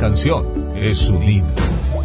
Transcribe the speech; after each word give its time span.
canción 0.00 0.72
es 0.74 1.10
un 1.10 1.22
himno. 1.22 1.54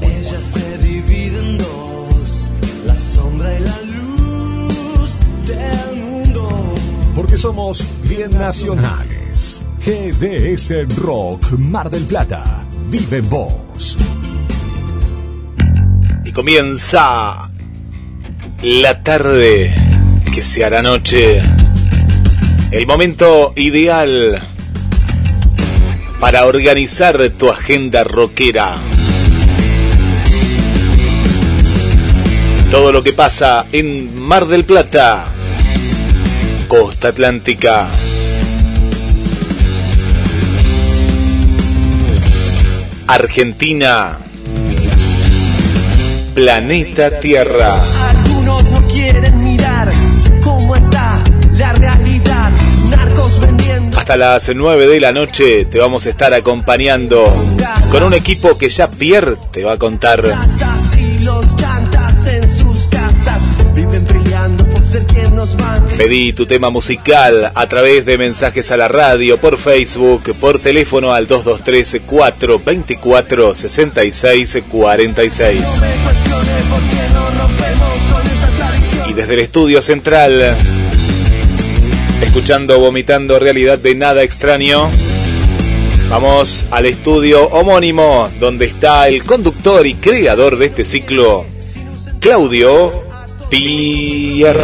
Ella 0.01 0.41
se 0.41 0.77
divide 0.79 1.39
en 1.39 1.57
dos, 1.57 2.49
la 2.85 2.95
sombra 2.95 3.57
y 3.57 3.61
la 3.61 3.81
luz 3.97 5.19
del 5.47 6.03
mundo. 6.03 6.75
Porque 7.15 7.37
somos 7.37 7.85
bien 8.03 8.31
nacionales. 8.31 9.61
GDS 9.85 10.93
Rock 10.97 11.51
Mar 11.57 11.89
del 11.89 12.03
Plata. 12.03 12.65
Vive 12.89 13.19
en 13.19 13.29
vos. 13.29 13.97
Y 16.25 16.31
comienza 16.33 17.49
la 18.61 19.03
tarde 19.03 19.73
que 20.33 20.41
se 20.41 20.65
hará 20.65 20.81
noche. 20.81 21.41
El 22.71 22.85
momento 22.87 23.53
ideal 23.55 24.41
para 26.25 26.47
organizar 26.47 27.29
tu 27.37 27.51
agenda 27.51 28.03
rockera. 28.03 28.77
Todo 32.71 32.91
lo 32.91 33.03
que 33.03 33.13
pasa 33.13 33.63
en 33.71 34.19
Mar 34.19 34.47
del 34.47 34.65
Plata, 34.65 35.25
Costa 36.67 37.09
Atlántica. 37.09 37.89
Argentina, 43.05 44.17
planeta 46.33 47.19
Tierra. 47.19 48.14
Hasta 54.05 54.17
las 54.17 54.51
9 54.53 54.85
de 54.85 54.99
la 54.99 55.11
noche 55.11 55.65
te 55.65 55.79
vamos 55.79 56.05
a 56.05 56.11
estar 56.11 56.31
acompañando 56.31 57.23
con 57.89 58.03
un 58.03 58.13
equipo 58.13 58.55
que 58.55 58.69
ya 58.69 58.87
Pierre 58.87 59.35
te 59.51 59.63
va 59.63 59.73
a 59.73 59.77
contar. 59.77 60.23
Pedí 65.97 66.33
tu 66.33 66.45
tema 66.45 66.69
musical 66.69 67.51
a 67.55 67.67
través 67.67 68.05
de 68.05 68.19
mensajes 68.19 68.69
a 68.69 68.77
la 68.77 68.87
radio, 68.87 69.39
por 69.39 69.57
Facebook, 69.57 70.35
por 70.39 70.59
teléfono 70.59 71.11
al 71.11 71.25
223 71.25 72.03
424 72.05 73.55
66 73.55 74.59
46. 74.69 75.61
No 75.61 75.65
me 75.65 75.77
cuestione 76.03 76.51
por 76.69 76.79
qué 76.91 77.11
no 77.11 77.41
rompemos 77.41 77.97
con 78.13 78.27
esta 78.27 78.49
tradición. 78.55 79.09
Y 79.09 79.13
desde 79.13 79.33
el 79.33 79.39
estudio 79.39 79.81
central, 79.81 80.55
escuchando 82.21 82.79
Vomitando 82.79 83.39
Realidad 83.39 83.77
de 83.77 83.95
Nada 83.95 84.23
Extraño, 84.23 84.89
vamos 86.09 86.65
al 86.71 86.85
estudio 86.85 87.45
homónimo 87.47 88.29
donde 88.39 88.65
está 88.65 89.07
el 89.07 89.23
conductor 89.23 89.85
y 89.85 89.95
creador 89.95 90.57
de 90.57 90.67
este 90.67 90.85
ciclo, 90.85 91.45
Claudio 92.19 93.03
Pierre. 93.49 94.59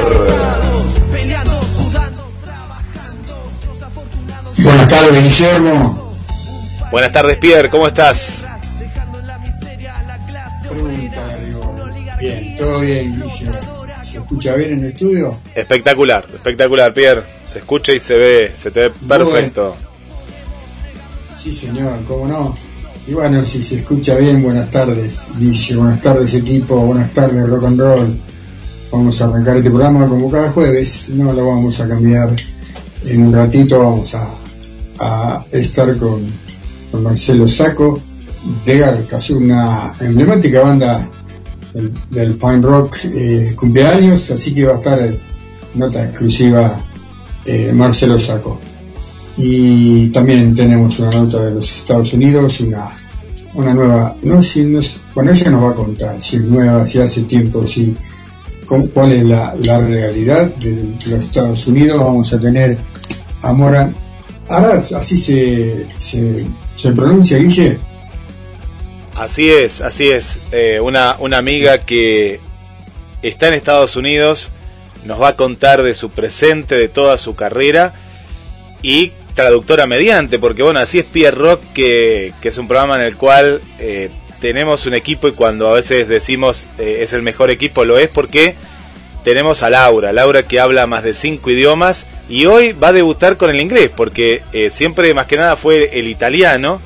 Buenas 4.63 4.87
tardes, 4.87 5.23
Guillermo. 5.23 6.15
Buenas 6.91 7.11
tardes 7.11 7.37
Pierre, 7.37 7.69
¿cómo 7.69 7.87
estás? 7.87 8.45
Pregunta, 10.69 11.37
digo, 11.45 11.89
Bien, 12.19 12.57
todo 12.57 12.79
bien, 12.79 13.21
Guillermo. 13.21 13.85
¿Se 14.03 14.17
escucha 14.17 14.55
bien 14.55 14.73
en 14.73 14.79
el 14.85 14.91
estudio? 14.91 15.37
Espectacular, 15.55 16.25
espectacular 16.33 16.93
Pierre. 16.93 17.40
Se 17.51 17.59
escucha 17.59 17.91
y 17.91 17.99
se 17.99 18.17
ve, 18.17 18.53
se 18.55 18.71
te 18.71 18.79
ve 18.79 18.91
perfecto. 19.05 19.75
Sí, 21.35 21.51
señor, 21.51 21.99
cómo 22.07 22.25
no. 22.25 22.55
Y 23.05 23.13
bueno, 23.13 23.43
si 23.43 23.61
se 23.61 23.79
escucha 23.79 24.15
bien, 24.15 24.41
buenas 24.41 24.71
tardes, 24.71 25.31
Guille. 25.37 25.75
Buenas 25.75 26.01
tardes, 26.01 26.33
equipo. 26.33 26.77
Buenas 26.77 27.11
tardes, 27.11 27.49
rock 27.49 27.65
and 27.65 27.79
roll. 27.79 28.19
Vamos 28.89 29.21
a 29.21 29.25
arrancar 29.25 29.57
este 29.57 29.69
programa 29.69 30.07
como 30.07 30.31
cada 30.31 30.49
jueves. 30.51 31.09
No 31.09 31.33
lo 31.33 31.45
vamos 31.45 31.77
a 31.81 31.89
cambiar. 31.89 32.29
En 33.03 33.27
un 33.27 33.33
ratito 33.33 33.79
vamos 33.79 34.15
a, 34.15 34.33
a 34.99 35.45
estar 35.51 35.97
con, 35.97 36.21
con 36.89 37.03
Marcelo 37.03 37.49
Saco 37.49 37.99
de 38.65 38.77
Garcas, 38.77 39.29
una 39.31 39.93
emblemática 39.99 40.61
banda 40.61 41.09
del, 41.73 41.91
del 42.11 42.35
punk 42.35 42.63
rock 42.63 42.97
eh, 43.13 43.53
cumpleaños, 43.57 44.31
así 44.31 44.55
que 44.55 44.65
va 44.67 44.75
a 44.75 44.77
estar 44.77 45.01
eh, 45.01 45.19
nota 45.75 46.05
exclusiva 46.05 46.85
eh, 47.45 47.71
Marcelo 47.73 48.17
Saco. 48.19 48.59
Y 49.37 50.09
también 50.09 50.53
tenemos 50.53 50.99
una 50.99 51.09
nota 51.09 51.45
de 51.45 51.51
los 51.55 51.71
Estados 51.79 52.13
Unidos, 52.13 52.59
una, 52.61 52.95
una 53.53 53.73
nueva, 53.73 54.15
no 54.23 54.41
si 54.41 54.63
nos, 54.63 54.99
bueno, 55.15 55.31
ella 55.31 55.51
nos 55.51 55.63
va 55.63 55.69
a 55.71 55.75
contar 55.75 56.21
si 56.21 56.35
es 56.37 56.43
nueva, 56.43 56.85
si 56.85 56.99
hace 56.99 57.23
tiempo, 57.23 57.65
si 57.67 57.95
cómo- 58.65 58.87
cuál 58.87 59.13
es 59.13 59.23
la, 59.23 59.55
la 59.63 59.79
realidad 59.79 60.53
de 60.55 60.95
los 61.07 61.19
Estados 61.21 61.65
Unidos. 61.67 61.99
Vamos 61.99 62.33
a 62.33 62.39
tener 62.39 62.77
a 63.41 63.53
Moran 63.53 63.95
Arad, 64.49 64.83
así 64.93 65.17
se, 65.17 65.87
se, 65.97 66.45
se 66.75 66.91
pronuncia, 66.91 67.37
Guille. 67.37 67.79
Así 69.15 69.49
es, 69.49 69.81
así 69.81 70.09
es. 70.09 70.37
Eh, 70.51 70.79
una, 70.81 71.15
una 71.19 71.37
amiga 71.37 71.79
que 71.79 72.39
está 73.21 73.47
en 73.47 73.53
Estados 73.53 73.95
Unidos 73.95 74.51
nos 75.05 75.21
va 75.21 75.29
a 75.29 75.35
contar 75.35 75.83
de 75.83 75.93
su 75.93 76.11
presente, 76.11 76.75
de 76.75 76.89
toda 76.89 77.17
su 77.17 77.35
carrera 77.35 77.93
y 78.81 79.11
traductora 79.35 79.87
mediante, 79.87 80.39
porque 80.39 80.63
bueno, 80.63 80.79
así 80.79 80.99
es 80.99 81.05
Pierre 81.05 81.37
Rock, 81.37 81.61
que, 81.73 82.33
es 82.41 82.57
un 82.57 82.67
programa 82.67 82.95
en 82.95 83.01
el 83.01 83.15
cual 83.15 83.61
eh, 83.79 84.09
tenemos 84.39 84.85
un 84.85 84.93
equipo 84.93 85.27
y 85.27 85.31
cuando 85.31 85.69
a 85.69 85.73
veces 85.73 86.07
decimos 86.07 86.67
eh, 86.77 86.99
es 87.01 87.13
el 87.13 87.21
mejor 87.21 87.49
equipo, 87.49 87.85
lo 87.85 87.97
es 87.97 88.09
porque 88.09 88.55
tenemos 89.23 89.63
a 89.63 89.69
Laura, 89.69 90.11
Laura 90.11 90.43
que 90.43 90.59
habla 90.59 90.87
más 90.87 91.03
de 91.03 91.13
cinco 91.13 91.51
idiomas 91.51 92.05
y 92.27 92.45
hoy 92.45 92.73
va 92.73 92.89
a 92.89 92.93
debutar 92.93 93.37
con 93.37 93.49
el 93.49 93.61
inglés, 93.61 93.91
porque 93.95 94.41
eh, 94.53 94.69
siempre 94.69 95.13
más 95.13 95.27
que 95.27 95.37
nada 95.37 95.55
fue 95.55 95.97
el 95.99 96.07
italiano 96.07 96.81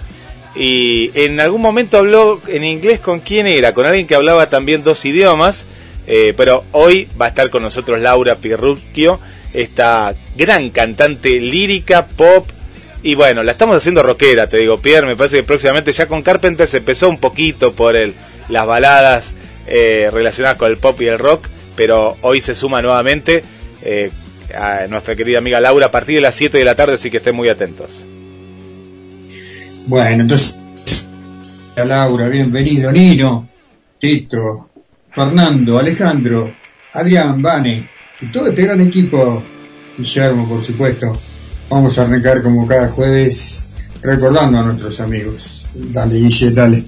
y 0.56 1.12
en 1.16 1.40
algún 1.40 1.62
momento 1.62 1.98
habló 1.98 2.42
en 2.48 2.64
inglés 2.64 3.00
con 3.00 3.20
quién 3.20 3.48
era, 3.48 3.74
con 3.74 3.86
alguien 3.86 4.08
que 4.08 4.16
hablaba 4.16 4.50
también 4.50 4.84
dos 4.84 5.04
idiomas, 5.06 5.66
eh, 6.08 6.34
pero 6.36 6.64
hoy 6.72 7.08
va 7.20 7.26
a 7.26 7.30
estar 7.30 7.50
con 7.50 7.64
nosotros 7.64 8.00
Laura 8.00 8.36
Pirrucchio, 8.36 9.20
esta 9.54 10.14
gran 10.36 10.70
cantante 10.70 11.40
lírica, 11.40 12.06
pop, 12.08 12.48
y 13.04 13.16
bueno, 13.16 13.44
la 13.44 13.52
estamos 13.52 13.78
haciendo 13.78 14.02
rockera, 14.04 14.48
te 14.48 14.58
digo, 14.58 14.80
Pierre, 14.80 15.06
me 15.06 15.16
parece 15.16 15.38
que 15.38 15.44
próximamente 15.44 15.92
ya 15.92 16.08
con 16.08 16.24
Carpenter 16.24 16.68
se 16.68 16.78
empezó 16.78 17.08
un 17.08 17.20
poquito 17.20 17.74
por 17.74 17.96
el, 17.96 18.14
las 18.50 18.66
baladas 18.66 19.36
eh, 19.68 20.10
relacionadas 20.12 20.58
con 20.58 20.72
el 20.72 20.78
pop 20.78 21.00
y 21.02 21.08
el 21.08 21.20
rock, 21.20 21.48
pero 21.76 22.18
hoy 22.22 22.42
se 22.42 22.56
suma 22.56 22.82
nuevamente 22.82 23.44
eh, 23.84 24.12
a 24.56 24.88
nuestra 24.88 25.16
querida 25.16 25.38
amiga 25.38 25.60
Laura 25.60 25.88
a 25.88 25.92
partir 25.92 26.16
de 26.16 26.22
las 26.22 26.36
7 26.36 26.58
de 26.58 26.66
la 26.66 26.76
tarde, 26.76 26.96
así 26.96 27.12
que 27.12 27.18
estén 27.18 27.36
muy 27.36 27.50
atentos. 27.50 28.08
Bueno, 29.86 30.24
entonces, 30.24 30.58
Laura, 31.76 32.28
bienvenido, 32.28 32.92
Nino, 32.92 33.48
Tito, 34.00 34.70
Fernando, 35.16 35.80
Alejandro, 35.80 36.54
Adrián, 36.94 37.42
Vane, 37.42 37.90
y 38.20 38.32
todo 38.32 38.48
este 38.48 38.64
gran 38.64 38.82
equipo, 38.82 39.42
Guillermo, 39.98 40.48
por 40.48 40.62
supuesto. 40.62 41.14
Vamos 41.70 41.98
a 41.98 42.04
arrancar 42.04 42.42
como 42.42 42.68
cada 42.68 42.90
jueves 42.90 43.64
recordando 44.02 44.60
a 44.60 44.64
nuestros 44.64 45.00
amigos. 45.00 45.70
Dale, 45.74 46.16
Guille, 46.16 46.52
dale. 46.52 46.84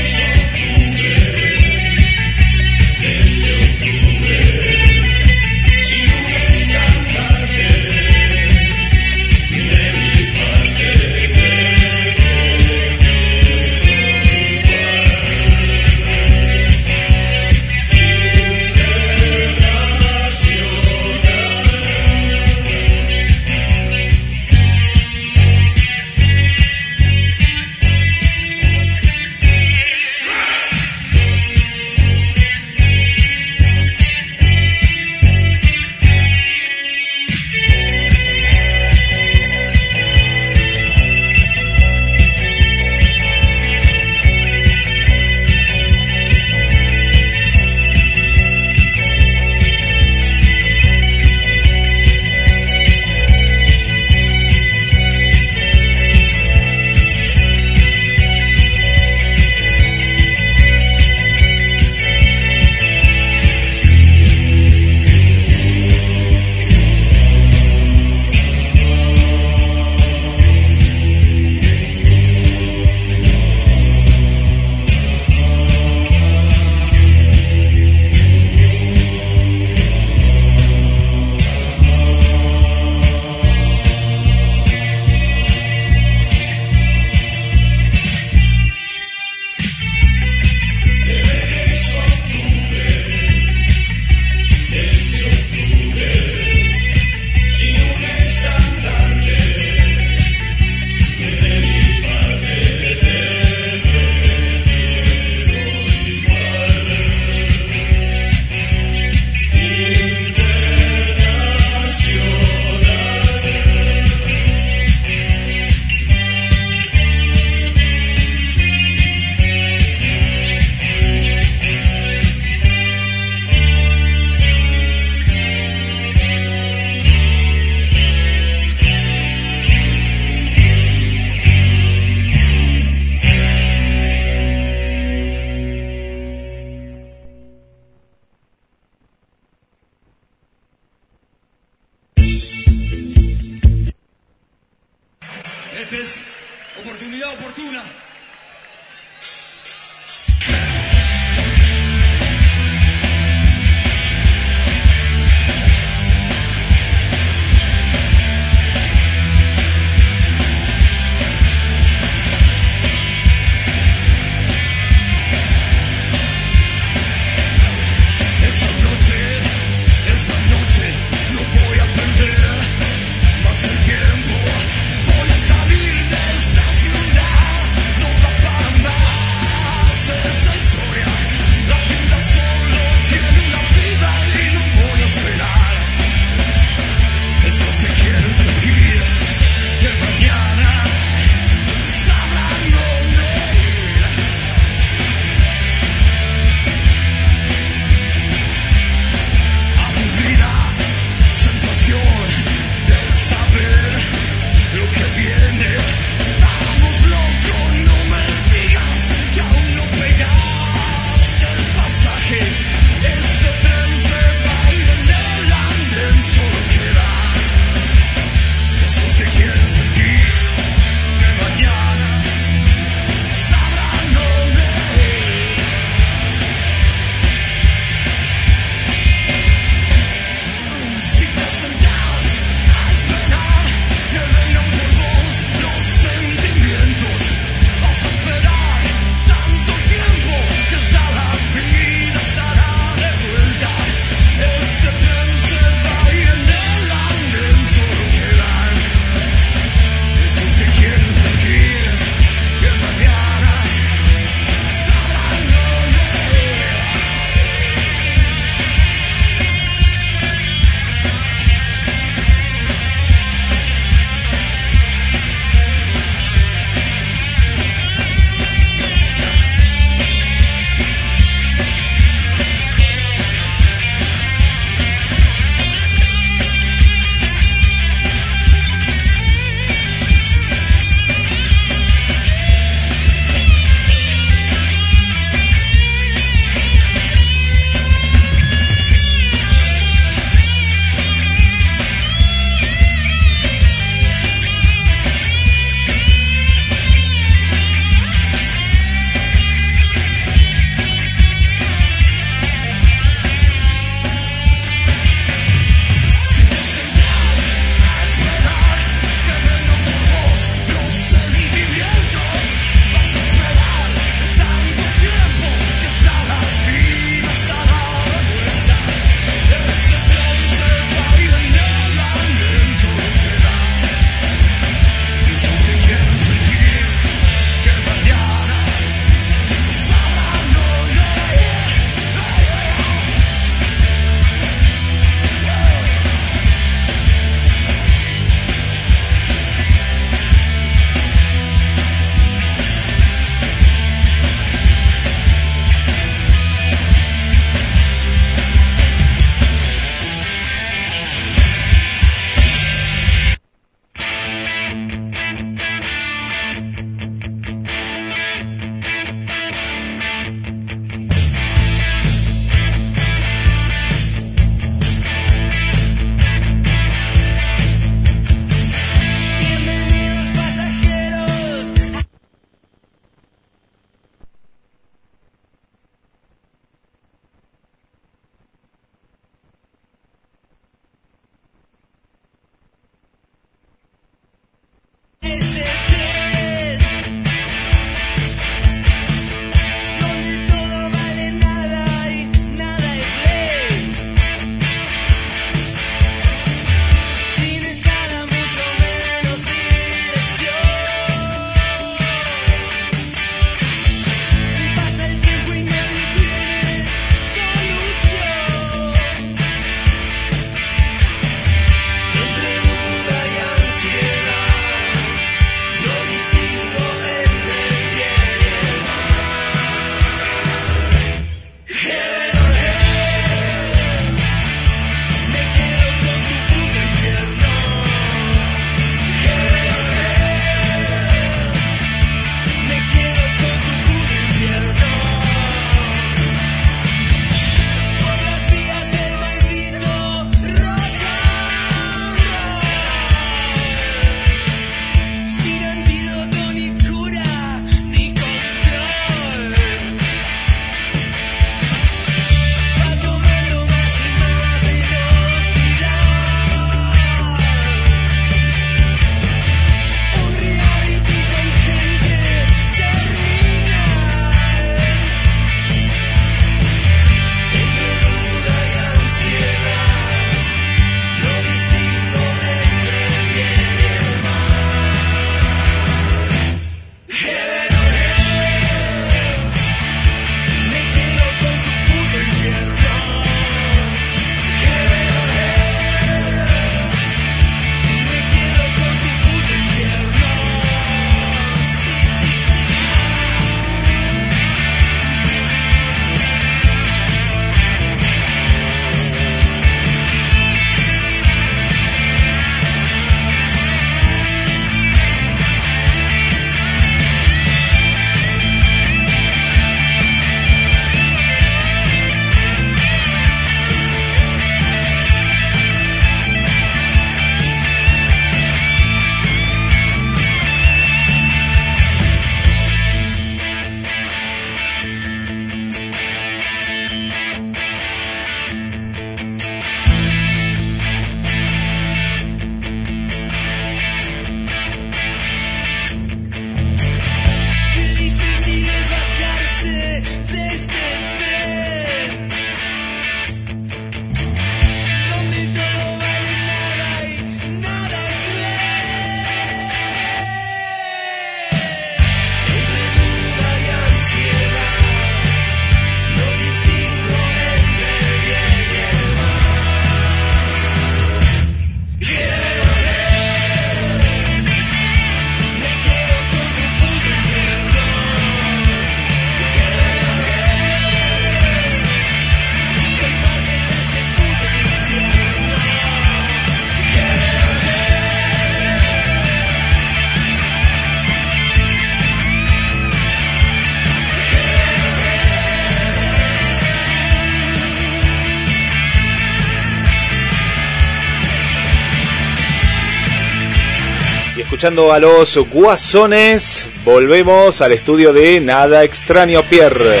Escuchando 594.50 594.92
a 594.92 594.98
los 594.98 595.36
Guasones. 595.36 596.66
Volvemos 596.84 597.60
al 597.60 597.70
estudio 597.70 598.12
de 598.12 598.40
Nada 598.40 598.82
Extraño 598.82 599.44
Pierre. 599.48 600.00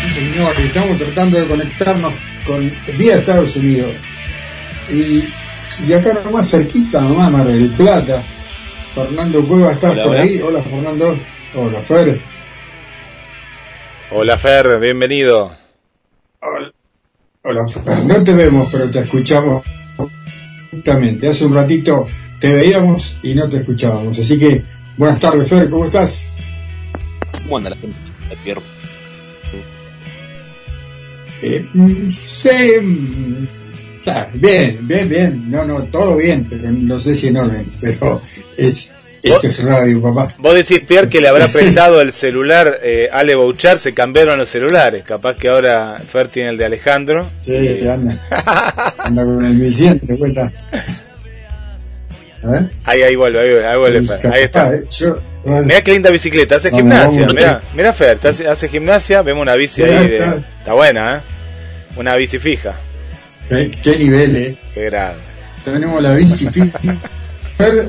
Sí, 0.00 0.12
señor, 0.12 0.54
estamos 0.60 0.96
tratando 0.96 1.40
de 1.40 1.48
conectarnos 1.48 2.14
con 2.46 2.72
vía 2.96 3.16
Estados 3.16 3.56
Unidos. 3.56 3.90
Y, 4.88 5.24
y 5.88 5.92
acá 5.92 6.20
nomás 6.24 6.48
cerquita, 6.48 7.00
nomás, 7.00 7.32
Mar 7.32 7.48
del 7.48 7.68
Plata. 7.70 8.22
Fernando 8.94 9.44
Cueva, 9.44 9.72
¿estás 9.72 9.90
Hola, 9.90 10.04
por 10.04 10.12
hola. 10.12 10.22
ahí? 10.22 10.40
Hola, 10.40 10.62
Fernando. 10.62 11.20
Hola, 11.56 11.82
Fer. 11.82 12.22
Hola 14.12 14.38
Fer, 14.38 14.78
bienvenido. 14.78 15.56
Hola, 16.42 16.72
hola, 17.42 17.66
Fer. 17.66 18.04
No 18.04 18.22
te 18.22 18.34
vemos, 18.34 18.68
pero 18.70 18.88
te 18.88 19.00
escuchamos 19.00 19.64
justamente. 20.80 21.28
Hace 21.28 21.44
un 21.44 21.54
ratito 21.54 22.06
te 22.40 22.52
veíamos 22.52 23.18
y 23.22 23.34
no 23.34 23.48
te 23.48 23.58
escuchábamos. 23.58 24.18
Así 24.18 24.38
que, 24.38 24.64
buenas 24.96 25.20
tardes, 25.20 25.48
Fer, 25.48 25.68
¿cómo 25.68 25.84
estás? 25.84 26.34
¿Cómo 27.42 27.58
anda 27.58 27.70
la 27.70 27.76
gente? 27.76 27.98
Pierre? 28.42 28.62
Eh, 31.42 31.66
mm, 31.72 32.10
sí, 32.10 32.80
mm, 32.82 33.48
bien, 34.34 34.86
bien, 34.86 35.08
bien. 35.08 35.50
No, 35.50 35.64
no, 35.66 35.84
todo 35.84 36.16
bien, 36.16 36.46
pero 36.48 36.70
no 36.70 36.98
sé 36.98 37.14
si 37.14 37.28
en 37.28 37.38
orden. 37.38 37.66
Pero 37.80 38.22
es, 38.56 38.92
esto 39.22 39.46
es 39.46 39.62
radio, 39.64 40.00
papá. 40.02 40.34
Vos 40.38 40.54
decís, 40.54 40.80
Pierre, 40.80 41.08
que 41.08 41.20
le 41.20 41.28
habrá 41.28 41.46
prestado 41.52 42.00
el 42.00 42.12
celular 42.12 42.78
eh, 42.82 43.08
Ale 43.12 43.34
Bouchard, 43.34 43.78
se 43.78 43.92
cambiaron 43.94 44.38
los 44.38 44.48
celulares. 44.48 45.02
Capaz 45.04 45.36
que 45.36 45.48
ahora 45.48 45.98
Fer 46.06 46.28
tiene 46.28 46.50
el 46.50 46.56
de 46.56 46.64
Alejandro. 46.66 47.26
Sí, 47.40 47.80
anda. 47.88 48.18
Anda 48.98 49.24
con 49.24 49.44
el 49.44 49.54
1100, 49.54 50.00
te 50.00 50.16
cuenta. 50.18 50.52
A 52.42 52.46
ver. 52.50 52.70
Ahí, 52.84 53.02
ahí 53.02 53.16
vuelve, 53.16 53.38
ahí, 53.40 53.64
ahí 53.64 53.78
vuelve 53.78 54.02
Fer. 54.06 54.32
Ahí 54.32 54.42
está. 54.44 54.72
Eh, 54.74 54.84
yo- 54.88 55.20
bueno, 55.44 55.62
Mirá 55.62 55.82
qué 55.82 55.92
linda 55.92 56.10
bicicleta, 56.10 56.56
hace 56.56 56.68
Vamos, 56.70 56.80
gimnasia. 56.82 57.20
vamos, 57.22 57.34
Mirá, 57.34 57.60
mirá 57.74 57.92
Fer, 57.94 58.18
te 58.18 58.28
hace, 58.28 58.46
hace 58.46 58.68
gimnasia, 58.68 59.22
vemos 59.22 59.40
una 59.42 59.54
bici 59.54 59.82
ahí. 59.82 60.06
De, 60.08 60.16
está. 60.18 60.36
está 60.58 60.72
buena, 60.74 61.16
¿eh? 61.16 61.20
Una 61.96 62.14
bici 62.16 62.38
fija. 62.38 62.76
qué, 63.48 63.70
qué 63.82 63.96
nivel, 63.98 64.36
eh. 64.36 64.58
Qué 64.74 64.84
grande. 64.86 65.20
Tenemos 65.64 66.02
la 66.02 66.14
bici 66.14 66.46
Fer, 67.58 67.88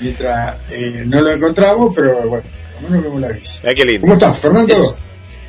mientras 0.00 0.56
eh, 0.70 1.02
no 1.06 1.20
lo 1.20 1.32
encontramos, 1.32 1.92
pero 1.94 2.22
bueno, 2.28 2.44
menos 2.82 3.02
vemos 3.04 3.20
la 3.20 3.28
bici. 3.32 3.60
Mirá 3.62 3.74
qué 3.74 3.84
lindo. 3.84 4.00
¿Cómo 4.02 4.14
estás, 4.14 4.38
Fernando? 4.38 4.74
Eso. 4.74 4.96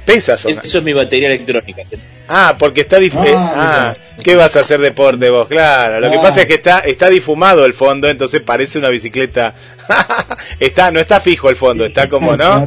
Pesa 0.06 0.38
son. 0.38 0.52
Eso 0.64 0.78
es 0.78 0.84
mi 0.84 0.94
batería 0.94 1.28
electrónica. 1.30 1.82
Ah, 2.28 2.56
porque 2.60 2.82
está 2.82 3.00
dif- 3.00 3.14
Ah, 3.18 3.26
eh, 3.28 3.34
ah. 3.36 3.94
¿qué 4.24 4.36
vas 4.36 4.56
a 4.56 4.60
hacer 4.60 4.80
deporte 4.80 5.30
vos? 5.32 5.48
Claro, 5.48 6.00
lo 6.00 6.12
que 6.12 6.18
Ah. 6.18 6.22
pasa 6.22 6.42
es 6.42 6.48
que 6.48 6.54
está 6.56 6.80
está 6.82 7.10
difumado 7.10 7.66
el 7.66 7.74
fondo, 7.74 8.08
entonces 8.08 8.42
parece 8.42 8.78
una 8.78 8.90
bicicleta. 8.90 9.56
está 10.60 10.92
no 10.92 11.00
está 11.00 11.20
fijo 11.20 11.50
el 11.50 11.56
fondo, 11.56 11.86
está 11.86 12.08
como, 12.08 12.38
¿no? 12.38 12.66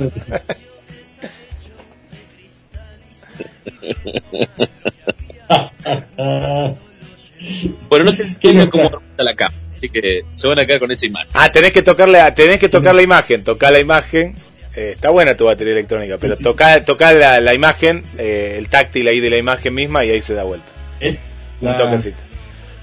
Bueno, 7.88 8.04
no 8.06 8.10
te 8.12 8.16
¿Qué 8.18 8.28
entiendo 8.50 8.60
nos 8.62 8.70
cómo 8.70 8.90
trae? 8.90 9.00
está 9.10 9.22
la 9.22 9.34
cama. 9.34 9.54
Así 9.78 9.88
que 9.88 10.24
se 10.32 10.46
van 10.48 10.58
a 10.58 10.66
quedar 10.66 10.80
con 10.80 10.90
esa 10.90 11.06
imagen. 11.06 11.28
Ah, 11.32 11.50
tenés 11.50 11.72
que 11.72 11.82
tocarle, 11.82 12.18
tenés 12.32 12.58
que 12.60 12.68
tocar 12.68 12.94
la 12.94 13.02
imagen, 13.02 13.42
tocar 13.44 13.72
la 13.72 13.78
imagen. 13.80 14.34
Eh, 14.76 14.92
está 14.94 15.10
buena 15.10 15.36
tu 15.36 15.44
batería 15.46 15.72
electrónica, 15.72 16.16
pero 16.20 16.36
toca, 16.36 16.84
toca 16.84 17.12
la, 17.12 17.40
la 17.40 17.54
imagen, 17.54 18.04
eh, 18.18 18.56
el 18.58 18.68
táctil 18.68 19.08
ahí 19.08 19.18
de 19.20 19.30
la 19.30 19.36
imagen 19.38 19.74
misma 19.74 20.04
y 20.04 20.10
ahí 20.10 20.20
se 20.20 20.34
da 20.34 20.44
vuelta. 20.44 20.66
Eh, 21.00 21.18
Un 21.60 21.68
la- 21.70 21.76
toquecito. 21.76 22.18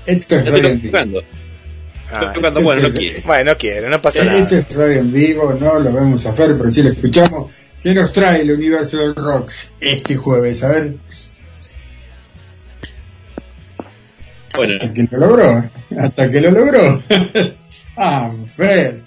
Esto 0.06 0.36
es 0.38 0.48
estoy 0.48 0.78
tocando. 0.80 1.24
Ah, 2.12 2.20
Estoy 2.20 2.34
tocando. 2.36 2.62
Bueno, 2.62 2.82
no 2.90 2.94
quiere. 2.94 3.22
bueno, 3.26 3.52
no 3.52 3.58
quiere, 3.58 3.90
no 3.90 4.02
pasa 4.02 4.22
Eh, 4.22 4.26
nada. 4.26 4.40
Esto 4.40 4.56
es 4.58 4.76
radio 4.76 5.00
en 5.00 5.14
vivo, 5.14 5.54
no 5.54 5.80
lo 5.80 5.92
vemos 5.94 6.26
a 6.26 6.34
Fer, 6.34 6.56
pero 6.58 6.70
sí 6.72 6.84
lo 6.84 6.90
escuchamos. 6.90 7.52
¿Qué 7.82 7.94
nos 7.94 8.12
trae 8.14 8.42
el 8.42 8.52
universo 8.52 8.98
del 8.98 9.16
rock 9.16 9.52
este 9.80 10.16
jueves? 10.16 10.64
A 10.64 10.70
ver, 10.70 10.96
Bueno, 14.58 14.74
hasta 14.80 14.94
que 14.94 15.04
lo 15.04 15.18
logró, 15.18 15.72
hasta 15.98 16.32
que 16.32 16.42
lo 16.42 16.52
logró. 16.52 16.82
ah, 17.98 18.30
Fer. 18.56 19.04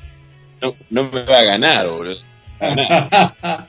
no, 0.62 0.74
no 0.90 1.10
me 1.10 1.24
va 1.24 1.38
a 1.40 1.44
ganar, 1.44 1.88
boludo. 1.88 2.20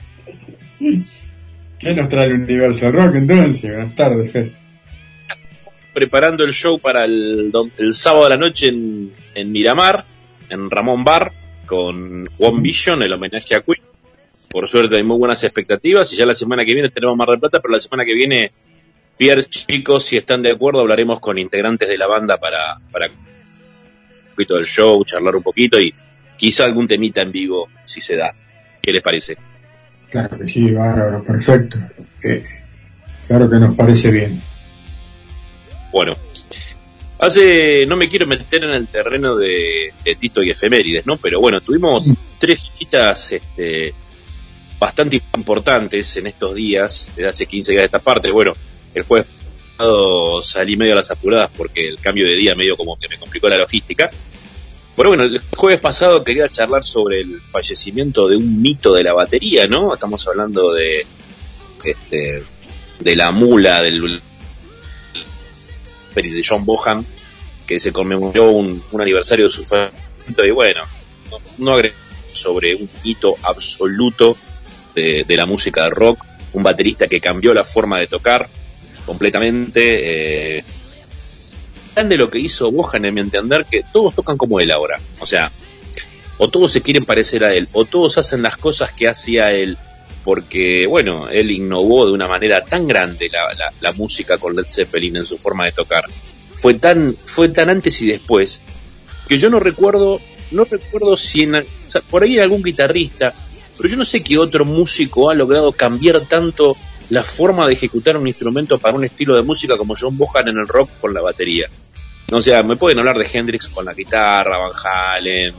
¿Qué 1.80 1.96
nos 1.96 2.10
trae 2.10 2.26
el 2.28 2.34
universo 2.34 2.92
rock 2.92 3.16
entonces? 3.16 3.72
Buenas 3.74 3.96
tardes, 3.96 4.32
Fer. 4.32 4.54
Preparando 5.94 6.44
el 6.44 6.54
show 6.54 6.80
para 6.80 7.06
el, 7.06 7.52
el 7.78 7.94
sábado 7.94 8.26
de 8.26 8.30
la 8.30 8.38
noche 8.38 8.68
en, 8.70 9.14
en 9.36 9.52
Miramar, 9.52 10.06
en 10.50 10.70
Ramón 10.70 11.04
Bar, 11.04 11.32
con 11.66 12.28
One 12.40 12.62
Vision, 12.62 13.04
el 13.04 13.14
homenaje 13.14 13.56
a 13.56 13.62
Queen. 13.62 13.84
Por 14.50 14.68
suerte 14.68 14.96
hay 14.96 15.04
muy 15.04 15.18
buenas 15.18 15.44
expectativas 15.44 16.12
y 16.12 16.18
ya 16.18 16.26
la 16.26 16.34
semana 16.34 16.66
que 16.66 16.74
viene 16.74 16.90
tenemos 16.90 17.16
Mar 17.16 17.30
del 17.30 17.40
Plata, 17.40 17.60
pero 17.60 17.72
la 17.72 17.80
semana 17.80 18.04
que 18.04 18.16
viene, 18.16 18.52
Pierre, 19.20 19.44
chicos, 19.44 20.06
si 20.06 20.16
están 20.16 20.42
de 20.42 20.52
acuerdo, 20.52 20.80
hablaremos 20.80 21.20
con 21.20 21.38
integrantes 21.38 21.90
de 21.90 21.98
la 21.98 22.08
banda 22.08 22.38
para, 22.38 22.80
para 22.90 23.08
un 23.08 24.30
poquito 24.34 24.56
del 24.56 24.66
show, 24.66 25.04
charlar 25.04 25.36
un 25.36 25.44
poquito 25.44 25.78
y 25.78 25.94
quizá 26.38 26.64
algún 26.64 26.88
temita 26.88 27.22
en 27.22 27.30
vivo, 27.30 27.68
si 27.84 28.00
se 28.00 28.16
da. 28.16 28.34
¿Qué 28.82 28.94
les 28.94 29.02
parece? 29.02 29.38
Claro 30.10 30.40
que 30.40 30.48
sí, 30.48 30.72
bárbaro, 30.72 31.22
perfecto. 31.22 31.78
Eh, 32.24 32.42
claro 33.28 33.50
que 33.50 33.58
nos 33.58 33.76
parece 33.76 34.10
bien. 34.10 34.42
Bueno, 35.92 36.16
hace, 37.18 37.86
no 37.88 37.98
me 37.98 38.08
quiero 38.08 38.26
meter 38.26 38.64
en 38.64 38.70
el 38.70 38.88
terreno 38.88 39.36
de, 39.36 39.92
de 40.02 40.16
Tito 40.16 40.42
y 40.42 40.52
efemérides, 40.52 41.06
¿no? 41.06 41.18
Pero 41.18 41.42
bueno, 41.42 41.60
tuvimos 41.60 42.14
tres 42.38 42.70
fichitas 42.70 43.34
este, 43.34 43.94
bastante 44.80 45.22
importantes 45.36 46.16
en 46.16 46.28
estos 46.28 46.56
días, 46.56 47.12
desde 47.18 47.28
hace 47.28 47.46
15 47.48 47.74
días 47.74 47.82
de 47.82 47.86
esta 47.88 48.00
parte. 48.00 48.32
Bueno, 48.32 48.54
el 48.94 49.04
jueves 49.04 49.28
pasado 49.78 50.44
salí 50.44 50.78
medio 50.78 50.94
a 50.94 50.98
las 50.98 51.12
apuradas 51.12 51.50
porque 51.56 51.88
el 51.88 52.00
cambio 52.00 52.26
de 52.26 52.36
día 52.36 52.56
medio 52.56 52.76
como 52.76 52.98
que 52.98 53.08
me 53.08 53.18
complicó 53.18 53.50
la 53.50 53.58
logística. 53.58 54.10
Pero 54.96 55.10
bueno, 55.10 55.24
el 55.24 55.42
jueves 55.56 55.80
pasado 55.80 56.24
quería 56.24 56.50
charlar 56.50 56.84
sobre 56.84 57.22
el 57.22 57.40
fallecimiento 57.40 58.28
de 58.28 58.36
un 58.36 58.62
mito 58.62 58.94
de 58.94 59.04
la 59.04 59.14
batería, 59.14 59.68
¿no? 59.68 59.94
Estamos 59.94 60.28
hablando 60.28 60.74
de, 60.74 61.06
este, 61.86 62.44
de 63.00 63.16
la 63.16 63.32
mula, 63.32 63.82
del 63.82 64.22
de 66.16 66.44
John 66.46 66.66
Bohan, 66.66 67.06
que 67.66 67.80
se 67.80 67.94
conmemoró 67.94 68.50
un, 68.50 68.84
un 68.92 69.02
aniversario 69.02 69.46
de 69.46 69.52
su 69.52 69.64
fallecimiento 69.64 70.46
y 70.46 70.52
bueno, 70.52 70.84
no, 71.32 71.38
no 71.60 71.74
agregué 71.74 71.96
sobre 72.34 72.76
un 72.76 72.90
hito 73.04 73.38
absoluto 73.42 74.36
de, 74.96 75.24
de 75.26 75.38
la 75.38 75.46
música 75.46 75.84
de 75.84 75.92
rock, 75.92 76.26
un 76.52 76.64
baterista 76.64 77.08
que 77.08 77.22
cambió 77.22 77.54
la 77.54 77.64
forma 77.64 78.00
de 78.00 78.08
tocar 78.08 78.50
completamente. 79.06 80.58
Eh, 80.58 80.64
grande 81.96 82.18
lo 82.18 82.30
que 82.30 82.40
hizo 82.40 82.72
Bohan, 82.72 83.06
en 83.06 83.14
mi 83.14 83.22
entender, 83.22 83.66
que 83.70 83.84
todos 83.92 84.16
tocan 84.16 84.38
como 84.38 84.60
él 84.60 84.72
ahora. 84.72 85.00
O 85.20 85.26
sea, 85.26 85.52
o 86.38 86.50
todos 86.50 86.72
se 86.72 86.82
quieren 86.82 87.06
parecer 87.06 87.44
a 87.44 87.54
él, 87.54 87.68
o 87.74 87.86
todos 87.86 88.18
hacen 88.18 88.42
las 88.42 88.56
cosas 88.56 88.92
que 88.94 89.08
hacía 89.08 89.52
él, 89.52 89.78
porque, 90.24 90.86
bueno, 90.86 91.30
él 91.30 91.52
innovó 91.52 92.06
de 92.06 92.14
una 92.14 92.28
manera 92.28 92.64
tan 92.64 92.88
grande 92.88 93.30
la, 93.32 93.54
la, 93.54 93.74
la 93.82 93.92
música 93.94 94.38
con 94.38 94.56
Led 94.56 94.68
Zeppelin 94.70 95.18
en 95.18 95.26
su 95.26 95.38
forma 95.38 95.66
de 95.66 95.74
tocar. 95.74 96.06
Fue 96.56 96.74
tan, 96.76 97.14
fue 97.14 97.50
tan 97.50 97.70
antes 97.70 98.02
y 98.02 98.08
después, 98.08 98.62
que 99.28 99.38
yo 99.38 99.50
no 99.50 99.60
recuerdo, 99.60 100.20
no 100.52 100.64
recuerdo 100.66 101.16
si 101.18 101.44
en, 101.44 101.56
o 101.56 101.64
sea, 101.88 102.02
por 102.02 102.24
ahí 102.24 102.34
hay 102.34 102.40
algún 102.40 102.64
guitarrista, 102.64 103.34
pero 103.78 103.90
yo 103.90 103.98
no 103.98 104.06
sé 104.06 104.24
qué 104.24 104.38
otro 104.38 104.66
músico 104.66 105.30
ha 105.30 105.36
logrado 105.36 105.72
cambiar 105.72 106.22
tanto 106.22 106.76
la 107.10 107.24
forma 107.24 107.66
de 107.66 107.74
ejecutar 107.74 108.18
un 108.18 108.28
instrumento 108.28 108.78
para 108.78 108.96
un 108.96 109.04
estilo 109.04 109.36
de 109.36 109.42
música 109.42 109.78
como 109.78 109.96
John 110.00 110.18
Bohan 110.18 110.48
en 110.48 110.58
el 110.58 110.68
rock 110.68 110.90
con 111.02 111.14
la 111.14 111.22
batería. 111.22 111.68
O 112.32 112.42
sea, 112.42 112.62
me 112.62 112.76
pueden 112.76 113.00
hablar 113.00 113.18
de 113.18 113.28
Hendrix 113.32 113.68
con 113.68 113.86
la 113.86 113.94
guitarra, 113.94 114.58
Van 114.58 114.72
Halen, 114.84 115.54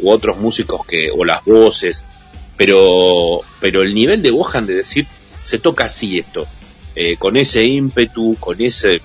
u 0.00 0.10
otros 0.10 0.36
músicos 0.38 0.84
que, 0.84 1.10
o 1.10 1.24
las 1.24 1.44
voces, 1.44 2.04
pero, 2.56 3.40
pero 3.60 3.82
el 3.82 3.94
nivel 3.94 4.22
de 4.22 4.32
Bohan 4.32 4.66
de 4.66 4.74
decir, 4.74 5.06
se 5.44 5.60
toca 5.60 5.84
así 5.84 6.18
esto, 6.18 6.46
eh, 6.94 7.16
con 7.16 7.36
ese 7.36 7.64
ímpetu, 7.64 8.36
con 8.40 8.60
ese... 8.60 9.00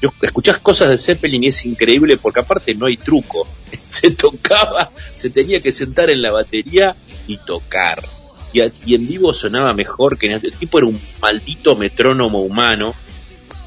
Yo, 0.00 0.12
escuchás 0.20 0.58
cosas 0.58 0.90
de 0.90 0.98
Zeppelin 0.98 1.44
y 1.44 1.48
es 1.48 1.64
increíble 1.64 2.18
porque 2.18 2.40
aparte 2.40 2.74
no 2.74 2.86
hay 2.86 2.98
truco. 2.98 3.48
Se 3.86 4.10
tocaba, 4.10 4.90
se 5.14 5.30
tenía 5.30 5.60
que 5.60 5.72
sentar 5.72 6.10
en 6.10 6.20
la 6.20 6.32
batería 6.32 6.94
y 7.26 7.38
tocar. 7.38 8.02
Y, 8.52 8.60
a- 8.60 8.72
y 8.86 8.94
en 8.94 9.06
vivo 9.06 9.32
sonaba 9.34 9.74
mejor 9.74 10.18
que 10.18 10.26
en 10.26 10.32
el 10.32 10.52
tipo 10.54 10.78
era 10.78 10.86
un 10.86 11.00
maldito 11.20 11.76
metrónomo 11.76 12.40
humano 12.40 12.94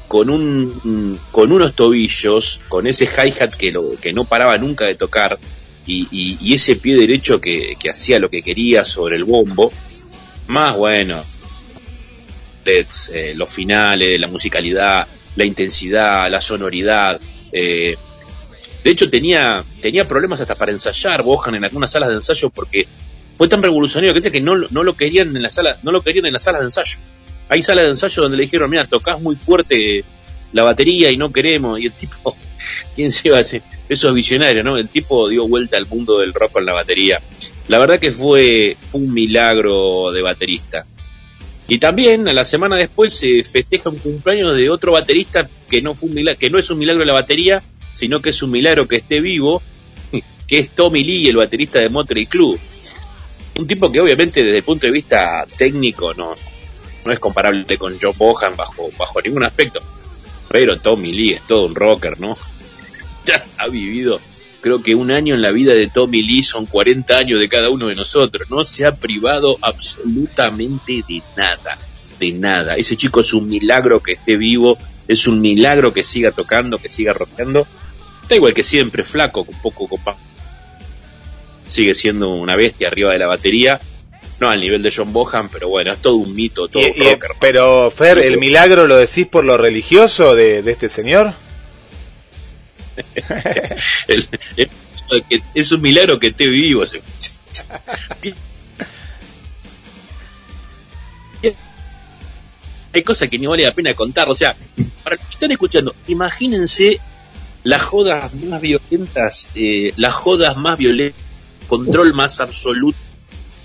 con 0.08 0.28
un 0.30 1.18
con 1.30 1.52
unos 1.52 1.74
tobillos, 1.76 2.60
con 2.68 2.86
ese 2.86 3.06
hi-hat 3.06 3.54
que, 3.54 3.70
lo, 3.70 3.92
que 4.00 4.12
no 4.12 4.24
paraba 4.24 4.58
nunca 4.58 4.84
de 4.86 4.96
tocar 4.96 5.38
y, 5.86 6.54
ese 6.54 6.76
pie 6.76 6.96
derecho 6.96 7.40
que, 7.40 7.74
que 7.78 7.90
hacía 7.90 8.18
lo 8.18 8.28
que 8.30 8.42
quería 8.42 8.84
sobre 8.84 9.16
el 9.16 9.24
bombo, 9.24 9.72
más 10.46 10.76
bueno, 10.76 11.22
eh, 12.64 13.34
los 13.34 13.50
finales, 13.52 14.20
la 14.20 14.28
musicalidad, 14.28 15.06
la 15.36 15.44
intensidad, 15.44 16.30
la 16.30 16.40
sonoridad, 16.40 17.20
eh, 17.52 17.96
De 18.84 18.90
hecho, 18.90 19.10
tenía, 19.10 19.64
tenía 19.82 20.06
problemas 20.08 20.40
hasta 20.40 20.54
para 20.54 20.72
ensayar 20.72 21.22
Bohan 21.22 21.54
en 21.56 21.64
algunas 21.64 21.90
salas 21.90 22.08
de 22.08 22.14
ensayo 22.16 22.50
porque 22.50 22.86
fue 23.40 23.48
tan 23.48 23.62
revolucionario 23.62 24.12
que 24.12 24.18
dice 24.18 24.30
que 24.30 24.42
no, 24.42 24.54
no 24.54 24.82
lo 24.82 24.92
querían 24.92 25.34
en 25.34 25.42
las 25.42 25.54
salas, 25.54 25.82
no 25.82 25.92
lo 25.92 26.02
querían 26.02 26.26
en 26.26 26.34
las 26.34 26.42
salas 26.42 26.60
de 26.60 26.66
ensayo. 26.66 26.98
Hay 27.48 27.62
salas 27.62 27.86
de 27.86 27.92
ensayo 27.92 28.20
donde 28.20 28.36
le 28.36 28.42
dijeron, 28.42 28.68
mira, 28.68 28.84
tocas 28.84 29.18
muy 29.18 29.34
fuerte 29.34 30.04
la 30.52 30.62
batería 30.62 31.10
y 31.10 31.16
no 31.16 31.32
queremos. 31.32 31.80
Y 31.80 31.86
el 31.86 31.92
tipo, 31.94 32.36
¿quién 32.94 33.10
se 33.10 33.28
iba 33.28 33.38
a 33.38 33.40
hacer? 33.40 33.62
Eso 33.88 34.10
es 34.10 34.14
visionario, 34.14 34.62
¿no? 34.62 34.76
El 34.76 34.90
tipo 34.90 35.26
dio 35.30 35.48
vuelta 35.48 35.78
al 35.78 35.86
mundo 35.86 36.18
del 36.18 36.34
rock 36.34 36.52
con 36.52 36.66
la 36.66 36.74
batería. 36.74 37.18
La 37.68 37.78
verdad 37.78 37.98
que 37.98 38.10
fue, 38.10 38.76
fue 38.78 39.00
un 39.00 39.14
milagro 39.14 40.12
de 40.12 40.20
baterista. 40.20 40.84
Y 41.66 41.78
también 41.78 42.28
a 42.28 42.34
la 42.34 42.44
semana 42.44 42.76
después 42.76 43.14
se 43.14 43.42
festeja 43.44 43.88
un 43.88 43.96
cumpleaños 43.96 44.54
de 44.54 44.68
otro 44.68 44.92
baterista 44.92 45.48
que 45.70 45.80
no 45.80 45.94
fue 45.94 46.10
un 46.10 46.14
milagro, 46.14 46.38
que 46.38 46.50
no 46.50 46.58
es 46.58 46.70
un 46.70 46.78
milagro 46.78 47.00
de 47.00 47.06
la 47.06 47.14
batería, 47.14 47.62
sino 47.94 48.20
que 48.20 48.28
es 48.28 48.42
un 48.42 48.50
milagro 48.50 48.86
que 48.86 48.96
esté 48.96 49.22
vivo, 49.22 49.62
que 50.46 50.58
es 50.58 50.68
Tommy 50.74 51.02
Lee, 51.04 51.30
el 51.30 51.36
baterista 51.36 51.78
de 51.78 51.88
Motley 51.88 52.26
Club. 52.26 52.60
Un 53.60 53.66
tipo 53.66 53.92
que 53.92 54.00
obviamente 54.00 54.42
desde 54.42 54.56
el 54.56 54.64
punto 54.64 54.86
de 54.86 54.92
vista 54.92 55.46
técnico 55.58 56.14
no, 56.14 56.34
no 57.04 57.12
es 57.12 57.18
comparable 57.18 57.76
con 57.76 58.00
Joe 58.00 58.14
Bohan 58.16 58.56
bajo, 58.56 58.88
bajo 58.98 59.20
ningún 59.20 59.44
aspecto. 59.44 59.82
Pero 60.48 60.78
Tommy 60.78 61.12
Lee 61.12 61.34
es 61.34 61.46
todo 61.46 61.66
un 61.66 61.74
rocker, 61.74 62.18
¿no? 62.18 62.34
Ha 63.58 63.68
vivido, 63.68 64.18
creo 64.62 64.82
que 64.82 64.94
un 64.94 65.10
año 65.10 65.34
en 65.34 65.42
la 65.42 65.50
vida 65.50 65.74
de 65.74 65.88
Tommy 65.88 66.22
Lee 66.22 66.42
son 66.42 66.64
40 66.64 67.18
años 67.18 67.38
de 67.38 67.50
cada 67.50 67.68
uno 67.68 67.88
de 67.88 67.94
nosotros. 67.94 68.50
No 68.50 68.64
se 68.64 68.86
ha 68.86 68.96
privado 68.96 69.58
absolutamente 69.60 71.04
de 71.06 71.22
nada, 71.36 71.78
de 72.18 72.32
nada. 72.32 72.76
Ese 72.76 72.96
chico 72.96 73.20
es 73.20 73.34
un 73.34 73.46
milagro 73.46 74.00
que 74.00 74.12
esté 74.12 74.38
vivo, 74.38 74.78
es 75.06 75.26
un 75.28 75.42
milagro 75.42 75.92
que 75.92 76.02
siga 76.02 76.32
tocando, 76.32 76.78
que 76.78 76.88
siga 76.88 77.12
rockeando. 77.12 77.66
Está 78.22 78.36
igual 78.36 78.54
que 78.54 78.62
siempre, 78.62 79.04
flaco, 79.04 79.42
un 79.46 79.60
poco 79.60 79.86
copa. 79.86 80.16
Sigue 81.70 81.94
siendo 81.94 82.30
una 82.30 82.56
bestia 82.56 82.88
arriba 82.88 83.12
de 83.12 83.18
la 83.18 83.26
batería 83.28 83.80
no 84.40 84.48
al 84.48 84.58
nivel 84.60 84.82
de 84.82 84.90
John 84.94 85.12
Bohan, 85.12 85.50
pero 85.50 85.68
bueno, 85.68 85.92
es 85.92 86.00
todo 86.00 86.16
un 86.16 86.34
mito, 86.34 86.66
todo 86.66 86.82
Y- 86.82 86.86
un 86.86 86.96
y- 86.96 87.10
rocker. 87.10 87.30
pero, 87.38 87.90
Fer, 87.90 88.18
¿el 88.18 88.38
milagro 88.38 88.86
lo 88.86 88.96
decís 88.96 89.26
por 89.26 89.44
lo 89.44 89.58
religioso 89.58 90.34
de, 90.34 90.62
de 90.62 90.72
este 90.72 90.88
señor? 90.88 91.34
El- 94.08 94.28
el- 94.56 94.70
que 95.28 95.42
es 95.54 95.72
un 95.72 95.82
milagro 95.82 96.18
que 96.18 96.28
esté 96.28 96.46
vivo. 96.48 96.84
Hay 102.92 103.02
cosas 103.02 103.28
que 103.28 103.38
ni 103.38 103.46
vale 103.46 103.64
la 103.64 103.72
pena 103.72 103.94
contar, 103.94 104.28
o 104.28 104.34
sea, 104.34 104.56
para 105.04 105.16
los 105.16 105.24
que 105.26 105.34
están 105.34 105.52
escuchando, 105.52 105.94
imagínense 106.08 106.98
las 107.62 107.82
jodas 107.82 108.34
más 108.34 108.60
violentas, 108.60 109.50
eh, 109.54 109.92
las 109.96 110.12
jodas 110.14 110.56
más 110.56 110.76
violentas, 110.76 111.20
control 111.70 112.12
más 112.14 112.40
absoluto, 112.40 112.98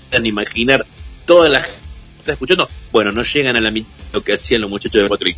puedan 0.08 0.26
imaginar 0.26 0.86
todas 1.26 1.50
las 1.50 1.66
gente 1.66 1.86
está 2.20 2.32
escuchando, 2.32 2.68
bueno, 2.92 3.10
no 3.10 3.24
llegan 3.24 3.56
a 3.56 3.60
la 3.60 3.72
mitad 3.72 3.90
de 3.90 4.12
lo 4.12 4.22
que 4.22 4.32
hacían 4.32 4.60
los 4.60 4.70
muchachos 4.70 5.10
de 5.10 5.18
Crue. 5.18 5.36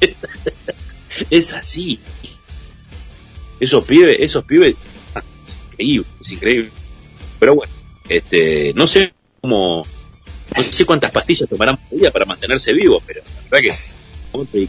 es 1.30 1.54
así. 1.54 1.98
Esos 3.58 3.84
pibes, 3.86 4.16
esos 4.20 4.44
pibes, 4.44 4.76
es 5.46 5.58
increíble, 5.72 6.06
es 6.20 6.32
increíble. 6.32 6.70
Pero 7.38 7.54
bueno, 7.54 7.72
este, 8.08 8.72
no 8.74 8.86
sé 8.86 9.14
cómo, 9.40 9.86
no 10.56 10.62
sé 10.62 10.84
cuántas 10.84 11.10
pastillas 11.10 11.48
tomarán 11.48 11.78
por 11.78 11.98
día 11.98 12.10
para 12.10 12.26
mantenerse 12.26 12.74
vivos, 12.74 13.02
pero 13.06 13.22
la 13.24 13.58
verdad 13.58 13.76
que 14.32 14.68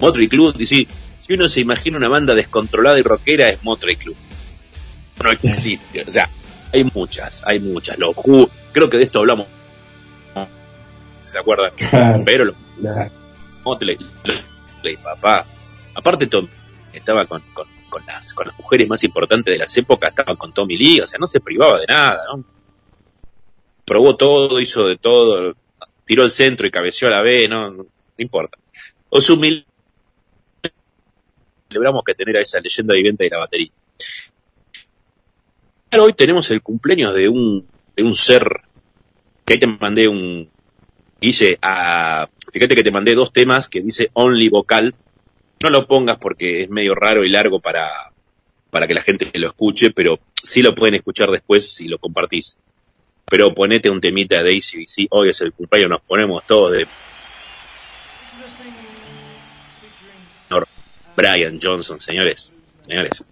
Motley 0.00 0.28
Crue, 0.28 0.54
y 0.58 0.66
si, 0.66 0.88
si 1.26 1.32
uno 1.32 1.48
se 1.48 1.60
imagina 1.60 1.96
una 1.96 2.08
banda 2.08 2.34
descontrolada 2.34 2.98
y 2.98 3.02
rockera 3.02 3.48
es 3.48 3.62
Motley 3.62 3.94
Crue. 3.94 4.16
No 5.22 5.30
existe, 5.30 6.02
o 6.02 6.12
sea, 6.12 6.28
hay 6.72 6.84
muchas, 6.94 7.42
hay 7.46 7.60
muchas. 7.60 7.98
Los 7.98 8.16
Who, 8.16 8.48
creo 8.72 8.88
que 8.88 8.98
de 8.98 9.04
esto 9.04 9.20
hablamos. 9.20 9.46
¿Se 11.20 11.38
acuerdan? 11.38 11.72
Claro, 11.76 12.22
Pero 12.24 12.44
los. 12.46 12.56
Motley, 13.64 13.98
papá. 15.02 15.46
Aparte, 15.94 16.26
Tom 16.26 16.48
estaba 16.92 17.26
con, 17.26 17.40
con, 17.54 17.68
con 17.88 18.04
las, 18.06 18.34
con 18.34 18.48
las 18.48 18.58
mujeres 18.58 18.88
más 18.88 19.04
importantes 19.04 19.52
de 19.52 19.58
las 19.58 19.76
épocas, 19.76 20.10
estaba 20.10 20.36
con 20.36 20.52
Tommy 20.52 20.76
Lee, 20.76 21.00
o 21.00 21.06
sea, 21.06 21.18
no 21.18 21.26
se 21.26 21.40
privaba 21.40 21.78
de 21.78 21.86
nada, 21.86 22.24
¿no? 22.34 22.44
Probó 23.84 24.16
todo, 24.16 24.60
hizo 24.60 24.88
de 24.88 24.96
todo, 24.96 25.54
tiró 26.04 26.24
el 26.24 26.30
centro 26.30 26.66
y 26.66 26.70
cabeceó 26.70 27.08
a 27.08 27.12
la 27.12 27.22
B, 27.22 27.48
no, 27.48 27.70
no, 27.70 27.82
no 27.82 27.86
importa. 28.16 28.58
O 29.10 29.20
su 29.20 29.38
celebramos 31.68 32.02
que 32.04 32.14
tener 32.14 32.36
a 32.36 32.40
esa 32.40 32.60
leyenda 32.60 32.94
viviente 32.94 33.24
de 33.24 33.30
la 33.30 33.38
batería. 33.38 33.70
Hoy 36.00 36.14
tenemos 36.14 36.50
el 36.50 36.62
cumpleaños 36.62 37.14
de 37.14 37.28
un, 37.28 37.66
de 37.96 38.02
un 38.02 38.14
ser 38.14 38.62
que 39.44 39.54
ahí 39.54 39.58
te 39.58 39.66
mandé 39.66 40.08
un, 40.08 40.48
Guille, 41.20 41.58
a, 41.62 42.28
fíjate 42.52 42.74
que 42.74 42.82
te 42.82 42.90
mandé 42.90 43.14
dos 43.14 43.32
temas 43.32 43.68
que 43.68 43.80
dice 43.80 44.10
only 44.14 44.48
vocal. 44.48 44.94
No 45.62 45.70
lo 45.70 45.86
pongas 45.86 46.16
porque 46.16 46.62
es 46.62 46.70
medio 46.70 46.94
raro 46.94 47.24
y 47.24 47.28
largo 47.28 47.60
para, 47.60 47.88
para 48.70 48.88
que 48.88 48.94
la 48.94 49.02
gente 49.02 49.30
lo 49.38 49.48
escuche, 49.48 49.90
pero 49.90 50.18
sí 50.42 50.62
lo 50.62 50.74
pueden 50.74 50.94
escuchar 50.94 51.30
después 51.30 51.72
si 51.72 51.86
lo 51.88 51.98
compartís. 51.98 52.58
Pero 53.26 53.54
ponete 53.54 53.88
un 53.90 54.00
temita 54.00 54.42
de 54.42 54.56
ACDC, 54.56 55.06
hoy 55.10 55.28
es 55.28 55.40
el 55.42 55.52
cumpleaños, 55.52 55.90
nos 55.90 56.00
ponemos 56.00 56.42
todos 56.46 56.72
de 56.72 56.86
Brian 61.16 61.58
Johnson, 61.62 62.00
señores, 62.00 62.54
señores. 62.86 63.24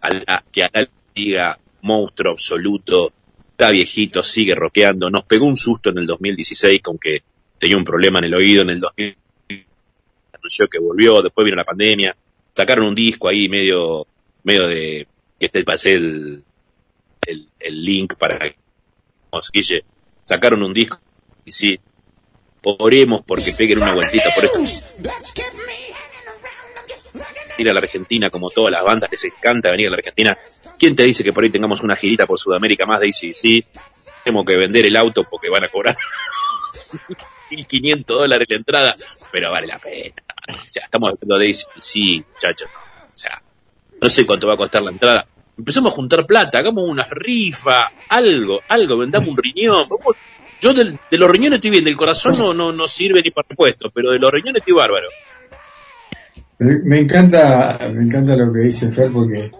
A 0.00 0.10
la- 0.10 0.44
que 0.52 0.64
acá 0.64 0.86
diga 1.14 1.58
monstruo 1.82 2.32
absoluto, 2.32 3.12
está 3.50 3.70
viejito, 3.70 4.22
sigue 4.22 4.54
rockeando. 4.54 5.10
Nos 5.10 5.24
pegó 5.24 5.46
un 5.46 5.56
susto 5.56 5.90
en 5.90 5.98
el 5.98 6.06
2016 6.06 6.80
con 6.80 6.98
que 6.98 7.22
tenía 7.58 7.76
un 7.76 7.84
problema 7.84 8.18
en 8.18 8.26
el 8.26 8.34
oído 8.34 8.62
en 8.62 8.70
el 8.70 8.80
2000. 8.80 9.16
Anunció 10.32 10.68
que 10.68 10.78
volvió, 10.78 11.22
después 11.22 11.44
vino 11.44 11.56
la 11.56 11.64
pandemia. 11.64 12.16
Sacaron 12.50 12.86
un 12.86 12.94
disco 12.94 13.28
ahí 13.28 13.48
medio, 13.48 14.06
medio 14.42 14.66
de, 14.66 15.06
que 15.38 15.48
te 15.48 15.64
pasé 15.64 15.94
el, 15.94 16.44
el, 17.26 17.48
el 17.58 17.84
link 17.84 18.14
para 18.16 18.38
que, 18.38 18.56
sacaron 20.22 20.62
un 20.62 20.72
disco 20.72 21.00
y 21.44 21.52
sí, 21.52 21.80
oremos 22.62 23.22
porque 23.22 23.52
peguen 23.52 23.78
una 23.78 23.94
vueltita 23.94 24.30
por 24.34 24.44
esto. 24.44 24.58
Ir 27.62 27.70
a 27.70 27.72
la 27.72 27.80
Argentina 27.80 28.30
como 28.30 28.50
todas 28.50 28.72
las 28.72 28.84
bandas 28.84 29.10
les 29.10 29.24
encanta 29.24 29.70
venir 29.70 29.88
a 29.88 29.90
la 29.90 29.96
Argentina. 29.96 30.38
¿Quién 30.78 30.94
te 30.94 31.04
dice 31.04 31.24
que 31.24 31.32
por 31.32 31.44
ahí 31.44 31.50
tengamos 31.50 31.80
una 31.82 31.96
girita 31.96 32.26
por 32.26 32.38
Sudamérica 32.38 32.86
más 32.86 33.00
de 33.00 33.06
ACDC? 33.06 33.66
Tenemos 34.24 34.44
que 34.44 34.56
vender 34.56 34.86
el 34.86 34.96
auto 34.96 35.24
porque 35.28 35.48
van 35.48 35.64
a 35.64 35.68
cobrar 35.68 35.96
1.500 37.50 38.04
dólares 38.04 38.46
la 38.48 38.56
entrada, 38.56 38.96
pero 39.30 39.50
vale 39.50 39.66
la 39.66 39.78
pena. 39.78 40.14
O 40.48 40.52
sea, 40.66 40.84
estamos 40.84 41.12
hablando 41.12 41.38
de 41.38 41.50
ACDC, 41.50 42.26
muchachos. 42.34 42.68
O 43.06 43.16
sea, 43.16 43.42
no 44.00 44.10
sé 44.10 44.26
cuánto 44.26 44.46
va 44.46 44.54
a 44.54 44.56
costar 44.56 44.82
la 44.82 44.90
entrada. 44.90 45.26
Empezamos 45.56 45.92
a 45.92 45.96
juntar 45.96 46.26
plata, 46.26 46.58
hagamos 46.58 46.84
una 46.88 47.06
rifa, 47.10 47.92
algo, 48.08 48.60
algo, 48.68 48.98
vendamos 48.98 49.28
un 49.28 49.36
riñón. 49.36 49.88
Yo 50.60 50.72
de 50.72 50.96
los 51.10 51.30
riñones 51.30 51.56
estoy 51.56 51.70
bien, 51.70 51.84
del 51.84 51.96
corazón 51.96 52.32
no, 52.38 52.54
no, 52.54 52.72
no 52.72 52.88
sirve 52.88 53.22
ni 53.22 53.30
para 53.30 53.48
repuesto, 53.48 53.90
pero 53.90 54.12
de 54.12 54.18
los 54.18 54.32
riñones 54.32 54.60
estoy 54.60 54.74
bárbaro. 54.74 55.08
Me, 56.58 56.78
me 56.84 57.00
encanta, 57.00 57.78
me 57.92 58.04
encanta 58.04 58.36
lo 58.36 58.52
que 58.52 58.60
dice 58.60 58.92
Fer 58.92 59.12
porque 59.12 59.50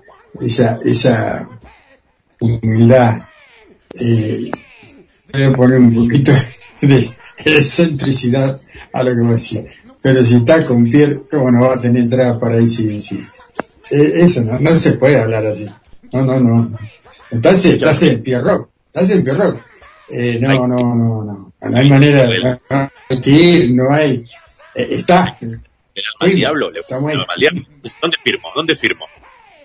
esa, 0.41 0.79
esa 0.85 1.49
humildad, 2.41 3.23
eh, 3.95 4.51
voy 5.33 5.43
a 5.43 5.53
poner 5.53 5.81
un 5.81 5.95
poquito 5.95 6.33
de 6.81 7.09
excentricidad 7.45 8.61
a 8.93 9.03
lo 9.03 9.15
que 9.15 9.23
va 9.23 9.29
a 9.31 9.33
decir. 9.33 9.67
Pero 10.01 10.25
si 10.25 10.37
está 10.37 10.65
con 10.67 10.85
Pierre, 10.85 11.21
¿cómo 11.31 11.51
no 11.51 11.69
va 11.69 11.75
a 11.77 11.81
tener 11.81 12.03
entrada 12.03 12.39
para 12.39 12.57
ahí 12.57 12.69
sí? 12.69 13.01
Eh, 13.91 14.13
eso 14.17 14.45
no, 14.45 14.59
no 14.59 14.71
se 14.73 14.95
puede 14.95 15.19
hablar 15.21 15.47
así. 15.47 15.67
No, 16.13 16.25
no, 16.25 16.41
no. 16.41 16.65
no. 16.69 16.79
Estás, 17.31 17.65
estás 17.65 18.03
en 18.03 18.23
Pierre 18.23 18.45
Rock, 18.45 18.69
estás 18.87 19.11
en 19.11 19.25
Pierre 19.25 19.39
Rock. 19.39 19.61
Eh, 20.11 20.39
no, 20.41 20.67
no, 20.67 20.77
no, 20.77 21.25
no. 21.25 21.53
No 21.63 21.79
hay 21.79 21.89
manera 21.89 22.27
de 22.27 22.41
no, 22.41 22.61
no 22.69 22.91
hay 23.09 23.21
que 23.21 23.31
ir, 23.31 23.75
no 23.75 23.93
hay. 23.93 24.25
eh, 24.75 24.87
está, 24.91 25.39
El 25.95 26.05
alma 26.05 26.31
al 26.31 26.35
diablo, 26.37 26.71
le 26.71 26.81
estamos 26.81 27.09
ahí. 27.11 27.15
el 27.15 27.21
alma 27.21 27.33
al 27.35 27.41
diablo. 27.41 27.63
¿Dónde 28.01 28.17
firmo? 28.19 28.49
¿Dónde 28.55 28.77
firmo? 28.77 29.07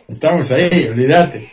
estamos 0.08 0.52
ahí, 0.52 0.88
olvídate. 0.90 1.52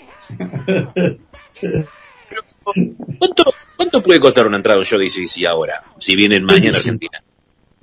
¿Cuánto, 3.18 3.44
¿Cuánto 3.76 4.02
puede 4.02 4.20
costar 4.20 4.46
una 4.46 4.56
entrada 4.56 4.76
a 4.76 4.80
un 4.80 4.84
show 4.84 4.98
de 4.98 5.06
ACDC 5.06 5.44
ahora? 5.46 5.82
Si 5.98 6.16
vienen 6.16 6.44
mañana 6.44 6.78
a 6.78 6.82
25. 6.82 6.88
Argentina. 6.88 7.22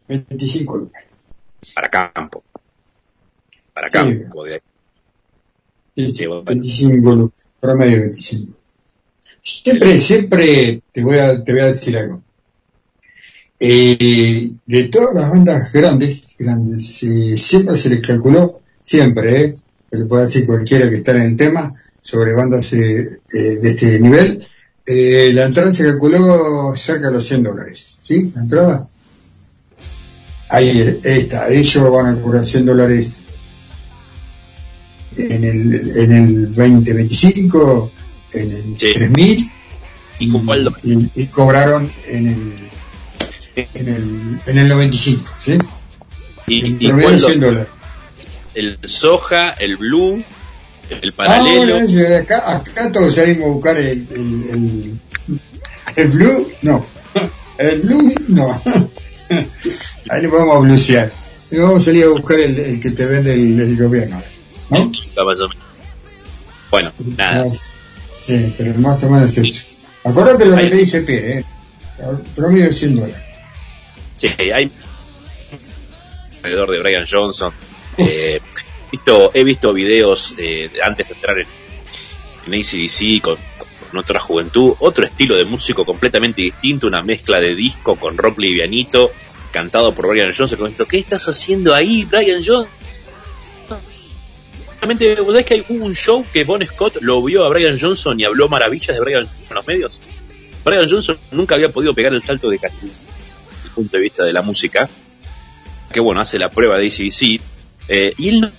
25 0.07 0.77
lucas. 0.77 1.03
Para 1.75 1.89
campo. 1.89 2.43
Para 3.73 3.87
Sí. 3.87 3.91
campo. 3.93 4.43
de- 4.45 4.61
Sí, 5.95 6.09
Sí, 6.09 6.25
bueno. 6.25 6.43
25 6.43 7.15
lucas, 7.15 7.47
promedio 7.59 7.99
25. 8.01 8.57
Siempre, 9.41 9.99
siempre 9.99 10.81
te 10.91 11.03
voy 11.03 11.17
a, 11.17 11.43
te 11.43 11.51
voy 11.51 11.61
a 11.61 11.65
decir 11.67 11.97
algo. 11.97 12.21
Eh, 13.63 14.51
de 14.65 14.83
todas 14.85 15.13
las 15.13 15.29
bandas 15.29 15.71
grandes, 15.71 16.21
grandes, 16.39 17.03
eh, 17.03 17.37
siempre 17.37 17.77
se 17.77 17.89
les 17.89 18.01
calculó 18.01 18.61
siempre, 18.79 19.39
¿eh? 19.41 19.53
Pero 19.87 20.07
puede 20.07 20.23
decir 20.23 20.47
cualquiera 20.47 20.89
que 20.89 20.95
está 20.97 21.11
en 21.11 21.21
el 21.21 21.35
tema 21.35 21.71
sobre 22.01 22.33
bandas 22.33 22.73
eh, 22.73 23.19
eh, 23.31 23.39
de 23.61 23.69
este 23.69 23.99
nivel. 23.99 24.43
Eh, 24.83 25.29
la 25.31 25.45
entrada 25.45 25.71
se 25.71 25.83
calculó 25.85 26.73
cerca 26.75 27.07
de 27.09 27.13
los 27.13 27.27
100 27.27 27.43
dólares, 27.43 27.97
¿sí? 28.01 28.31
La 28.33 28.41
entrada. 28.41 28.87
Ahí 30.49 30.99
está, 31.03 31.47
ellos 31.49 31.91
van 31.91 32.07
a 32.17 32.19
cobrar 32.21 32.43
100 32.43 32.65
dólares 32.65 33.21
en 35.17 35.43
el, 35.43 35.91
en 35.97 36.11
el 36.13 36.55
2025, 36.55 37.91
en 38.33 38.51
el 38.51 38.63
Sí. 38.77 38.93
3000 38.93 39.51
¿Y 40.19 40.29
con 40.31 40.45
cuál 40.45 40.63
lo- 40.65 40.75
y, 40.83 41.09
y 41.15 41.27
cobraron 41.27 41.89
en 42.07 42.27
el, 42.27 42.60
en 43.55 43.87
el, 43.87 44.39
en 44.45 44.57
el 44.57 44.67
95, 44.67 45.23
¿sí? 45.37 45.57
y, 46.47 46.85
y 46.85 46.87
lo- 46.87 47.17
100 47.19 47.39
dólares. 47.39 47.67
el 48.55 48.79
soja, 48.83 49.51
el 49.51 49.77
blue, 49.77 50.23
el 50.89 51.13
paralelo. 51.13 51.77
Ah, 51.77 51.83
bueno, 51.85 52.17
acá, 52.17 52.55
acá 52.55 52.91
todos 52.91 53.15
salimos 53.15 53.45
a 53.45 53.49
buscar 53.51 53.77
el, 53.77 54.07
el, 54.11 54.49
el, 54.49 54.99
el 55.95 56.07
blue, 56.09 56.51
no. 56.61 56.85
El 57.57 57.81
blue, 57.81 58.13
no. 58.27 58.61
Ahí 60.09 60.21
le 60.21 60.27
vamos 60.27 60.55
a 60.55 60.59
blusear. 60.59 61.11
Y 61.51 61.57
vamos 61.57 61.81
a 61.83 61.85
salir 61.85 62.05
a 62.05 62.09
buscar 62.09 62.39
el, 62.39 62.57
el 62.59 62.79
que 62.81 62.91
te 62.91 63.05
vende 63.05 63.33
el, 63.33 63.59
el 63.59 63.77
gobierno. 63.77 64.21
¿No? 64.69 64.91
Bueno, 66.69 66.91
nada. 67.17 67.45
Sí, 68.21 68.53
pero 68.57 68.79
más 68.79 69.03
o 69.03 69.09
menos 69.09 69.37
eso. 69.37 69.67
Acordate 70.03 70.45
lo 70.45 70.55
que 70.55 70.67
te 70.67 70.75
dice 70.77 71.01
Pierre, 71.01 71.39
¿eh? 71.39 71.45
Promedio 72.35 72.71
100 72.71 72.95
dólares. 72.95 73.15
Hay 74.37 74.71
alrededor 76.43 76.71
de 76.71 76.79
Brian 76.79 77.05
Johnson. 77.09 77.53
Eh, 77.97 78.39
visto, 78.91 79.31
he 79.33 79.43
visto 79.43 79.73
videos 79.73 80.35
eh, 80.37 80.71
antes 80.83 81.07
de 81.07 81.13
entrar 81.13 81.37
en, 81.39 81.47
en 82.47 82.53
ACDC 82.53 83.21
con, 83.21 83.37
con 83.89 83.99
otra 83.99 84.19
juventud, 84.19 84.73
otro 84.79 85.05
estilo 85.05 85.37
de 85.37 85.45
músico 85.45 85.85
completamente 85.85 86.41
distinto, 86.41 86.87
una 86.87 87.03
mezcla 87.03 87.39
de 87.39 87.55
disco 87.55 87.95
con 87.95 88.17
rock 88.17 88.39
livianito, 88.39 89.11
cantado 89.51 89.93
por 89.93 90.07
Brian 90.07 90.33
Johnson. 90.35 90.59
Diciendo, 90.59 90.85
¿Qué 90.85 90.97
estás 90.97 91.27
haciendo 91.27 91.73
ahí, 91.73 92.05
Brian 92.05 92.43
Johnson? 92.43 92.67
Realmente, 94.79 95.13
¿vos 95.21 95.27
sabés 95.27 95.45
que 95.45 95.53
hay 95.53 95.65
un 95.69 95.93
show 95.93 96.25
que 96.33 96.43
Bon 96.43 96.65
Scott 96.65 96.97
lo 97.01 97.21
vio 97.21 97.45
a 97.45 97.49
Brian 97.49 97.77
Johnson 97.79 98.19
y 98.19 98.23
habló 98.23 98.49
maravillas 98.49 98.95
de 98.95 98.99
Brian 98.99 99.27
Johnson 99.27 99.45
en 99.49 99.55
los 99.55 99.67
medios? 99.67 100.01
Brian 100.65 100.89
Johnson 100.89 101.19
nunca 101.29 101.53
había 101.53 101.69
podido 101.69 101.93
pegar 101.93 102.13
el 102.13 102.21
salto 102.21 102.49
de 102.49 102.57
calidad 102.57 103.10
punto 103.71 103.97
de 103.97 104.03
vista 104.03 104.23
de 104.23 104.33
la 104.33 104.41
música, 104.41 104.89
que 105.91 105.99
bueno, 105.99 106.21
hace 106.21 106.39
la 106.39 106.49
prueba 106.49 106.77
de 106.77 106.87
ACDC, 106.87 107.41
eh, 107.87 108.13
y 108.17 108.29
él 108.29 108.41
no 108.41 108.51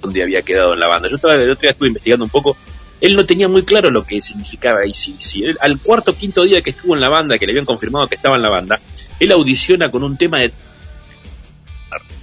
donde 0.00 0.22
había 0.22 0.42
quedado 0.42 0.74
en 0.74 0.80
la 0.80 0.86
banda. 0.86 1.08
Yo 1.08 1.16
estaba, 1.16 1.34
el 1.34 1.50
otro 1.50 1.68
estuve 1.68 1.88
investigando 1.88 2.24
un 2.24 2.30
poco, 2.30 2.56
él 3.00 3.16
no 3.16 3.26
tenía 3.26 3.48
muy 3.48 3.64
claro 3.64 3.90
lo 3.90 4.06
que 4.06 4.22
significaba 4.22 4.80
ACDC. 4.80 5.42
Él, 5.42 5.58
al 5.60 5.78
cuarto 5.80 6.16
quinto 6.16 6.44
día 6.44 6.62
que 6.62 6.70
estuvo 6.70 6.94
en 6.94 7.00
la 7.00 7.08
banda, 7.08 7.38
que 7.38 7.46
le 7.46 7.52
habían 7.52 7.66
confirmado 7.66 8.06
que 8.06 8.14
estaba 8.14 8.36
en 8.36 8.42
la 8.42 8.48
banda, 8.48 8.80
él 9.18 9.32
audiciona 9.32 9.90
con 9.90 10.04
un 10.04 10.16
tema 10.16 10.38
de 10.38 10.52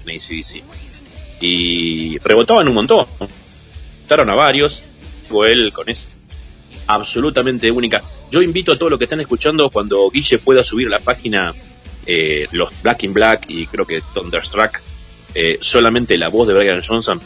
en 0.06 0.16
ACDC. 0.16 0.64
Y 1.42 2.18
rebotaban 2.20 2.68
un 2.68 2.76
montón. 2.76 3.06
Rebotaron 3.20 4.30
a 4.30 4.36
varios, 4.36 4.84
él 5.46 5.74
con 5.74 5.90
eso 5.90 6.15
absolutamente 6.88 7.72
única. 7.72 8.02
Yo 8.32 8.42
invito 8.42 8.72
a 8.72 8.78
todos 8.78 8.92
los 8.92 8.98
que 8.98 9.06
están 9.06 9.22
escuchando 9.22 9.70
cuando 9.70 10.10
Guille 10.10 10.38
pueda 10.40 10.64
subir 10.64 10.90
la 10.90 11.00
página 11.00 11.54
eh, 12.06 12.48
los 12.52 12.70
Black 12.84 13.04
in 13.04 13.14
Black 13.14 13.46
y 13.48 13.66
creo 13.68 13.86
que 13.86 14.02
Thunderstruck, 14.14 14.80
eh, 15.34 15.58
solamente 15.60 16.18
la 16.18 16.30
voz 16.30 16.48
de 16.48 16.54
Brian 16.54 16.82
Johnson. 16.84 17.20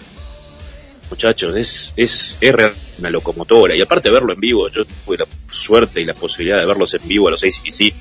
Muchachos, 1.10 1.56
es, 1.56 1.94
es, 1.98 2.38
es 2.40 2.56
una 3.00 3.10
locomotora. 3.10 3.76
Y 3.76 3.82
aparte 3.82 4.10
de 4.10 4.14
verlo 4.14 4.32
en 4.34 4.40
vivo, 4.40 4.70
yo 4.70 4.86
tuve 4.86 5.18
la 5.18 5.26
suerte 5.52 6.02
y 6.02 6.06
la 6.06 6.14
posibilidad 6.14 6.60
de 6.60 6.66
verlos 6.66 6.94
en 6.94 7.08
vivo 7.08 7.28
a 7.28 7.32
los 7.32 7.44
ACDC. 7.44 7.94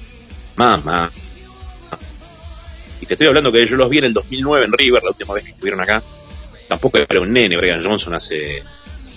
Mamá. 0.56 1.10
Y 3.00 3.06
te 3.06 3.14
estoy 3.14 3.28
hablando 3.28 3.50
que 3.50 3.64
yo 3.64 3.76
los 3.76 3.88
vi 3.88 3.98
en 3.98 4.04
el 4.04 4.12
2009 4.12 4.66
en 4.66 4.72
River, 4.72 5.02
la 5.02 5.10
última 5.10 5.34
vez 5.34 5.44
que 5.44 5.50
estuvieron 5.50 5.80
acá. 5.80 6.02
Tampoco 6.68 6.98
era 6.98 7.20
un 7.20 7.32
nene, 7.32 7.56
Brian 7.56 7.82
Johnson 7.82 8.14
hace 8.14 8.62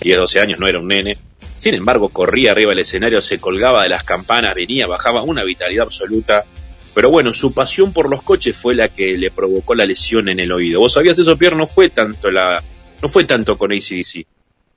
10, 0.00 0.18
12 0.18 0.40
años 0.40 0.58
no 0.58 0.66
era 0.66 0.78
un 0.78 0.88
nene. 0.88 1.18
Sin 1.62 1.74
embargo, 1.74 2.08
corría 2.08 2.50
arriba 2.50 2.70
del 2.70 2.80
escenario, 2.80 3.22
se 3.22 3.38
colgaba 3.38 3.84
de 3.84 3.88
las 3.88 4.02
campanas, 4.02 4.56
venía, 4.56 4.88
bajaba, 4.88 5.22
una 5.22 5.44
vitalidad 5.44 5.84
absoluta. 5.84 6.44
Pero 6.92 7.08
bueno, 7.08 7.32
su 7.32 7.54
pasión 7.54 7.92
por 7.92 8.10
los 8.10 8.24
coches 8.24 8.56
fue 8.56 8.74
la 8.74 8.88
que 8.88 9.16
le 9.16 9.30
provocó 9.30 9.76
la 9.76 9.86
lesión 9.86 10.28
en 10.28 10.40
el 10.40 10.50
oído. 10.50 10.80
¿Vos 10.80 10.94
sabías 10.94 11.20
eso, 11.20 11.38
Pierre? 11.38 11.54
No 11.54 11.68
fue 11.68 11.88
tanto 11.88 12.32
la, 12.32 12.60
no 13.00 13.08
fue 13.08 13.22
tanto 13.26 13.56
con 13.56 13.70
ACDC. 13.70 14.26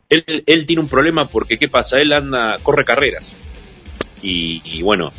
Él, 0.09 0.43
él 0.45 0.67
tiene 0.67 0.79
un 0.79 0.87
problema 0.87 1.27
porque, 1.27 1.57
¿qué 1.57 1.67
pasa? 1.67 1.99
Él 1.99 2.13
anda, 2.13 2.59
corre 2.61 2.85
carreras. 2.85 3.33
Y, 4.21 4.61
y 4.63 4.83
bueno, 4.83 5.11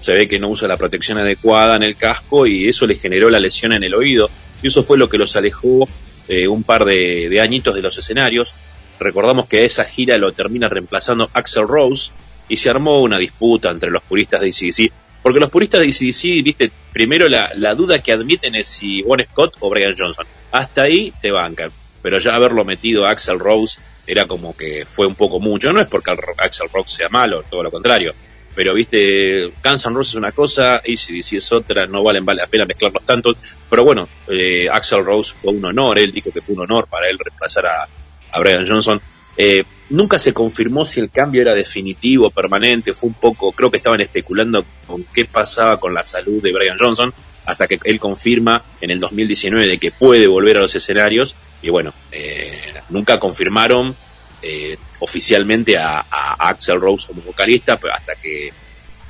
se 0.00 0.14
ve 0.14 0.26
que 0.26 0.40
no 0.40 0.48
usa 0.48 0.66
la 0.66 0.76
protección 0.76 1.18
adecuada 1.18 1.76
en 1.76 1.84
el 1.84 1.94
casco 1.94 2.44
y 2.44 2.68
eso 2.68 2.88
le 2.88 2.96
generó 2.96 3.30
la 3.30 3.38
lesión 3.38 3.72
en 3.72 3.84
el 3.84 3.94
oído. 3.94 4.28
Y 4.64 4.66
eso 4.66 4.82
fue 4.82 4.98
lo 4.98 5.08
que 5.08 5.18
los 5.18 5.36
alejó 5.36 5.88
eh, 6.26 6.48
un 6.48 6.64
par 6.64 6.84
de, 6.84 7.28
de 7.28 7.40
añitos 7.40 7.76
de 7.76 7.82
los 7.82 7.96
escenarios. 7.98 8.52
Recordamos 8.98 9.46
que 9.46 9.64
esa 9.64 9.84
gira 9.84 10.16
lo 10.18 10.32
termina 10.32 10.68
reemplazando 10.68 11.30
Axel 11.32 11.66
Rose 11.66 12.12
y 12.48 12.56
se 12.56 12.70
armó 12.70 13.00
una 13.00 13.18
disputa 13.18 13.70
entre 13.70 13.90
los 13.90 14.02
puristas 14.02 14.40
de 14.40 14.48
ACDC. 14.48 14.92
Porque 15.22 15.40
los 15.40 15.50
puristas 15.50 15.80
de 15.80 15.86
ACDC, 15.86 16.44
viste, 16.44 16.70
primero 16.92 17.28
la, 17.28 17.50
la 17.56 17.74
duda 17.74 18.00
que 18.00 18.12
admiten 18.12 18.54
es 18.54 18.66
si 18.66 19.02
Bon 19.02 19.20
Scott 19.20 19.56
o 19.60 19.70
Brian 19.70 19.94
Johnson. 19.96 20.26
Hasta 20.52 20.82
ahí 20.82 21.12
te 21.20 21.30
bancan. 21.30 21.70
Pero 22.02 22.18
ya 22.18 22.34
haberlo 22.34 22.64
metido 22.64 23.06
a 23.06 23.10
Axel 23.10 23.38
Rose 23.38 23.80
era 24.06 24.26
como 24.26 24.54
que 24.54 24.84
fue 24.86 25.06
un 25.06 25.14
poco 25.14 25.40
mucho. 25.40 25.72
No 25.72 25.80
es 25.80 25.88
porque 25.88 26.14
Axel 26.36 26.68
Rose 26.72 26.96
sea 26.96 27.08
malo, 27.08 27.42
todo 27.50 27.62
lo 27.62 27.70
contrario. 27.70 28.14
Pero 28.54 28.74
viste, 28.74 29.52
Guns 29.64 29.86
N' 29.86 29.94
Roses 29.94 30.12
es 30.12 30.16
una 30.16 30.30
cosa, 30.30 30.76
ACDC 30.76 31.32
es 31.32 31.52
otra, 31.52 31.86
no 31.86 32.04
vale 32.04 32.20
la 32.20 32.46
pena 32.46 32.64
mezclarlos 32.64 33.04
tanto. 33.04 33.34
Pero 33.68 33.82
bueno, 33.82 34.08
eh, 34.28 34.68
Axel 34.70 35.04
Rose 35.04 35.34
fue 35.34 35.52
un 35.52 35.64
honor, 35.64 35.98
él 35.98 36.12
dijo 36.12 36.30
que 36.30 36.40
fue 36.40 36.54
un 36.54 36.60
honor 36.60 36.86
para 36.86 37.08
él 37.08 37.18
reemplazar 37.18 37.66
a, 37.66 37.88
a 38.34 38.40
Brian 38.40 38.66
Johnson. 38.66 39.00
Eh, 39.36 39.64
nunca 39.90 40.18
se 40.18 40.34
confirmó 40.34 40.84
si 40.84 41.00
el 41.00 41.10
cambio 41.10 41.42
era 41.42 41.54
definitivo, 41.54 42.30
permanente, 42.30 42.94
fue 42.94 43.08
un 43.08 43.14
poco, 43.14 43.52
creo 43.52 43.70
que 43.70 43.78
estaban 43.78 44.00
especulando 44.00 44.64
con 44.86 45.04
qué 45.04 45.24
pasaba 45.24 45.78
con 45.80 45.94
la 45.94 46.04
salud 46.04 46.42
de 46.42 46.52
Brian 46.52 46.76
Johnson, 46.78 47.14
hasta 47.46 47.66
que 47.66 47.78
él 47.84 48.00
confirma 48.00 48.62
en 48.80 48.90
el 48.90 49.00
2019 49.00 49.66
de 49.66 49.78
que 49.78 49.90
puede 49.90 50.26
volver 50.26 50.56
a 50.56 50.60
los 50.60 50.74
escenarios, 50.74 51.36
y 51.62 51.70
bueno, 51.70 51.92
eh, 52.12 52.74
nunca 52.90 53.18
confirmaron 53.18 53.94
eh, 54.42 54.76
oficialmente 55.00 55.78
a, 55.78 56.04
Axel 56.38 56.80
Rose 56.80 57.08
como 57.08 57.22
vocalista, 57.22 57.78
hasta 57.92 58.14
que 58.16 58.52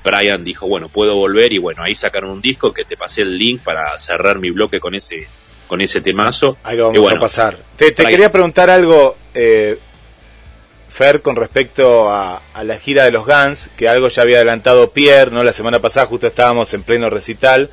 Brian 0.04 0.44
dijo, 0.44 0.66
bueno, 0.66 0.88
puedo 0.88 1.16
volver, 1.16 1.52
y 1.52 1.58
bueno, 1.58 1.82
ahí 1.82 1.94
sacaron 1.94 2.30
un 2.30 2.40
disco 2.40 2.72
que 2.72 2.84
te 2.84 2.96
pasé 2.96 3.22
el 3.22 3.38
link 3.38 3.62
para 3.62 3.98
cerrar 3.98 4.38
mi 4.38 4.50
bloque 4.50 4.80
con 4.80 4.94
ese 4.94 5.26
con 5.74 5.80
ese 5.80 6.00
temazo. 6.00 6.56
Ahí 6.62 6.76
lo 6.76 6.84
vamos 6.84 7.00
bueno, 7.00 7.16
a 7.16 7.20
pasar. 7.20 7.58
Te, 7.76 7.92
quería 7.92 8.30
preguntar 8.30 8.70
algo, 8.70 9.16
eh, 9.34 9.76
Fer, 10.88 11.20
con 11.20 11.34
respecto 11.34 12.08
a, 12.08 12.42
a 12.54 12.62
la 12.62 12.78
gira 12.78 13.04
de 13.04 13.10
los 13.10 13.26
Guns, 13.26 13.70
que 13.76 13.88
algo 13.88 14.06
ya 14.06 14.22
había 14.22 14.36
adelantado 14.36 14.92
Pierre, 14.92 15.32
¿no? 15.32 15.42
La 15.42 15.52
semana 15.52 15.80
pasada 15.80 16.06
justo 16.06 16.28
estábamos 16.28 16.72
en 16.74 16.84
pleno 16.84 17.10
recital. 17.10 17.70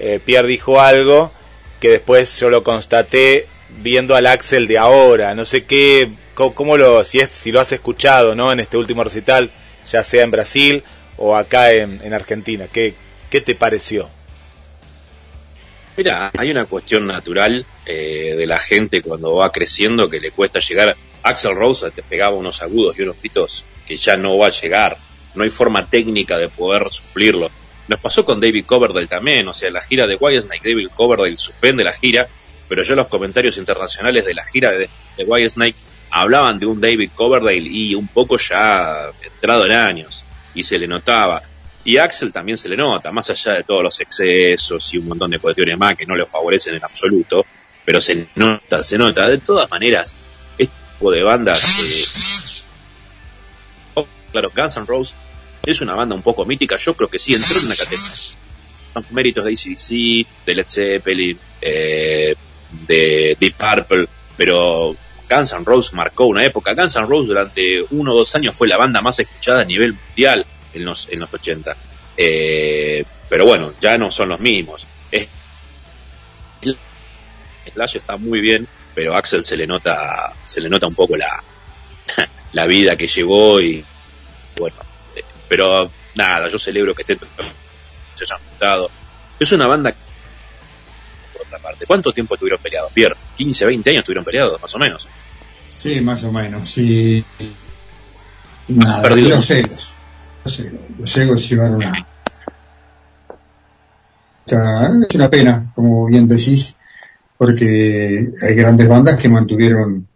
Eh, 0.00 0.18
Pierre 0.24 0.48
dijo 0.48 0.80
algo 0.80 1.30
que 1.78 1.90
después 1.90 2.36
yo 2.40 2.50
lo 2.50 2.64
constaté 2.64 3.46
viendo 3.80 4.16
al 4.16 4.26
Axel 4.26 4.66
de 4.66 4.78
ahora. 4.78 5.32
No 5.36 5.44
sé 5.44 5.66
qué, 5.66 6.10
cómo, 6.34 6.52
cómo 6.52 6.76
lo, 6.76 7.04
si 7.04 7.20
es, 7.20 7.30
si 7.30 7.52
lo 7.52 7.60
has 7.60 7.70
escuchado, 7.70 8.34
¿no? 8.34 8.50
En 8.50 8.58
este 8.58 8.76
último 8.76 9.04
recital, 9.04 9.52
ya 9.88 10.02
sea 10.02 10.24
en 10.24 10.32
Brasil 10.32 10.82
o 11.16 11.36
acá 11.36 11.70
en, 11.70 12.00
en 12.02 12.12
Argentina. 12.12 12.66
¿Qué, 12.72 12.94
¿Qué 13.30 13.40
te 13.40 13.54
pareció? 13.54 14.10
Mira, 15.96 16.30
hay 16.36 16.50
una 16.50 16.66
cuestión 16.66 17.06
natural 17.06 17.64
eh, 17.86 18.34
de 18.36 18.46
la 18.46 18.58
gente 18.58 19.00
cuando 19.00 19.34
va 19.36 19.50
creciendo 19.50 20.10
que 20.10 20.20
le 20.20 20.30
cuesta 20.30 20.58
llegar. 20.58 20.94
Axel 21.22 21.54
Rose 21.54 21.90
te 21.90 22.02
pegaba 22.02 22.36
unos 22.36 22.60
agudos 22.62 22.98
y 22.98 23.02
unos 23.02 23.18
gritos 23.18 23.64
que 23.86 23.96
ya 23.96 24.16
no 24.16 24.36
va 24.36 24.48
a 24.48 24.50
llegar. 24.50 24.98
No 25.34 25.44
hay 25.44 25.50
forma 25.50 25.88
técnica 25.88 26.36
de 26.36 26.50
poder 26.50 26.88
suplirlo. 26.92 27.50
Nos 27.88 28.00
pasó 28.00 28.24
con 28.24 28.40
David 28.40 28.66
Coverdale 28.66 29.06
también, 29.06 29.48
o 29.48 29.54
sea, 29.54 29.70
la 29.70 29.80
gira 29.80 30.06
de 30.06 30.16
Whitesnake, 30.16 30.68
David 30.68 30.88
Coverdale 30.94 31.38
suspende 31.38 31.84
la 31.84 31.92
gira, 31.92 32.28
pero 32.68 32.82
ya 32.82 32.94
los 32.96 33.06
comentarios 33.06 33.58
internacionales 33.58 34.24
de 34.24 34.34
la 34.34 34.44
gira 34.44 34.72
de, 34.72 34.90
de 35.16 35.24
Whitesnake 35.24 35.76
hablaban 36.10 36.58
de 36.58 36.66
un 36.66 36.80
David 36.80 37.10
Coverdale 37.14 37.68
y 37.70 37.94
un 37.94 38.08
poco 38.08 38.36
ya 38.38 39.10
entrado 39.22 39.66
en 39.66 39.72
años, 39.72 40.24
y 40.54 40.62
se 40.62 40.78
le 40.78 40.88
notaba. 40.88 41.42
Y 41.86 41.98
Axel 41.98 42.32
también 42.32 42.58
se 42.58 42.68
le 42.68 42.76
nota, 42.76 43.12
más 43.12 43.30
allá 43.30 43.52
de 43.52 43.62
todos 43.62 43.80
los 43.80 44.00
excesos 44.00 44.92
y 44.92 44.98
un 44.98 45.06
montón 45.06 45.30
de 45.30 45.38
cuestiones 45.38 45.78
más 45.78 45.94
que 45.94 46.04
no 46.04 46.16
le 46.16 46.26
favorecen 46.26 46.74
en 46.74 46.84
absoluto, 46.84 47.46
pero 47.84 48.00
se 48.00 48.26
nota, 48.34 48.82
se 48.82 48.98
nota. 48.98 49.28
De 49.28 49.38
todas 49.38 49.70
maneras, 49.70 50.12
este 50.58 50.74
tipo 50.92 51.12
de 51.12 51.22
bandas, 51.22 52.66
oh, 53.94 54.04
claro, 54.32 54.50
Guns 54.52 54.76
N' 54.78 54.84
Roses 54.84 55.14
es 55.64 55.80
una 55.80 55.94
banda 55.94 56.16
un 56.16 56.22
poco 56.22 56.44
mítica, 56.44 56.76
yo 56.76 56.94
creo 56.94 57.08
que 57.08 57.20
sí 57.20 57.34
entró 57.34 57.56
en 57.60 57.66
una 57.66 57.76
categoría. 57.76 58.04
Son 58.92 59.06
méritos 59.10 59.44
de 59.44 59.52
ACDC, 59.52 60.26
de 60.44 60.54
Led 60.56 60.66
Zeppelin, 60.68 61.38
eh, 61.60 62.34
de 62.88 63.36
Deep 63.38 63.54
Purple, 63.54 64.08
pero 64.36 64.96
Guns 65.30 65.52
N' 65.52 65.64
Roses 65.64 65.92
marcó 65.92 66.26
una 66.26 66.44
época. 66.44 66.74
Guns 66.74 66.96
N' 66.96 67.06
Roses 67.06 67.28
durante 67.28 67.86
uno 67.90 68.12
o 68.12 68.16
dos 68.16 68.34
años 68.34 68.56
fue 68.56 68.66
la 68.66 68.76
banda 68.76 69.00
más 69.02 69.20
escuchada 69.20 69.60
a 69.60 69.64
nivel 69.64 69.92
mundial 69.92 70.44
en 70.76 70.84
los, 70.84 71.08
en 71.10 71.20
los 71.20 71.32
80. 71.32 71.76
Eh, 72.16 73.04
pero 73.28 73.46
bueno, 73.46 73.72
ya 73.80 73.98
no 73.98 74.12
son 74.12 74.28
los 74.28 74.40
mismos. 74.40 74.86
Es, 75.10 75.28
Slash 77.72 77.96
está 77.96 78.16
muy 78.16 78.40
bien, 78.40 78.66
pero 78.94 79.14
a 79.14 79.18
Axel 79.18 79.44
se 79.44 79.56
le 79.56 79.66
nota, 79.66 80.32
se 80.46 80.60
le 80.60 80.68
nota 80.68 80.86
un 80.86 80.94
poco 80.94 81.16
la, 81.16 81.42
la 82.52 82.66
vida 82.66 82.96
que 82.96 83.08
llevó 83.08 83.60
y 83.60 83.84
bueno, 84.56 84.76
eh, 85.16 85.22
pero 85.48 85.90
nada, 86.14 86.48
yo 86.48 86.58
celebro 86.58 86.94
que 86.94 87.02
estén 87.02 87.18
se 88.14 88.24
hayan 88.24 88.38
juntado. 88.48 88.90
Es 89.38 89.52
una 89.52 89.66
banda 89.66 89.92
por 91.32 91.42
otra 91.46 91.58
parte. 91.58 91.86
¿Cuánto 91.86 92.12
tiempo 92.12 92.34
estuvieron 92.34 92.60
peleados? 92.62 92.92
Pierre, 92.92 93.16
15, 93.36 93.66
20 93.66 93.90
años 93.90 94.00
estuvieron 94.00 94.24
peleados, 94.24 94.60
más 94.62 94.74
o 94.74 94.78
menos. 94.78 95.08
Sí, 95.68 96.00
más 96.00 96.24
o 96.24 96.32
menos, 96.32 96.68
sí. 96.68 97.22
Nada, 98.68 99.02
perdido 99.02 99.36
los 99.36 99.50
egos. 99.50 99.96
Los 100.46 100.62
los 100.98 101.16
egos 101.16 101.48
llevaron 101.50 101.82
a... 101.82 102.06
Es 104.46 105.14
una 105.16 105.28
pena, 105.28 105.72
como 105.74 106.06
bien 106.06 106.28
decís, 106.28 106.76
porque 107.36 108.32
hay 108.40 108.54
grandes 108.54 108.88
bandas 108.88 109.16
que 109.16 109.28
mantuvieron 109.28 110.06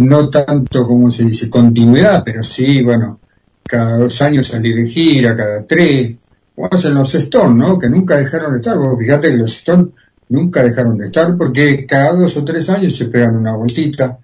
no 0.00 0.28
tanto 0.28 0.84
como 0.84 1.12
se 1.12 1.24
dice 1.24 1.48
continuidad, 1.48 2.22
pero 2.24 2.42
sí, 2.42 2.82
bueno, 2.82 3.20
cada 3.64 3.98
dos 3.98 4.20
años 4.22 4.48
salir 4.48 4.74
de 4.74 4.88
gira, 4.88 5.36
cada 5.36 5.64
tres, 5.64 6.16
como 6.54 6.68
hacen 6.72 6.94
los 6.94 7.14
Stones, 7.14 7.56
¿no? 7.56 7.78
Que 7.78 7.88
nunca 7.88 8.16
dejaron 8.16 8.52
de 8.52 8.58
estar. 8.58 8.76
Vos 8.76 8.98
fíjate 8.98 9.30
que 9.30 9.36
los 9.36 9.54
Stones 9.54 9.88
nunca 10.28 10.64
dejaron 10.64 10.98
de 10.98 11.06
estar 11.06 11.36
porque 11.36 11.86
cada 11.86 12.14
dos 12.14 12.36
o 12.36 12.44
tres 12.44 12.68
años 12.68 12.96
se 12.96 13.06
pegan 13.06 13.36
una 13.36 13.54
vueltita, 13.54 14.18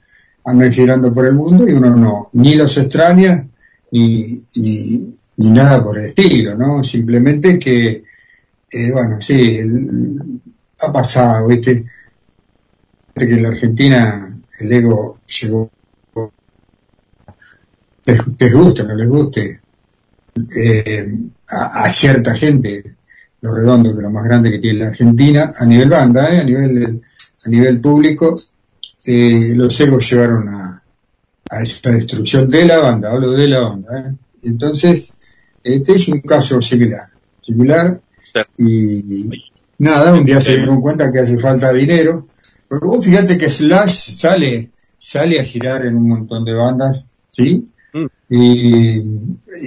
andan 0.44 0.72
girando 0.72 1.12
por 1.12 1.26
el 1.26 1.34
mundo 1.34 1.68
y 1.68 1.72
uno 1.72 1.94
no, 1.94 2.30
ni 2.32 2.56
los 2.56 2.76
extraña 2.76 3.46
ni, 3.94 4.42
ni, 4.56 5.13
ni 5.36 5.50
nada 5.50 5.82
por 5.82 5.98
el 5.98 6.06
estilo, 6.06 6.56
¿no? 6.56 6.84
Simplemente 6.84 7.58
que, 7.58 8.04
eh, 8.70 8.92
bueno, 8.92 9.20
sí, 9.20 9.60
ha 10.80 10.92
pasado, 10.92 11.48
¿viste? 11.48 11.84
que 13.14 13.34
en 13.34 13.42
la 13.42 13.48
Argentina 13.50 14.36
el 14.60 14.72
ego 14.72 15.20
llegó 15.26 15.70
les, 18.06 18.20
les 18.38 18.52
guste 18.52 18.82
o 18.82 18.86
no 18.86 18.94
les 18.94 19.08
guste 19.08 19.60
eh, 20.56 21.18
a, 21.48 21.82
a 21.82 21.88
cierta 21.88 22.34
gente 22.34 22.96
lo 23.40 23.54
redondo 23.54 23.94
que 23.94 24.02
lo 24.02 24.10
más 24.10 24.24
grande 24.24 24.50
que 24.50 24.58
tiene 24.58 24.80
la 24.80 24.88
Argentina 24.88 25.52
a 25.56 25.64
nivel 25.64 25.88
banda 25.88 26.34
eh, 26.34 26.40
a 26.40 26.44
nivel 26.44 27.00
a 27.44 27.48
nivel 27.48 27.80
público 27.80 28.34
eh, 29.06 29.54
los 29.54 29.80
egos 29.80 30.10
llevaron 30.10 30.48
a, 30.48 30.82
a 31.50 31.62
esa 31.62 31.92
destrucción 31.92 32.48
de 32.48 32.64
la 32.66 32.78
banda 32.78 33.12
hablo 33.12 33.30
de 33.30 33.48
la 33.48 33.60
banda 33.60 33.98
eh. 33.98 34.14
entonces 34.42 35.14
este 35.64 35.94
es 35.94 36.08
un 36.08 36.20
caso 36.20 36.62
similar 36.62 37.08
similar 37.44 38.00
y 38.58 39.28
nada 39.78 40.14
un 40.14 40.24
día 40.24 40.40
se 40.40 40.56
dieron 40.56 40.80
cuenta 40.80 41.10
que 41.10 41.18
hace 41.18 41.38
falta 41.38 41.72
dinero 41.72 42.22
pero 42.68 42.88
vos 42.88 43.04
fíjate 43.04 43.38
que 43.38 43.50
Slash 43.50 44.16
sale, 44.16 44.70
sale 44.98 45.40
a 45.40 45.44
girar 45.44 45.86
en 45.86 45.96
un 45.96 46.08
montón 46.08 46.44
de 46.44 46.54
bandas, 46.54 47.10
¿sí? 47.30 47.68
Mm. 47.92 48.06
Y, 48.28 49.02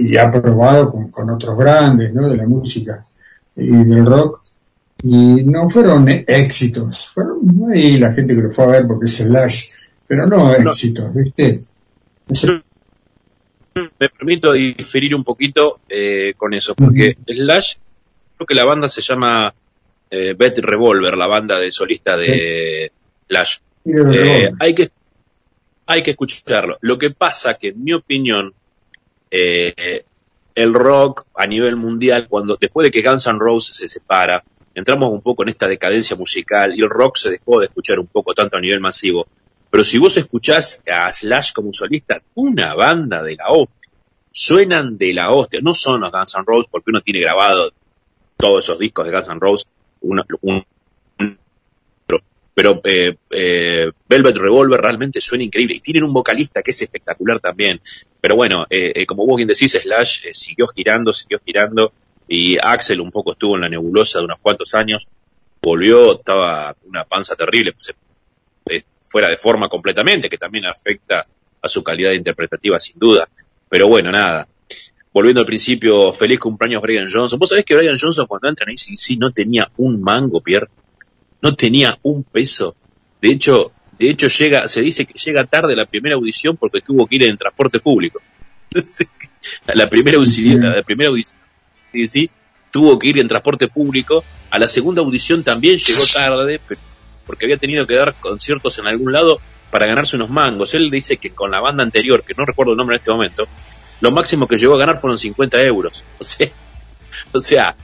y 0.10 0.18
ha 0.18 0.32
probado 0.32 0.90
con, 0.90 1.10
con 1.10 1.30
otros 1.30 1.58
grandes, 1.58 2.14
¿no? 2.14 2.28
De 2.28 2.38
la 2.38 2.48
música 2.48 3.02
y 3.56 3.84
del 3.84 4.06
rock. 4.06 4.42
Y 5.04 5.44
no 5.44 5.70
fueron 5.70 6.08
éxitos. 6.10 7.12
Fueron 7.14 7.72
ahí 7.72 7.98
la 7.98 8.14
gente 8.14 8.36
que 8.36 8.42
lo 8.42 8.52
fue 8.52 8.66
a 8.66 8.68
ver 8.68 8.88
porque 8.88 9.06
es 9.06 9.18
Slash, 9.18 9.70
pero 10.08 10.26
no 10.26 10.52
éxitos, 10.54 11.14
¿viste? 11.14 11.60
Me 14.00 14.10
permito 14.10 14.54
diferir 14.54 15.16
un 15.16 15.24
poquito 15.24 15.80
eh, 15.90 16.34
con 16.38 16.54
eso, 16.54 16.76
porque 16.76 17.18
Slash, 17.26 17.76
creo 18.36 18.48
que 18.48 18.56
la 18.56 18.66
banda 18.66 18.88
se 18.88 19.02
llama 19.02 19.54
eh, 20.10 20.36
Beth 20.38 20.60
Revolver, 20.60 21.18
la 21.18 21.28
banda 21.28 21.60
de 21.60 21.72
solista 21.72 22.18
de 22.18 22.92
Slash. 23.28 23.58
Eh, 23.86 24.52
hay 24.60 24.76
que 24.76 24.90
hay 25.88 26.04
que 26.04 26.12
escucharlo. 26.12 26.78
Lo 26.82 26.98
que 26.98 27.12
pasa 27.12 27.58
que, 27.58 27.70
en 27.70 27.84
mi 27.84 27.94
opinión, 27.94 28.54
eh, 29.32 30.04
el 30.54 30.74
rock 30.74 31.26
a 31.36 31.48
nivel 31.48 31.76
mundial, 31.76 32.28
cuando 32.28 32.58
después 32.60 32.86
de 32.86 32.92
que 32.92 33.08
Guns 33.08 33.28
N' 33.28 33.40
Roses 33.40 33.78
se 33.78 33.88
separa, 33.88 34.44
entramos 34.76 35.12
un 35.12 35.22
poco 35.22 35.44
en 35.44 35.50
esta 35.50 35.68
decadencia 35.68 36.16
musical 36.16 36.78
y 36.78 36.82
el 36.82 36.90
rock 36.90 37.18
se 37.18 37.32
dejó 37.32 37.60
de 37.60 37.68
escuchar 37.68 38.00
un 38.00 38.08
poco 38.08 38.34
tanto 38.34 38.58
a 38.58 38.62
nivel 38.62 38.80
masivo. 38.80 39.28
Pero 39.70 39.84
si 39.84 39.98
vos 39.98 40.16
escuchás 40.18 40.84
a 40.92 41.12
Slash 41.12 41.52
como 41.54 41.74
solista, 41.74 42.22
una 42.36 42.74
banda 42.74 43.22
de 43.22 43.36
la 43.36 43.50
hostia. 43.50 43.92
Suenan 44.32 44.98
de 44.98 45.14
la 45.14 45.32
hostia. 45.32 45.60
No 45.62 45.74
son 45.74 46.02
los 46.02 46.12
Guns 46.12 46.36
N' 46.36 46.44
Roses 46.46 46.68
porque 46.72 46.92
uno 46.92 47.02
tiene 47.02 47.20
grabado 47.20 47.72
todos 48.38 48.64
esos 48.64 48.80
discos 48.80 49.06
de 49.06 49.12
Guns 49.12 49.30
N' 49.30 49.40
Roses. 49.40 49.68
Pero 52.54 52.82
eh, 52.86 53.16
eh, 53.30 53.92
Velvet 54.10 54.36
Revolver 54.36 54.82
realmente 54.82 55.22
suena 55.22 55.44
increíble 55.44 55.76
y 55.76 55.80
tienen 55.80 56.06
un 56.06 56.14
vocalista 56.14 56.64
que 56.64 56.72
es 56.72 56.82
espectacular 56.82 57.40
también. 57.40 57.80
Pero 58.20 58.36
bueno, 58.36 58.66
eh, 58.70 58.94
eh, 58.96 59.06
como 59.06 59.28
vos 59.28 59.38
bien 59.38 59.48
decís, 59.48 59.74
Slash 59.74 60.32
siguió 60.34 60.68
girando, 60.68 61.14
siguió 61.14 61.40
girando 61.46 61.94
y 62.28 62.58
Axel 62.58 63.00
un 63.00 63.12
poco 63.12 63.34
estuvo 63.34 63.56
en 63.56 63.62
la 63.62 63.70
nebulosa 63.70 64.20
de 64.20 64.26
unos 64.26 64.40
cuantos 64.40 64.74
años, 64.74 65.08
volvió, 65.62 66.18
estaba 66.18 66.76
una 66.86 67.06
panza 67.06 67.36
terrible, 67.36 67.74
fuera 69.08 69.30
de 69.30 69.38
forma 69.38 69.70
completamente, 69.70 70.30
que 70.30 70.38
también 70.38 70.66
afecta 70.66 71.26
a 71.62 71.70
su 71.70 71.84
calidad 71.84 72.12
interpretativa 72.12 72.80
sin 72.80 73.00
duda. 73.00 73.28
Pero 73.70 73.88
bueno, 73.88 74.12
nada. 74.12 74.48
Volviendo 75.14 75.42
al 75.42 75.48
principio, 75.48 76.14
feliz 76.14 76.40
cumpleaños 76.40 76.82
Brian 76.82 77.08
Johnson. 77.12 77.40
¿Vos 77.40 77.50
sabés 77.50 77.66
que 77.66 77.76
Brian 77.76 77.98
Johnson 78.00 78.28
cuando 78.28 78.50
entra 78.50 78.66
en 78.66 78.72
ACDC 78.72 79.18
no 79.20 79.32
tenía 79.32 79.72
un 79.78 80.02
mango, 80.02 80.42
Pierre? 80.42 80.68
no 81.42 81.56
tenía 81.56 81.98
un 82.04 82.24
peso. 82.24 82.76
De 83.22 83.30
hecho, 83.30 83.72
de 83.98 84.10
hecho 84.10 84.28
llega, 84.28 84.68
se 84.68 84.82
dice 84.82 85.06
que 85.06 85.18
llega 85.18 85.46
tarde 85.46 85.76
la 85.76 85.86
primera 85.86 86.16
audición 86.16 86.58
porque 86.58 86.82
tuvo 86.82 87.08
que 87.08 87.16
ir 87.16 87.24
en 87.24 87.38
transporte 87.38 87.80
público. 87.80 88.22
la 89.74 89.90
primera 89.90 90.18
audición, 90.18 90.62
la 90.62 90.84
primera 90.84 91.10
audición, 91.10 91.42
sí, 91.94 92.08
sí, 92.08 92.30
tuvo 92.72 93.00
que 93.00 93.08
ir 93.08 93.20
en 93.20 93.28
transporte 93.28 93.68
público. 93.68 94.24
A 94.50 94.60
la 94.60 94.68
segunda 94.68 95.02
audición 95.02 95.44
también 95.44 95.78
llegó 95.78 96.02
tarde, 96.14 96.60
pero- 96.68 96.82
porque 97.28 97.46
había 97.46 97.58
tenido 97.58 97.86
que 97.86 97.96
dar 97.96 98.16
conciertos 98.20 98.80
en 98.80 98.88
algún 98.88 99.12
lado 99.12 99.40
para 99.70 99.86
ganarse 99.86 100.16
unos 100.16 100.30
mangos. 100.30 100.74
Él 100.74 100.90
dice 100.90 101.18
que 101.18 101.32
con 101.32 101.52
la 101.52 101.60
banda 101.60 101.84
anterior, 101.84 102.24
que 102.24 102.34
no 102.34 102.46
recuerdo 102.46 102.72
el 102.72 102.78
nombre 102.78 102.96
en 102.96 103.02
este 103.02 103.12
momento, 103.12 103.48
lo 104.02 104.12
máximo 104.12 104.48
que 104.48 104.58
llegó 104.58 104.76
a 104.76 104.80
ganar 104.80 104.98
fueron 104.98 105.18
50 105.18 105.62
euros. 105.62 106.04
O 106.20 106.24
sea, 106.24 106.52
o 107.32 107.40
sea, 107.40 107.76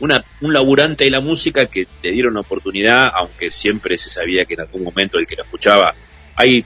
una, 0.00 0.24
un 0.40 0.52
laburante 0.52 1.04
de 1.04 1.10
la 1.10 1.20
música 1.20 1.66
que 1.66 1.86
te 2.02 2.10
dieron 2.10 2.36
oportunidad, 2.36 3.10
aunque 3.14 3.50
siempre 3.50 3.96
se 3.96 4.10
sabía 4.10 4.44
que 4.44 4.54
en 4.54 4.60
algún 4.60 4.84
momento 4.84 5.18
el 5.18 5.26
que 5.26 5.36
lo 5.36 5.42
escuchaba, 5.42 5.94
hay, 6.34 6.64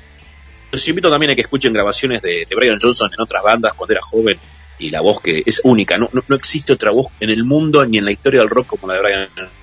los 0.72 0.89
invito 0.89 1.11
también 1.11 1.33
a 1.33 1.35
que 1.35 1.43
escuchen 1.43 1.72
grabaciones 1.72 2.22
de, 2.22 2.47
de 2.49 2.57
Brian 2.57 2.78
Johnson 2.81 3.11
en 3.12 3.20
otras 3.20 3.43
bandas 3.43 3.74
cuando 3.74 3.93
era 3.93 4.03
joven 4.03 4.39
y 4.81 4.91
la 4.91 5.01
voz 5.01 5.20
que 5.20 5.43
es 5.45 5.61
única, 5.64 5.99
no, 5.99 6.09
no, 6.12 6.24
no 6.26 6.37
existe 6.37 6.72
otra 6.72 6.91
voz 6.91 7.07
en 7.20 7.31
el 7.31 7.45
mundo 7.45 7.85
ni 7.85 7.99
en 7.99 8.05
la 8.05 8.12
historia 8.12 8.41
del 8.41 8.51
rock 8.51 8.66
como 8.66 8.89
la 8.89 8.95
de 8.95 9.01
Brian 9.01 9.28
Johnson. 9.37 9.59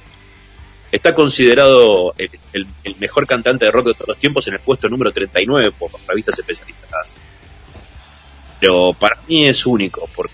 Está 0.91 1.13
considerado 1.13 2.13
el, 2.17 2.29
el- 2.83 2.95
mejor 2.99 3.27
cantante 3.27 3.65
de 3.65 3.71
rock 3.71 3.87
de 3.87 3.93
todos 3.93 4.07
los 4.09 4.17
tiempos 4.17 4.47
en 4.47 4.53
el 4.55 4.59
puesto 4.59 4.87
número 4.89 5.11
39 5.11 5.71
por 5.77 5.91
las 5.91 6.05
revistas 6.07 6.39
especializadas. 6.39 7.13
Pero 8.59 8.93
para 8.93 9.17
mí 9.27 9.47
es 9.47 9.65
único, 9.65 10.09
porque 10.15 10.33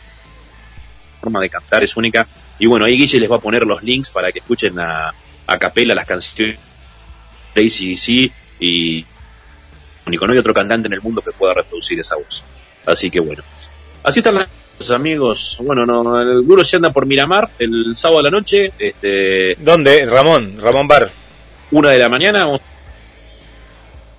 la 1.16 1.20
forma 1.20 1.41
de 1.41 1.49
cantar 1.49 1.84
es 1.84 1.97
única. 1.97 2.28
Y 2.60 2.68
bueno, 2.68 2.86
ahí 2.86 2.95
Guille 2.95 3.20
les 3.20 3.32
va 3.32 3.38
a 3.38 3.41
poner 3.41 3.66
los 3.66 3.84
links 3.84 4.12
para 4.12 4.32
que 4.32 4.39
escuchen 4.39 4.80
a, 4.80 5.14
a 5.47 5.58
capela 5.58 5.95
las 5.95 6.06
canciones 6.06 6.58
de 7.56 7.62
ACDC 7.62 8.32
y 8.60 9.06
único, 10.06 10.28
no 10.28 10.34
hay 10.34 10.39
otro 10.39 10.54
cantante 10.54 10.88
en 10.88 10.93
el 10.93 11.01
mundo 11.01 11.22
que 11.22 11.32
pueda 11.32 11.56
reproducir 11.56 11.99
esa 11.99 12.16
voz. 12.16 12.43
Así 12.86 13.10
que 13.10 13.20
bueno. 13.20 13.43
Así 14.04 14.20
están 14.20 14.36
las 14.36 14.47
amigos. 14.92 15.58
Bueno, 15.62 15.86
no, 15.86 16.22
el 16.22 16.46
duro 16.48 16.64
se 16.64 16.76
anda 16.78 16.92
por 16.92 17.06
Miramar 17.06 17.50
el 17.60 17.96
sábado 17.96 18.20
a 18.20 18.24
la 18.24 18.32
noche, 18.32 18.72
este, 18.78 19.56
¿Dónde? 19.60 20.06
Ramón, 20.06 20.56
Ramón 20.62 20.88
Bar. 20.88 21.12
una 21.72 21.90
de 21.90 22.00
la 22.00 22.10
mañana, 22.10 22.48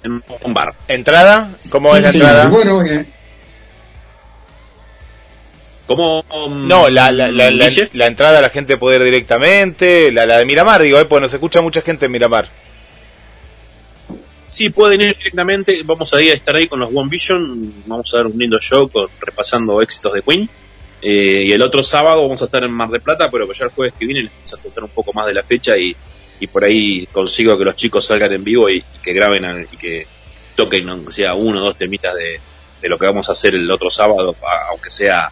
en 0.02 0.22
un 0.42 0.54
bar. 0.54 0.74
¿Entrada? 0.88 1.50
¿Cómo 1.70 1.96
es 1.96 2.02
la 2.02 2.10
Sí, 2.12 2.18
entrada? 2.18 2.48
Bueno, 2.48 2.82
eh, 2.82 3.06
¿Cómo? 5.86 6.24
No, 6.50 6.88
la, 6.88 7.12
la, 7.12 7.28
la, 7.30 7.50
la, 7.50 8.06
entrada 8.06 8.40
la 8.40 8.48
gente 8.48 8.78
puede 8.78 8.96
ir 8.98 9.04
directamente, 9.04 10.10
la, 10.12 10.24
la 10.24 10.38
de 10.38 10.46
Miramar, 10.46 10.80
digo, 10.80 10.98
eh, 10.98 11.04
pues 11.04 11.20
nos 11.20 11.32
escucha 11.32 11.60
mucha 11.60 11.82
gente 11.82 12.06
en 12.06 12.12
Miramar. 12.12 12.48
Sí, 14.46 14.70
pueden 14.70 15.00
ir 15.00 15.16
directamente. 15.16 15.80
Vamos 15.84 16.12
a 16.12 16.18
a 16.18 16.20
estar 16.20 16.54
ahí 16.56 16.68
con 16.68 16.80
los 16.80 16.90
One 16.94 17.08
Vision. 17.08 17.72
Vamos 17.86 18.12
a 18.12 18.18
dar 18.18 18.26
un 18.26 18.38
lindo 18.38 18.58
show 18.60 18.88
con, 18.88 19.08
repasando 19.20 19.80
éxitos 19.80 20.12
de 20.12 20.22
Queen. 20.22 20.48
Eh, 21.02 21.44
y 21.46 21.52
el 21.52 21.60
otro 21.62 21.82
sábado 21.82 22.22
vamos 22.22 22.40
a 22.40 22.46
estar 22.46 22.64
en 22.64 22.70
Mar 22.70 22.88
de 22.88 23.00
Plata, 23.00 23.30
pero 23.30 23.46
que 23.46 23.54
ya 23.54 23.66
el 23.66 23.70
jueves 23.72 23.94
que 23.98 24.06
viene 24.06 24.22
les 24.22 24.32
vamos 24.32 24.54
a 24.54 24.56
contar 24.56 24.84
un 24.84 24.90
poco 24.90 25.12
más 25.12 25.26
de 25.26 25.34
la 25.34 25.42
fecha 25.42 25.76
y, 25.76 25.94
por 26.52 26.64
ahí 26.64 27.06
consigo 27.06 27.56
que 27.56 27.64
los 27.64 27.74
chicos 27.76 28.04
salgan 28.06 28.32
en 28.32 28.44
vivo 28.44 28.68
y, 28.68 28.84
que 29.02 29.12
graben 29.14 29.44
al- 29.46 29.68
y 29.70 29.76
que 29.78 30.06
toquen, 30.56 30.88
aunque 30.90 31.12
sea 31.12 31.34
uno 31.34 31.60
o 31.60 31.64
dos 31.64 31.76
temitas 31.76 32.14
de, 32.14 32.40
lo 32.88 32.98
que 32.98 33.06
vamos 33.06 33.28
a 33.30 33.32
hacer 33.32 33.54
el 33.54 33.70
otro 33.70 33.90
sábado, 33.90 34.36
aunque 34.70 34.90
sea 34.90 35.30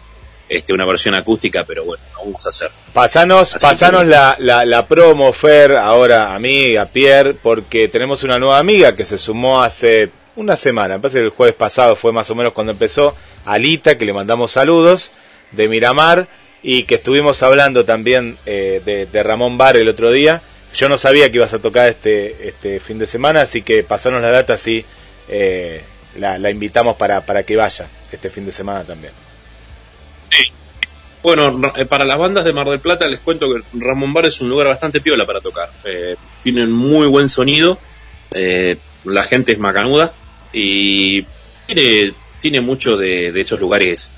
este, 0.49 0.73
una 0.73 0.85
versión 0.85 1.15
acústica, 1.15 1.63
pero 1.63 1.83
bueno, 1.85 2.03
lo 2.13 2.25
vamos 2.25 2.45
a 2.45 2.49
hacer. 2.49 2.69
Pasanos, 2.93 3.55
Así 3.55 3.65
pasanos 3.65 4.01
que- 4.01 4.07
la, 4.07 4.35
la, 4.39 4.65
la 4.65 4.85
promo, 4.87 5.31
Fer, 5.33 5.73
ahora 5.77 6.33
a 6.35 6.39
mí, 6.39 6.75
a 6.75 6.85
Pierre, 6.85 7.33
porque 7.33 7.87
tenemos 7.87 8.23
una 8.23 8.39
nueva 8.39 8.59
amiga 8.59 8.95
que 8.95 9.05
se 9.05 9.17
sumó 9.17 9.61
hace 9.63 10.09
una 10.35 10.55
semana, 10.55 10.95
me 10.95 10.99
parece 11.01 11.19
que 11.19 11.25
el 11.25 11.29
jueves 11.31 11.55
pasado 11.55 11.95
fue 11.95 12.11
más 12.11 12.29
o 12.31 12.35
menos 12.35 12.53
cuando 12.53 12.71
empezó, 12.71 13.15
Alita, 13.45 13.97
que 13.97 14.05
le 14.05 14.13
mandamos 14.13 14.51
saludos, 14.51 15.11
de 15.51 15.67
Miramar, 15.67 16.27
y 16.63 16.83
que 16.85 16.95
estuvimos 16.95 17.43
hablando 17.43 17.85
también 17.85 18.37
eh, 18.45 18.81
de, 18.85 19.05
de 19.05 19.23
Ramón 19.23 19.57
Bar 19.57 19.75
el 19.77 19.87
otro 19.89 20.11
día. 20.11 20.41
Yo 20.73 20.89
no 20.89 20.97
sabía 20.97 21.29
que 21.29 21.35
ibas 21.37 21.53
a 21.53 21.59
tocar 21.59 21.87
este, 21.89 22.47
este 22.47 22.79
fin 22.79 22.97
de 22.97 23.05
semana, 23.05 23.41
así 23.41 23.61
que 23.61 23.83
pasanos 23.83 24.21
la 24.21 24.31
data, 24.31 24.53
así 24.53 24.83
eh, 25.29 25.81
la, 26.17 26.39
la 26.39 26.49
invitamos 26.49 26.95
para, 26.95 27.21
para 27.21 27.43
que 27.43 27.55
vaya 27.55 27.87
este 28.11 28.29
fin 28.31 28.45
de 28.45 28.51
semana 28.51 28.83
también. 28.83 29.13
Bueno, 31.23 31.73
eh, 31.77 31.85
para 31.85 32.03
las 32.03 32.19
bandas 32.19 32.43
de 32.43 32.51
Mar 32.51 32.67
del 32.67 32.81
Plata 32.81 33.07
les 33.07 33.21
cuento 33.21 33.47
que 33.49 33.61
Ramón 33.79 34.11
Bar 34.11 34.25
es 34.25 34.41
un 34.41 34.49
lugar 34.49 34.67
bastante 34.67 34.99
piola 34.99 35.25
para 35.25 35.39
tocar. 35.39 35.69
Eh, 35.85 36.17
tienen 36.43 36.69
muy 36.69 37.07
buen 37.07 37.29
sonido, 37.29 37.79
eh, 38.31 38.75
la 39.05 39.23
gente 39.23 39.53
es 39.53 39.59
macanuda 39.59 40.13
y 40.51 41.25
tiene, 41.65 42.13
tiene 42.41 42.59
mucho 42.59 42.97
de, 42.97 43.39
esos 43.39 43.57
lugares 43.57 44.11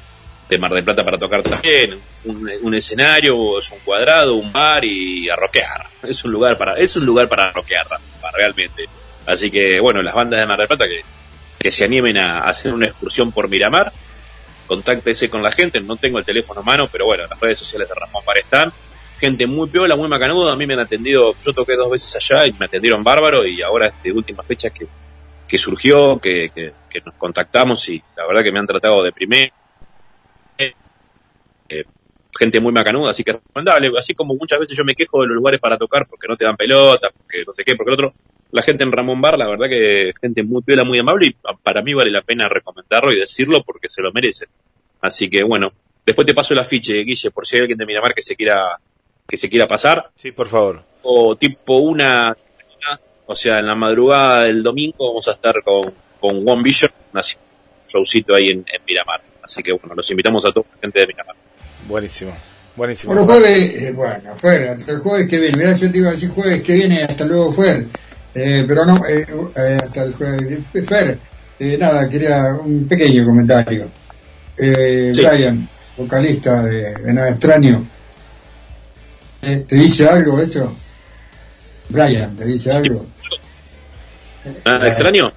de 0.49 0.57
Mar 0.57 0.73
del 0.73 0.83
Plata 0.83 1.05
para 1.05 1.19
tocar 1.19 1.43
también. 1.43 1.99
Un, 2.23 2.73
escenario, 2.73 3.59
es 3.59 3.69
un 3.69 3.79
cuadrado, 3.85 4.33
un 4.33 4.51
bar 4.51 4.83
y 4.83 5.29
a 5.29 5.35
rockear. 5.35 5.85
Es 6.01 6.25
un 6.25 6.31
lugar 6.31 6.57
para, 6.57 6.73
es 6.79 6.95
un 6.95 7.05
lugar 7.05 7.29
para 7.29 7.51
rockear 7.51 7.85
realmente. 8.33 8.89
Así 9.27 9.51
que 9.51 9.79
bueno, 9.79 10.01
las 10.01 10.15
bandas 10.15 10.39
de 10.39 10.47
Mar 10.47 10.57
del 10.57 10.67
Plata 10.67 10.85
que 11.59 11.69
se 11.69 11.85
animen 11.85 12.17
a 12.17 12.39
hacer 12.39 12.73
una 12.73 12.87
excursión 12.87 13.31
por 13.31 13.47
Miramar, 13.47 13.91
contáctese 14.65 15.29
con 15.29 15.43
la 15.43 15.51
gente, 15.51 15.79
no 15.81 15.95
tengo 15.95 16.19
el 16.19 16.25
teléfono 16.25 16.61
a 16.61 16.63
mano, 16.63 16.87
pero 16.91 17.05
bueno, 17.05 17.25
las 17.27 17.39
redes 17.39 17.59
sociales 17.59 17.87
de 17.87 17.95
Ramón 17.95 18.23
Bar 18.25 18.37
están. 18.37 18.71
Gente 19.19 19.47
muy 19.47 19.69
piola, 19.69 19.95
muy 19.95 20.09
macanuda, 20.09 20.53
a 20.53 20.55
mí 20.55 20.65
me 20.65 20.73
han 20.73 20.81
atendido, 20.81 21.33
yo 21.41 21.53
toqué 21.53 21.75
dos 21.75 21.89
veces 21.89 22.15
allá 22.15 22.47
y 22.47 22.53
me 22.53 22.65
atendieron 22.65 23.03
bárbaro 23.03 23.45
y 23.45 23.61
ahora 23.61 23.87
este 23.87 24.11
última 24.11 24.43
fecha 24.43 24.69
que, 24.69 24.87
que 25.47 25.57
surgió, 25.57 26.19
que, 26.19 26.51
que, 26.53 27.01
nos 27.05 27.15
contactamos 27.15 27.87
y 27.89 28.01
la 28.15 28.27
verdad 28.27 28.43
que 28.43 28.51
me 28.51 28.59
han 28.59 28.65
tratado 28.65 29.03
de 29.03 29.11
primer. 29.11 29.51
Eh, 30.57 30.73
gente 32.37 32.59
muy 32.59 32.71
macanuda, 32.71 33.11
así 33.11 33.23
que 33.23 33.33
recomendable. 33.33 33.91
Así 33.97 34.13
como 34.13 34.35
muchas 34.35 34.59
veces 34.59 34.77
yo 34.77 34.83
me 34.83 34.93
quejo 34.93 35.21
de 35.21 35.27
los 35.27 35.35
lugares 35.35 35.59
para 35.59 35.77
tocar 35.77 36.07
porque 36.07 36.27
no 36.27 36.35
te 36.35 36.45
dan 36.45 36.57
pelota, 36.57 37.09
porque 37.15 37.43
no 37.45 37.51
sé 37.51 37.63
qué, 37.63 37.75
porque 37.75 37.91
el 37.91 37.93
otro. 37.93 38.13
La 38.55 38.61
gente 38.63 38.83
en 38.83 38.91
Ramón 38.91 39.19
Bar, 39.21 39.37
la 39.37 39.47
verdad 39.47 39.67
que 39.69 40.13
gente 40.21 40.41
muy 40.43 40.61
piola, 40.61 40.83
muy 40.83 40.97
amable 40.99 41.27
y 41.27 41.33
pa- 41.33 41.57
para 41.61 41.81
mí 41.81 41.93
vale 41.93 42.09
la 42.11 42.21
pena 42.21 42.47
recomendarlo 42.47 43.11
y 43.11 43.19
decirlo 43.19 43.63
porque 43.63 43.89
se 43.89 44.01
lo 44.01 44.11
merecen. 44.13 44.47
Así 45.01 45.29
que 45.29 45.43
bueno, 45.43 45.71
después 46.05 46.25
te 46.25 46.33
paso 46.33 46.53
el 46.53 46.59
afiche, 46.59 46.93
Guille, 47.03 47.31
por 47.31 47.45
si 47.45 47.55
hay 47.57 47.61
alguien 47.63 47.77
de 47.77 47.85
Miramar 47.85 48.13
que 48.13 48.21
se 48.21 48.35
quiera 48.35 48.77
que 49.27 49.37
se 49.37 49.49
quiera 49.49 49.67
pasar 49.67 50.09
Sí, 50.17 50.31
por 50.31 50.47
favor. 50.47 50.83
o 51.03 51.35
tipo 51.35 51.77
una, 51.79 52.35
o 53.25 53.35
sea, 53.35 53.59
en 53.59 53.65
la 53.67 53.75
madrugada 53.75 54.43
del 54.43 54.61
domingo 54.63 55.07
vamos 55.09 55.27
a 55.27 55.31
estar 55.31 55.55
con, 55.63 55.81
con 56.19 56.47
One 56.47 56.63
Vision, 56.63 56.91
un 57.13 57.21
showcito 57.89 58.35
ahí 58.35 58.49
en, 58.51 58.59
en 58.59 58.85
Miramar. 58.87 59.21
Así 59.43 59.61
que 59.63 59.71
bueno, 59.73 59.95
los 59.95 60.09
invitamos 60.11 60.45
a 60.45 60.51
toda 60.51 60.65
la 60.75 60.79
gente 60.81 60.99
de 61.01 61.07
Miramar. 61.07 61.35
Buenísimo, 61.87 62.35
buenísimo. 62.75 63.13
Bueno, 63.13 63.27
jueves, 63.31 63.81
eh, 63.83 63.93
bueno, 63.93 64.37
fuera, 64.37 64.71
hasta 64.73 64.91
el 64.93 64.99
jueves 64.99 65.27
que 65.29 65.39
viene. 65.39 65.57
Mirá, 65.57 65.73
yo 65.75 65.91
te 65.91 65.97
iba 65.97 66.09
a 66.09 66.11
decir 66.11 66.29
jueves 66.29 66.61
que 66.63 66.73
viene, 66.73 67.03
hasta 67.03 67.25
luego, 67.25 67.51
Fer. 67.51 67.85
Eh, 68.35 68.65
pero 68.67 68.85
no, 68.85 68.97
eh, 69.07 69.25
eh, 69.55 69.77
hasta 69.81 70.03
el 70.03 70.13
jueves. 70.13 70.65
Fer, 70.85 71.17
eh, 71.57 71.77
nada, 71.77 72.07
quería 72.09 72.53
un 72.53 72.85
pequeño 72.87 73.23
comentario. 73.25 73.89
Eh, 74.57 75.11
Sí. 75.15 75.21
Brian, 75.25 75.67
vocalista 75.97 76.61
de, 76.63 76.93
de 76.95 77.13
Nada 77.13 77.29
Extraño, 77.29 77.87
eh, 79.41 79.65
¿te 79.67 79.75
dice 79.77 80.07
algo 80.09 80.41
eso? 80.41 80.75
Brian, 81.89 82.35
¿te 82.35 82.45
dice 82.45 82.71
algo? 82.71 83.05
¿Nada 84.65 84.87
extraño? 84.87 85.31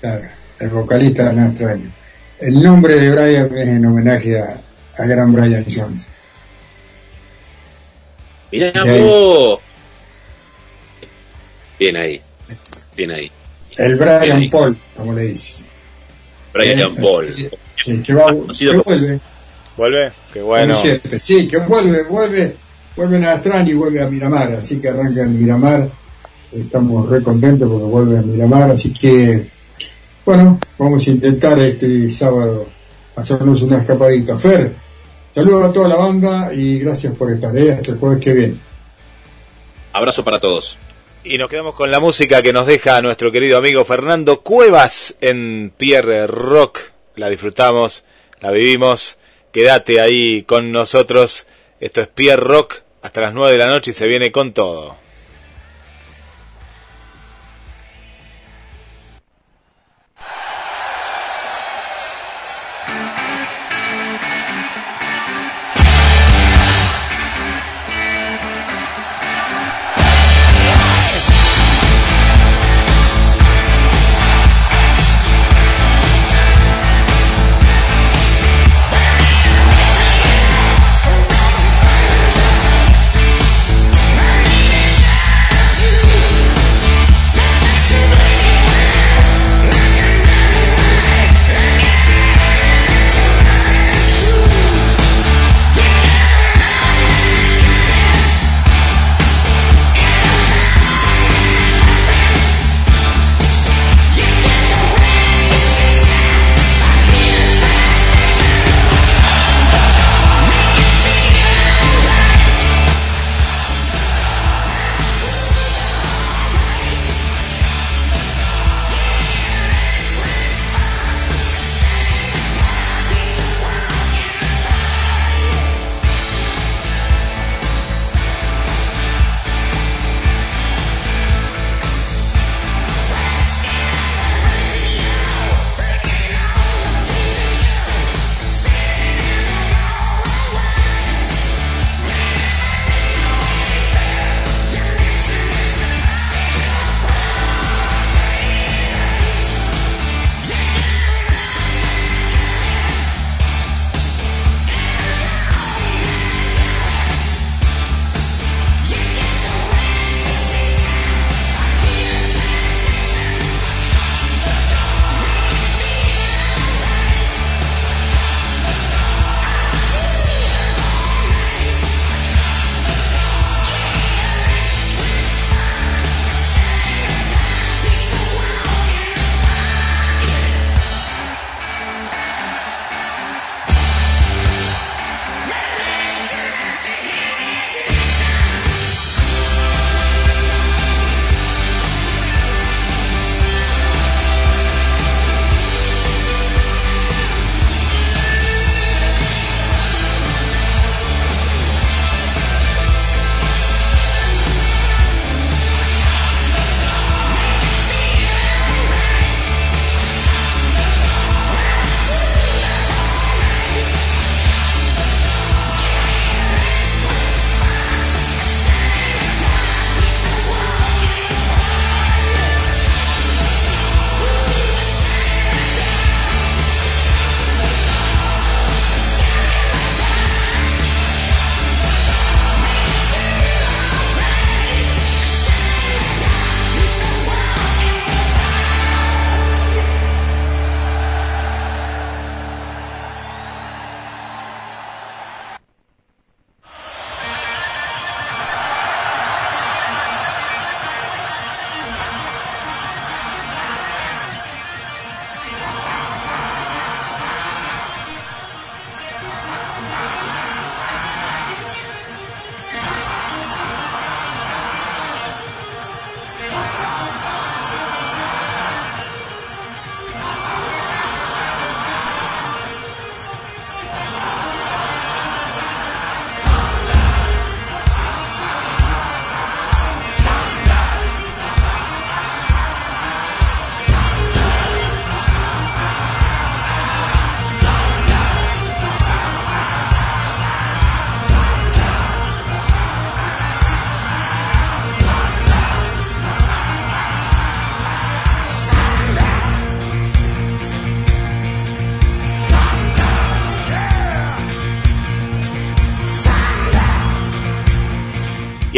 Claro, 0.00 0.28
el 0.60 0.70
vocalista 0.70 1.28
de 1.28 1.34
Nada 1.34 1.48
Extraño. 1.50 1.92
El 2.38 2.62
nombre 2.62 2.94
de 3.00 3.10
Brian 3.12 3.56
es 3.58 3.68
en 3.68 3.84
homenaje 3.86 4.38
a, 4.38 4.60
a 4.98 5.06
gran 5.06 5.32
Brian 5.32 5.64
Jones. 5.68 6.06
Vos. 9.02 9.60
Bien 11.78 11.96
ahí, 11.96 12.20
bien 12.96 13.10
ahí. 13.10 13.30
El 13.76 13.96
Bien 13.96 14.18
Brian 14.18 14.36
ahí. 14.38 14.48
Paul, 14.48 14.76
como 14.96 15.12
le 15.12 15.24
dicen. 15.24 15.66
Brian 16.52 16.78
Eh, 16.78 16.96
Paul. 17.00 17.32
Sí, 17.32 17.48
sí, 17.84 18.02
que, 18.02 18.14
va, 18.14 18.26
Conocido 18.26 18.72
que 18.72 18.78
vuelve, 18.78 19.20
¿Vuelve? 19.76 20.12
Qué 20.32 20.40
bueno. 20.42 20.74
Sí, 20.74 21.48
que 21.48 21.58
vuelve, 21.58 22.04
vuelve, 22.04 22.56
vuelven 22.96 23.24
a 23.24 23.32
Astran 23.32 23.68
y 23.68 23.74
vuelve 23.74 24.00
a 24.00 24.08
Miramar, 24.08 24.52
así 24.52 24.80
que 24.80 24.88
arranca 24.88 25.22
en 25.22 25.38
Miramar. 25.38 25.90
Estamos 26.50 27.08
re 27.10 27.22
contentos 27.22 27.68
porque 27.68 27.84
vuelve 27.84 28.18
a 28.18 28.22
Miramar, 28.22 28.70
así 28.70 28.92
que, 28.92 29.46
bueno, 30.24 30.58
vamos 30.78 31.06
a 31.06 31.10
intentar 31.10 31.58
este 31.58 32.10
sábado 32.10 32.66
hacernos 33.16 33.62
una 33.62 33.78
escapadita. 33.78 34.38
Fer, 34.38 34.72
saludos 35.34 35.64
a 35.64 35.72
toda 35.72 35.88
la 35.88 35.96
banda 35.96 36.54
y 36.54 36.78
gracias 36.78 37.14
por 37.14 37.32
estar, 37.32 37.56
¿eh? 37.58 37.72
hasta 37.72 37.92
el 37.92 37.98
jueves 37.98 38.24
que 38.24 38.32
viene. 38.32 38.60
Abrazo 39.92 40.24
para 40.24 40.38
todos. 40.38 40.78
Y 41.28 41.38
nos 41.38 41.50
quedamos 41.50 41.74
con 41.74 41.90
la 41.90 41.98
música 41.98 42.40
que 42.40 42.52
nos 42.52 42.68
deja 42.68 43.02
nuestro 43.02 43.32
querido 43.32 43.58
amigo 43.58 43.84
Fernando 43.84 44.42
Cuevas 44.42 45.16
en 45.20 45.72
Pierre 45.76 46.28
Rock. 46.28 46.78
La 47.16 47.28
disfrutamos, 47.28 48.04
la 48.40 48.52
vivimos. 48.52 49.18
Quédate 49.50 50.00
ahí 50.00 50.44
con 50.44 50.70
nosotros. 50.70 51.48
Esto 51.80 52.00
es 52.00 52.06
Pierre 52.06 52.44
Rock 52.44 52.76
hasta 53.02 53.22
las 53.22 53.34
9 53.34 53.50
de 53.50 53.58
la 53.58 53.66
noche 53.66 53.90
y 53.90 53.94
se 53.94 54.06
viene 54.06 54.30
con 54.30 54.52
todo. 54.52 54.98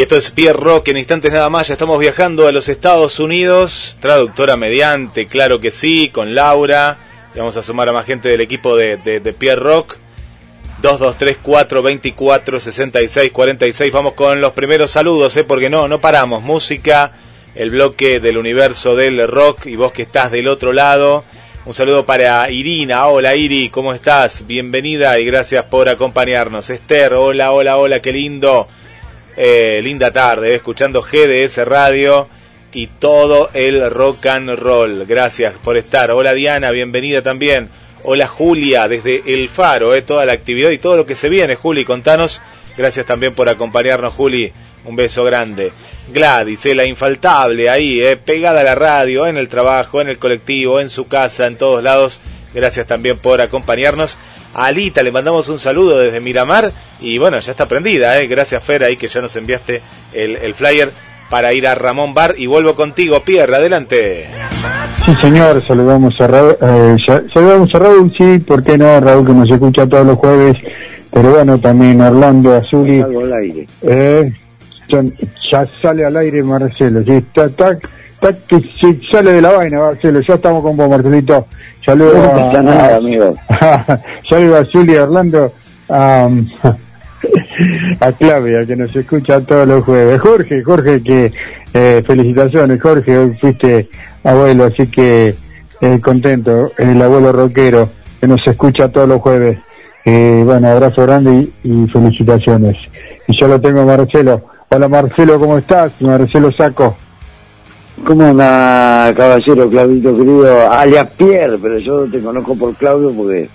Esto 0.09 0.17
es 0.17 0.31
Pierre 0.31 0.57
Rock, 0.57 0.87
en 0.87 0.97
instantes 0.97 1.31
nada 1.31 1.51
más, 1.51 1.67
ya 1.67 1.75
estamos 1.75 1.99
viajando 1.99 2.47
a 2.47 2.51
los 2.51 2.67
Estados 2.67 3.19
Unidos, 3.19 3.95
traductora 3.99 4.57
mediante, 4.57 5.27
claro 5.27 5.61
que 5.61 5.69
sí, 5.69 6.09
con 6.11 6.33
Laura, 6.33 6.97
vamos 7.35 7.55
a 7.57 7.61
sumar 7.61 7.87
a 7.89 7.93
más 7.93 8.07
gente 8.07 8.27
del 8.27 8.41
equipo 8.41 8.75
de, 8.75 8.97
de, 8.97 9.19
de 9.19 9.33
Pierre 9.33 9.61
Rock. 9.61 9.97
2234 10.81 11.83
24 11.83 12.59
66 12.59 13.31
46. 13.31 13.91
Vamos 13.91 14.13
con 14.13 14.41
los 14.41 14.53
primeros 14.53 14.89
saludos, 14.89 15.37
¿eh? 15.37 15.43
porque 15.43 15.69
no, 15.69 15.87
no 15.87 16.01
paramos. 16.01 16.41
Música, 16.41 17.11
el 17.53 17.69
bloque 17.69 18.19
del 18.19 18.39
universo 18.39 18.95
del 18.95 19.27
rock 19.27 19.67
y 19.67 19.75
vos 19.75 19.91
que 19.91 20.01
estás 20.01 20.31
del 20.31 20.47
otro 20.47 20.73
lado. 20.73 21.23
Un 21.67 21.75
saludo 21.75 22.07
para 22.07 22.49
Irina. 22.49 23.05
Hola 23.05 23.35
Iri, 23.35 23.69
¿cómo 23.69 23.93
estás? 23.93 24.47
Bienvenida 24.47 25.19
y 25.19 25.25
gracias 25.25 25.65
por 25.65 25.87
acompañarnos. 25.87 26.71
Esther, 26.71 27.13
hola, 27.13 27.51
hola, 27.51 27.77
hola, 27.77 28.01
qué 28.01 28.11
lindo. 28.11 28.67
Eh, 29.41 29.79
linda 29.81 30.11
tarde, 30.11 30.51
eh, 30.51 30.55
escuchando 30.55 31.01
GDS 31.01 31.65
Radio 31.65 32.27
y 32.73 32.87
todo 32.87 33.49
el 33.53 33.89
rock 33.89 34.25
and 34.25 34.49
roll. 34.59 35.05
Gracias 35.05 35.53
por 35.63 35.77
estar. 35.77 36.11
Hola 36.11 36.33
Diana, 36.33 36.71
bienvenida 36.71 37.21
también. 37.21 37.69
Hola 38.03 38.27
Julia, 38.27 38.89
desde 38.89 39.23
El 39.25 39.47
Faro, 39.47 39.95
eh, 39.95 40.01
toda 40.01 40.25
la 40.25 40.33
actividad 40.33 40.71
y 40.71 40.77
todo 40.77 40.97
lo 40.97 41.05
que 41.05 41.15
se 41.15 41.29
viene. 41.29 41.55
Juli, 41.55 41.85
contanos. 41.85 42.41
Gracias 42.75 43.05
también 43.05 43.33
por 43.33 43.47
acompañarnos, 43.47 44.11
Juli. 44.11 44.51
Un 44.83 44.97
beso 44.97 45.23
grande. 45.23 45.71
Gladys, 46.09 46.65
la 46.75 46.83
infaltable, 46.83 47.69
ahí, 47.69 48.01
pegada 48.25 48.59
a 48.59 48.65
la 48.65 48.75
radio, 48.75 49.25
en 49.25 49.37
el 49.37 49.47
trabajo, 49.47 50.01
en 50.01 50.09
el 50.09 50.17
colectivo, 50.17 50.81
en 50.81 50.89
su 50.89 51.05
casa, 51.05 51.47
en 51.47 51.55
todos 51.55 51.81
lados. 51.81 52.19
Gracias 52.53 52.87
también 52.87 53.17
por 53.17 53.39
acompañarnos. 53.39 54.17
A 54.53 54.65
Alita 54.65 55.03
le 55.03 55.11
mandamos 55.11 55.47
un 55.49 55.59
saludo 55.59 55.99
desde 55.99 56.19
Miramar 56.19 56.71
y 56.99 57.17
bueno, 57.17 57.39
ya 57.39 57.51
está 57.51 57.67
prendida, 57.67 58.19
eh. 58.19 58.27
Gracias 58.27 58.63
Fer 58.63 58.83
ahí 58.83 58.97
que 58.97 59.07
ya 59.07 59.21
nos 59.21 59.35
enviaste 59.35 59.81
el, 60.13 60.35
el 60.37 60.55
flyer 60.55 60.91
para 61.29 61.53
ir 61.53 61.67
a 61.67 61.75
Ramón 61.75 62.13
Bar 62.15 62.33
y 62.37 62.47
vuelvo 62.47 62.73
contigo, 62.75 63.21
Pierre, 63.23 63.55
adelante. 63.55 64.25
Sí, 65.05 65.13
señor, 65.21 65.61
saludamos 65.61 66.19
a 66.19 66.25
Raúl, 66.27 66.57
eh, 66.59 66.97
saludamos 67.31 67.73
a 67.75 67.79
Raúl, 67.79 68.11
sí, 68.17 68.39
¿por 68.39 68.63
qué 68.63 68.77
no? 68.77 68.99
Raúl 68.99 69.25
que 69.27 69.33
nos 69.33 69.49
escucha 69.51 69.85
todos 69.85 70.05
los 70.07 70.17
jueves, 70.17 70.57
pero 71.13 71.31
bueno, 71.31 71.59
también 71.59 72.01
Orlando, 72.01 72.55
Azuli, 72.55 73.01
Algo 73.01 73.19
al 73.21 73.33
aire. 73.33 73.67
eh, 73.83 74.31
ya, 74.89 75.03
ya 75.51 75.67
sale 75.79 76.03
al 76.05 76.17
aire 76.17 76.41
Marcelo, 76.41 77.03
sí, 77.03 77.11
está, 77.11 77.45
está, 77.45 77.71
está 77.73 78.33
que 78.47 78.59
se 78.79 78.99
sale 79.11 79.33
de 79.33 79.41
la 79.41 79.51
vaina, 79.51 79.79
Marcelo, 79.79 80.19
ya 80.21 80.33
estamos 80.33 80.63
con 80.63 80.75
vos, 80.75 80.89
Marcelito. 80.89 81.45
Saludos 81.89 82.17
No 82.17 82.31
pasa 82.35 82.61
nada, 82.61 82.97
amigo. 82.97 83.33
saludos 84.29 84.69
a 84.75 84.99
a 84.99 85.03
Orlando, 85.03 85.51
a, 85.89 86.29
a 87.99 88.11
Claudia 88.11 88.63
que 88.67 88.75
nos 88.75 88.95
escucha 88.95 89.41
todos 89.41 89.67
los 89.67 89.83
jueves. 89.83 90.21
Jorge, 90.21 90.61
Jorge, 90.61 91.01
que 91.01 91.33
eh, 91.73 92.03
felicitaciones, 92.05 92.79
Jorge, 92.79 93.17
hoy 93.17 93.31
fuiste 93.31 93.89
abuelo, 94.23 94.65
así 94.65 94.85
que 94.85 95.33
eh, 95.81 95.99
contento, 95.99 96.71
el 96.77 97.01
abuelo 97.01 97.31
rockero 97.31 97.89
que 98.21 98.27
nos 98.27 98.45
escucha 98.45 98.89
todos 98.89 99.09
los 99.09 99.19
jueves. 99.19 99.57
Eh, 100.05 100.43
bueno, 100.45 100.67
abrazo 100.67 101.01
grande 101.07 101.49
y, 101.63 101.69
y 101.83 101.87
felicitaciones. 101.87 102.77
Y 103.27 103.35
yo 103.35 103.47
lo 103.47 103.59
tengo 103.59 103.83
Marcelo. 103.83 104.43
Hola 104.69 104.87
Marcelo, 104.87 105.39
¿cómo 105.39 105.57
estás? 105.57 105.99
Marcelo 106.03 106.51
Saco. 106.51 106.95
¿Cómo 108.05 108.23
anda, 108.23 109.13
caballero 109.15 109.69
Claudito 109.69 110.15
querido? 110.15 110.71
Alias 110.71 111.09
Pierre, 111.17 111.57
pero 111.61 111.77
yo 111.79 112.05
te 112.05 112.19
conozco 112.19 112.55
por 112.55 112.75
Claudio 112.75 113.11
porque 113.11 113.49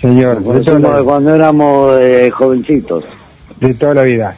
Señor, 0.00 0.42
de 0.42 0.60
toda, 0.60 0.78
la, 0.78 1.02
cuando 1.02 1.34
éramos 1.34 1.98
eh, 2.00 2.30
jovencitos. 2.30 3.04
de 3.60 3.74
toda 3.74 3.94
la 3.94 4.02
vida. 4.02 4.36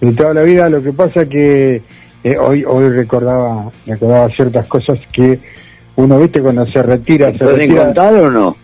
De 0.00 0.12
toda 0.12 0.34
la 0.34 0.42
vida, 0.42 0.68
lo 0.68 0.82
que 0.82 0.92
pasa 0.92 1.26
que 1.26 1.82
eh, 2.24 2.38
hoy 2.38 2.64
hoy 2.64 2.88
recordaba 2.88 3.70
recordaba 3.86 4.28
ciertas 4.30 4.66
cosas 4.66 4.98
que 5.12 5.38
uno, 5.96 6.18
viste, 6.18 6.40
cuando 6.40 6.66
se 6.66 6.82
retira, 6.82 7.30
¿Te 7.32 7.38
se 7.38 7.46
retira... 7.52 7.84
contar 7.84 8.14
o 8.14 8.30
no? 8.30 8.56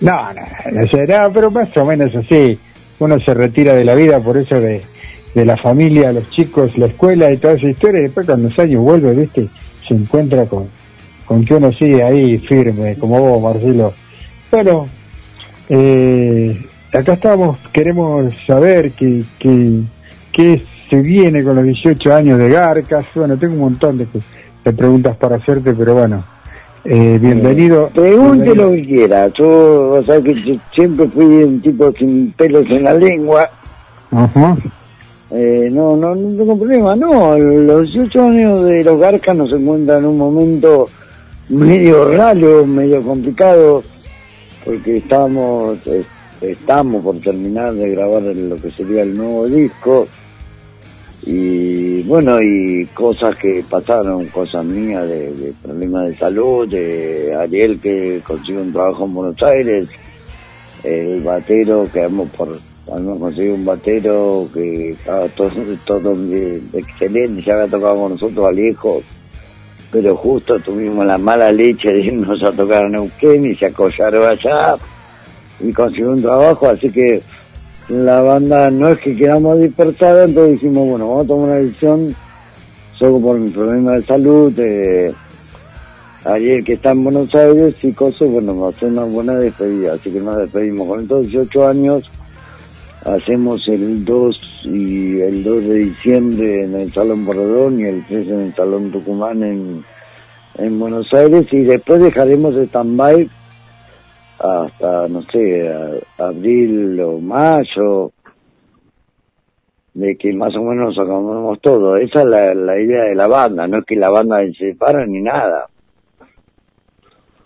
No, 0.00 0.20
no, 0.32 0.82
no 0.82 1.06
no, 1.06 1.32
pero 1.32 1.50
más 1.50 1.76
o 1.76 1.84
menos 1.84 2.14
así. 2.16 2.58
Uno 2.98 3.20
se 3.20 3.32
retira 3.34 3.74
de 3.74 3.84
la 3.84 3.94
vida 3.94 4.18
por 4.20 4.36
eso 4.36 4.60
de, 4.60 4.82
de 5.34 5.44
la 5.44 5.56
familia, 5.56 6.12
los 6.12 6.30
chicos, 6.30 6.76
la 6.78 6.86
escuela 6.86 7.30
y 7.32 7.36
toda 7.36 7.54
esa 7.54 7.68
historia. 7.68 8.00
Y 8.00 8.04
después 8.04 8.26
cuando 8.26 8.48
los 8.48 8.58
años 8.58 8.82
vuelve, 8.82 9.14
viste, 9.14 9.48
se 9.86 9.94
encuentra 9.94 10.46
con, 10.46 10.68
con 11.24 11.44
que 11.44 11.54
uno 11.54 11.72
sigue 11.72 12.02
ahí 12.02 12.38
firme, 12.38 12.96
como 12.96 13.20
vos, 13.20 13.42
Marcelo. 13.42 13.92
Pero, 14.50 14.86
eh, 15.68 16.56
acá 16.92 17.14
estamos, 17.14 17.58
queremos 17.72 18.32
saber 18.46 18.92
qué, 18.92 19.22
qué, 19.38 19.80
qué 20.32 20.62
se 20.88 21.00
viene 21.00 21.42
con 21.42 21.56
los 21.56 21.64
18 21.64 22.14
años 22.14 22.38
de 22.38 22.50
Garcas. 22.50 23.06
Bueno, 23.14 23.36
tengo 23.36 23.54
un 23.54 23.60
montón 23.60 23.98
de, 23.98 24.06
de 24.64 24.72
preguntas 24.72 25.16
para 25.16 25.36
hacerte, 25.36 25.74
pero 25.74 25.94
bueno, 25.94 26.22
eh, 26.84 27.18
bienvenido. 27.20 27.88
Pregunte 27.88 28.54
lo 28.54 28.70
que 28.70 28.86
quiera. 28.86 29.28
Yo, 29.28 29.92
o 29.92 30.02
sea 30.04 30.20
que 30.20 30.34
yo 30.34 30.56
siempre 30.74 31.08
fui 31.08 31.24
un 31.24 31.60
tipo 31.60 31.90
sin 31.92 32.30
pelos 32.32 32.66
en 32.68 32.84
la 32.84 32.94
lengua. 32.94 33.50
Ajá. 34.10 34.56
Eh, 35.30 35.68
no, 35.72 35.96
no, 35.96 36.14
no 36.14 36.36
tengo 36.36 36.58
problema. 36.58 36.94
No, 36.94 37.36
los 37.38 37.92
18 37.92 38.22
años 38.22 38.64
de 38.64 38.84
los 38.84 39.00
Garcas 39.00 39.36
nos 39.36 39.52
encuentran 39.52 40.00
en 40.00 40.06
un 40.06 40.18
momento 40.18 40.88
medio 41.48 42.10
raro, 42.16 42.66
medio 42.66 43.02
complicado, 43.02 43.82
porque 44.64 44.98
estamos, 44.98 45.78
estamos 46.40 47.02
por 47.02 47.18
terminar 47.20 47.74
de 47.74 47.90
grabar 47.90 48.22
lo 48.22 48.56
que 48.56 48.70
sería 48.70 49.02
el 49.02 49.16
nuevo 49.16 49.46
disco. 49.46 50.06
Y 51.26 52.02
bueno, 52.02 52.42
y 52.42 52.86
cosas 52.92 53.34
que 53.36 53.64
pasaron, 53.68 54.26
cosas 54.26 54.62
mías 54.62 55.08
de, 55.08 55.32
de 55.32 55.52
problemas 55.62 56.08
de 56.08 56.18
salud, 56.18 56.68
de 56.68 57.34
Ariel 57.34 57.80
que 57.80 58.20
consiguió 58.22 58.60
un 58.60 58.72
trabajo 58.72 59.06
en 59.06 59.14
Buenos 59.14 59.42
Aires, 59.42 59.88
el 60.82 61.22
batero 61.22 61.88
que 61.90 62.02
hemos 62.02 62.28
por 62.28 62.58
habíamos 62.92 63.18
conseguido 63.18 63.54
un 63.54 63.64
batero 63.64 64.48
que 64.52 64.90
estaba 64.90 65.28
todo, 65.28 65.50
todo 65.86 66.12
excelente, 66.72 67.42
ya 67.42 67.54
había 67.54 67.68
tocado 67.68 67.96
con 67.96 68.12
nosotros 68.12 68.46
Alejo, 68.46 69.02
pero 69.90 70.16
justo 70.16 70.58
tuvimos 70.60 71.06
la 71.06 71.18
mala 71.18 71.52
leche 71.52 71.92
de 71.92 72.00
irnos 72.00 72.42
a 72.42 72.52
tocar 72.52 72.84
a 72.84 72.88
Neuquén 72.88 73.44
y 73.44 73.54
se 73.54 73.66
acollaron 73.66 74.28
allá 74.28 74.74
y 75.60 75.72
consiguió 75.72 76.10
un 76.10 76.22
trabajo, 76.22 76.68
así 76.68 76.90
que 76.90 77.22
la 77.88 78.22
banda 78.22 78.70
no 78.70 78.88
es 78.88 78.98
que 78.98 79.16
quedamos 79.16 79.60
dispersados, 79.60 80.28
entonces 80.28 80.54
dijimos, 80.54 80.88
bueno, 80.88 81.08
vamos 81.08 81.24
a 81.24 81.28
tomar 81.28 81.48
una 81.50 81.56
decisión, 81.56 82.16
solo 82.98 83.20
por 83.20 83.38
mi 83.38 83.50
problema 83.50 83.92
de 83.92 84.02
salud, 84.02 84.52
Ariel 86.24 86.64
que 86.64 86.72
está 86.72 86.92
en 86.92 87.04
Buenos 87.04 87.34
Aires 87.34 87.74
y 87.82 87.92
cosas, 87.92 88.28
bueno, 88.30 88.58
va 88.58 88.70
a 88.70 88.72
ser 88.72 88.88
una 88.88 89.04
buena 89.04 89.34
despedida, 89.34 89.94
así 89.94 90.10
que 90.10 90.20
nos 90.20 90.38
despedimos 90.38 90.88
con 90.88 91.02
estos 91.02 91.26
18 91.26 91.68
años, 91.68 92.10
hacemos 93.04 93.68
el 93.68 94.04
2 94.04 94.62
y 94.64 95.20
el 95.20 95.44
2 95.44 95.64
de 95.64 95.74
diciembre 95.74 96.64
en 96.64 96.74
el 96.74 96.90
Salón 96.90 97.24
Borredón 97.24 97.80
y 97.80 97.84
el 97.84 98.04
3 98.06 98.28
en 98.28 98.40
el 98.40 98.54
Salón 98.54 98.90
Tucumán 98.90 99.42
en, 99.42 99.84
en 100.58 100.78
Buenos 100.78 101.12
Aires 101.12 101.46
y 101.52 101.62
después 101.62 102.02
dejaremos 102.02 102.54
stand-by 102.54 103.28
hasta, 104.38 105.08
no 105.08 105.22
sé, 105.30 105.72
abril 106.18 107.00
o 107.00 107.18
mayo, 107.18 108.12
de 109.94 110.16
que 110.16 110.32
más 110.32 110.54
o 110.56 110.62
menos 110.62 110.94
nos 110.94 110.98
acomodemos 110.98 111.60
todo. 111.60 111.96
Esa 111.96 112.20
es 112.20 112.26
la, 112.26 112.54
la 112.54 112.78
idea 112.78 113.04
de 113.04 113.14
la 113.14 113.26
banda, 113.26 113.66
no 113.66 113.78
es 113.78 113.84
que 113.84 113.96
la 113.96 114.10
banda 114.10 114.38
se 114.58 114.72
separa 114.72 115.06
ni 115.06 115.22
nada. 115.22 115.66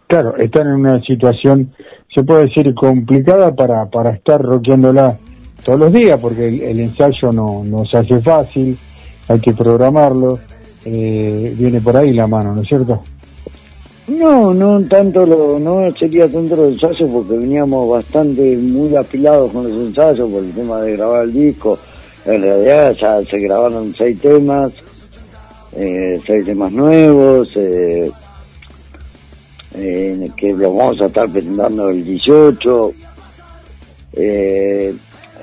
Claro, 0.06 0.36
están 0.38 0.68
en 0.68 0.74
una 0.74 1.02
situación, 1.02 1.72
se 2.14 2.24
puede 2.24 2.46
decir, 2.46 2.74
complicada 2.74 3.54
para, 3.54 3.84
para 3.86 4.10
estar 4.10 4.40
rockeándola 4.40 5.14
todos 5.64 5.78
los 5.78 5.92
días, 5.92 6.18
porque 6.20 6.48
el, 6.48 6.80
ensayo 6.80 7.32
no, 7.32 7.62
no 7.64 7.84
se 7.86 7.98
hace 7.98 8.20
fácil, 8.20 8.76
hay 9.28 9.40
que 9.40 9.52
programarlo, 9.52 10.38
eh, 10.84 11.54
viene 11.56 11.80
por 11.80 11.96
ahí 11.96 12.12
la 12.12 12.26
mano, 12.26 12.54
¿no 12.54 12.62
es 12.62 12.68
cierto? 12.68 13.02
No, 14.08 14.54
no 14.54 14.82
tanto 14.84 15.26
lo, 15.26 15.58
no 15.58 15.94
sería 15.94 16.26
tanto 16.28 16.56
los 16.56 16.72
ensayos 16.72 17.10
porque 17.12 17.36
veníamos 17.36 17.90
bastante 17.90 18.56
muy 18.56 18.96
apilados 18.96 19.52
con 19.52 19.64
los 19.64 19.72
ensayos 19.72 20.30
por 20.30 20.42
el 20.42 20.52
tema 20.52 20.80
de 20.80 20.96
grabar 20.96 21.24
el 21.24 21.32
disco. 21.34 21.78
En 22.24 22.40
realidad 22.40 22.92
ya 22.92 23.22
se 23.22 23.38
grabaron 23.38 23.94
seis 23.94 24.18
temas, 24.18 24.72
eh, 25.76 26.18
seis 26.26 26.42
temas 26.46 26.72
nuevos, 26.72 27.54
eh, 27.56 28.10
eh, 29.74 30.30
que 30.34 30.54
los 30.54 30.74
vamos 30.74 31.00
a 31.02 31.06
estar 31.06 31.28
presentando 31.28 31.90
el 31.90 32.02
18. 32.02 32.92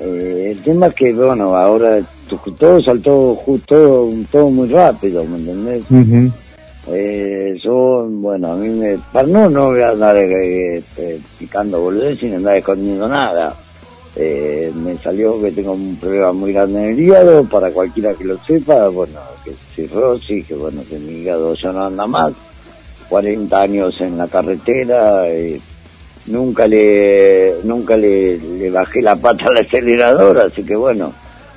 Eh, 0.01 0.49
el 0.51 0.63
tema 0.63 0.87
es 0.87 0.93
que, 0.93 1.13
bueno, 1.13 1.55
ahora 1.55 1.99
todo 2.57 2.81
saltó 2.81 3.35
justo, 3.35 4.09
todo 4.31 4.49
muy 4.49 4.67
rápido, 4.69 5.23
¿me 5.25 5.37
entendés? 5.37 5.83
Ujú. 5.89 6.31
Eh, 6.87 7.57
yo, 7.63 8.07
bueno, 8.09 8.53
a 8.53 8.55
mí 8.55 8.69
me... 8.69 8.97
Para 9.11 9.27
no, 9.27 9.49
no 9.49 9.67
voy 9.67 9.81
a 9.81 9.89
andar 9.89 10.15
eh, 10.17 10.83
picando 11.39 11.81
boludez 11.81 12.19
sin 12.19 12.35
andar 12.35 12.57
escondiendo 12.57 13.07
nada. 13.07 13.55
Eh, 14.17 14.71
me 14.75 14.97
salió 14.97 15.41
que 15.41 15.51
tengo 15.51 15.73
un 15.73 15.97
problema 15.97 16.31
muy 16.31 16.53
grande 16.53 16.79
en 16.79 16.89
el 16.93 16.99
hígado, 16.99 17.43
para 17.45 17.69
cualquiera 17.71 18.13
que 18.13 18.23
lo 18.23 18.37
sepa, 18.37 18.87
bueno, 18.87 19.19
que 19.43 19.51
cirrosis, 19.75 20.45
que 20.45 20.55
bueno, 20.55 20.81
que 20.89 20.97
mi 20.97 21.15
hígado 21.15 21.53
ya 21.55 21.71
no 21.73 21.85
anda 21.85 22.07
más, 22.07 22.31
40 23.09 23.61
años 23.61 23.99
en 23.99 24.17
la 24.17 24.27
carretera, 24.27 25.27
eh, 25.27 25.59
nunca 26.27 26.67
le 26.67 27.55
nunca 27.63 27.95
le, 27.95 28.37
le 28.37 28.69
bajé 28.69 29.01
la 29.01 29.15
pata 29.15 29.45
al 29.47 29.57
acelerador, 29.57 30.39
así 30.39 30.63
que 30.63 30.75
bueno, 30.75 31.13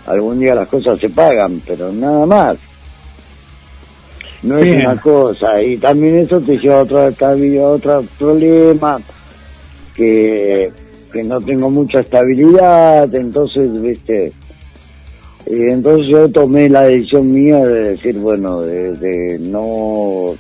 algún 0.06 0.40
día 0.40 0.54
las 0.54 0.68
cosas 0.68 0.98
se 0.98 1.10
pagan, 1.10 1.60
pero 1.66 1.92
nada 1.92 2.26
más. 2.26 2.58
No 4.40 4.56
es 4.58 4.84
una 4.84 5.00
cosa, 5.00 5.60
y 5.60 5.76
también 5.78 6.18
eso 6.18 6.40
te 6.40 6.56
lleva 6.58 6.78
a 6.78 6.82
otro, 6.82 6.98
a 6.98 7.68
otro 7.68 8.04
problema, 8.16 9.00
que, 9.96 10.70
que 11.12 11.24
no 11.24 11.40
tengo 11.40 11.68
mucha 11.68 11.98
estabilidad, 11.98 13.12
entonces, 13.12 13.82
viste, 13.82 14.32
y 15.50 15.62
entonces 15.62 16.06
yo 16.06 16.30
tomé 16.30 16.68
la 16.68 16.82
decisión 16.82 17.32
mía 17.32 17.58
de 17.66 17.90
decir, 17.90 18.18
bueno, 18.18 18.60
de, 18.62 18.92
de 18.92 19.38
no, 19.40 20.36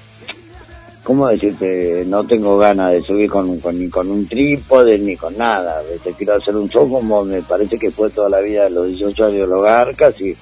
¿cómo 1.08 1.26
decirte? 1.28 2.04
No 2.06 2.22
tengo 2.24 2.58
ganas 2.58 2.92
de 2.92 3.00
subir 3.02 3.30
con, 3.30 3.58
con- 3.60 3.78
ni 3.78 3.88
con 3.88 4.10
un 4.10 4.26
trípode 4.28 4.98
ni 4.98 5.16
con 5.16 5.38
nada. 5.38 5.80
¿viste? 5.90 6.12
Quiero 6.12 6.34
hacer 6.34 6.54
un 6.54 6.68
show 6.68 6.86
como 6.90 7.24
me 7.24 7.40
parece 7.40 7.78
que 7.78 7.90
fue 7.90 8.10
toda 8.10 8.28
la 8.28 8.40
vida 8.40 8.64
de 8.64 8.70
los 8.70 8.88
18 8.88 9.24
años 9.24 9.40
de 9.40 9.46
los 9.46 9.62
Garcas 9.62 10.20
y, 10.20 10.36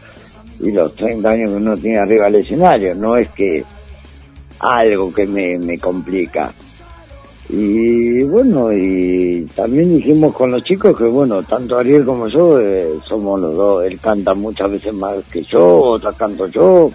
y 0.58 0.72
los 0.72 0.92
30 0.96 1.30
años 1.30 1.50
que 1.50 1.56
uno 1.56 1.76
tiene 1.76 1.98
arriba 1.98 2.24
del 2.24 2.34
escenario. 2.42 2.96
No 2.96 3.16
es 3.16 3.28
que 3.30 3.62
algo 4.58 5.14
que 5.14 5.24
me, 5.24 5.56
me 5.56 5.78
complica. 5.78 6.52
Y 7.48 8.24
bueno, 8.24 8.72
y 8.72 9.46
también 9.54 9.94
dijimos 9.96 10.34
con 10.34 10.50
los 10.50 10.64
chicos 10.64 10.98
que 10.98 11.04
bueno, 11.04 11.44
tanto 11.44 11.78
Ariel 11.78 12.04
como 12.04 12.26
yo 12.26 12.60
eh, 12.60 12.88
somos 13.06 13.40
los 13.40 13.56
dos, 13.56 13.84
él 13.84 14.00
canta 14.00 14.34
muchas 14.34 14.68
veces 14.72 14.92
más 14.92 15.14
que 15.30 15.44
yo, 15.44 15.78
otras 15.80 16.16
canto 16.16 16.48
yo, 16.48 16.90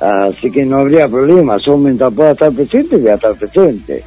así 0.00 0.50
que 0.50 0.64
no 0.64 0.78
habría 0.78 1.08
problema, 1.08 1.56
yo 1.58 1.76
mientras 1.76 2.12
pueda 2.12 2.30
estar 2.32 2.52
presente, 2.52 2.96
voy 2.96 3.08
a 3.08 3.14
estar 3.14 3.34
presente. 3.36 4.02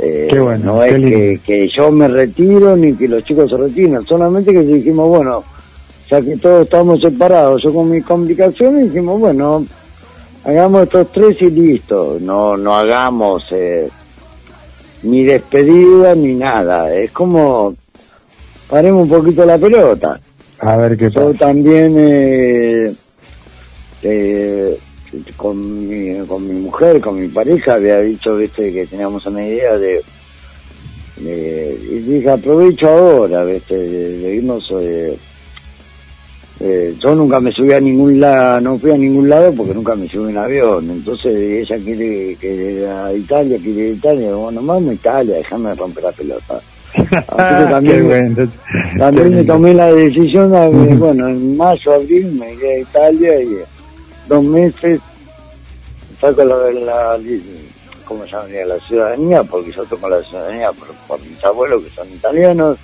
Eh, 0.00 0.28
Qué 0.30 0.40
bueno, 0.40 0.74
no 0.74 0.80
qué 0.80 0.88
es 0.88 1.00
que, 1.02 1.40
que 1.44 1.68
yo 1.68 1.90
me 1.92 2.08
retiro 2.08 2.76
ni 2.76 2.94
que 2.94 3.06
los 3.08 3.24
chicos 3.24 3.48
se 3.48 3.56
retiren, 3.56 4.04
solamente 4.04 4.52
que 4.52 4.60
dijimos, 4.62 5.08
bueno, 5.08 5.44
ya 6.10 6.20
que 6.20 6.36
todos 6.36 6.64
estamos 6.64 7.00
separados, 7.00 7.62
yo 7.62 7.72
con 7.72 7.90
mis 7.90 8.04
complicaciones 8.04 8.92
dijimos, 8.92 9.20
bueno, 9.20 9.64
hagamos 10.44 10.82
estos 10.84 11.12
tres 11.12 11.40
y 11.42 11.50
listo, 11.50 12.18
no, 12.20 12.56
no 12.56 12.74
hagamos 12.76 13.44
eh, 13.52 13.88
ni 15.04 15.22
despedida 15.24 16.14
ni 16.14 16.34
nada, 16.34 16.92
es 16.94 17.10
como 17.12 17.74
paremos 18.68 19.04
un 19.04 19.08
poquito 19.08 19.44
la 19.46 19.56
pelota. 19.58 20.18
A 20.58 20.76
ver 20.76 20.96
qué 20.96 21.10
Yo 21.10 21.26
pasa. 21.32 21.38
también 21.38 21.94
eh, 21.98 22.92
eh, 24.04 24.78
con, 25.36 25.88
mi, 25.88 26.24
con 26.26 26.46
mi 26.46 26.60
mujer, 26.60 27.00
con 27.00 27.20
mi 27.20 27.28
pareja, 27.28 27.74
había 27.74 28.00
dicho 28.00 28.36
viste 28.36 28.72
que 28.72 28.86
teníamos 28.86 29.24
una 29.26 29.46
idea 29.46 29.76
de, 29.78 30.02
de- 31.16 31.78
y 31.90 31.98
dije 32.00 32.30
aprovecho 32.30 32.88
ahora, 32.88 33.44
viste, 33.44 33.76
de, 33.76 34.18
de 34.18 34.34
irnos 34.36 34.72
eh, 34.80 35.16
eh, 36.60 36.94
yo 37.00 37.14
nunca 37.14 37.40
me 37.40 37.50
subí 37.52 37.72
a 37.72 37.80
ningún 37.80 38.20
lado, 38.20 38.60
no 38.60 38.78
fui 38.78 38.92
a 38.92 38.96
ningún 38.96 39.28
lado 39.28 39.52
porque 39.54 39.74
nunca 39.74 39.94
me 39.96 40.08
subí 40.08 40.30
en 40.30 40.38
avión. 40.38 40.88
Entonces 40.88 41.36
ella 41.36 41.76
quiere 41.84 42.36
que 42.36 42.54
ir 42.54 42.86
a 42.86 43.12
Italia, 43.12 43.58
quiere 43.62 43.80
ir 43.86 43.90
a 43.90 43.96
Italia. 43.96 44.34
Bueno, 44.34 44.62
vamos 44.62 44.90
a 44.90 44.94
Italia, 44.94 45.36
déjame 45.36 45.74
romper 45.74 46.04
la 46.04 46.12
pelota. 46.12 46.60
Así 46.94 47.64
que 47.64 47.64
también, 47.70 48.06
bueno. 48.06 48.48
también 48.98 49.34
me 49.34 49.44
tomé 49.44 49.74
la 49.74 49.92
decisión, 49.92 50.52
de, 50.52 50.94
bueno, 50.96 51.28
en 51.28 51.56
mayo, 51.56 51.92
abril 51.92 52.32
me 52.38 52.52
iré 52.54 52.74
a 52.76 52.78
Italia 52.80 53.42
y 53.42 53.48
dos 54.28 54.42
meses 54.44 55.00
saco 56.20 56.44
la, 56.44 56.56
la, 56.70 57.18
¿cómo 58.06 58.24
se 58.24 58.30
llamaría? 58.32 58.66
La 58.66 58.78
ciudadanía, 58.80 59.42
porque 59.44 59.72
yo 59.72 59.84
toco 59.84 60.08
la 60.08 60.22
ciudadanía 60.22 60.72
por, 60.72 60.88
por 61.06 61.20
mis 61.26 61.42
abuelos 61.44 61.82
que 61.82 61.90
son 61.90 62.08
italianos 62.08 62.78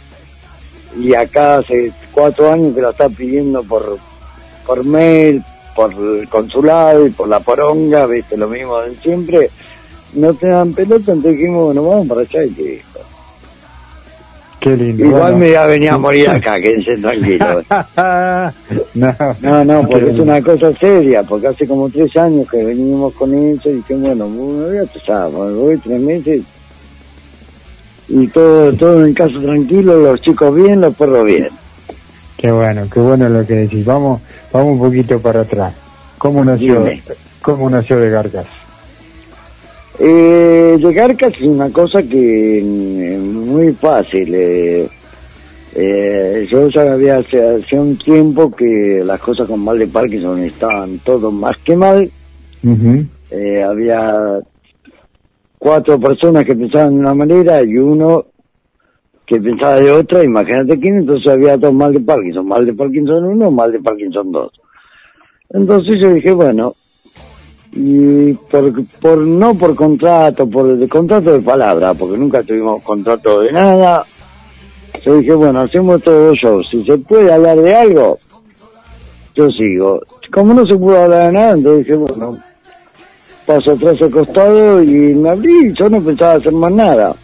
y 0.99 1.15
acá 1.15 1.59
hace 1.59 1.93
cuatro 2.13 2.53
años 2.53 2.75
que 2.75 2.83
la 2.83 2.91
está 2.91 3.09
pidiendo 3.09 3.63
por 3.63 3.99
por 4.67 4.85
mail, 4.85 5.43
por 5.75 5.93
el 5.93 6.29
consulado 6.29 7.07
y 7.07 7.11
por 7.11 7.29
la 7.29 7.41
poronga, 7.41 8.07
viste, 8.07 8.37
lo 8.37 8.47
mismo 8.49 8.79
de 8.81 8.95
siempre. 8.97 9.51
No 10.13 10.35
te 10.35 10.49
dan 10.49 10.73
pelota, 10.73 11.13
entonces 11.13 11.33
dijimos, 11.39 11.67
bueno, 11.67 11.89
vamos 11.89 12.09
para 12.09 12.21
allá 12.21 12.45
y 12.45 12.51
listo. 12.51 13.01
Qué 14.61 14.77
lindo. 14.77 15.05
Igual 15.07 15.21
Bueno. 15.23 15.37
me 15.39 15.49
iba 15.49 15.63
a 15.63 15.67
venir 15.67 15.91
a 15.91 15.99
morir 15.99 16.29
acá, 16.31 16.61
quédense 16.61 16.99
tranquilos. 16.99 17.65
no, 18.95 19.15
No, 19.43 19.65
no, 19.65 19.89
porque 19.89 20.11
es 20.11 20.19
una 20.19 20.41
cosa 20.43 20.73
seria, 20.79 21.23
porque 21.23 21.49
hace 21.49 21.67
como 21.67 21.89
tres 21.89 22.17
años 22.17 22.49
que 22.51 22.65
venimos 22.65 23.13
con 23.15 23.35
eso 23.35 23.71
y 23.71 23.75
dije, 23.75 23.95
bueno, 23.95 24.29
me 24.29 24.69
voy 24.69 24.79
a 24.79 24.85
pesar, 24.85 25.31
me 25.31 25.53
voy 25.53 25.79
tres 25.79 26.01
meses 26.01 26.43
y 28.09 28.27
todo, 28.29 28.73
todo 28.73 29.07
en 29.07 29.15
casa 29.15 29.39
tranquilo, 29.41 30.01
los 30.01 30.21
chicos 30.21 30.55
bien, 30.55 30.81
los 30.81 30.95
perros 30.97 31.25
bien. 31.25 31.49
Qué 32.37 32.51
bueno, 32.51 32.89
qué 32.93 33.01
bueno 33.01 33.29
lo 33.29 33.47
que 33.47 33.55
decís. 33.55 33.85
Vamos, 33.85 34.21
vamos 34.53 34.73
un 34.73 34.79
poquito 34.81 35.21
para 35.21 35.43
atrás. 35.43 35.75
¿Cómo 36.19 36.45
nació, 36.45 36.81
Dime. 36.81 37.03
cómo 37.43 37.71
nació 37.71 37.99
de 37.99 38.11
Garcas? 38.11 38.47
Eh, 39.99 40.79
llegar 40.81 41.15
casi 41.17 41.47
una 41.47 41.69
cosa 41.71 42.03
que 42.03 42.63
mm, 42.65 43.51
muy 43.51 43.73
fácil. 43.75 44.35
Eh, 44.35 44.89
eh, 45.75 46.47
yo 46.51 46.69
ya 46.69 46.93
había 46.93 47.19
hace, 47.19 47.43
hace 47.43 47.79
un 47.79 47.97
tiempo 47.97 48.51
que 48.51 49.03
las 49.05 49.21
cosas 49.21 49.47
con 49.47 49.65
mal 49.65 49.79
de 49.79 49.87
Parkinson 49.87 50.41
estaban 50.41 50.99
todo 50.99 51.31
más 51.31 51.57
que 51.59 51.77
mal. 51.77 52.11
Eh, 53.31 53.63
había 53.63 54.41
cuatro 55.59 56.01
personas 56.01 56.45
que 56.45 56.57
pensaban 56.57 56.95
de 56.95 57.01
una 57.01 57.15
manera 57.15 57.63
y 57.63 57.77
uno 57.77 58.27
que 59.25 59.41
pensaba 59.41 59.77
de 59.77 59.93
otra, 59.93 60.25
imagínate 60.25 60.81
quién, 60.81 60.99
entonces 60.99 61.31
había 61.31 61.57
dos 61.57 61.73
mal 61.73 61.93
de 61.93 62.01
Parkinson, 62.01 62.49
mal 62.49 62.67
de 62.67 62.73
Parkinson 62.73 63.25
1, 63.25 63.51
mal 63.53 63.71
de 63.71 63.79
Parkinson 63.79 64.33
2. 64.33 64.53
Entonces 65.51 66.01
yo 66.01 66.13
dije, 66.13 66.33
bueno, 66.33 66.75
y 67.73 68.33
por, 68.33 68.73
por 69.01 69.19
no 69.19 69.55
por 69.55 69.77
contrato, 69.77 70.49
por 70.51 70.89
contrato 70.89 71.33
de 71.33 71.41
palabra, 71.41 71.95
porque 71.95 72.19
nunca 72.19 72.43
tuvimos 72.43 72.83
contrato 72.83 73.43
de 73.43 73.53
nada, 73.53 74.05
yo 75.05 75.17
dije, 75.17 75.33
bueno, 75.33 75.61
hacemos 75.61 76.03
todo 76.03 76.35
show, 76.35 76.63
si 76.65 76.85
se 76.85 76.99
puede 76.99 77.33
hablar 77.33 77.59
de 77.59 77.75
algo, 77.75 78.19
yo 79.35 79.49
sigo. 79.51 80.01
Como 80.33 80.55
no 80.55 80.67
se 80.67 80.77
pudo 80.77 81.03
hablar 81.03 81.27
de 81.27 81.33
nada, 81.33 81.53
entonces 81.53 81.87
dije, 81.87 81.97
bueno, 81.97 82.39
paso 83.47 83.73
atrás 83.73 84.01
al 84.03 84.11
costado 84.11 84.83
y 84.83 85.15
me 85.15 85.31
abrí, 85.31 85.73
yo 85.75 85.89
no 85.89 86.01
pensaba 86.01 86.35
hacer 86.35 86.53
más 86.53 86.73
nada. 86.73 87.17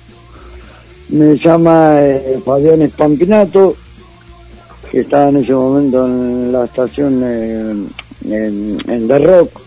Me 1.09 1.37
llama 1.37 2.01
eh, 2.01 2.41
Fabián 2.45 2.83
Espampinato, 2.83 3.77
que 4.91 5.01
estaba 5.01 5.29
en 5.29 5.37
ese 5.37 5.53
momento 5.53 6.07
en 6.07 6.53
la 6.53 6.65
estación 6.65 7.21
eh, 7.25 7.87
en, 8.25 8.79
en 8.89 9.09
The 9.09 9.19
Rock, 9.19 9.61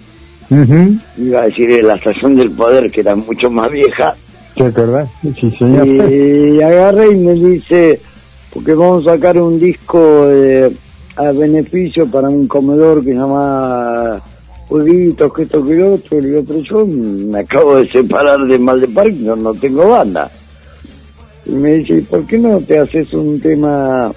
iba 1.17 1.41
a 1.41 1.45
decir 1.45 1.69
en 1.71 1.87
la 1.87 1.95
estación 1.95 2.35
del 2.35 2.51
poder, 2.51 2.91
que 2.91 3.01
era 3.01 3.15
mucho 3.15 3.49
más 3.49 3.71
vieja, 3.71 4.15
¿Te 4.55 4.65
acordás? 4.65 5.09
Sí, 5.21 5.51
señor. 5.57 5.87
y 5.87 6.61
agarré 6.61 7.11
y 7.11 7.15
me 7.15 7.33
dice, 7.33 7.99
porque 8.53 8.73
vamos 8.73 9.07
a 9.07 9.13
sacar 9.15 9.37
un 9.39 9.59
disco 9.59 10.25
eh, 10.29 10.71
a 11.15 11.31
beneficio 11.31 12.07
para 12.07 12.29
un 12.29 12.47
comedor 12.47 12.99
que 13.03 13.13
se 13.13 13.19
llama 13.19 14.19
Jueguitos, 14.67 15.33
que 15.33 15.43
esto 15.43 15.65
que 15.65 15.75
lo 15.75 15.93
otro. 15.95 16.19
Le 16.19 16.27
digo, 16.27 16.43
pero 16.47 16.59
yo 16.61 16.85
me 16.85 17.39
acabo 17.39 17.77
de 17.77 17.87
separar 17.87 18.39
de 18.45 18.59
mal 18.59 18.81
de 18.81 18.87
Parkinson, 18.87 19.43
no 19.43 19.53
tengo 19.53 19.89
banda. 19.89 20.29
Y 21.45 21.51
me 21.51 21.75
dice, 21.75 21.95
¿y 21.97 22.01
por 22.01 22.25
qué 22.27 22.37
no 22.37 22.59
te 22.59 22.79
haces 22.79 23.13
un 23.13 23.39
tema, 23.39 24.11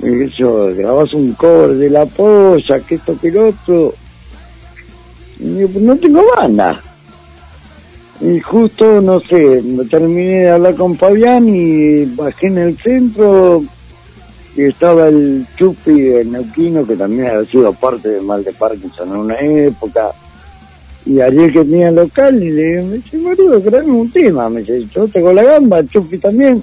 y 0.00 0.28
yo, 0.36 0.68
grabas 0.76 1.12
un 1.14 1.32
cover 1.32 1.74
de 1.76 1.90
la 1.90 2.04
polla, 2.06 2.78
que 2.80 2.96
esto 2.96 3.16
que 3.20 3.30
lo 3.32 3.48
otro? 3.48 3.94
Y 5.40 5.44
digo, 5.54 5.68
"Pues 5.72 5.84
no 5.84 5.96
tengo 5.96 6.22
banda. 6.36 6.80
Y 8.20 8.40
justo, 8.40 9.00
no 9.00 9.20
sé, 9.20 9.62
terminé 9.88 10.40
de 10.40 10.50
hablar 10.50 10.74
con 10.74 10.96
Fabián 10.96 11.48
y 11.48 12.04
bajé 12.04 12.48
en 12.48 12.58
el 12.58 12.76
centro 12.78 13.62
y 14.56 14.62
estaba 14.62 15.06
el 15.06 15.46
Chupi 15.56 16.00
de 16.00 16.24
Neuquino, 16.24 16.84
que 16.84 16.96
también 16.96 17.28
había 17.28 17.44
sido 17.44 17.72
parte 17.72 18.08
del 18.08 18.24
mal 18.24 18.42
de 18.42 18.52
Parkinson 18.52 19.10
en 19.10 19.16
una 19.16 19.38
época. 19.38 20.10
Y 21.06 21.20
Ariel 21.20 21.52
que 21.52 21.60
tenía 21.60 21.92
local 21.92 22.42
y 22.42 22.50
le 22.50 22.64
digo, 22.64 22.86
me 22.86 22.96
dice, 22.96 23.18
boludo, 23.18 23.60
grabame 23.60 23.92
un 23.92 24.10
tema. 24.10 24.50
Me 24.50 24.60
dice, 24.60 24.84
yo 24.92 25.06
tengo 25.06 25.32
la 25.32 25.44
gamba, 25.44 25.86
Chupi 25.86 26.18
también. 26.18 26.62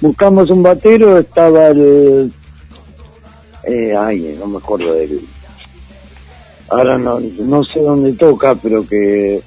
Buscamos 0.00 0.50
un 0.50 0.62
batero, 0.62 1.18
estaba 1.18 1.68
el... 1.68 2.32
Eh, 3.64 3.94
ay, 3.94 4.34
no 4.38 4.46
me 4.46 4.56
acuerdo 4.56 4.94
del... 4.94 5.20
Ahora 6.70 6.96
no, 6.96 7.20
no 7.20 7.64
sé 7.64 7.80
dónde 7.80 8.14
toca, 8.14 8.54
pero 8.54 8.86
que 8.86 9.42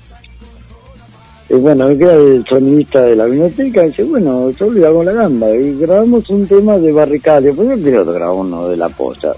Y 1.52 1.56
bueno, 1.56 1.90
que 1.90 2.04
era 2.06 2.14
el 2.14 2.46
sonidista 2.48 3.02
de 3.02 3.16
la 3.18 3.26
biblioteca, 3.26 3.84
dice, 3.84 4.04
bueno, 4.04 4.52
yo 4.52 4.72
le 4.72 4.86
hago 4.86 5.04
la 5.04 5.12
gamba. 5.12 5.50
Y 5.54 5.78
grabamos 5.80 6.30
un 6.30 6.48
tema 6.48 6.78
de 6.78 6.94
barricada. 6.94 7.42
Después 7.42 7.68
yo 7.68 7.76
quiero 7.76 8.06
grabar 8.06 8.36
uno 8.36 8.70
de 8.70 8.78
la 8.78 8.88
posta. 8.88 9.34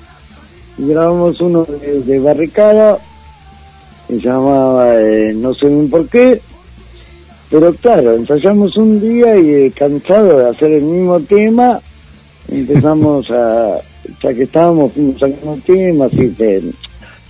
Y 0.78 0.90
grabamos 0.90 1.42
uno 1.42 1.66
de, 1.66 2.02
de 2.02 2.20
barricada, 2.20 3.00
que 4.08 4.20
se 4.20 4.22
llamaba 4.22 5.02
eh, 5.02 5.34
No 5.36 5.56
sé 5.56 5.68
bien 5.68 5.90
por 5.90 6.08
qué. 6.08 6.40
Pero 7.50 7.74
claro, 7.74 8.14
ensayamos 8.14 8.78
un 8.78 9.02
día 9.02 9.36
y 9.36 9.50
eh, 9.52 9.72
cansado 9.76 10.38
de 10.38 10.50
hacer 10.50 10.72
el 10.72 10.84
mismo 10.84 11.20
tema, 11.20 11.80
empezamos 12.48 13.30
a, 13.32 13.78
ya 14.24 14.34
que 14.34 14.44
estábamos, 14.44 14.92
fuimos 14.94 15.20
sacando 15.20 15.58
temas 15.66 16.12
y, 16.14 16.36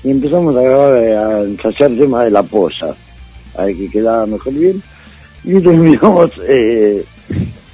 y 0.04 0.12
empezamos 0.12 0.56
a 0.56 0.62
grabar, 0.62 0.98
eh, 1.04 1.18
a 1.18 1.42
ensayar 1.42 1.92
temas 1.92 2.24
de 2.24 2.32
la 2.32 2.44
polla, 2.44 2.96
a 3.58 3.66
ver 3.66 3.76
que 3.76 3.90
quedaba 3.90 4.26
mejor 4.26 4.54
bien. 4.54 4.82
Y 5.44 5.60
terminamos 5.60 6.32
eh, 6.48 7.04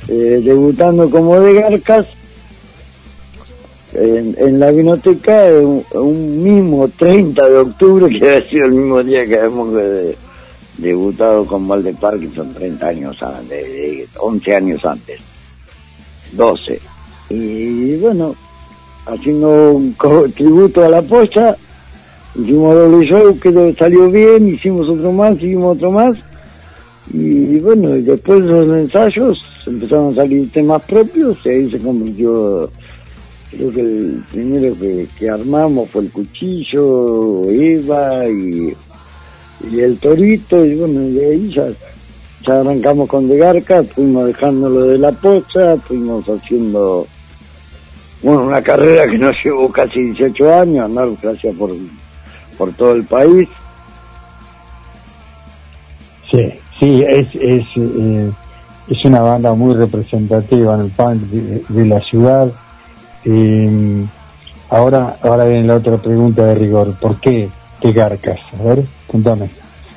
eh, 0.07 0.41
debutando 0.43 1.09
como 1.09 1.39
de 1.39 1.53
Garcas 1.53 2.05
en, 3.93 4.59
la 4.59 4.71
vinoteca 4.71 5.47
eh, 5.49 5.59
un, 5.59 5.83
un 5.93 6.43
mismo 6.43 6.87
30 6.87 7.49
de 7.49 7.57
octubre, 7.57 8.07
que 8.19 8.27
había 8.29 8.47
sido 8.49 8.65
el 8.65 8.71
mismo 8.73 9.03
día 9.03 9.25
que 9.25 9.37
habíamos 9.39 9.73
debutado 10.77 11.45
con 11.45 11.67
Mal 11.67 11.83
de 11.83 11.93
Parkinson 11.93 12.53
30 12.53 12.87
años 12.87 13.21
antes, 13.23 13.49
de- 13.49 13.67
de 13.69 14.07
11 14.19 14.55
años 14.55 14.85
antes, 14.85 15.19
12. 16.33 16.79
Y 17.31 17.95
bueno, 17.97 18.35
haciendo 19.05 19.71
un 19.73 19.95
tributo 20.35 20.83
a 20.83 20.89
la 20.89 21.01
pocha, 21.01 21.55
hicimos 22.35 22.75
doble 22.75 23.07
show, 23.07 23.37
que 23.39 23.75
salió 23.77 24.09
bien, 24.09 24.47
hicimos 24.47 24.87
otro 24.87 25.11
más, 25.11 25.35
hicimos 25.37 25.77
otro 25.77 25.91
más, 25.91 26.17
y 27.11 27.59
bueno, 27.59 27.95
y 27.95 28.01
después 28.03 28.41
de 28.43 28.47
los 28.47 28.77
ensayos 28.77 29.43
empezaron 29.65 30.11
a 30.11 30.15
salir 30.15 30.51
temas 30.51 30.83
propios, 30.83 31.37
y 31.45 31.49
ahí 31.49 31.71
se 31.71 31.79
convirtió, 31.79 32.69
creo 33.51 33.71
que 33.71 33.81
el 33.81 34.23
primero 34.31 34.75
que, 35.17 35.29
armamos 35.29 35.89
fue 35.89 36.03
el 36.03 36.11
cuchillo, 36.11 37.49
Eva 37.49 38.27
y, 38.27 38.73
y 39.71 39.79
el 39.79 39.97
torito, 39.97 40.65
y 40.65 40.75
bueno, 40.75 41.01
de 41.01 41.25
ahí 41.25 41.51
ya, 41.53 41.67
ya 42.45 42.59
arrancamos 42.59 43.09
con 43.09 43.27
De 43.27 43.37
Garca, 43.37 43.83
fuimos 43.83 44.27
dejándolo 44.27 44.85
de 44.85 44.97
la 44.97 45.11
pocha, 45.11 45.77
fuimos 45.77 46.25
haciendo 46.29 47.07
bueno, 48.21 48.43
una 48.43 48.61
carrera 48.61 49.07
que 49.07 49.17
nos 49.17 49.35
llevó 49.43 49.71
casi 49.71 50.01
18 50.01 50.53
años, 50.53 50.85
andar 50.85 51.07
gracias 51.21 51.55
por, 51.55 51.71
por 52.59 52.73
todo 52.73 52.93
el 52.93 53.05
país. 53.05 53.47
Sí, 56.29 56.53
sí, 56.77 57.03
es, 57.07 57.33
es, 57.33 57.65
eh, 57.77 58.29
es 58.89 59.05
una 59.05 59.21
banda 59.21 59.53
muy 59.53 59.73
representativa 59.75 60.75
en 60.75 60.81
el 60.81 60.89
punk 60.91 61.21
de, 61.21 61.63
de 61.69 61.85
la 61.85 61.99
ciudad. 62.01 62.51
Eh, 63.23 64.05
ahora, 64.69 65.15
ahora 65.23 65.45
viene 65.45 65.67
la 65.67 65.75
otra 65.75 65.97
pregunta 65.97 66.45
de 66.45 66.55
rigor. 66.55 66.93
¿Por 66.99 67.19
qué 67.21 67.49
te 67.79 67.93
garcas? 67.93 68.39
A 68.59 68.63
ver, 68.63 68.83
contame. 69.07 69.49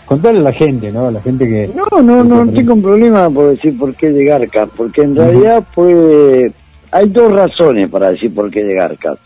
Contale 0.07 0.39
a 0.39 0.43
la 0.43 0.53
gente, 0.53 0.93
¿no? 0.93 1.07
A 1.07 1.11
la 1.11 1.21
gente 1.21 1.49
que... 1.49 1.71
No, 1.75 2.01
no, 2.03 2.23
no, 2.23 2.45
no 2.45 2.53
tengo 2.53 2.75
un 2.75 2.83
problema 2.83 3.29
por 3.31 3.51
decir 3.51 3.77
por 3.79 3.95
qué 3.95 4.11
de 4.11 4.25
Garcas, 4.25 4.69
porque 4.77 5.03
en 5.03 5.17
realidad 5.17 5.65
pues 5.75 6.53
hay 6.91 7.09
dos 7.09 7.33
razones 7.33 7.89
para 7.89 8.11
decir 8.11 8.35
por 8.35 8.51
qué 8.51 8.63
de 8.63 8.75
Garcas. 8.75 9.19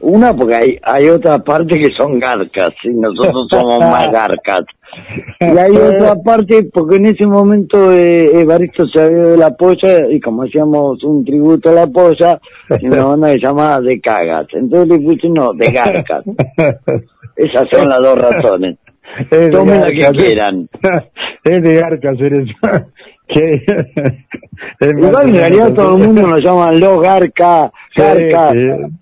Una 0.00 0.34
porque 0.34 0.54
hay, 0.54 0.78
hay 0.82 1.08
otra 1.08 1.38
parte 1.38 1.78
que 1.78 1.90
son 1.96 2.18
Garcas, 2.18 2.72
y 2.84 2.90
nosotros 2.90 3.46
somos 3.50 3.80
más 3.80 4.08
Garcas. 4.12 4.64
Y 5.40 5.44
hay 5.44 5.76
otra 5.76 6.14
parte 6.16 6.68
porque 6.72 6.96
en 6.96 7.06
ese 7.06 7.26
momento 7.26 7.92
eh, 7.92 8.40
Evaristo 8.40 8.86
se 8.86 9.00
había 9.00 9.24
de 9.24 9.36
la 9.36 9.54
polla 9.54 10.08
y 10.10 10.20
como 10.20 10.44
hacíamos 10.44 11.02
un 11.04 11.24
tributo 11.24 11.70
a 11.70 11.72
la 11.72 11.86
polla, 11.86 12.40
una 12.82 13.04
banda 13.06 13.32
que 13.32 13.40
llamaba 13.40 13.80
De 13.80 14.00
Cagas. 14.00 14.46
Entonces 14.52 14.88
le 14.88 14.98
puse 15.04 15.28
no, 15.28 15.52
De 15.52 15.70
Garcas. 15.70 16.24
Esas 17.36 17.68
son 17.70 17.88
las 17.88 18.00
dos 18.00 18.18
razones. 18.18 18.78
Es 19.30 19.50
Tomen 19.50 19.80
la 19.80 19.86
que 19.86 20.06
¿eh? 20.06 20.12
quieran. 20.12 20.68
es 21.44 21.62
de 21.62 21.74
Garcas 21.74 22.20
eres. 22.20 22.48
Más 24.80 24.90
Igual 24.90 25.28
en 25.28 25.34
realidad 25.34 25.72
todo 25.74 25.96
el 25.96 26.02
mundo 26.06 26.22
nos 26.26 26.42
llaman 26.42 26.80
los 26.80 27.00
Garca, 27.02 27.70
Sí, 27.94 28.02
Garca. 28.02 28.52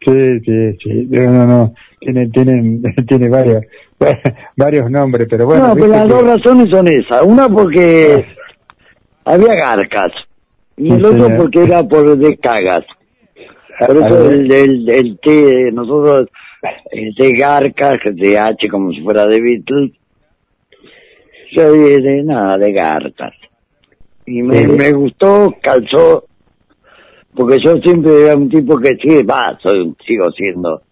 sí, 0.05 0.41
sí, 0.45 0.77
sí, 0.83 1.07
no, 1.11 1.31
no, 1.31 1.47
no, 1.47 1.75
tiene, 2.01 2.29
tienen, 2.31 2.83
tiene 3.09 3.29
varios, 3.29 3.63
varios 4.57 4.91
nombres, 4.91 5.27
pero 5.31 5.47
bueno. 5.47 5.69
no, 5.69 5.75
pero 5.75 5.87
las 5.89 6.09
dos 6.09 6.25
razones 6.27 6.69
son 6.71 6.89
esas. 6.89 7.23
Una 7.23 7.49
porque 7.49 8.25
había 9.25 9.55
Garcas 9.55 10.13
y 10.77 10.93
el 10.93 11.01
Sí, 11.01 11.05
otro 11.07 11.37
porque 11.37 11.63
era 11.65 11.83
por 11.85 12.17
de 12.19 12.37
cagas. 12.39 12.85
Por 13.79 13.97
eso 13.97 14.07
Algo- 14.07 14.31
el, 14.31 14.51
el, 14.51 14.89
el 14.89 15.19
T, 15.21 15.71
nosotros, 15.73 16.29
el 16.91 17.15
de 17.15 17.33
Garcas, 17.35 17.99
de 18.13 18.39
H 18.39 18.69
como 18.69 18.91
si 18.93 19.03
fuera 19.03 19.27
de 19.27 19.41
Beatles, 19.41 19.93
yo 21.53 21.73
dije 21.73 22.23
nada, 22.25 22.59
de 22.59 22.73
Garcas. 22.73 23.33
Y 24.27 24.43
me, 24.43 24.59
Sí. 24.63 24.67
me 24.67 24.93
gustó, 24.93 25.55
calzó, 25.63 26.25
porque 27.35 27.59
yo 27.65 27.77
siempre 27.79 28.25
era 28.25 28.37
un 28.37 28.49
tipo 28.49 28.79
que 28.79 28.97
sí, 29.03 29.23
va, 29.23 29.59
soy, 29.63 29.95
sigo 30.07 30.31
siendo 30.33 30.83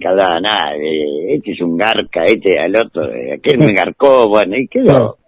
cada 0.00 0.40
nada, 0.40 0.74
eh, 0.76 1.34
este 1.36 1.52
es 1.52 1.60
un 1.60 1.76
garca, 1.76 2.24
este 2.24 2.58
al 2.58 2.74
otro, 2.76 3.12
eh, 3.12 3.34
aquel 3.34 3.58
me 3.58 3.72
garcó, 3.72 4.28
bueno, 4.28 4.56
y 4.56 4.66
quedó. 4.68 5.18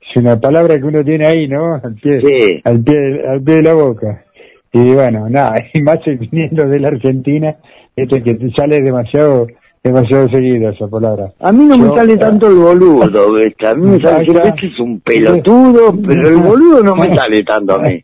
Es 0.00 0.16
una 0.16 0.40
palabra 0.40 0.76
que 0.78 0.84
uno 0.84 1.04
tiene 1.04 1.26
ahí, 1.26 1.46
¿no? 1.46 1.74
Al 1.74 1.94
pie, 1.94 2.20
Sí. 2.20 2.60
al 2.64 2.82
pie, 2.82 2.96
al 3.28 3.40
pie 3.42 3.54
de 3.56 3.62
la 3.62 3.74
boca. 3.74 4.24
Y 4.72 4.92
bueno, 4.94 5.28
nada, 5.28 5.64
y 5.74 5.82
más 5.82 5.98
viniendo 6.04 6.66
de 6.66 6.80
la 6.80 6.88
Argentina, 6.88 7.56
este 7.96 8.22
que 8.22 8.36
sale 8.56 8.80
demasiado, 8.82 9.46
demasiado 9.82 10.28
seguido 10.28 10.70
esa 10.70 10.86
palabra. 10.88 11.32
A 11.40 11.52
mí 11.52 11.64
no 11.64 11.76
Yo- 11.76 11.90
me 11.90 11.96
sale 11.96 12.16
tanto 12.16 12.48
el 12.48 12.56
boludo, 12.56 13.32
¿viste? 13.34 13.66
A 13.66 13.74
mí 13.74 13.86
me 13.86 14.00
sale 14.00 14.26
este 14.26 14.66
es 14.66 14.80
un 14.80 15.00
pelotudo, 15.00 15.94
pero 16.06 16.28
el 16.28 16.36
boludo 16.36 16.82
no 16.82 16.96
me 16.96 17.14
sale 17.14 17.42
tanto 17.42 17.74
a 17.74 17.78
mí. 17.78 18.02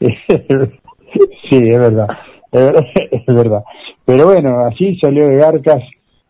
sí, 0.00 1.56
es 1.56 1.78
verdad, 1.78 2.08
es 2.52 2.60
verdad, 2.60 2.84
es 3.10 3.34
verdad. 3.34 3.64
Pero 4.04 4.26
bueno, 4.26 4.64
así 4.64 4.96
salió 4.98 5.28
de 5.28 5.36
Garcas 5.36 5.82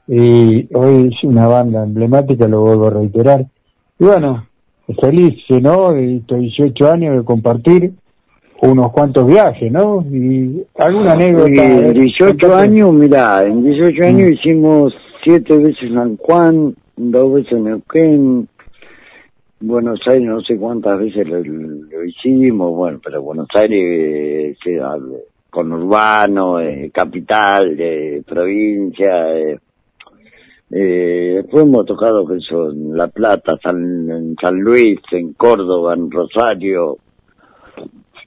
y 0.06 0.68
hoy 0.74 1.10
es 1.12 1.24
una 1.24 1.46
banda 1.46 1.84
emblemática, 1.84 2.48
lo 2.48 2.62
vuelvo 2.62 2.86
a 2.88 2.90
reiterar. 2.90 3.46
Y 3.98 4.04
bueno, 4.04 4.46
feliz, 5.00 5.38
¿no? 5.48 5.92
De 5.92 6.16
estos 6.16 6.38
18 6.38 6.90
años 6.92 7.16
de 7.16 7.24
compartir 7.24 7.92
unos 8.62 8.92
cuantos 8.92 9.26
viajes, 9.26 9.70
¿no? 9.72 10.04
Y 10.10 10.62
alguna 10.78 11.12
anécdota. 11.12 11.50
Y 11.54 11.58
a 11.58 11.64
en 11.64 11.80
ver, 11.82 11.94
18 11.94 12.30
contate. 12.48 12.54
años, 12.62 12.92
mirá, 12.92 13.44
en 13.44 13.62
18 13.64 14.04
años 14.04 14.30
Mm. 14.30 14.32
hicimos 14.34 14.94
siete 15.24 15.56
veces 15.58 15.92
San 15.92 16.16
Juan, 16.16 16.74
dos 16.96 17.34
veces 17.34 17.60
Neuquén, 17.60 18.48
Buenos 19.60 20.00
Aires 20.08 20.26
no 20.26 20.40
sé 20.40 20.56
cuántas 20.56 20.98
veces 20.98 21.26
lo, 21.28 21.38
lo 21.40 22.04
hicimos, 22.04 22.74
bueno, 22.74 23.00
pero 23.04 23.22
Buenos 23.22 23.46
Aires, 23.54 23.78
eh, 23.80 24.56
sí, 24.62 24.76
al- 24.76 25.18
conurbano, 25.50 26.58
eh, 26.60 26.90
capital, 26.92 27.76
eh, 27.78 28.22
provincia, 28.26 29.36
eh, 29.38 29.58
eh, 30.70 31.32
después 31.42 31.64
hemos 31.64 31.84
tocado 31.84 32.26
que 32.26 32.36
eso, 32.38 32.70
en 32.70 32.96
La 32.96 33.08
Plata, 33.08 33.58
San, 33.62 34.10
en 34.10 34.34
San 34.40 34.58
Luis, 34.60 34.98
en 35.12 35.34
Córdoba, 35.34 35.92
en 35.94 36.10
Rosario, 36.10 36.96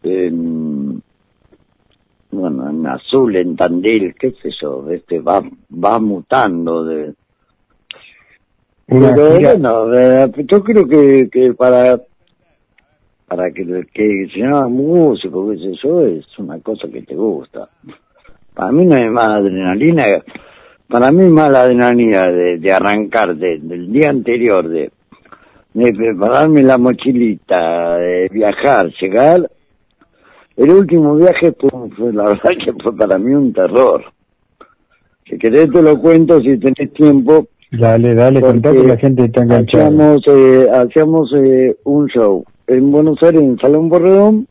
en, 0.06 1.02
bueno, 2.32 2.70
en 2.70 2.86
Azul, 2.88 3.36
en 3.36 3.56
Tandil, 3.56 4.14
qué 4.20 4.32
sé 4.42 4.50
yo, 4.62 4.86
este 4.92 5.20
va, 5.20 5.42
va 5.72 6.00
mutando 6.00 6.84
de, 6.86 7.14
pero 8.88 9.30
bueno, 9.40 9.94
eh, 9.94 10.32
yo 10.46 10.64
creo 10.64 10.88
que, 10.88 11.30
que 11.32 11.54
para 11.54 12.00
para 13.28 13.50
que, 13.52 13.66
que 13.92 14.28
se 14.32 14.40
llama 14.40 14.68
músico, 14.68 15.50
qué 15.50 15.58
sé 15.58 15.72
yo, 15.84 16.06
es 16.06 16.26
una 16.38 16.60
cosa 16.60 16.88
que 16.88 17.02
te 17.02 17.16
gusta. 17.16 17.68
Para 18.54 18.72
mí 18.72 18.86
no 18.86 18.96
hay 18.96 19.10
más 19.10 19.30
adrenalina, 19.30 20.04
para 20.88 21.12
mí 21.12 21.28
más 21.30 21.50
la 21.52 21.64
adrenalina 21.64 22.28
de, 22.28 22.60
de 22.60 22.72
arrancar 22.72 23.36
de- 23.36 23.58
del 23.60 23.92
día 23.92 24.12
anterior, 24.12 24.68
de, 24.70 24.92
de 25.74 25.94
prepararme 25.94 26.62
la 26.62 26.78
mochilita, 26.78 27.98
de 27.98 28.30
viajar, 28.32 28.92
llegar. 29.02 29.50
El 30.58 30.70
último 30.72 31.16
viaje 31.16 31.54
fue, 31.60 31.70
fue 31.98 32.14
la 32.14 32.24
verdad 32.30 32.50
que 32.64 32.74
fue 32.82 32.96
para 32.96 33.18
mí 33.18 33.34
un 33.34 33.52
terror. 33.54 34.04
Si 35.30 35.38
querés 35.38 35.72
te 35.72 35.82
lo 35.82 36.00
cuento 36.00 36.40
si 36.42 36.58
tenés 36.58 36.94
tiempo, 36.94 37.48
Dale, 37.72 38.14
dale, 38.16 38.40
contá 38.42 38.72
que 38.72 38.84
la 38.84 38.96
gente 38.96 39.26
está 39.26 39.42
enganchada. 39.42 39.86
hacíamos 39.88 40.24
eh, 40.28 40.70
hacíamos 40.72 41.34
eh, 41.36 41.76
un 41.84 42.08
show 42.08 42.46
en 42.68 42.92
Buenos 42.92 43.18
Aires 43.24 43.42
en 43.42 43.58
Salón 43.58 43.90
Borredón 43.90 44.48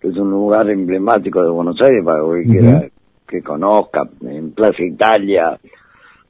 que 0.00 0.08
es 0.08 0.16
un 0.16 0.30
lugar 0.30 0.68
emblemático 0.70 1.42
de 1.44 1.50
Buenos 1.50 1.76
Aires 1.82 2.02
para 2.04 2.22
cualquiera 2.22 2.78
Ujú. 2.78 2.88
que 3.28 3.42
conozca 3.42 4.08
en 4.22 4.52
Plaza 4.52 4.82
Italia 4.82 5.60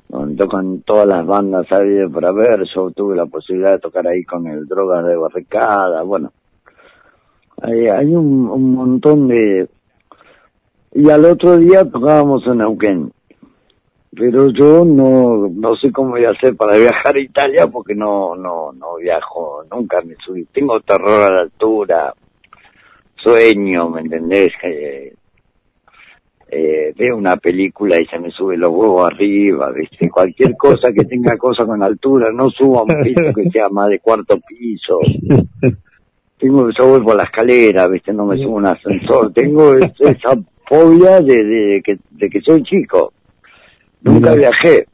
donde 0.09 0.35
tocan 0.35 0.81
todas 0.83 1.07
las 1.07 1.25
bandas 1.25 1.71
habidas 1.71 2.11
para 2.13 2.33
ver. 2.33 2.65
Yo 2.75 2.91
tuve 2.91 3.15
la 3.15 3.27
posibilidad 3.27 3.73
de 3.75 3.79
tocar 3.79 4.07
ahí 4.09 4.25
con 4.25 4.45
el 4.49 4.67
Drogas 4.67 5.07
de 5.07 5.17
Barricada, 5.17 6.03
bueno. 6.03 6.33
Hay, 7.63 7.87
hay 7.87 8.15
un, 8.15 8.49
un 8.49 8.75
montón 8.75 9.29
de... 9.29 9.69
Y 10.93 11.09
al 11.09 11.25
otro 11.25 11.57
día 11.57 11.85
tocábamos 11.85 12.47
en 12.47 12.59
Neuquén. 12.59 13.13
Pero 14.13 14.51
yo 14.51 14.85
no, 14.85 15.49
no 15.49 15.77
sé 15.77 15.93
cómo 15.93 16.11
voy 16.11 16.25
a 16.25 16.31
hacer 16.31 16.57
para 16.57 16.77
viajar 16.79 17.15
a 17.17 17.21
Italia 17.21 17.67
porque 17.69 17.95
no, 17.95 18.35
no, 18.35 18.73
no 18.73 18.97
viajo, 18.97 19.65
nunca 19.71 20.01
me 20.03 20.15
subí. 20.25 20.45
Tengo 20.53 20.81
terror 20.81 21.23
a 21.23 21.35
la 21.35 21.41
altura, 21.43 22.13
sueño, 23.17 23.89
¿me 23.91 24.01
entendés? 24.01 24.53
Eh, 24.65 25.15
eh, 26.53 26.93
veo 26.97 27.17
una 27.17 27.37
película 27.37 28.01
y 28.01 28.07
se 28.07 28.19
me 28.19 28.31
sube 28.33 28.57
los 28.57 28.71
huevos 28.71 29.13
arriba, 29.13 29.71
¿viste? 29.71 30.11
Cualquier 30.11 30.57
cosa 30.57 30.93
que 30.93 31.05
tenga 31.05 31.37
cosa 31.37 31.65
con 31.65 31.81
altura, 31.81 32.33
no 32.33 32.51
subo 32.51 32.81
a 32.81 32.83
un 32.83 33.03
piso 33.05 33.33
que 33.35 33.49
sea 33.51 33.69
más 33.69 33.89
de 33.89 34.01
cuarto 34.01 34.41
piso. 34.41 34.99
Tengo, 36.41 36.69
yo 36.77 36.87
voy 36.89 37.01
por 37.03 37.17
la 37.17 37.25
escalera, 37.25 37.87
¿viste? 37.89 38.13
No 38.13 38.25
me 38.27 38.37
subo 38.39 38.57
un 38.57 38.67
ascensor. 38.67 39.33
Tengo 39.33 39.75
es- 39.75 39.93
esa 40.01 40.37
fobia 40.67 41.21
de, 41.21 41.45
de, 41.45 41.83
que, 41.85 41.99
de 42.11 42.31
que 42.31 42.41
soy 42.41 42.63
chico. 42.63 43.13
Nunca 44.03 44.35
viajé. 44.35 44.87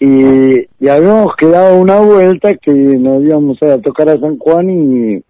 Y, 0.00 0.56
y 0.80 0.88
habíamos 0.88 1.36
quedado 1.36 1.78
una 1.78 2.00
vuelta 2.00 2.54
que 2.56 2.72
nos 2.72 3.22
íbamos 3.22 3.62
a 3.62 3.80
tocar 3.80 4.08
a 4.08 4.18
San 4.18 4.36
Juan 4.38 4.68
y, 4.70 5.22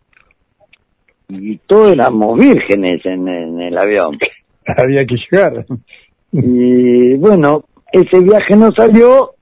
y 1.28 1.58
todos 1.66 1.92
éramos 1.92 2.38
vírgenes 2.38 3.04
en, 3.04 3.28
en 3.28 3.60
el 3.60 3.76
avión. 3.78 4.18
Había 4.66 5.04
que 5.04 5.16
llegar. 5.30 5.66
Y 6.32 7.14
bueno, 7.16 7.64
ese 7.92 8.20
viaje 8.20 8.56
no 8.56 8.72
salió 8.72 9.32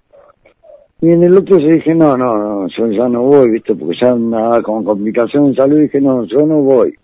y 1.03 1.11
en 1.11 1.23
el 1.25 1.37
otro 1.37 1.57
se 1.57 1.67
dije, 1.67 1.95
no, 1.95 2.17
no, 2.17 2.39
no, 2.39 2.69
yo 2.69 2.87
ya 2.91 3.09
no 3.09 3.23
voy, 3.23 3.51
¿viste? 3.51 3.75
Porque 3.75 3.97
ya 4.01 4.13
andaba 4.13 4.63
con 4.63 4.85
complicación 4.85 5.51
de 5.51 5.57
salud 5.57 5.81
dije, 5.81 6.01
no, 6.01 6.25
yo 6.25 6.47
no 6.47 6.63
voy. 6.63 6.95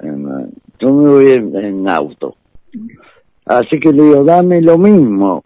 Yo 0.00 0.94
me 0.94 1.10
voy 1.10 1.32
en, 1.32 1.88
auto. 1.88 2.36
Así 3.44 3.78
que 3.80 3.92
le 3.92 4.04
digo, 4.04 4.24
dame 4.24 4.62
lo 4.62 4.78
mismo 4.78 5.44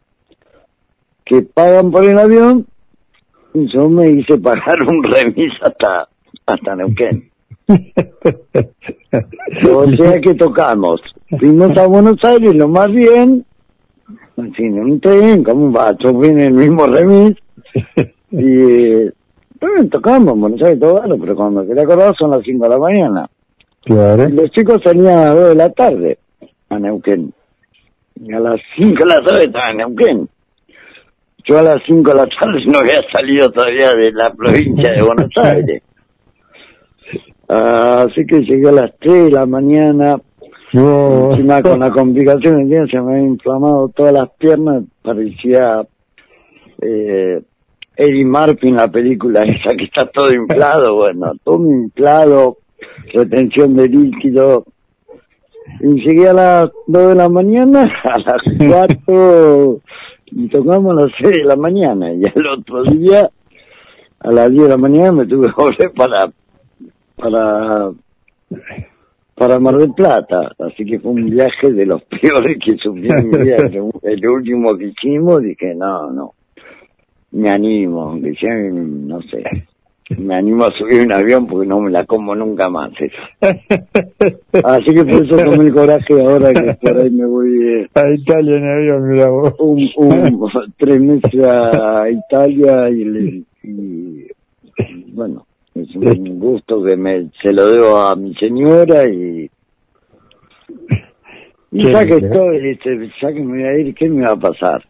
que 1.25 1.43
pagan 1.43 1.91
por 1.91 2.05
el 2.05 2.19
avión 2.19 2.67
yo 3.55 3.89
me 3.89 4.11
hice 4.11 4.37
pagar 4.39 4.83
un 4.83 5.03
remis 5.03 5.53
hasta, 5.63 6.09
hasta 6.47 6.77
Neuquén. 6.77 7.31
O 9.67 9.91
sea 9.93 10.21
que 10.21 10.35
tocamos. 10.35 11.01
Fuimos 11.39 11.77
a 11.79 11.87
Buenos 11.87 12.23
Aires 12.25 12.55
lo 12.55 12.69
más 12.69 12.91
bien, 12.91 13.45
así 14.37 14.65
en 14.65 14.81
un 14.81 15.01
tren, 15.01 15.45
como 15.45 15.67
un 15.67 15.73
bacho, 15.73 16.13
viene 16.19 16.47
el 16.47 16.55
mismo 16.55 16.87
remis. 16.87 17.37
Y 18.37 19.11
también 19.61 19.89
tocamos 19.91 20.35
en 20.35 20.41
Buenos 20.41 20.63
Aires 20.63 20.81
todo 20.81 20.95
bueno, 20.99 21.17
pero 21.21 21.37
cuando 21.37 21.65
quería 21.67 21.85
acordar 21.85 22.15
son 22.19 22.33
las 22.33 22.43
5 22.43 22.65
de 22.65 22.69
la 22.71 22.79
mañana. 22.79 23.31
Claro. 23.85 24.29
Los 24.29 24.51
chicos 24.51 24.81
salían 24.83 25.19
a 25.19 25.25
las 25.27 25.35
2 25.37 25.49
de 25.51 25.55
la 25.55 25.71
tarde 25.71 26.19
a 26.71 26.79
Neuquén. 26.81 27.33
Y 28.17 28.33
a 28.33 28.41
las 28.41 28.61
5 28.77 29.05
de 29.05 29.07
la 29.09 29.23
tarde 29.23 29.45
estaba 29.45 29.71
en 29.71 29.77
Neuquén. 29.77 30.29
Yo 31.47 31.59
a 31.59 31.63
las 31.63 31.77
5 31.87 32.11
de 32.11 32.17
la 32.17 32.27
tarde 32.27 32.65
no 32.67 32.79
había 32.79 33.03
salido 33.13 33.51
todavía 33.53 33.95
de 33.95 34.11
la 34.13 34.33
provincia 34.33 34.91
de 34.93 35.03
Buenos 35.03 35.31
Aires. 35.37 35.83
Ah, 37.49 38.07
así 38.09 38.27
que 38.27 38.41
llegué 38.41 38.69
a 38.69 38.73
las 38.73 38.91
3 39.01 39.25
de 39.27 39.31
la 39.31 39.47
mañana, 39.47 40.17
No. 40.73 41.31
encima 41.33 41.63
con 41.63 41.79
la 41.81 41.91
complicación 41.91 42.69
se 42.91 43.01
me 43.01 43.13
había 43.13 43.27
inflamado 43.29 43.89
todas 43.95 44.13
las 44.15 44.31
piernas, 44.39 44.83
parecía 45.03 45.87
eh, 46.81 47.43
Eddie 47.97 48.23
en 48.63 48.77
la 48.77 48.89
película 48.89 49.43
esa 49.45 49.75
que 49.77 49.85
está 49.85 50.07
todo 50.07 50.33
inflado, 50.33 50.97
bueno, 50.97 51.33
todo 51.43 51.65
inflado, 51.71 52.59
retención 53.13 53.77
de 53.77 53.89
líquido. 53.89 54.65
Y 55.81 56.05
llegué 56.05 56.29
a 56.29 56.33
las 56.33 56.71
2 56.87 57.09
de 57.09 57.15
la 57.15 57.29
mañana, 57.29 57.91
a 58.05 58.19
las 58.19 58.43
4 59.07 59.81
y 60.27 60.49
tocamos 60.49 60.93
a 60.93 61.05
las 61.05 61.13
6 61.21 61.39
de 61.39 61.45
la 61.45 61.57
mañana. 61.57 62.13
Y 62.13 62.25
al 62.25 62.47
otro 62.59 62.83
día, 62.85 63.31
a 64.21 64.31
las 64.31 64.51
10 64.51 64.63
de 64.65 64.69
la 64.69 64.77
mañana, 64.77 65.13
me 65.13 65.27
tuve 65.27 65.49
que 65.49 65.55
volver 65.57 65.93
para, 65.93 66.31
para, 67.17 67.91
para 69.35 69.59
Mar 69.61 69.77
del 69.77 69.95
Plata. 69.95 70.53
Así 70.59 70.85
que 70.85 70.99
fue 70.99 71.13
un 71.13 71.31
viaje 71.31 71.73
de 71.73 71.87
los 71.87 72.03
peores 72.21 72.59
que 72.65 72.77
sufrí 72.77 73.09
en 73.09 73.31
mi 73.31 73.39
vida. 73.39 73.57
El 74.03 74.29
último 74.29 74.77
que 74.77 74.87
hicimos, 74.87 75.43
dije, 75.43 75.75
no, 75.75 76.11
no, 76.11 76.34
me 77.35 77.51
animo, 77.51 78.03
aunque 78.03 78.35
sea, 78.37 78.55
no 78.71 79.21
sé, 79.23 79.43
me 80.19 80.35
animo 80.35 80.65
a 80.65 80.71
subir 80.79 81.03
un 81.03 81.13
avión 81.13 81.47
porque 81.47 81.67
no 81.67 81.81
me 81.81 81.91
la 81.91 82.05
como 82.05 82.35
nunca 82.35 82.69
más. 82.69 82.91
Así 83.41 84.95
que 84.95 85.05
por 85.05 85.25
eso 85.25 85.37
tomé 85.39 85.67
el 85.67 85.75
coraje 85.75 86.21
ahora 86.21 86.53
que 86.53 86.75
por 86.75 86.99
ahí 86.99 87.11
me 87.11 87.27
voy 87.27 87.69
eh, 87.69 87.89
A 87.95 88.11
Italia 88.13 88.57
en 88.57 88.65
avión, 88.69 89.11
mira 89.11 89.29
vos. 89.29 89.55
un, 89.59 89.89
un, 89.97 90.49
tres 90.79 91.01
meses 91.01 91.45
a 91.45 92.09
Italia 92.11 92.89
y, 92.91 93.05
le- 93.05 93.43
y, 93.63 94.27
bueno, 95.13 95.47
es 95.75 95.95
un 95.97 96.39
gusto 96.39 96.83
que 96.85 96.97
me 96.97 97.31
se 97.43 97.53
lo 97.53 97.67
debo 97.69 97.99
a 97.99 98.15
mi 98.17 98.35
señora 98.37 99.07
y 99.09 99.51
y 101.73 101.91
ya 101.91 102.07
que 102.07 102.17
estoy, 102.19 102.79
ya 103.21 103.33
que 103.33 103.41
me 103.41 103.47
voy 103.59 103.63
a 103.65 103.79
ir, 103.79 103.95
¿qué 103.97 104.09
me 104.09 104.23
va 104.25 104.33
a 104.33 104.37
pasar? 104.37 104.85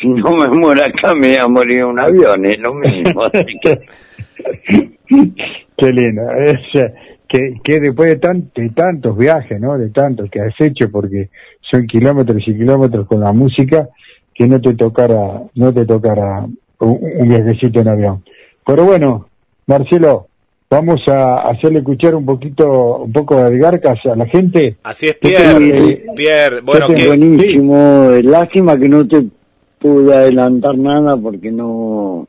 Si 0.00 0.08
no 0.08 0.36
me 0.36 0.48
muero 0.48 0.84
acá, 0.84 1.14
me 1.14 1.28
voy 1.28 1.36
a 1.36 1.48
morir 1.48 1.78
en 1.78 1.84
un 1.84 2.00
avión, 2.00 2.44
es 2.44 2.58
lo 2.58 2.74
mismo. 2.74 3.24
Así 3.24 3.58
que, 3.62 3.80
Qué 5.76 5.92
lindo. 5.92 6.22
Es, 6.32 6.60
eh, 6.74 6.94
que, 7.28 7.54
que 7.62 7.80
después 7.80 8.08
de, 8.08 8.16
tan, 8.16 8.50
de 8.54 8.70
tantos 8.70 9.16
viajes, 9.16 9.60
¿no? 9.60 9.76
De 9.78 9.90
tantos 9.90 10.30
que 10.30 10.40
has 10.40 10.54
hecho, 10.60 10.90
porque 10.90 11.30
son 11.70 11.86
kilómetros 11.86 12.42
y 12.46 12.56
kilómetros 12.56 13.06
con 13.06 13.20
la 13.20 13.32
música, 13.32 13.88
que 14.34 14.46
no 14.46 14.60
te 14.60 14.74
tocara, 14.74 15.42
no 15.54 15.72
te 15.72 15.84
tocara 15.84 16.46
un, 16.78 16.98
un 17.18 17.28
viajecito 17.28 17.80
en 17.80 17.88
avión. 17.88 18.24
Pero 18.66 18.84
bueno, 18.84 19.28
Marcelo, 19.66 20.28
vamos 20.70 21.00
a 21.08 21.42
hacerle 21.42 21.78
escuchar 21.78 22.14
un 22.14 22.24
poquito, 22.24 22.98
un 22.98 23.12
poco 23.12 23.42
de 23.42 23.58
Garcas 23.58 23.98
a 24.06 24.16
la 24.16 24.26
gente. 24.26 24.76
Así 24.82 25.08
es, 25.08 25.16
Pierre. 25.16 26.04
Pierre, 26.14 26.60
bueno, 26.60 26.86
es 26.88 27.00
que 27.00 27.08
buenísimo. 27.08 28.10
Lástima 28.22 28.78
que 28.78 28.88
no 28.88 29.06
te 29.06 29.24
pude 29.84 30.14
adelantar 30.14 30.78
nada 30.78 31.14
porque 31.14 31.50
no. 31.50 32.26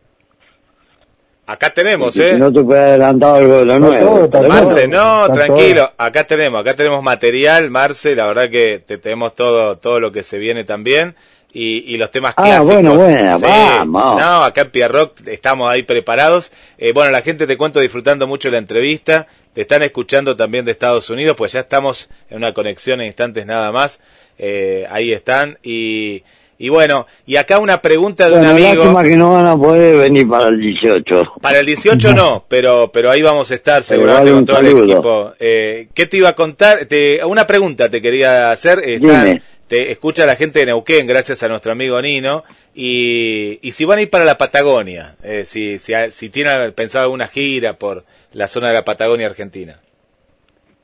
acá 1.48 1.74
tenemos, 1.74 2.14
porque 2.14 2.30
si 2.30 2.36
¿eh? 2.36 2.38
no 2.38 2.52
te 2.52 2.62
puede 2.64 2.82
adelantar 2.82 3.36
algo 3.36 3.60
de 3.60 3.66
lo 3.66 3.80
No, 3.80 3.88
nuevo. 3.88 4.30
todo. 4.30 4.44
Marce, 4.50 4.88
no, 4.90 5.30
tranquilo, 5.32 5.90
acá 5.98 6.26
tenemos, 6.26 6.60
acá 6.60 6.76
tenemos 6.76 7.02
material, 7.02 7.70
Marce, 7.70 8.14
la 8.14 8.28
verdad 8.28 8.50
que 8.50 8.80
te 8.86 8.98
tenemos 8.98 9.36
todo, 9.36 9.78
todo 9.78 10.02
lo 10.02 10.12
que 10.12 10.24
se 10.24 10.38
viene 10.38 10.66
también. 10.66 11.16
Y, 11.58 11.86
y 11.94 11.98
los 11.98 12.12
temas 12.12 12.34
Ah, 12.36 12.44
clásicos. 12.44 12.74
bueno, 12.74 12.96
bueno, 12.98 13.40
vamos. 13.40 14.20
No, 14.22 14.44
acá 14.44 14.64
en 14.64 14.72
Pierrock 14.72 15.26
estamos 15.26 15.72
ahí 15.72 15.84
preparados. 15.84 16.52
Eh, 16.78 16.92
bueno, 16.92 17.12
la 17.12 17.22
gente 17.22 17.48
te 17.48 17.56
cuento 17.56 17.80
disfrutando 17.80 18.28
mucho 18.28 18.50
la 18.50 18.58
entrevista. 18.58 19.28
Te 19.54 19.62
están 19.62 19.82
escuchando 19.82 20.36
también 20.36 20.66
de 20.66 20.74
Estados 20.74 21.10
Unidos, 21.10 21.38
pues 21.38 21.54
ya 21.54 21.62
estamos 21.62 22.10
en 22.30 22.36
una 22.40 22.54
conexión 22.54 23.00
en 23.00 23.08
instantes 23.08 23.46
nada 23.46 23.72
más. 23.72 24.02
Eh, 24.38 24.86
ahí 24.90 25.14
están. 25.14 25.58
Y, 25.64 26.24
y 26.58 26.70
bueno, 26.70 27.06
y 27.26 27.36
acá 27.36 27.60
una 27.60 27.82
pregunta 27.82 28.26
de 28.30 28.38
bueno, 28.38 28.52
un 28.52 28.58
amigo. 28.58 29.04
que 29.04 29.18
no 29.18 29.34
van 29.34 29.48
a 29.48 29.58
poder 29.58 29.98
venir 29.98 30.28
para 30.28 30.48
el 30.48 30.60
18. 30.60 31.34
Para 31.42 31.60
el 31.60 31.66
18 31.66 32.14
no, 32.14 32.46
pero 32.50 32.90
pero 32.94 33.12
ahí 33.12 33.22
vamos 33.22 33.52
a 33.52 33.56
estar 33.56 33.84
seguramente 33.84 34.32
vale 34.32 34.36
con 34.36 34.46
todo 34.46 34.60
el 34.60 34.90
equipo. 34.90 35.34
Eh, 35.40 35.88
¿Qué 35.94 36.06
te 36.06 36.18
iba 36.18 36.30
a 36.30 36.36
contar? 36.36 36.86
Te, 36.86 37.24
una 37.26 37.46
pregunta 37.46 37.90
te 37.90 38.02
quería 38.02 38.52
hacer. 38.52 38.82
Dime. 39.00 39.42
te 39.68 39.92
escucha 39.92 40.26
la 40.26 40.36
gente 40.36 40.60
de 40.60 40.68
Neuquén, 40.68 41.08
gracias 41.08 41.44
a 41.44 41.50
nuestro 41.50 41.72
amigo 41.72 42.02
Nino. 42.02 42.44
Y, 42.74 43.60
y 43.62 43.72
si 43.72 43.86
van 43.86 44.00
a 44.00 44.02
ir 44.02 44.10
para 44.10 44.26
la 44.26 44.38
Patagonia, 44.38 45.16
eh, 45.24 45.44
si, 45.46 45.80
si, 45.80 45.94
si 46.12 46.30
tienen 46.30 46.74
pensado 46.74 47.06
alguna 47.06 47.28
gira 47.28 47.74
por 47.74 48.04
la 48.34 48.48
zona 48.48 48.68
de 48.68 48.74
la 48.74 48.86
Patagonia 48.86 49.28
Argentina. 49.28 49.80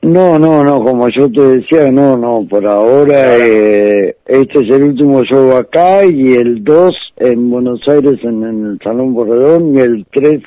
No, 0.02 0.36
no, 0.36 0.64
no, 0.64 0.82
como 0.82 1.08
yo 1.10 1.30
te 1.30 1.40
decía, 1.58 1.92
no, 1.92 2.16
no, 2.16 2.44
por 2.50 2.66
ahora 2.66 3.36
eh, 3.38 4.16
este 4.26 4.58
es 4.58 4.70
el 4.74 4.82
último 4.82 5.22
show 5.22 5.52
acá 5.52 6.04
y 6.04 6.32
el 6.32 6.64
2 6.64 6.92
en 7.18 7.48
Buenos 7.50 7.80
Aires 7.86 8.18
en, 8.24 8.42
en 8.42 8.66
el 8.66 8.78
Salón 8.82 9.14
Borredón 9.14 9.76
y 9.76 9.78
el 9.78 10.04
3 10.12 10.42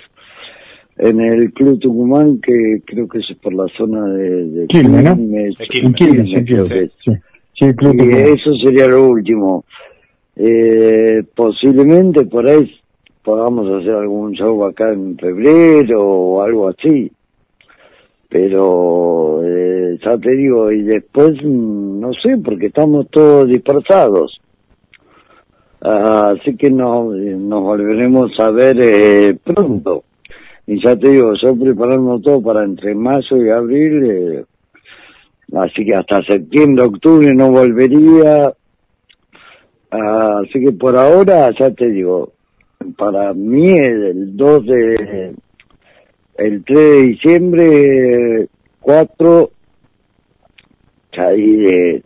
en 0.98 1.22
el 1.22 1.54
Club 1.54 1.80
Tucumán 1.80 2.42
que 2.42 2.82
creo 2.86 3.08
que 3.08 3.20
es 3.20 3.26
por 3.42 3.54
la 3.54 3.66
zona 3.78 4.06
de, 4.14 4.46
de 4.46 4.68
Quilmes, 4.68 5.04
¿no? 5.04 5.16
Quilmes, 5.16 5.58
Quilmes. 5.70 5.86
En 5.86 5.94
Quilmes, 5.94 6.28
creo 6.34 6.46
Quilmes, 6.46 6.70
que 6.70 6.80
es. 6.80 6.92
sí. 7.06 7.12
Sí, 7.58 7.74
Club 7.76 7.94
Y 7.94 7.98
Tucumán. 8.00 8.26
eso 8.26 8.54
sería 8.62 8.88
lo 8.88 9.08
último. 9.08 9.64
Eh, 10.36 11.24
posiblemente 11.34 12.26
por 12.26 12.46
ahí 12.46 12.70
podamos 13.24 13.68
hacer 13.82 13.94
algún 13.94 14.34
show 14.34 14.66
acá 14.66 14.92
en 14.92 15.18
febrero 15.18 16.04
o 16.06 16.42
algo 16.42 16.68
así. 16.68 17.10
Pero 18.38 19.42
eh, 19.46 19.98
ya 20.04 20.18
te 20.18 20.32
digo, 20.32 20.70
y 20.70 20.82
después 20.82 21.42
mm, 21.42 22.02
no 22.02 22.12
sé, 22.22 22.36
porque 22.44 22.66
estamos 22.66 23.08
todos 23.10 23.48
dispersados. 23.48 24.42
Así 25.80 26.58
que 26.58 26.70
nos, 26.70 27.16
nos 27.16 27.64
volveremos 27.64 28.38
a 28.38 28.52
ver 28.52 28.76
eh, 28.82 29.38
pronto. 29.42 30.04
Y 30.68 30.84
ya 30.84 30.98
te 30.98 31.12
digo, 31.12 31.32
yo 31.42 31.56
preparando 31.56 32.20
todo 32.20 32.42
para 32.42 32.66
entre 32.66 32.94
marzo 32.94 33.38
y 33.38 33.50
abril, 33.50 34.04
eh, 34.04 34.46
así 35.54 35.86
que 35.86 35.96
hasta 35.96 36.22
septiembre, 36.24 36.84
octubre 36.84 37.34
no 37.34 37.52
volvería. 37.52 38.54
Así 39.92 40.60
que 40.60 40.74
por 40.74 40.98
ahora, 40.98 41.52
ya 41.58 41.72
te 41.72 41.88
digo, 41.88 42.34
para 42.98 43.34
mí 43.34 43.78
el 43.78 44.36
2 44.36 44.66
de, 44.66 45.36
el 46.38 46.64
3 46.64 46.78
de 46.78 47.02
diciembre, 47.04 48.48
4, 48.82 49.52
ahí 51.18 51.56
de, 51.58 52.04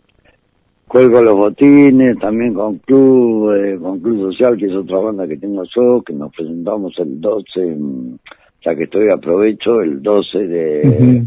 cuelgo 0.86 1.22
los 1.22 1.36
botines, 1.36 2.18
también 2.18 2.54
con 2.54 2.78
Club, 2.78 3.52
eh, 3.52 3.78
con 3.80 4.00
Club 4.00 4.32
Social, 4.32 4.56
que 4.56 4.66
es 4.66 4.74
otra 4.74 4.98
banda 4.98 5.26
que 5.26 5.36
tengo 5.36 5.62
yo, 5.74 6.02
que 6.02 6.12
nos 6.12 6.32
presentamos 6.32 6.92
el 6.98 7.20
12, 7.20 7.60
mm, 7.60 8.16
ya 8.64 8.74
que 8.74 8.84
estoy 8.84 9.08
aprovecho, 9.10 9.80
el 9.82 10.02
12 10.02 10.38
de, 10.46 11.24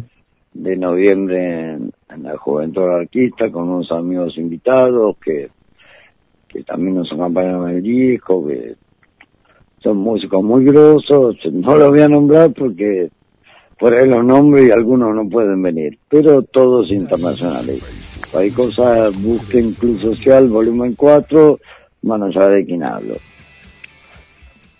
de 0.54 0.78
noviembre 0.78 1.72
en, 1.72 1.92
en 2.10 2.24
la 2.24 2.38
Juventud 2.38 2.84
Anarquista, 2.84 3.52
con 3.52 3.70
unos 3.70 3.92
amigos 3.92 4.38
invitados 4.38 5.18
que, 5.24 5.50
que 6.48 6.64
también 6.64 6.96
nos 6.96 7.12
acompañan 7.12 7.70
en 7.70 7.78
el 7.78 7.84
disco, 7.84 8.48
que 8.48 8.76
son 9.84 9.98
músicos 9.98 10.42
muy 10.42 10.64
grosos, 10.64 11.36
no 11.52 11.76
los 11.76 11.90
voy 11.90 12.02
a 12.02 12.08
nombrar 12.08 12.52
porque 12.54 13.10
por 13.78 13.94
ahí 13.94 14.08
los 14.08 14.24
nombres 14.24 14.70
y 14.70 14.72
algunos 14.72 15.14
no 15.14 15.28
pueden 15.30 15.62
venir, 15.62 16.00
pero 16.08 16.42
todos 16.42 16.90
internacionales. 16.90 17.84
Hay 18.34 18.50
cosas, 18.52 19.12
busquen 19.22 19.74
Club 19.74 20.00
Social, 20.02 20.48
volumen 20.48 20.96
4, 20.96 21.60
van 22.04 22.24
a 22.24 22.32
saber 22.32 22.60
de 22.60 22.66
quién 22.66 22.84
hablo. 22.84 23.16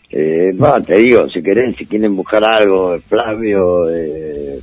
Eh, 0.10 0.56
te 0.88 0.96
digo, 0.96 1.28
si 1.28 1.44
querés, 1.44 1.76
si 1.76 1.86
quieren 1.86 2.16
buscar 2.16 2.44
algo, 2.44 2.98
Flavio, 3.08 3.90
eh, 3.90 4.60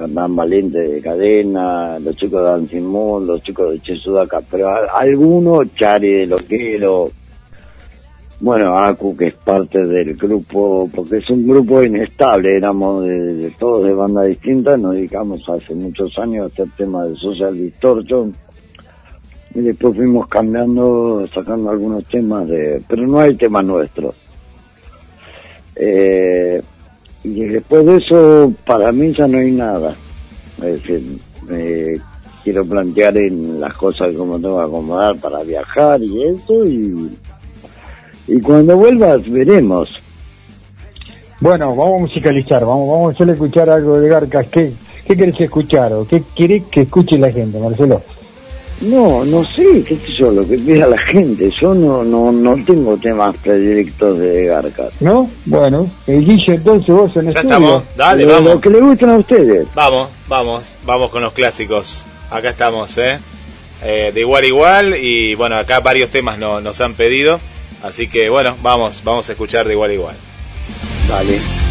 Hernán 0.00 0.34
Valente 0.34 0.78
de 0.78 1.00
Cadena, 1.00 1.98
los 2.00 2.16
chicos 2.16 2.42
de 2.42 2.50
Ansimón, 2.50 3.26
los 3.26 3.42
chicos 3.42 3.70
de 3.70 3.80
Chesudaca, 3.80 4.40
pero 4.50 4.70
algunos, 4.92 5.72
Chari 5.74 6.10
de 6.10 6.26
Loquero, 6.26 7.10
bueno, 8.40 8.78
Acu, 8.78 9.16
que 9.16 9.28
es 9.28 9.34
parte 9.34 9.84
del 9.84 10.14
grupo, 10.14 10.88
porque 10.94 11.16
es 11.16 11.30
un 11.30 11.46
grupo 11.48 11.82
inestable, 11.82 12.54
éramos 12.54 13.04
de, 13.04 13.52
todos 13.58 13.84
de 13.84 13.92
bandas 13.92 14.28
distintas, 14.28 14.78
nos 14.78 14.94
dedicamos 14.94 15.40
hace 15.48 15.74
muchos 15.74 16.16
años 16.18 16.44
a 16.44 16.46
hacer 16.46 16.68
temas 16.76 17.08
de 17.08 17.16
Social 17.16 17.54
Distortion, 17.54 18.34
y 19.54 19.60
después 19.60 19.96
fuimos 19.96 20.28
cambiando, 20.28 21.26
sacando 21.34 21.70
algunos 21.70 22.04
temas 22.04 22.46
de, 22.48 22.80
pero 22.86 23.06
no 23.08 23.18
hay 23.18 23.34
temas 23.34 23.64
nuestros. 23.64 24.14
Eh, 25.74 26.62
y 27.24 27.40
después 27.40 27.84
de 27.86 27.96
eso, 27.96 28.52
para 28.64 28.92
mí 28.92 29.12
ya 29.12 29.26
no 29.26 29.38
hay 29.38 29.50
nada. 29.50 29.96
Es 30.58 30.82
decir, 30.82 31.18
eh, 31.50 31.98
quiero 32.44 32.64
plantear 32.64 33.16
en 33.16 33.60
las 33.60 33.76
cosas 33.76 34.14
como 34.14 34.38
tengo 34.38 34.58
que 34.58 34.64
acomodar 34.64 35.16
para 35.16 35.42
viajar 35.42 36.00
y 36.02 36.22
eso, 36.22 36.64
y, 36.64 37.10
y 38.28 38.40
cuando 38.40 38.76
vuelvas 38.76 39.28
veremos. 39.28 39.88
Bueno, 41.40 41.68
vamos 41.74 41.98
a 41.98 42.02
musicalizar, 42.02 42.64
vamos, 42.64 42.88
vamos 42.90 43.12
a 43.12 43.14
hacerle 43.14 43.32
escuchar 43.34 43.70
algo 43.70 44.00
de 44.00 44.08
Garcas. 44.08 44.46
¿Qué, 44.48 44.72
qué 45.06 45.16
querés 45.16 45.40
escuchar 45.40 45.92
o 45.92 46.06
qué 46.06 46.22
querés 46.36 46.64
que 46.70 46.82
escuche 46.82 47.16
la 47.16 47.30
gente, 47.30 47.58
Marcelo? 47.58 48.02
No, 48.80 49.24
no 49.24 49.44
sé, 49.44 49.82
qué 49.86 49.96
sé 49.96 50.12
yo, 50.18 50.30
lo 50.30 50.46
que 50.46 50.56
pida 50.56 50.86
la 50.86 50.98
gente. 50.98 51.50
Yo 51.60 51.74
no, 51.74 52.04
no, 52.04 52.30
no 52.30 52.56
tengo 52.64 52.96
temas 52.96 53.36
predilectos 53.38 54.18
de 54.18 54.46
Garcas. 54.46 54.92
¿No? 55.00 55.28
Bueno, 55.46 55.88
el 56.06 56.24
Guille 56.24 56.54
entonces 56.54 56.88
vos 56.94 57.16
en 57.16 57.28
el 57.28 57.34
Ya 57.34 57.40
estudio. 57.40 57.56
estamos, 57.56 57.82
dale, 57.96 58.24
Lo- 58.24 58.32
vamos. 58.34 58.54
Lo 58.54 58.60
que 58.60 58.70
le 58.70 58.80
gustan 58.80 59.10
a 59.10 59.16
ustedes. 59.16 59.66
Vamos, 59.74 60.08
vamos, 60.28 60.62
vamos 60.84 61.10
con 61.10 61.22
los 61.22 61.32
clásicos. 61.32 62.04
Acá 62.30 62.50
estamos, 62.50 62.96
¿eh? 62.98 63.18
Eh, 63.84 64.10
de 64.12 64.20
igual 64.20 64.42
a 64.42 64.46
igual 64.46 64.94
y 65.00 65.34
bueno, 65.36 65.56
acá 65.56 65.80
varios 65.80 66.10
temas 66.10 66.38
no- 66.38 66.60
nos 66.60 66.80
han 66.80 66.94
pedido. 66.94 67.38
Así 67.82 68.08
que 68.08 68.28
bueno, 68.28 68.56
vamos, 68.62 69.02
vamos 69.04 69.28
a 69.28 69.32
escuchar 69.32 69.66
de 69.66 69.74
igual 69.74 69.90
a 69.90 69.94
igual. 69.94 70.16
Dale. 71.08 71.67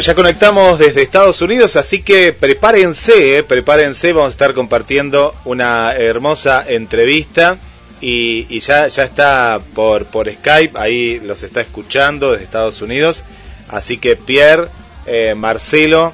Ya 0.00 0.14
conectamos 0.14 0.78
desde 0.78 1.02
Estados 1.02 1.42
Unidos, 1.42 1.74
así 1.74 2.02
que 2.02 2.32
prepárense, 2.32 3.38
eh, 3.38 3.42
prepárense, 3.42 4.12
vamos 4.12 4.28
a 4.28 4.30
estar 4.30 4.54
compartiendo 4.54 5.34
una 5.44 5.92
hermosa 5.92 6.64
entrevista 6.66 7.56
y, 8.00 8.60
ya, 8.60 8.86
ya 8.86 9.02
está 9.02 9.58
por, 9.74 10.04
por 10.06 10.32
Skype, 10.32 10.78
ahí 10.78 11.20
los 11.20 11.42
está 11.42 11.62
escuchando 11.62 12.30
desde 12.30 12.44
Estados 12.44 12.80
Unidos, 12.80 13.24
así 13.70 13.98
que 13.98 14.14
Pierre, 14.14 14.68
eh, 15.06 15.34
Marcelo, 15.36 16.12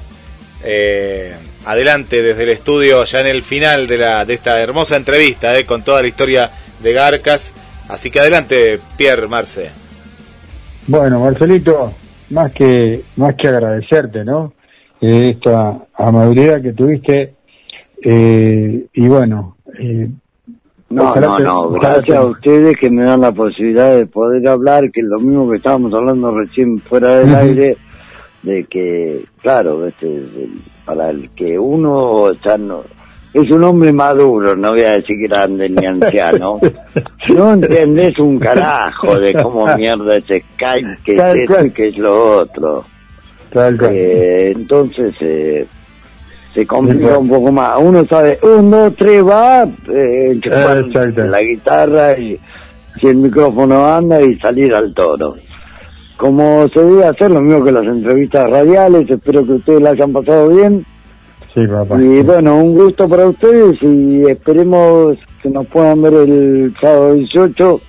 eh, 0.62 1.34
adelante 1.66 2.22
desde 2.22 2.44
el 2.44 2.48
estudio 2.50 3.04
ya 3.04 3.20
en 3.20 3.26
el 3.26 3.42
final 3.42 3.86
de, 3.86 3.98
la, 3.98 4.24
de 4.24 4.32
esta 4.32 4.60
hermosa 4.60 4.96
entrevista 4.96 5.52
con 5.66 5.82
toda 5.82 6.00
la 6.00 6.08
historia 6.08 6.50
de 6.80 6.92
Garcas, 6.94 7.52
así 7.88 8.10
que 8.10 8.20
adelante 8.20 8.80
Pierre, 8.96 9.28
Marce. 9.28 9.70
Bueno, 10.86 11.20
Marcelito, 11.20 11.94
más 12.30 12.52
que 12.52 13.02
más 13.16 13.34
que 13.34 13.48
agradecerte, 13.48 14.24
¿no? 14.24 14.52
Eh, 15.00 15.34
esta 15.36 15.86
amabilidad 15.94 16.62
que 16.62 16.72
tuviste 16.72 17.34
eh, 18.02 18.86
y 18.92 19.08
bueno. 19.08 19.56
Eh, 19.78 20.08
no, 20.90 21.14
no, 21.16 21.38
no, 21.40 21.70
gracias 21.70 22.16
a 22.16 22.24
ustedes 22.24 22.76
que 22.76 22.88
me 22.88 23.02
dan 23.02 23.22
la 23.22 23.32
posibilidad 23.32 23.96
de 23.96 24.06
poder 24.06 24.46
hablar, 24.46 24.92
que 24.92 25.00
es 25.00 25.06
lo 25.06 25.18
mismo 25.18 25.50
que 25.50 25.56
estábamos 25.56 25.92
hablando 25.92 26.36
recién 26.36 26.78
fuera 26.78 27.18
del 27.18 27.34
aire, 27.34 27.76
de 28.42 28.64
que, 28.64 29.24
claro, 29.42 29.86
este, 29.86 30.22
para 30.84 31.10
el 31.10 31.30
que 31.30 31.58
uno 31.58 32.30
está, 32.30 32.56
no, 32.58 32.82
es 33.34 33.50
un 33.50 33.64
hombre 33.64 33.92
maduro, 33.92 34.54
no 34.54 34.70
voy 34.70 34.82
a 34.82 34.92
decir 34.92 35.18
grande 35.28 35.68
ni 35.68 35.84
anciano. 35.84 36.60
No 37.28 37.52
entendés 37.52 38.16
un 38.18 38.38
carajo 38.38 39.18
de 39.18 39.32
cómo 39.32 39.66
mierda 39.76 40.16
es 40.16 40.24
Skype, 40.24 40.98
que 41.04 41.16
es 41.16 41.34
esto 41.34 41.64
y 41.64 41.70
que 41.70 41.88
es 41.88 41.98
lo 41.98 42.38
otro. 42.38 42.84
Eh, 43.90 44.52
entonces 44.54 45.14
eh, 45.20 45.66
se 46.52 46.66
complica 46.66 47.18
un 47.18 47.28
poco 47.28 47.50
más. 47.50 47.76
Uno 47.80 48.04
sabe, 48.04 48.38
uno, 48.42 48.84
dos, 48.84 48.96
tres, 48.96 49.26
va, 49.26 49.66
eh, 49.88 50.40
la 51.16 51.42
guitarra 51.42 52.18
y 52.18 52.38
si 53.00 53.06
el 53.08 53.16
micrófono 53.16 53.92
anda 53.92 54.22
y 54.22 54.38
salir 54.38 54.72
al 54.74 54.94
toro. 54.94 55.34
Como 56.16 56.68
se 56.68 56.80
debe 56.80 57.06
hacer, 57.06 57.32
lo 57.32 57.40
mismo 57.40 57.64
que 57.64 57.72
las 57.72 57.84
entrevistas 57.84 58.48
radiales, 58.48 59.10
espero 59.10 59.44
que 59.44 59.52
ustedes 59.54 59.82
la 59.82 59.90
hayan 59.90 60.12
pasado 60.12 60.48
bien 60.50 60.86
y 61.56 62.22
bueno, 62.22 62.56
un 62.56 62.74
gusto 62.74 63.08
para 63.08 63.28
ustedes 63.28 63.80
y 63.80 64.22
esperemos 64.28 65.16
que 65.40 65.50
nos 65.50 65.66
puedan 65.66 66.02
ver 66.02 66.14
el 66.14 66.74
sábado 66.80 67.14
18 67.14 67.80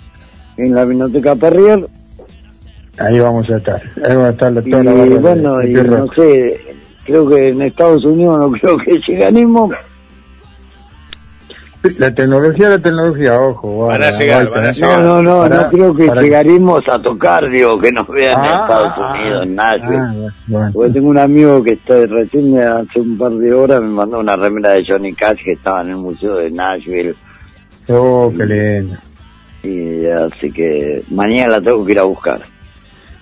en 0.58 0.76
la 0.76 0.86
Biblioteca 0.86 1.36
Perrier. 1.36 1.88
Ahí 3.00 3.20
vamos 3.20 3.50
a 3.50 3.58
estar. 3.58 3.82
Ahí 4.04 4.16
vamos 4.16 4.26
a 4.26 4.30
estar 4.30 4.54
toda 4.54 5.06
y, 5.06 5.10
bueno, 5.16 5.64
y 5.64 5.74
no 5.74 6.08
sé, 6.16 6.60
creo 7.06 7.28
que 7.28 7.50
en 7.50 7.62
Estados 7.64 8.06
Unidos 8.06 8.40
no 8.40 8.52
creo 8.60 8.78
que 8.78 9.00
lleguemos 9.08 9.72
la 11.98 12.14
tecnología, 12.14 12.70
la 12.70 12.80
tecnología, 12.80 13.40
ojo. 13.40 13.86
Van 13.88 14.04
a 14.04 14.12
llegar, 14.12 14.50
van 14.50 14.66
a 14.66 14.72
llegar. 14.72 15.02
No, 15.02 15.22
no, 15.22 15.48
no, 15.48 15.50
no 15.50 15.70
creo 15.70 15.96
que 15.96 16.08
llegaremos 16.22 16.84
a 16.88 17.02
tocar, 17.02 17.50
digo, 17.50 17.80
que 17.80 17.92
nos 17.92 18.08
vean 18.08 18.44
en 18.44 18.52
ah, 18.52 18.62
Estados 18.62 18.94
ah, 18.96 19.14
Unidos, 19.14 19.44
en 19.44 19.56
Nashville. 19.56 20.34
Ah, 20.56 20.70
Porque 20.74 20.94
tengo 20.94 21.10
un 21.10 21.18
amigo 21.18 21.64
que 21.64 21.72
está 21.74 22.06
recién 22.06 22.60
hace 22.60 23.00
un 23.00 23.18
par 23.18 23.32
de 23.32 23.54
horas 23.54 23.82
me 23.82 23.90
mandó 23.90 24.20
una 24.20 24.36
remera 24.36 24.72
de 24.72 24.86
Johnny 24.88 25.14
Cash 25.14 25.44
que 25.44 25.52
estaba 25.54 25.82
en 25.82 25.90
el 25.90 25.98
museo 25.98 26.36
de 26.36 26.52
Nashville. 26.52 27.16
Oh, 27.88 28.32
qué 28.36 28.46
lindo. 28.46 28.98
Y 29.64 30.06
así 30.08 30.52
que 30.52 31.04
mañana 31.10 31.54
la 31.54 31.62
tengo 31.62 31.86
que 31.86 31.92
ir 31.94 32.00
a 32.00 32.04
buscar. 32.04 32.42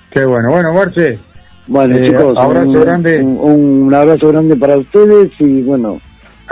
Qué 0.09 0.25
bueno. 0.25 0.51
Bueno, 0.51 0.73
Marce. 0.73 1.19
Bueno, 1.67 1.95
eh, 1.95 2.09
chicos, 2.09 2.37
abrazo 2.37 2.69
un, 2.69 2.81
grande. 2.81 3.23
un 3.23 3.93
abrazo 3.93 4.27
grande 4.29 4.55
para 4.55 4.77
ustedes 4.77 5.31
y 5.39 5.61
bueno, 5.61 5.99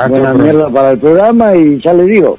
buena 0.07 0.33
mierda 0.33 0.69
para 0.69 0.91
el 0.91 0.99
programa 0.99 1.55
y 1.55 1.79
ya 1.79 1.93
le 1.93 2.05
digo, 2.05 2.37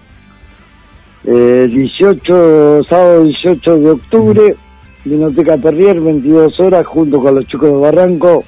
eh, 1.24 1.69
18, 1.70 2.85
sábado 2.85 3.24
18 3.24 3.79
de 3.79 3.91
octubre, 3.91 4.57
Vinoteca 5.05 5.57
Perrier, 5.57 6.01
22 6.01 6.59
horas, 6.61 6.87
junto 6.87 7.20
con 7.20 7.35
los 7.35 7.47
chicos 7.47 7.69
de 7.70 7.79
Barranco, 7.79 8.45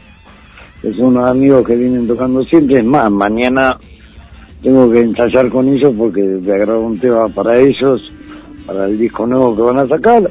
que 0.81 0.93
son 0.93 1.07
unos 1.07 1.27
amigos 1.27 1.67
que 1.67 1.77
vienen 1.77 2.07
tocando 2.07 2.43
siempre, 2.45 2.79
es 2.79 2.85
más, 2.85 3.11
mañana 3.11 3.79
tengo 4.63 4.91
que 4.91 5.01
ensayar 5.01 5.49
con 5.51 5.69
ellos 5.69 5.93
porque 5.97 6.23
voy 6.37 6.51
a 6.51 6.57
grabar 6.57 6.83
un 6.83 6.99
tema 6.99 7.29
para 7.29 7.59
ellos, 7.59 8.01
para 8.67 8.87
el 8.87 8.99
disco 8.99 9.27
nuevo 9.27 9.55
que 9.55 9.63
van 9.63 9.79
a 9.79 9.87
sacar, 9.87 10.31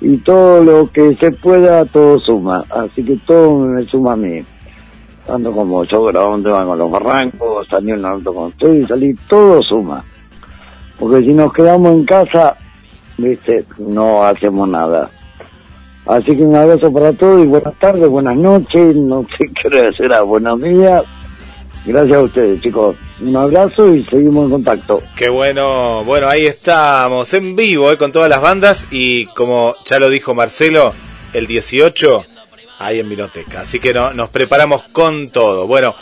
y 0.00 0.16
todo 0.18 0.62
lo 0.64 0.88
que 0.88 1.14
se 1.16 1.30
pueda, 1.32 1.84
todo 1.84 2.18
suma, 2.20 2.64
así 2.70 3.04
que 3.04 3.16
todo 3.26 3.58
me 3.66 3.82
suma 3.82 4.12
a 4.12 4.16
mí 4.16 4.42
tanto 5.26 5.52
como 5.52 5.84
yo 5.84 6.04
grababa 6.04 6.34
un 6.34 6.42
tema 6.42 6.64
con 6.64 6.78
los 6.78 6.90
barrancos, 6.90 7.66
salí 7.68 7.92
un 7.92 8.04
auto 8.04 8.34
con 8.34 8.46
usted 8.46 8.74
y 8.74 8.86
salí, 8.86 9.14
todo 9.28 9.62
suma. 9.62 10.04
Porque 10.98 11.20
si 11.24 11.32
nos 11.32 11.52
quedamos 11.52 11.92
en 11.92 12.04
casa, 12.04 12.56
viste, 13.16 13.64
no 13.78 14.24
hacemos 14.24 14.68
nada. 14.68 15.10
Así 16.06 16.36
que 16.36 16.42
un 16.42 16.56
abrazo 16.56 16.92
para 16.92 17.12
todos 17.12 17.44
y 17.44 17.46
buenas 17.46 17.74
tardes, 17.78 18.08
buenas 18.08 18.36
noches, 18.36 18.96
no 18.96 19.26
sé 19.38 19.50
qué 19.54 19.68
hora 19.68 19.92
será, 19.92 20.22
buenos 20.22 20.60
días. 20.60 21.04
Gracias 21.84 22.18
a 22.18 22.22
ustedes, 22.22 22.60
chicos. 22.60 22.96
Un 23.20 23.36
abrazo 23.36 23.94
y 23.94 24.04
seguimos 24.04 24.44
en 24.44 24.50
contacto. 24.50 25.02
Qué 25.16 25.28
bueno. 25.28 26.04
Bueno, 26.04 26.28
ahí 26.28 26.44
estamos 26.44 27.32
en 27.32 27.56
vivo 27.56 27.90
eh, 27.90 27.96
con 27.96 28.12
todas 28.12 28.28
las 28.28 28.42
bandas 28.42 28.86
y 28.90 29.26
como 29.26 29.74
ya 29.86 29.98
lo 29.98 30.10
dijo 30.10 30.34
Marcelo, 30.34 30.92
el 31.32 31.46
18 31.46 32.24
ahí 32.80 32.98
en 32.98 33.08
Vinoteca. 33.08 33.60
Así 33.60 33.78
que 33.78 33.94
no, 33.94 34.12
nos 34.12 34.30
preparamos 34.30 34.82
con 34.84 35.30
todo. 35.30 35.66
Bueno, 35.66 35.94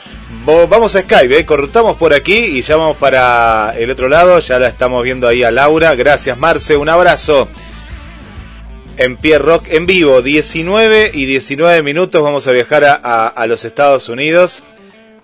vamos 0.47 0.95
a 0.95 1.03
Skype, 1.03 1.39
¿eh? 1.39 1.45
cortamos 1.45 1.97
por 1.97 2.15
aquí 2.15 2.37
y 2.37 2.63
ya 2.63 2.77
vamos 2.77 2.97
para 2.97 3.75
el 3.77 3.91
otro 3.91 4.09
lado. 4.09 4.39
Ya 4.39 4.59
la 4.59 4.69
estamos 4.69 5.03
viendo 5.03 5.29
ahí 5.29 5.43
a 5.43 5.51
Laura. 5.51 5.95
Gracias, 5.97 6.39
Marce. 6.39 6.77
Un 6.77 6.89
abrazo. 6.89 7.49
En 8.97 9.17
Pierre 9.17 9.45
Rock 9.45 9.67
en 9.69 9.87
vivo, 9.87 10.23
19 10.23 11.11
y 11.13 11.27
19 11.27 11.83
minutos. 11.83 12.23
Vamos 12.23 12.47
a 12.47 12.53
viajar 12.53 12.85
a, 12.85 13.47
los 13.47 13.65
Estados 13.65 14.09
Unidos. 14.09 14.63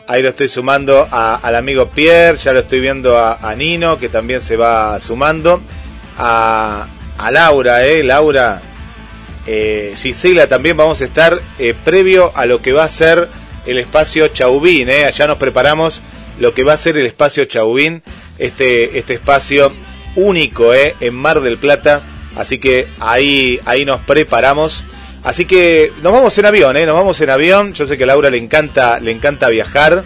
Ahí 0.06 0.22
lo 0.22 0.28
estoy 0.30 0.48
sumando 0.48 1.08
al 1.10 1.56
amigo 1.56 1.88
Pierre, 1.88 2.36
ya 2.36 2.52
lo 2.52 2.60
estoy 2.60 2.80
viendo 2.80 3.16
a, 3.18 3.54
Nino, 3.56 3.98
que 3.98 4.08
también 4.08 4.42
se 4.42 4.56
va 4.56 4.98
sumando. 5.00 5.60
A 6.18 6.86
Laura, 7.32 7.84
¿eh? 7.84 8.04
Laura, 8.04 8.60
eh, 9.46 9.94
Gisela 9.96 10.46
también 10.48 10.76
vamos 10.76 11.00
a 11.00 11.04
estar 11.04 11.40
eh, 11.58 11.74
previo 11.84 12.32
a 12.34 12.46
lo 12.46 12.62
que 12.62 12.72
va 12.72 12.84
a 12.84 12.88
ser 12.88 13.28
el 13.66 13.78
espacio 13.78 14.28
Chaubín. 14.28 14.88
Eh. 14.88 15.04
Allá 15.04 15.26
nos 15.26 15.38
preparamos 15.38 16.00
lo 16.38 16.54
que 16.54 16.64
va 16.64 16.72
a 16.72 16.78
ser 16.78 16.96
el 16.96 17.06
espacio 17.06 17.44
Chaubín, 17.44 18.02
este, 18.38 18.98
este 18.98 19.14
espacio 19.14 19.72
único 20.16 20.74
eh, 20.74 20.96
en 21.00 21.14
Mar 21.14 21.40
del 21.40 21.58
Plata. 21.58 22.02
Así 22.36 22.58
que 22.58 22.88
ahí, 23.00 23.60
ahí 23.64 23.84
nos 23.84 24.00
preparamos. 24.00 24.84
Así 25.22 25.44
que 25.44 25.92
nos 26.02 26.12
vamos 26.12 26.36
en 26.36 26.46
avión, 26.46 26.74
nos 26.74 26.94
vamos 26.94 27.20
en 27.20 27.30
avión. 27.30 27.74
Yo 27.74 27.86
sé 27.86 27.96
que 27.96 28.04
a 28.04 28.08
Laura 28.08 28.30
le 28.30 28.38
encanta, 28.38 28.98
le 29.00 29.10
encanta 29.10 29.48
viajar. 29.48 30.04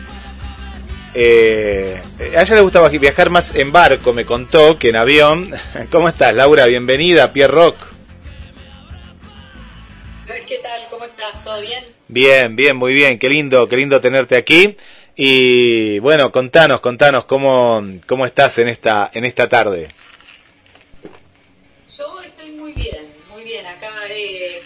A 1.14 1.20
ella 1.20 2.54
le 2.54 2.60
gusta 2.60 2.86
viajar 2.88 3.30
más 3.30 3.52
en 3.54 3.72
barco, 3.72 4.12
me 4.12 4.24
contó, 4.24 4.78
que 4.78 4.90
en 4.90 4.96
avión. 4.96 5.50
¿Cómo 5.90 6.08
estás, 6.08 6.34
Laura? 6.34 6.66
Bienvenida 6.66 7.32
Pierre 7.32 7.52
Rock. 7.52 7.97
¿Qué 10.48 10.60
tal? 10.60 10.80
¿Cómo 10.88 11.04
estás? 11.04 11.44
¿Todo 11.44 11.60
bien? 11.60 11.84
Bien, 12.08 12.56
bien, 12.56 12.74
muy 12.74 12.94
bien. 12.94 13.18
Qué 13.18 13.28
lindo, 13.28 13.68
qué 13.68 13.76
lindo 13.76 14.00
tenerte 14.00 14.34
aquí. 14.34 14.78
Y 15.14 15.98
bueno, 15.98 16.32
contanos, 16.32 16.80
contanos 16.80 17.26
cómo, 17.26 17.84
cómo 18.06 18.24
estás 18.24 18.56
en 18.56 18.68
esta, 18.68 19.10
en 19.12 19.26
esta 19.26 19.46
tarde. 19.50 19.88
Yo 21.98 22.22
estoy 22.24 22.52
muy 22.52 22.72
bien, 22.72 23.08
muy 23.30 23.44
bien. 23.44 23.66
Acá 23.66 23.90
eh, 24.10 24.62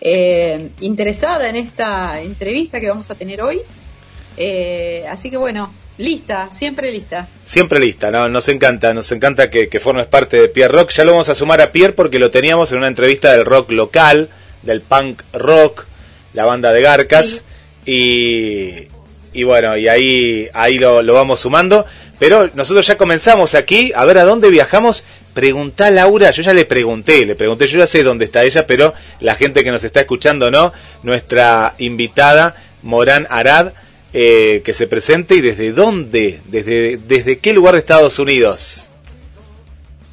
eh, 0.00 0.70
interesada 0.80 1.50
en 1.50 1.56
esta 1.56 2.22
entrevista 2.22 2.80
que 2.80 2.88
vamos 2.88 3.10
a 3.10 3.14
tener 3.14 3.42
hoy. 3.42 3.60
Eh, 4.38 5.04
así 5.06 5.30
que 5.30 5.36
bueno, 5.36 5.74
lista, 5.98 6.48
siempre 6.50 6.90
lista. 6.90 7.28
Siempre 7.44 7.78
lista, 7.78 8.10
¿no? 8.10 8.30
nos 8.30 8.48
encanta, 8.48 8.94
nos 8.94 9.12
encanta 9.12 9.50
que, 9.50 9.68
que 9.68 9.80
formes 9.80 10.06
parte 10.06 10.40
de 10.40 10.48
Pierre 10.48 10.72
Rock. 10.72 10.92
Ya 10.92 11.04
lo 11.04 11.10
vamos 11.10 11.28
a 11.28 11.34
sumar 11.34 11.60
a 11.60 11.72
Pierre 11.72 11.92
porque 11.92 12.18
lo 12.18 12.30
teníamos 12.30 12.72
en 12.72 12.78
una 12.78 12.88
entrevista 12.88 13.32
del 13.32 13.44
rock 13.44 13.70
local 13.72 14.30
del 14.62 14.80
punk 14.82 15.22
rock, 15.32 15.86
la 16.32 16.44
banda 16.44 16.72
de 16.72 16.82
Garcas, 16.82 17.42
y, 17.86 18.88
y 19.32 19.42
bueno, 19.44 19.76
y 19.76 19.88
ahí, 19.88 20.48
ahí 20.52 20.78
lo, 20.78 21.02
lo, 21.02 21.14
vamos 21.14 21.40
sumando. 21.40 21.86
Pero 22.18 22.50
nosotros 22.54 22.86
ya 22.86 22.98
comenzamos 22.98 23.54
aquí, 23.54 23.92
a 23.94 24.04
ver 24.04 24.18
a 24.18 24.24
dónde 24.24 24.50
viajamos. 24.50 25.04
Preguntá 25.32 25.90
Laura, 25.90 26.30
yo 26.32 26.42
ya 26.42 26.52
le 26.52 26.66
pregunté, 26.66 27.24
le 27.24 27.34
pregunté, 27.34 27.66
yo 27.66 27.78
ya 27.78 27.86
sé 27.86 28.02
dónde 28.02 28.26
está 28.26 28.44
ella, 28.44 28.66
pero 28.66 28.92
la 29.20 29.36
gente 29.36 29.64
que 29.64 29.70
nos 29.70 29.84
está 29.84 30.00
escuchando 30.00 30.50
no, 30.50 30.72
nuestra 31.02 31.74
invitada, 31.78 32.56
Morán 32.82 33.26
Arad, 33.30 33.72
eh, 34.12 34.60
que 34.64 34.74
se 34.74 34.86
presente 34.86 35.36
y 35.36 35.40
desde 35.40 35.72
dónde, 35.72 36.40
desde, 36.46 36.98
desde 36.98 37.38
qué 37.38 37.54
lugar 37.54 37.74
de 37.74 37.80
Estados 37.80 38.18
Unidos. 38.18 38.88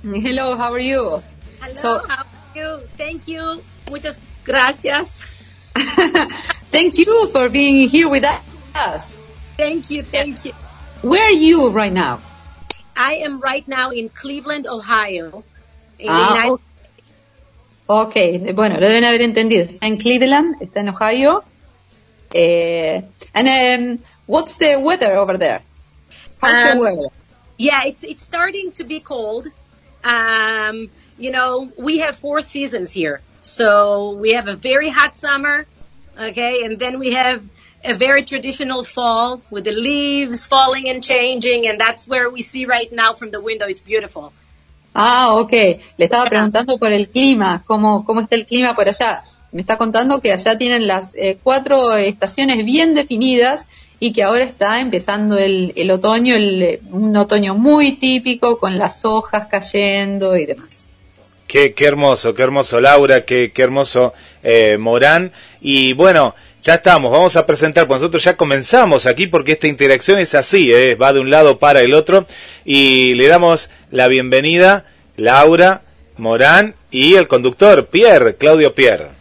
Hello, 0.03 0.53
how 0.53 0.73
are 0.73 0.87
you? 0.87 1.21
Hello, 1.61 2.01
how 2.07 2.23
are 2.23 2.27
you? 2.55 2.83
Thank 2.95 3.25
you. 3.25 3.61
Muchas 3.89 4.17
Gracias. 4.17 4.36
Thank 6.71 6.97
you 6.97 7.27
for 7.31 7.49
being 7.49 7.89
here 7.89 8.09
with 8.09 8.25
us. 8.75 9.19
Thank 9.57 9.89
you, 9.89 10.03
thank 10.03 10.45
you. 10.45 10.53
Where 11.01 11.23
are 11.23 11.31
you 11.33 11.71
right 11.71 11.91
now? 11.93 12.19
I 12.95 13.15
am 13.25 13.39
right 13.39 13.67
now 13.67 13.91
in 13.91 14.09
Cleveland, 14.09 14.67
Ohio. 14.67 15.43
in 15.99 16.07
Ah, 16.09 16.35
United- 16.35 16.59
Ok, 17.89 18.15
bueno, 18.53 18.75
lo 18.79 18.87
deben 18.87 19.03
haber 19.05 19.21
entendido. 19.21 19.63
Está 19.65 19.87
en 19.87 19.97
Cleveland, 19.97 20.55
está 20.61 20.81
en 20.81 20.89
Ohio. 20.89 21.43
Eh, 22.33 23.01
and 23.33 23.47
um, 23.47 23.99
what's 24.25 24.57
the 24.57 24.77
weather 24.79 25.15
over 25.15 25.37
there? 25.37 25.61
How's 26.41 26.63
Um, 26.71 26.77
the 26.77 26.83
weather? 26.83 27.07
Yeah, 27.57 27.85
it's 27.85 28.03
it's 28.03 28.21
starting 28.23 28.71
to 28.73 28.83
be 28.83 28.99
cold. 28.99 29.47
Um, 30.03 30.89
you 31.17 31.31
know, 31.31 31.71
we 31.77 31.99
have 31.99 32.15
four 32.17 32.41
seasons 32.41 32.91
here. 32.91 33.21
So 33.47 34.11
we 34.19 34.33
have 34.33 34.49
a 34.49 34.55
very 34.55 34.89
hot 34.89 35.15
summer, 35.15 35.65
okay, 36.19 36.65
and 36.65 36.77
then 36.77 36.99
we 36.99 37.13
have 37.13 37.41
a 37.81 37.93
very 37.93 38.23
traditional 38.23 38.83
fall 38.83 39.41
with 39.49 39.63
the 39.63 39.71
leaves 39.71 40.45
falling 40.47 40.89
and 40.89 41.01
changing, 41.01 41.65
and 41.65 41.79
that's 41.79 42.07
where 42.07 42.29
we 42.29 42.41
see 42.41 42.65
right 42.65 42.91
now 42.91 43.13
from 43.13 43.31
the 43.31 43.39
window. 43.39 43.65
It's 43.65 43.81
beautiful. 43.81 44.33
Ah, 44.93 45.35
ok. 45.35 45.79
Le 45.97 46.05
estaba 46.05 46.25
preguntando 46.25 46.77
por 46.77 46.91
el 46.91 47.07
clima, 47.07 47.63
cómo, 47.65 48.03
cómo 48.03 48.19
está 48.19 48.35
el 48.35 48.45
clima 48.45 48.75
por 48.75 48.89
allá. 48.89 49.23
Me 49.53 49.61
está 49.61 49.77
contando 49.77 50.19
que 50.19 50.33
allá 50.33 50.57
tienen 50.57 50.85
las 50.85 51.15
eh, 51.15 51.39
cuatro 51.41 51.95
estaciones 51.95 52.65
bien 52.65 52.95
definidas 52.95 53.65
y 54.01 54.11
que 54.11 54.23
ahora 54.23 54.43
está 54.43 54.81
empezando 54.81 55.37
el, 55.37 55.71
el 55.77 55.89
otoño, 55.91 56.35
el, 56.35 56.81
un 56.91 57.15
otoño 57.15 57.55
muy 57.55 57.97
típico 57.97 58.59
con 58.59 58.77
las 58.77 59.05
hojas 59.05 59.47
cayendo 59.47 60.35
y 60.35 60.45
demás. 60.45 60.86
Qué, 61.47 61.73
qué 61.73 61.85
hermoso, 61.85 62.33
qué 62.33 62.43
hermoso 62.43 62.81
Laura, 62.81 63.23
qué, 63.23 63.51
qué 63.53 63.61
hermoso 63.63 64.13
eh, 64.43 64.77
Morán. 64.77 65.31
Y 65.61 65.93
bueno, 65.93 66.35
ya 66.61 66.75
estamos, 66.75 67.11
vamos 67.11 67.37
a 67.37 67.45
presentar, 67.45 67.87
pues 67.87 68.01
nosotros 68.01 68.23
ya 68.23 68.35
comenzamos 68.35 69.05
aquí 69.05 69.27
porque 69.27 69.53
esta 69.53 69.67
interacción 69.67 70.19
es 70.19 70.35
así, 70.35 70.73
eh, 70.73 70.95
va 70.95 71.13
de 71.13 71.21
un 71.21 71.29
lado 71.29 71.59
para 71.59 71.81
el 71.81 71.93
otro. 71.93 72.27
Y 72.65 73.13
le 73.13 73.27
damos 73.27 73.69
la 73.91 74.09
bienvenida, 74.09 74.85
Laura, 75.15 75.83
Morán 76.17 76.75
y 76.91 77.15
el 77.15 77.29
conductor, 77.29 77.87
Pierre, 77.87 78.35
Claudio 78.35 78.75
Pierre. 78.75 79.11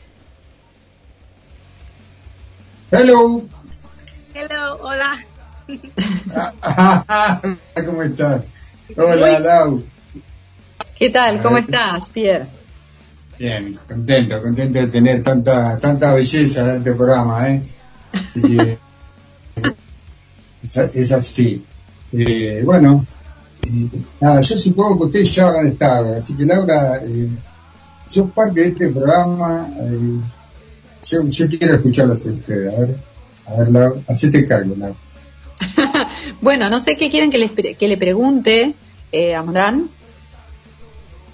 Hello. 2.91 3.43
Hello, 4.35 4.79
hola. 4.81 5.25
¿Cómo 7.87 8.03
estás? 8.03 8.51
Hola, 8.97 9.39
Lau. 9.41 9.85
¿Qué 10.99 11.11
tal? 11.11 11.43
¿Cómo 11.43 11.59
estás, 11.59 12.09
Pierre? 12.11 12.47
Bien, 13.39 13.79
contento, 13.87 14.41
contento 14.41 14.79
de 14.79 14.87
tener 14.87 15.23
tanta 15.23 15.79
tanta 15.79 16.15
belleza 16.15 16.63
en 16.63 16.79
este 16.79 16.95
programa, 16.95 17.51
¿eh? 17.51 17.63
Así 18.13 18.41
que, 18.41 18.79
es, 20.63 20.77
es 20.77 21.13
así. 21.13 21.65
Eh, 22.13 22.63
bueno, 22.65 23.05
eh, 23.63 23.91
nada, 24.21 24.41
yo 24.41 24.57
supongo 24.57 24.99
que 24.99 25.05
ustedes 25.07 25.35
ya 25.35 25.49
habrán 25.49 25.67
estado, 25.67 26.17
así 26.17 26.35
que 26.35 26.47
Laura, 26.47 27.03
eh, 27.05 27.29
sos 28.07 28.31
parte 28.31 28.63
de 28.63 28.69
este 28.69 28.89
programa, 28.89 29.69
eh, 29.79 30.21
yo, 31.05 31.29
yo 31.29 31.47
quiero 31.49 31.75
escucharlos 31.75 32.27
a 32.27 32.31
ustedes, 32.31 32.75
a 32.75 32.79
ver, 32.79 32.97
a 33.47 33.59
ver, 33.59 33.69
Laura, 33.69 34.01
hacete 34.09 34.47
cargo, 34.47 34.75
Laura. 34.77 34.97
Bueno, 36.41 36.71
no 36.71 36.81
sé 36.81 36.97
qué 36.97 37.11
quieren 37.11 37.31
que, 37.31 37.39
les 37.39 37.51
que 37.51 37.89
le 37.89 37.97
pregunte 37.97 38.75
eh, 39.13 39.35
a 39.35 39.43
Morán. 39.43 39.91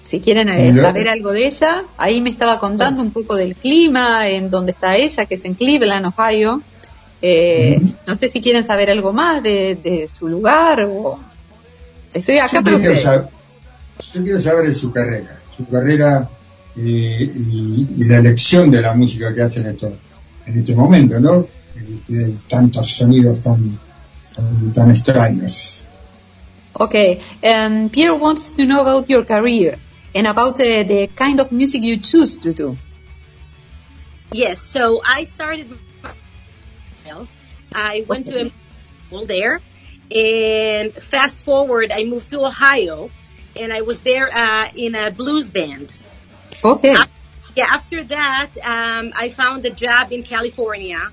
Si 0.03 0.19
quieren 0.19 0.49
eh, 0.49 0.71
Ya. 0.75 0.81
saber 0.81 1.07
algo 1.07 1.31
de 1.31 1.47
ella, 1.47 1.83
ahí 1.97 2.21
me 2.21 2.29
estaba 2.29 2.59
contando 2.59 3.01
un 3.01 3.11
poco 3.11 3.35
del 3.35 3.55
clima, 3.55 4.27
en 4.27 4.49
donde 4.49 4.71
está 4.73 4.95
ella, 4.97 5.25
que 5.25 5.35
es 5.35 5.45
en 5.45 5.53
Cleveland, 5.53 6.05
Ohio. 6.07 6.61
Eh, 7.21 7.79
No 8.07 8.17
sé 8.17 8.29
si 8.33 8.41
quieren 8.41 8.63
saber 8.65 8.89
algo 8.91 9.13
más 9.13 9.41
de, 9.41 9.77
de 9.81 10.09
su 10.17 10.27
lugar 10.27 10.83
o... 10.89 11.19
Estoy 12.13 12.37
acá 12.37 12.61
Yo 12.63 12.79
quiero, 12.79 12.95
saber, 12.95 13.27
yo 14.13 14.23
quiero 14.23 14.39
saber 14.39 14.67
de 14.67 14.73
su 14.73 14.91
carrera, 14.91 15.41
su 15.57 15.65
carrera 15.67 16.29
eh, 16.75 17.31
y, 17.33 17.87
y 17.97 18.03
la 18.05 18.17
elección 18.17 18.69
de 18.69 18.81
la 18.81 18.93
música 18.93 19.33
que 19.33 19.41
hace 19.41 19.61
en, 19.61 19.67
esto, 19.67 19.97
en 20.45 20.59
este 20.59 20.75
momento, 20.75 21.19
¿no? 21.19 21.47
Eh, 21.75 21.99
De 22.07 22.35
tantos 22.47 22.91
sonidos 22.91 23.41
tan, 23.41 23.79
tan, 24.35 24.73
tan 24.73 24.91
extraños. 24.91 25.85
Okay, 26.73 27.19
um, 27.43 27.89
Pierre 27.89 28.13
wants 28.17 28.51
to 28.57 28.63
know 28.65 28.81
about 28.81 29.07
your 29.07 29.25
career 29.25 29.77
and 30.15 30.27
about 30.27 30.59
uh, 30.59 30.83
the 30.83 31.09
kind 31.15 31.39
of 31.39 31.51
music 31.51 31.83
you 31.83 31.97
choose 31.97 32.35
to 32.39 32.53
do. 32.53 32.77
Yes, 34.31 34.61
so 34.61 35.01
I 35.05 35.23
started. 35.25 35.77
I 37.75 38.05
went 38.07 38.27
to 38.27 38.47
a 38.47 38.51
school 39.07 39.25
there, 39.25 39.61
and 40.13 40.93
fast 40.93 41.43
forward, 41.45 41.91
I 41.91 42.05
moved 42.05 42.29
to 42.31 42.41
Ohio, 42.41 43.09
and 43.55 43.73
I 43.73 43.81
was 43.81 44.01
there 44.01 44.29
uh, 44.33 44.69
in 44.75 44.95
a 44.95 45.11
blues 45.11 45.49
band. 45.49 46.01
Okay. 46.63 46.95
Yeah, 47.55 47.67
after 47.69 48.03
that, 48.03 48.49
um, 48.63 49.13
I 49.15 49.29
found 49.29 49.65
a 49.65 49.69
job 49.69 50.11
in 50.11 50.23
California, 50.23 51.11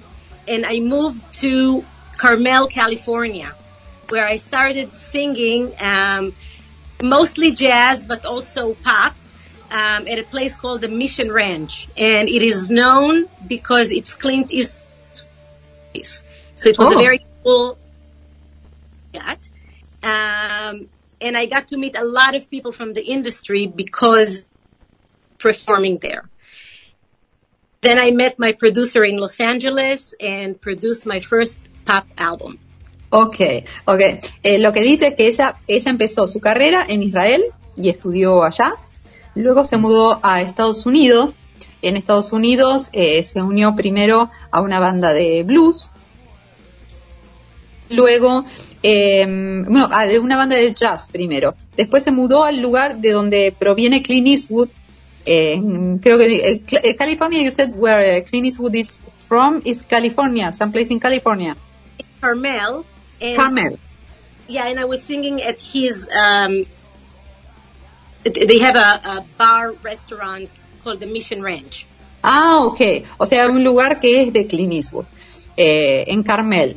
and 0.48 0.64
I 0.64 0.80
moved 0.80 1.22
to 1.40 1.84
Carmel, 2.16 2.66
California, 2.68 3.54
where 4.08 4.26
I 4.26 4.36
started 4.36 4.96
singing 4.96 5.72
um, 5.78 6.34
mostly 7.02 7.52
jazz, 7.52 8.04
but 8.04 8.24
also 8.24 8.74
pop. 8.74 9.14
Um, 9.72 10.08
at 10.08 10.18
a 10.18 10.24
place 10.24 10.56
called 10.56 10.80
the 10.80 10.88
Mission 10.88 11.30
Ranch, 11.30 11.86
and 11.96 12.28
it 12.28 12.42
is 12.42 12.70
known 12.70 13.28
because 13.46 13.92
it's 13.92 14.14
Clint 14.14 14.50
Eastwood. 14.50 14.82
So 16.56 16.70
it 16.70 16.76
was 16.76 16.88
Oh. 16.88 16.98
a 16.98 17.02
very 17.02 17.24
cool 17.44 17.78
got. 19.12 19.38
Um, 20.02 20.88
and 21.20 21.36
I 21.36 21.46
got 21.46 21.68
to 21.68 21.78
meet 21.78 21.96
a 21.96 22.04
lot 22.04 22.34
of 22.34 22.50
people 22.50 22.72
from 22.72 22.94
the 22.94 23.04
industry 23.04 23.68
because 23.68 24.48
performing 25.38 25.98
there. 25.98 26.28
Then 27.80 27.98
I 28.00 28.10
met 28.10 28.40
my 28.40 28.52
producer 28.52 29.04
in 29.04 29.16
Los 29.18 29.38
Angeles 29.40 30.14
and 30.20 30.60
produced 30.60 31.06
my 31.06 31.20
first 31.20 31.62
pop 31.84 32.06
album. 32.18 32.58
Okay, 33.10 33.64
okay. 33.86 34.20
Eh, 34.44 34.60
lo 34.60 34.72
que 34.72 34.82
dice 34.82 35.08
es 35.08 35.14
que 35.16 35.26
ella, 35.26 35.56
ella 35.66 35.90
empezó 35.90 36.28
su 36.28 36.40
carrera 36.40 36.84
en 36.88 37.02
Israel 37.02 37.42
y 37.76 37.90
estudió 37.90 38.44
allá. 38.44 38.70
Luego 39.34 39.64
se 39.64 39.76
mudó 39.76 40.20
a 40.22 40.40
Estados 40.40 40.86
Unidos. 40.86 41.32
En 41.82 41.96
Estados 41.96 42.32
Unidos 42.32 42.90
eh, 42.92 43.22
se 43.24 43.42
unió 43.42 43.74
primero 43.74 44.30
a 44.50 44.60
una 44.60 44.78
banda 44.78 45.12
de 45.12 45.42
blues. 45.42 45.90
Luego, 47.88 48.44
eh, 48.84 49.26
bueno, 49.26 49.88
a 49.90 50.06
de 50.06 50.20
una 50.20 50.36
banda 50.36 50.56
de 50.56 50.72
jazz 50.72 51.08
primero. 51.08 51.56
Después 51.76 52.04
se 52.04 52.12
mudó 52.12 52.44
al 52.44 52.60
lugar 52.60 52.98
de 52.98 53.10
donde 53.10 53.54
proviene 53.58 54.02
Clint 54.02 54.28
Eastwood. 54.28 54.68
Creo 55.24 56.18
que 56.18 56.36
eh, 56.36 56.62
eh, 56.82 56.96
California, 56.96 57.42
you 57.42 57.50
said 57.50 57.72
where 57.74 58.22
Clint 58.24 58.46
Eastwood 58.46 58.74
is 58.74 59.02
from 59.18 59.60
is 59.64 59.82
California, 59.82 60.52
someplace 60.52 60.92
in 60.92 61.00
California. 61.00 61.56
Carmel. 62.20 62.84
And, 63.20 63.36
Carmel. 63.36 63.78
Yeah, 64.48 64.68
and 64.68 64.80
I 64.80 64.84
was 64.84 65.02
singing 65.02 65.40
at 65.42 65.60
his, 65.62 66.08
um, 66.08 66.66
they 68.24 68.58
have 68.58 68.76
a, 68.76 69.18
a 69.18 69.24
bar 69.38 69.72
restaurant 69.82 70.50
called 70.82 71.00
the 71.00 71.06
Mission 71.06 71.42
Ranch. 71.42 71.86
Ah, 72.22 72.64
ok. 72.64 73.04
O 73.18 73.26
sea, 73.26 73.48
un 73.48 73.64
lugar 73.64 74.00
que 74.00 74.22
es 74.22 74.32
de 74.32 74.46
Clint 74.46 74.72
Eastwood, 74.72 75.06
eh, 75.56 76.04
en 76.08 76.22
Carmel. 76.22 76.76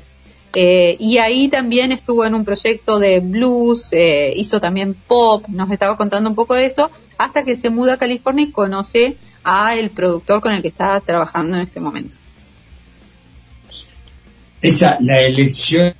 Eh, 0.56 0.98
y 1.00 1.18
ahí 1.18 1.48
también 1.48 1.92
estuvo 1.92 2.26
en 2.26 2.36
un 2.36 2.46
proyecto 2.46 3.00
de 3.00 3.20
blues, 3.22 3.92
eh, 3.92 4.34
hizo 4.36 4.62
también 4.62 4.94
pop, 4.94 5.46
nos 5.48 5.72
estaba 5.72 5.98
contando 5.98 6.30
un 6.30 6.36
poco 6.36 6.54
de 6.54 6.66
esto, 6.66 6.92
hasta 7.18 7.44
que 7.44 7.56
se 7.56 7.72
muda 7.72 7.94
a 7.94 7.98
California 7.98 8.46
y 8.46 8.52
conoce 8.52 9.18
a 9.44 9.76
el 9.76 9.90
productor 9.90 10.42
con 10.42 10.54
el 10.54 10.62
que 10.62 10.68
está 10.68 11.00
trabajando 11.00 11.58
en 11.58 11.64
este 11.64 11.80
momento. 11.80 12.18
Esa, 14.62 14.98
la 15.02 15.22
elección, 15.22 15.94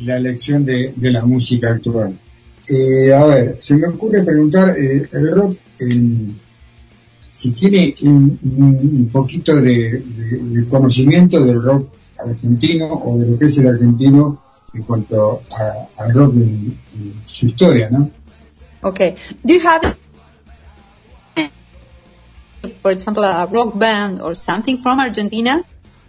la 0.00 0.16
elección 0.16 0.64
de, 0.64 0.92
de 0.96 1.10
la 1.10 1.24
música 1.24 1.70
actual. 1.70 2.18
Eh, 2.68 3.12
a 3.12 3.24
ver, 3.26 3.56
se 3.60 3.76
me 3.76 3.88
ocurre 3.88 4.24
preguntar, 4.24 4.76
eh, 4.78 5.02
el 5.12 5.30
rock, 5.34 5.56
si 7.32 7.50
tiene 7.52 7.94
un, 8.02 8.38
un- 8.42 9.10
poquito 9.12 9.54
de, 9.60 10.02
conocimiento 10.70 11.44
del 11.44 11.62
rock 11.62 11.88
argentino 12.18 12.86
o 12.94 13.18
de 13.18 13.26
lo 13.30 13.38
que 13.38 13.44
es 13.46 13.58
el 13.58 13.68
argentino 13.68 14.40
en 14.72 14.82
cuanto 14.82 15.42
al 15.98 16.14
rock 16.14 16.34
en, 16.36 16.78
su 17.24 17.46
historia, 17.46 17.90
¿no? 17.90 18.10
Okay. 18.82 19.14
Do 19.42 19.54
you 19.54 19.60
have, 19.66 19.96
for 22.80 22.90
example, 22.92 23.24
a 23.24 23.46
rock 23.46 23.78
band 23.78 24.20
or 24.20 24.34
something 24.36 24.78
from 24.80 25.00
Argentina? 25.00 25.62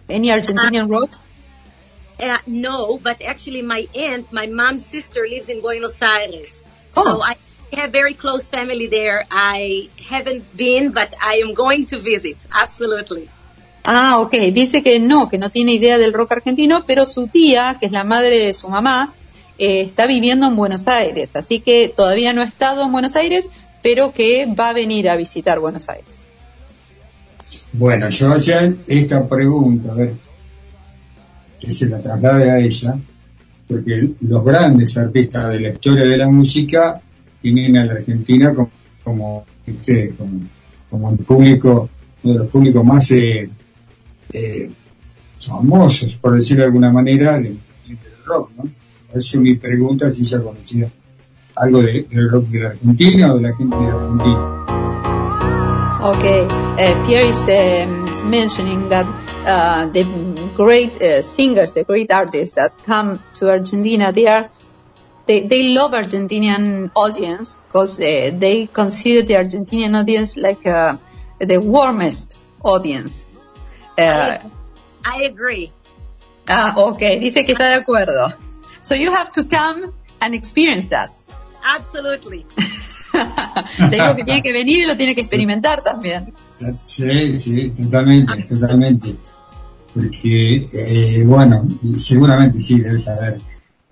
Any 0.08 0.30
Argentinian 0.30 0.88
rock? 0.88 1.10
Uh, 2.20 2.38
no, 2.46 2.98
but 2.98 3.22
actually 3.22 3.62
my 3.62 3.86
aunt, 3.94 4.32
my 4.32 4.46
mom's 4.46 4.86
sister 4.86 5.26
lives 5.28 5.48
in 5.48 5.60
Buenos 5.60 6.00
Aires. 6.02 6.62
So 6.90 7.02
Oh. 7.04 7.20
I 7.22 7.36
have 7.76 7.92
very 7.92 8.14
close 8.14 8.48
family 8.48 8.86
there. 8.86 9.24
I 9.30 9.90
haven't 10.08 10.44
been, 10.56 10.92
but 10.92 11.14
I 11.22 11.42
am 11.44 11.52
going 11.52 11.86
to 11.86 11.98
visit. 11.98 12.36
Absolutely. 12.50 13.28
Ah, 13.84 14.18
ok. 14.20 14.32
Dice 14.52 14.82
que 14.82 14.98
no, 14.98 15.28
que 15.28 15.38
no 15.38 15.50
tiene 15.50 15.74
idea 15.74 15.98
del 15.98 16.12
rock 16.12 16.32
argentino, 16.32 16.84
pero 16.86 17.06
su 17.06 17.26
tía, 17.26 17.76
que 17.78 17.86
es 17.86 17.92
la 17.92 18.04
madre 18.04 18.38
de 18.38 18.54
su 18.54 18.68
mamá, 18.68 19.12
eh, 19.58 19.82
está 19.82 20.06
viviendo 20.06 20.46
en 20.46 20.56
Buenos 20.56 20.88
Aires. 20.88 21.30
Así 21.34 21.60
que 21.60 21.92
todavía 21.94 22.32
no 22.32 22.40
ha 22.40 22.44
estado 22.44 22.84
en 22.84 22.92
Buenos 22.92 23.14
Aires, 23.14 23.50
pero 23.82 24.12
que 24.12 24.46
va 24.46 24.70
a 24.70 24.72
venir 24.72 25.08
a 25.08 25.16
visitar 25.16 25.60
Buenos 25.60 25.88
Aires. 25.88 26.22
Bueno, 27.72 28.08
yo 28.08 28.32
hacía 28.32 28.74
esta 28.86 29.28
pregunta, 29.28 29.92
a 29.92 29.94
ver, 29.94 30.14
que 31.60 31.70
se 31.70 31.88
la 31.88 32.00
traslade 32.00 32.50
a 32.50 32.58
ella, 32.58 32.98
porque 33.68 34.10
los 34.20 34.44
grandes 34.44 34.96
artistas 34.96 35.48
de 35.50 35.60
la 35.60 35.68
historia 35.70 36.04
de 36.04 36.16
la 36.16 36.28
música 36.28 37.00
vienen 37.42 37.76
a 37.78 37.84
la 37.84 37.92
Argentina 37.94 38.54
como, 38.54 38.70
como, 39.02 39.44
este, 39.66 40.14
como, 40.16 40.40
como 40.90 41.10
el 41.10 41.18
público, 41.18 41.88
uno 42.22 42.32
de 42.32 42.38
los 42.40 42.48
públicos 42.48 42.84
más 42.84 43.10
eh, 43.12 43.48
eh, 44.32 44.70
famosos, 45.40 46.16
por 46.16 46.34
decirlo 46.34 46.62
de 46.62 46.66
alguna 46.66 46.92
manera, 46.92 47.38
del, 47.38 47.58
rock, 48.24 48.50
¿no? 48.56 48.64
Por 49.12 49.40
mi 49.40 49.54
pregunta 49.54 50.10
si 50.10 50.22
ella 50.22 50.42
conocía 50.42 50.90
algo 51.54 51.80
de- 51.80 52.06
del 52.10 52.28
rock 52.28 52.48
de 52.48 52.60
la 52.60 52.68
Argentina 52.70 53.32
o 53.32 53.36
de 53.36 53.42
la 53.42 53.56
gente 53.56 53.76
de 53.76 53.86
Argentina. 53.86 54.52
Okay, 56.02 56.44
uh, 56.44 57.06
Pierre 57.06 57.26
is 57.30 57.46
um, 57.48 58.30
mentioning 58.30 58.88
uh, 59.46 59.86
the 59.86 60.04
great 60.54 61.00
uh, 61.00 61.22
singers, 61.22 61.72
the 61.72 61.84
great 61.84 62.10
artists 62.10 62.54
that 62.54 62.76
come 62.84 63.22
to 63.34 63.48
Argentina, 63.50 64.12
they 64.12 64.26
are 64.26 64.50
they, 65.26 65.40
they 65.40 65.68
love 65.68 65.92
Argentinian 65.92 66.90
audience 66.94 67.56
because 67.66 67.98
uh, 68.00 68.30
they 68.34 68.66
consider 68.66 69.26
the 69.26 69.34
Argentinian 69.34 69.98
audience 69.98 70.36
like 70.36 70.66
uh, 70.66 70.96
the 71.38 71.58
warmest 71.58 72.38
audience. 72.62 73.26
Uh, 73.98 74.38
I 75.04 75.24
agree. 75.24 75.72
ah, 76.48 76.74
okay, 76.76 77.18
dice 77.18 77.44
que 77.44 77.52
está 77.52 77.68
de 77.70 77.76
acuerdo. 77.76 78.32
So 78.80 78.94
you 78.94 79.12
have 79.12 79.32
to 79.32 79.44
come 79.44 79.92
and 80.20 80.34
experience 80.34 80.88
that. 80.88 81.10
Absolutely. 81.64 82.46
Le 83.78 83.96
digo 83.96 84.14
que 84.14 84.24
tiene 84.24 84.42
que 84.42 84.52
venir 84.52 84.80
y 84.80 84.86
lo 84.86 84.96
tiene 84.96 85.14
que 85.14 85.22
experimentar 85.22 85.82
también. 85.82 86.32
Sí, 86.84 87.38
sí, 87.38 87.70
totalmente, 87.70 88.42
totalmente. 88.42 89.16
Porque, 89.96 90.66
eh, 90.74 91.22
bueno, 91.24 91.66
seguramente 91.96 92.60
sí 92.60 92.80
debes 92.80 93.04
saber 93.04 93.38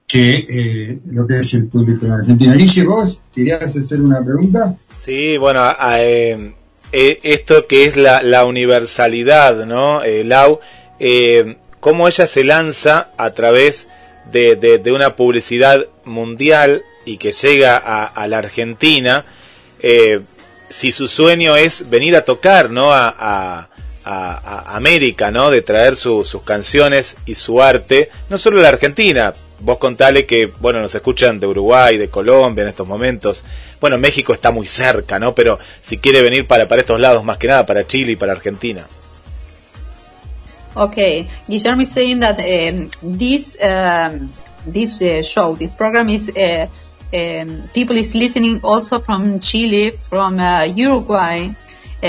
que 0.06 0.44
eh, 0.48 0.98
lo 1.06 1.26
que 1.26 1.40
es 1.40 1.54
el 1.54 1.66
público 1.68 2.04
en 2.04 2.12
Argentina. 2.12 2.54
Guille, 2.54 2.84
vos 2.84 3.22
querías 3.34 3.74
hacer 3.74 4.02
una 4.02 4.22
pregunta. 4.22 4.76
Sí, 4.98 5.38
bueno, 5.38 5.60
a- 5.62 5.96
eh, 6.02 6.52
esto 6.92 7.66
que 7.66 7.86
es 7.86 7.96
la, 7.96 8.22
la 8.22 8.44
universalidad, 8.44 9.64
¿no? 9.64 10.02
Eh, 10.04 10.24
Lau, 10.24 10.60
eh, 11.00 11.56
cómo 11.80 12.06
ella 12.06 12.26
se 12.26 12.44
lanza 12.44 13.08
a 13.16 13.30
través 13.30 13.88
de, 14.30 14.56
de- 14.56 14.78
de 14.78 14.92
una 14.92 15.16
publicidad 15.16 15.86
mundial 16.04 16.82
y 17.06 17.16
que 17.16 17.32
llega 17.32 17.78
a, 17.78 18.04
a 18.06 18.28
la 18.28 18.38
Argentina, 18.38 19.24
eh, 19.80 20.20
si 20.68 20.92
su 20.92 21.08
sueño 21.08 21.56
es 21.56 21.88
venir 21.88 22.14
a 22.14 22.24
tocar, 22.24 22.70
¿no? 22.70 22.92
A, 22.92 23.08
a- 23.18 23.68
a- 24.04 24.76
América, 24.76 25.30
¿no? 25.30 25.50
De 25.50 25.62
traer 25.62 25.96
su- 25.96 26.24
sus 26.24 26.42
canciones 26.42 27.16
y 27.26 27.34
su 27.34 27.62
arte, 27.62 28.10
no 28.28 28.38
solo 28.38 28.60
la 28.60 28.68
Argentina. 28.68 29.32
Vos 29.60 29.78
contale 29.78 30.26
que, 30.26 30.46
bueno, 30.60 30.80
nos 30.80 30.94
escuchan 30.94 31.40
de 31.40 31.46
Uruguay, 31.46 31.96
de 31.96 32.08
Colombia 32.10 32.62
en 32.62 32.68
estos 32.68 32.86
momentos. 32.86 33.44
Bueno, 33.80 33.96
México 33.98 34.34
está 34.34 34.50
muy 34.50 34.66
cerca, 34.68 35.18
¿no? 35.18 35.34
Pero 35.34 35.58
si 35.80 35.98
quiere 35.98 36.20
venir 36.22 36.46
para, 36.46 36.68
para 36.68 36.82
estos 36.82 37.00
lados, 37.00 37.24
más 37.24 37.38
que 37.38 37.46
nada 37.48 37.64
para 37.64 37.86
Chile 37.86 38.12
y 38.12 38.16
para 38.16 38.32
Argentina. 38.32 38.86
Okay, 40.76 41.28
Guillermo 41.48 41.82
is 41.82 41.92
saying 41.92 42.20
that 42.20 42.36
this 43.00 43.56
um, 43.62 44.28
this 44.66 45.00
uh, 45.00 45.22
show, 45.22 45.54
this 45.54 45.72
program 45.72 46.08
is 46.08 46.28
um, 46.30 47.68
people 47.72 47.96
is 47.96 48.14
listening 48.16 48.60
also 48.64 48.98
from 48.98 49.38
Chile, 49.38 49.92
from 49.92 50.40
uh, 50.40 50.64
Uruguay. 50.64 51.50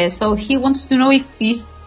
So 0.10 0.34
he 0.34 0.58
wants 0.58 0.88
to 0.88 0.98
know 0.98 1.12
if 1.12 1.24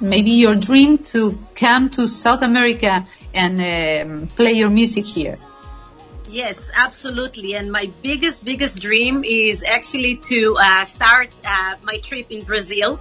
maybe 0.00 0.32
your 0.32 0.54
dream 0.54 0.98
to 0.98 1.38
come 1.54 1.90
to 1.90 2.08
South 2.08 2.42
America 2.42 3.06
and 3.34 3.60
um, 3.60 4.28
play 4.28 4.52
your 4.52 4.70
music 4.70 5.06
here. 5.06 5.38
Yes, 6.30 6.70
absolutely. 6.74 7.54
And 7.54 7.72
my 7.72 7.90
biggest, 8.02 8.44
biggest 8.44 8.82
dream 8.82 9.24
is 9.24 9.64
actually 9.64 10.16
to 10.16 10.56
uh, 10.60 10.84
start 10.84 11.28
uh, 11.44 11.76
my 11.82 11.98
trip 11.98 12.26
in 12.30 12.44
Brazil. 12.44 13.00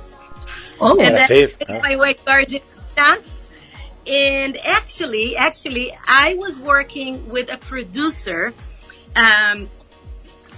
Oh, 0.79 0.99
and 0.99 1.17
then 1.17 1.27
Brazil, 1.27 1.57
make 1.59 1.69
huh? 1.69 1.79
my 1.81 1.95
way 1.97 2.13
to 2.13 2.29
Argentina. 2.29 3.17
And 4.09 4.57
actually, 4.63 5.35
actually, 5.35 5.91
I 6.07 6.35
was 6.35 6.57
working 6.57 7.27
with 7.27 7.53
a 7.53 7.57
producer 7.57 8.53
um, 9.15 9.69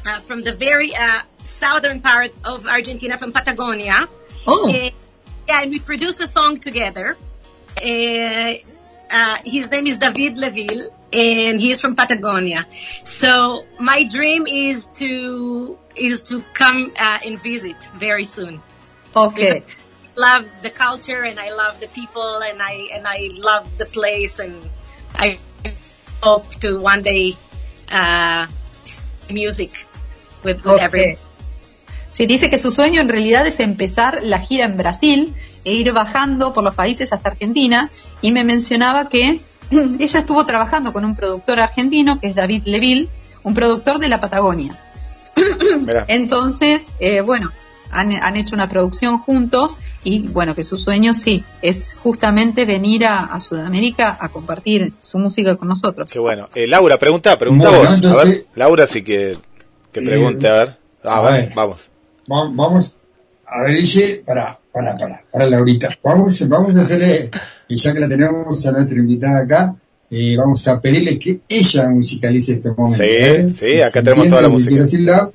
uh, 0.06 0.20
from 0.20 0.44
the 0.44 0.54
very 0.54 0.96
uh, 0.96 1.22
southern 1.44 2.02
part 2.02 2.32
of 2.44 2.68
Argentina, 2.68 3.18
from 3.18 3.32
Patagonia. 3.32 4.08
Oh, 4.46 4.70
And, 4.70 4.94
yeah, 5.50 5.64
and 5.64 5.72
we 5.72 5.80
produced 5.80 6.22
a 6.22 6.28
song 6.28 6.60
together. 6.60 7.18
Uh, 7.84 8.54
uh, 9.10 9.38
his 9.44 9.72
name 9.72 9.88
is 9.88 9.98
David 9.98 10.38
Leville, 10.38 10.92
and 11.12 11.60
he 11.60 11.72
is 11.72 11.82
from 11.82 11.96
Patagonia. 11.96 12.68
So 13.04 13.66
my 13.80 14.04
dream 14.04 14.46
is 14.46 14.86
to 15.02 15.78
is 15.96 16.22
to 16.30 16.42
come 16.54 16.92
uh, 17.00 17.20
and 17.26 17.40
visit 17.42 17.82
very 17.98 18.24
soon. 18.24 18.62
okay. 19.16 19.64
Love 20.16 20.46
the 20.62 20.70
culture, 20.70 21.24
and 21.24 21.40
I 21.40 21.56
love 21.56 21.80
the 21.80 21.88
people, 21.88 22.42
and 22.44 22.62
I 22.62 22.90
and 22.94 23.08
I 23.08 23.30
love 23.38 23.66
the 23.78 23.86
place, 23.86 24.40
and 24.40 24.54
I 25.16 25.40
hope 26.22 26.50
to 26.60 26.78
one 26.78 27.02
day 27.04 27.36
uh, 27.90 28.46
music 29.32 29.72
with, 30.44 30.58
with 30.66 30.68
Okay. 30.68 30.84
everyone. 30.84 31.29
Sí, 32.12 32.26
dice 32.26 32.50
que 32.50 32.58
su 32.58 32.72
sueño 32.72 33.02
en 33.02 33.10
realidad 33.10 33.46
es 33.46 33.60
empezar 33.60 34.20
la 34.24 34.40
gira 34.40 34.66
en 34.66 34.78
Brasil 34.78 35.34
e 35.64 35.74
ir 35.74 35.92
bajando 35.92 36.54
por 36.54 36.64
los 36.64 36.76
países 36.76 37.14
hasta 37.14 37.30
Argentina 37.30 37.90
y 38.22 38.32
me 38.32 38.44
mencionaba 38.44 39.10
que 39.10 39.40
ella 39.72 40.20
estuvo 40.20 40.46
trabajando 40.46 40.94
con 40.94 41.06
un 41.06 41.16
productor 41.16 41.60
argentino 41.60 42.20
que 42.20 42.28
es 42.28 42.36
David 42.36 42.64
Leville, 42.66 43.10
un 43.44 43.54
productor 43.54 44.00
de 44.00 44.10
la 44.10 44.20
Patagonia. 44.20 44.78
Mirá. 45.86 46.06
Entonces, 46.08 46.82
eh, 47.00 47.22
bueno, 47.22 47.52
han, 47.92 48.12
han 48.14 48.38
hecho 48.38 48.56
una 48.56 48.70
producción 48.70 49.20
juntos 49.20 49.80
y 50.04 50.28
bueno, 50.28 50.56
que 50.56 50.64
su 50.64 50.78
sueño 50.78 51.14
sí, 51.16 51.44
es 51.62 51.96
justamente 52.02 52.66
venir 52.66 53.06
a, 53.06 53.20
a 53.26 53.40
Sudamérica 53.40 54.18
a 54.20 54.30
compartir 54.30 54.94
su 55.02 55.20
música 55.20 55.56
con 55.56 55.68
nosotros. 55.68 56.12
Qué 56.12 56.20
bueno. 56.20 56.48
Eh, 56.56 56.68
Laura, 56.68 56.98
pregunta, 56.98 57.38
pregunta 57.38 57.70
Bueno, 57.70 57.90
vos. 57.90 58.06
A 58.06 58.16
ver, 58.24 58.46
Laura 58.56 58.88
sí 58.88 59.04
que, 59.04 59.38
que 59.92 60.02
pregunte, 60.02 60.48
a 60.48 60.54
ver. 60.56 60.78
Ah, 61.04 61.18
a 61.18 61.32
ver. 61.32 61.54
vamos. 61.56 61.92
Va- 62.32 62.52
Vamos, 62.54 63.04
a 63.46 63.64
ver, 63.64 63.78
Guille, 63.78 64.24
para, 64.26 64.60
para, 64.72 64.98
para, 64.98 65.24
para 65.32 65.50
Laurita. 65.50 65.90
Vamos, 66.04 66.48
vamos 66.48 66.76
a 66.76 66.82
hacerle, 66.82 67.30
y 67.68 67.78
ya 67.78 67.94
que 67.94 68.00
la 68.00 68.10
tenemos 68.10 68.66
a 68.68 68.72
nuestra 68.72 68.98
invitada 68.98 69.40
acá, 69.44 69.76
eh, 70.12 70.36
vamos 70.38 70.68
a 70.68 70.80
pedirle 70.82 71.18
que 71.20 71.42
ella 71.50 71.90
musicalice 71.90 72.54
este 72.54 72.70
momento. 72.72 72.98
Sí, 73.04 73.10
¿eh? 73.10 73.50
sí, 73.56 73.66
Si 73.66 73.82
acá 73.82 74.02
tenemos 74.04 74.28
toda 74.30 74.42
la 74.44 74.50
música. 74.50 75.30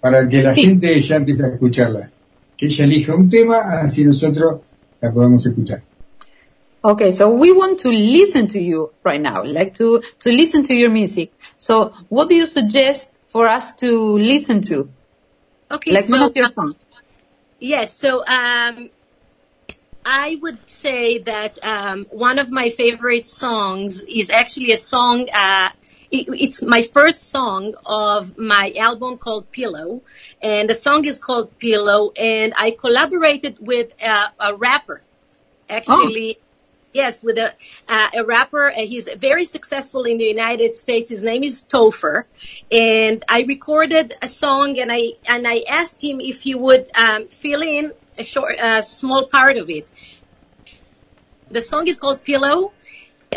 Para 0.00 0.28
que 0.28 0.42
la 0.44 0.54
Sí. 0.54 0.64
gente 0.64 1.00
ya 1.00 1.16
empiece 1.16 1.44
a 1.44 1.48
escucharla. 1.48 2.10
Que 2.56 2.66
ella 2.66 2.84
elija 2.84 3.14
un 3.16 3.28
tema, 3.28 3.58
así 3.82 4.04
nosotros 4.04 4.60
la 5.00 5.12
podemos 5.12 5.44
escuchar. 5.44 5.82
Okay, 6.80 7.10
so 7.10 7.30
we 7.30 7.50
want 7.52 7.80
to 7.80 7.90
listen 7.90 8.46
to 8.46 8.60
you 8.60 8.90
right 9.04 9.20
now, 9.20 9.42
like 9.44 9.76
to, 9.78 10.00
to 10.20 10.30
listen 10.30 10.62
to 10.62 10.72
your 10.74 10.90
music. 10.90 11.32
So 11.56 11.90
what 12.08 12.28
do 12.28 12.36
you 12.36 12.46
suggest 12.46 13.10
for 13.26 13.48
us 13.48 13.74
to 13.76 14.16
listen 14.18 14.60
to? 14.70 14.88
Okay, 15.70 15.92
Like 15.92 16.04
so 16.04 16.32
songs. 16.54 16.76
Yes, 17.60 17.92
so 17.92 18.24
um, 18.24 18.90
I 20.04 20.38
would 20.40 20.58
say 20.70 21.18
that 21.18 21.58
um, 21.62 22.06
one 22.10 22.38
of 22.38 22.50
my 22.50 22.70
favorite 22.70 23.28
songs 23.28 24.02
is 24.02 24.30
actually 24.30 24.72
a 24.72 24.76
song. 24.76 25.28
Uh, 25.32 25.68
it, 26.10 26.26
it's 26.28 26.62
my 26.62 26.82
first 26.82 27.30
song 27.30 27.74
of 27.84 28.38
my 28.38 28.72
album 28.78 29.18
called 29.18 29.50
Pillow, 29.52 30.02
and 30.40 30.70
the 30.70 30.74
song 30.74 31.04
is 31.04 31.18
called 31.18 31.58
Pillow. 31.58 32.12
And 32.18 32.54
I 32.56 32.70
collaborated 32.70 33.58
with 33.60 33.92
uh, 34.02 34.28
a 34.40 34.54
rapper, 34.54 35.02
actually. 35.68 36.38
Yes, 36.98 37.22
with 37.22 37.38
a 37.38 37.50
uh, 37.86 38.08
a 38.20 38.24
rapper. 38.24 38.64
Uh, 38.70 38.86
he's 38.92 39.08
very 39.28 39.44
successful 39.44 40.02
in 40.02 40.18
the 40.18 40.24
United 40.24 40.74
States. 40.74 41.08
His 41.08 41.22
name 41.22 41.44
is 41.44 41.62
Topher, 41.62 42.24
and 42.72 43.24
I 43.28 43.42
recorded 43.42 44.14
a 44.20 44.26
song, 44.26 44.80
and 44.80 44.90
I 44.90 45.12
and 45.28 45.46
I 45.46 45.62
asked 45.80 46.02
him 46.02 46.20
if 46.20 46.42
he 46.42 46.56
would 46.56 46.84
um, 46.96 47.28
fill 47.28 47.62
in 47.62 47.92
a 48.18 48.24
short, 48.24 48.56
a 48.58 48.82
small 48.82 49.26
part 49.26 49.58
of 49.58 49.70
it. 49.70 49.86
The 51.52 51.60
song 51.60 51.86
is 51.86 51.98
called 51.98 52.24
Pillow, 52.24 52.72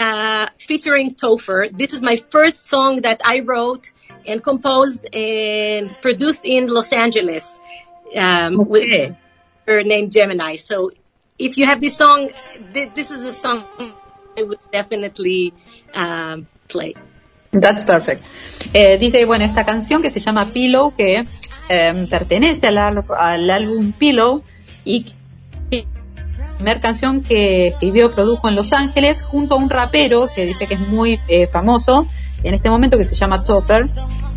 uh, 0.08 0.48
featuring 0.58 1.12
Topher. 1.12 1.70
This 1.72 1.94
is 1.94 2.02
my 2.02 2.16
first 2.16 2.66
song 2.66 3.02
that 3.02 3.22
I 3.24 3.42
wrote 3.42 3.92
and 4.26 4.44
composed 4.44 5.06
and 5.14 5.94
produced 6.02 6.46
in 6.46 6.66
Los 6.66 6.92
Angeles 6.94 7.60
um, 8.18 8.56
with 8.56 9.14
her 9.68 9.84
name 9.84 10.10
Gemini. 10.10 10.56
So 10.56 10.90
if 11.46 11.58
you 11.58 11.66
have 11.66 11.80
this 11.80 11.98
song, 11.98 12.30
th- 12.74 12.92
this 12.96 13.12
is 13.12 13.26
a 13.26 13.32
song 13.32 13.66
I 14.38 14.44
would 14.44 14.60
definitely 14.72 15.54
um, 15.94 16.46
play. 16.68 16.94
That's 17.52 17.84
perfect. 17.84 18.24
Eh, 18.74 18.98
dice, 18.98 19.26
bueno, 19.26 19.44
esta 19.44 19.66
canción 19.66 20.02
que 20.02 20.10
se 20.10 20.20
llama 20.22 20.46
Pillow, 20.54 20.94
que 20.96 21.26
eh, 21.70 22.08
pertenece 22.10 22.66
al, 22.68 22.78
al- 22.78 23.50
álbum 23.50 23.92
Pillow 23.92 24.42
y 24.86 25.06
que 25.70 25.86
primera 26.56 26.80
canción 26.80 27.24
que 27.24 27.68
escribió, 27.68 28.12
produjo 28.14 28.48
en 28.48 28.56
Los 28.56 28.72
Ángeles, 28.72 29.22
junto 29.22 29.56
a 29.56 29.58
un 29.58 29.70
rapero 29.70 30.30
que 30.34 30.46
dice 30.46 30.66
que 30.68 30.76
es 30.76 30.80
muy 30.80 31.20
eh, 31.28 31.48
famoso 31.48 32.08
en 32.44 32.54
este 32.54 32.70
momento, 32.70 32.98
que 32.98 33.06
se 33.06 33.16
llama 33.16 33.44
Topper. 33.44 33.90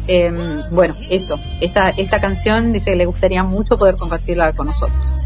Eh, 0.08 0.32
bueno, 0.72 0.96
esto, 1.10 1.38
esta, 1.60 1.90
esta 1.90 2.20
canción 2.20 2.72
dice 2.72 2.90
que 2.90 2.96
le 2.96 3.06
gustaría 3.06 3.42
mucho 3.44 3.78
poder 3.78 3.96
compartirla 3.96 4.52
con 4.54 4.66
nosotros. 4.66 5.20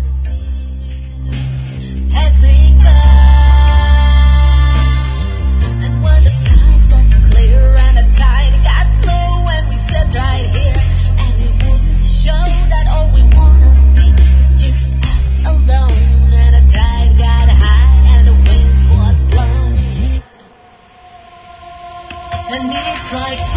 Like 23.12 23.47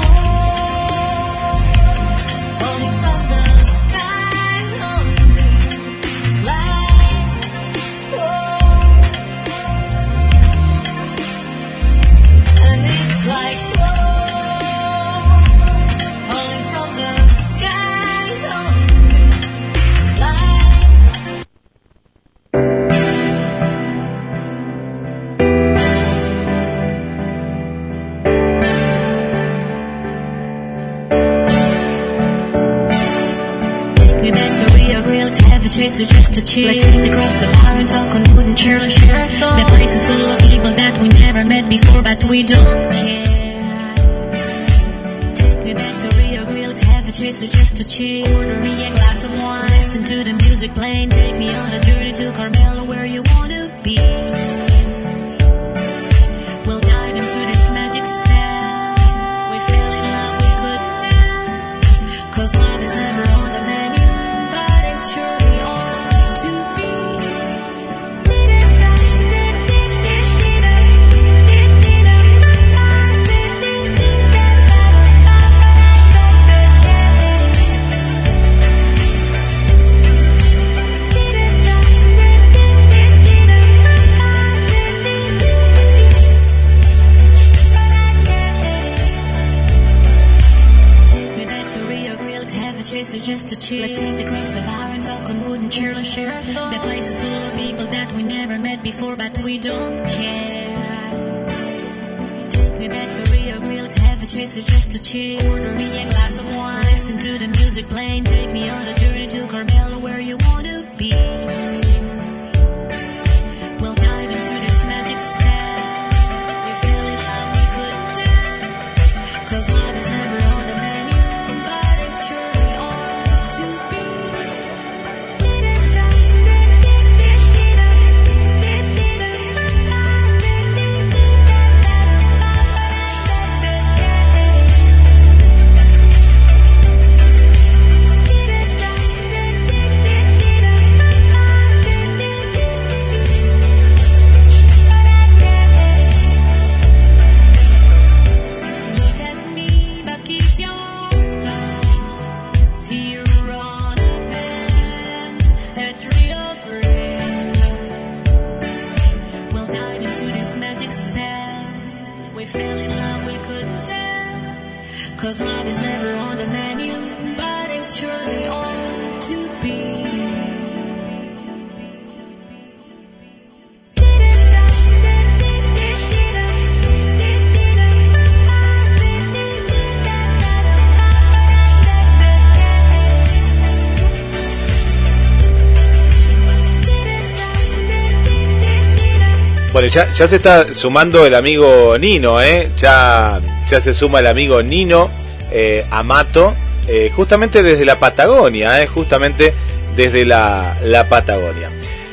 Bueno, 189.82 189.96
ya, 189.96 190.28
se 190.28 190.36
está 190.36 190.76
sumando 190.76 191.26
el 191.26 191.34
amigo 191.34 191.98
Nino, 191.98 192.40
¿eh? 192.40 192.70
Ya, 192.78 193.42
ya 193.68 193.82
se 193.82 193.96
suma 193.96 194.20
el 194.20 194.28
amigo 194.28 194.62
Nino 194.62 195.10
eh, 195.52 195.88
Amato, 195.90 196.54
eh, 196.88 197.12
justamente 197.16 197.64
desde 197.64 197.84
la 197.84 198.00
Patagonia, 198.00 198.84
¿eh? 198.84 198.86
Justamente 198.86 199.56
desde 199.96 200.24
la, 200.24 200.78
la 200.84 201.10
Patagonia. 201.10 201.72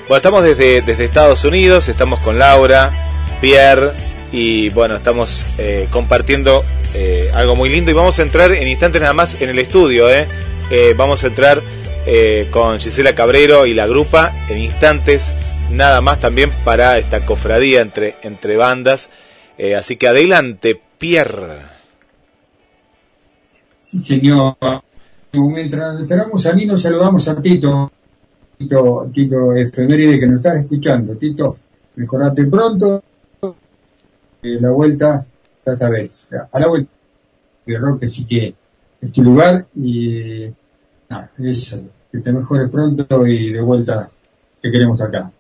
Bueno, 0.09 0.17
estamos 0.17 0.45
desde, 0.45 0.81
desde 0.81 1.05
Estados 1.05 1.45
Unidos, 1.45 1.91
estamos 1.91 2.21
con 2.21 2.39
Laura, 2.39 2.91
Pierre 3.43 3.93
y 4.33 4.71
bueno, 4.71 4.97
estamos 4.97 5.45
compartiendo 5.91 6.65
algo 7.35 7.55
muy 7.55 7.69
lindo 7.69 7.91
y 7.91 7.95
vamos 7.95 8.19
a 8.19 8.23
entrar 8.23 8.51
en 8.51 8.67
instantes 8.67 9.03
nada 9.03 9.13
más 9.13 9.43
en 9.43 9.51
el 9.51 9.59
estudio, 9.59 10.11
¿eh? 10.11 10.27
Vamos 10.97 11.23
a 11.23 11.27
entrar 11.27 11.61
con 12.51 12.81
Gisela 12.81 13.15
Cabrero 13.15 13.67
y 13.67 13.75
la 13.75 13.87
grupa 13.87 14.33
en 14.49 14.57
instantes 14.57 15.35
nada 15.71 16.01
más 16.01 16.21
también 16.21 16.51
para 16.65 16.99
esta 16.99 17.25
cofradía 17.25 17.81
entre, 17.81 18.17
entre 18.23 18.57
bandas. 18.57 19.11
Eh, 19.57 19.75
así 19.75 19.97
que 19.97 20.09
adelante, 20.09 20.81
Pierre. 20.99 21.63
Sí, 23.79 23.99
señor. 23.99 24.57
Mientras 25.33 26.01
esperamos 26.01 26.47
a 26.47 26.53
Nino, 26.55 26.77
saludamos 26.77 27.29
a 27.29 27.41
Tito. 27.41 27.91
Tito, 28.57 29.11
Tito 29.13 29.53
Efeméride, 29.55 30.19
que 30.19 30.27
nos 30.27 30.37
está 30.37 30.59
escuchando. 30.59 31.17
Tito, 31.17 31.55
mejorate 31.97 32.47
pronto. 32.47 33.03
Eh, 34.43 34.59
la 34.61 34.71
vuelta, 34.71 35.19
ya 35.65 35.77
sabes, 35.77 36.27
a 36.53 36.61
la 36.61 36.69
vuelta 36.69 36.91
de 37.67 37.79
rock, 37.79 38.05
sí 38.07 38.27
que 38.27 38.55
es 39.01 39.13
tu 39.13 39.23
lugar. 39.23 39.67
Y 39.75 40.51
nada, 41.09 41.31
eso, 41.39 41.83
que 42.11 42.19
te 42.19 42.33
mejores 42.33 42.71
pronto 42.71 43.27
y 43.27 43.53
de 43.53 43.61
vuelta 43.61 44.11
te 44.61 44.71
queremos 44.71 45.01
acá. 45.01 45.31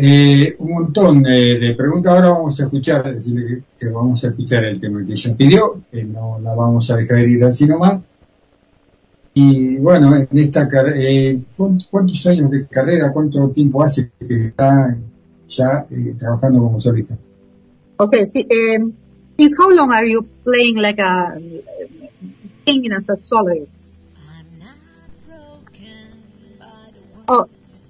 Eh, 0.00 0.54
un 0.60 0.70
montón 0.74 1.26
eh, 1.26 1.58
de 1.58 1.74
preguntas. 1.74 2.12
Ahora 2.14 2.30
vamos 2.30 2.60
a 2.60 2.64
escuchar, 2.64 3.12
decirle 3.12 3.46
que, 3.48 3.62
que 3.80 3.88
vamos 3.92 4.24
a 4.24 4.28
escuchar 4.28 4.64
el 4.64 4.80
tema 4.80 5.04
que 5.04 5.12
ella 5.12 5.36
pidió, 5.36 5.80
que 5.90 6.04
no 6.04 6.38
la 6.40 6.54
vamos 6.54 6.88
a 6.90 6.96
dejar 6.98 7.28
ir 7.28 7.42
así 7.42 7.66
nomás. 7.66 8.00
Y 9.34 9.76
bueno, 9.78 10.14
en 10.16 10.28
esta 10.38 10.68
eh, 10.94 11.40
¿cuántos, 11.90 12.26
años 12.26 12.48
de 12.50 12.66
carrera, 12.68 13.10
cuánto 13.12 13.50
tiempo 13.50 13.82
hace 13.82 14.10
que 14.20 14.46
está 14.46 14.96
ya 15.48 15.86
eh, 15.90 16.14
trabajando 16.16 16.60
como 16.60 16.78
solista? 16.78 17.16
Okay. 17.96 18.30
si- 18.32 18.46
Um, 18.50 18.92
how 19.58 19.68
long 19.70 19.92
are 19.92 20.08
you 20.08 20.22
playing 20.44 20.76
like 20.80 21.00
a 21.00 21.38
singing 22.64 22.92
as 22.92 23.08
a 23.08 23.16
soloist? 23.26 23.70
Oh, 27.28 27.46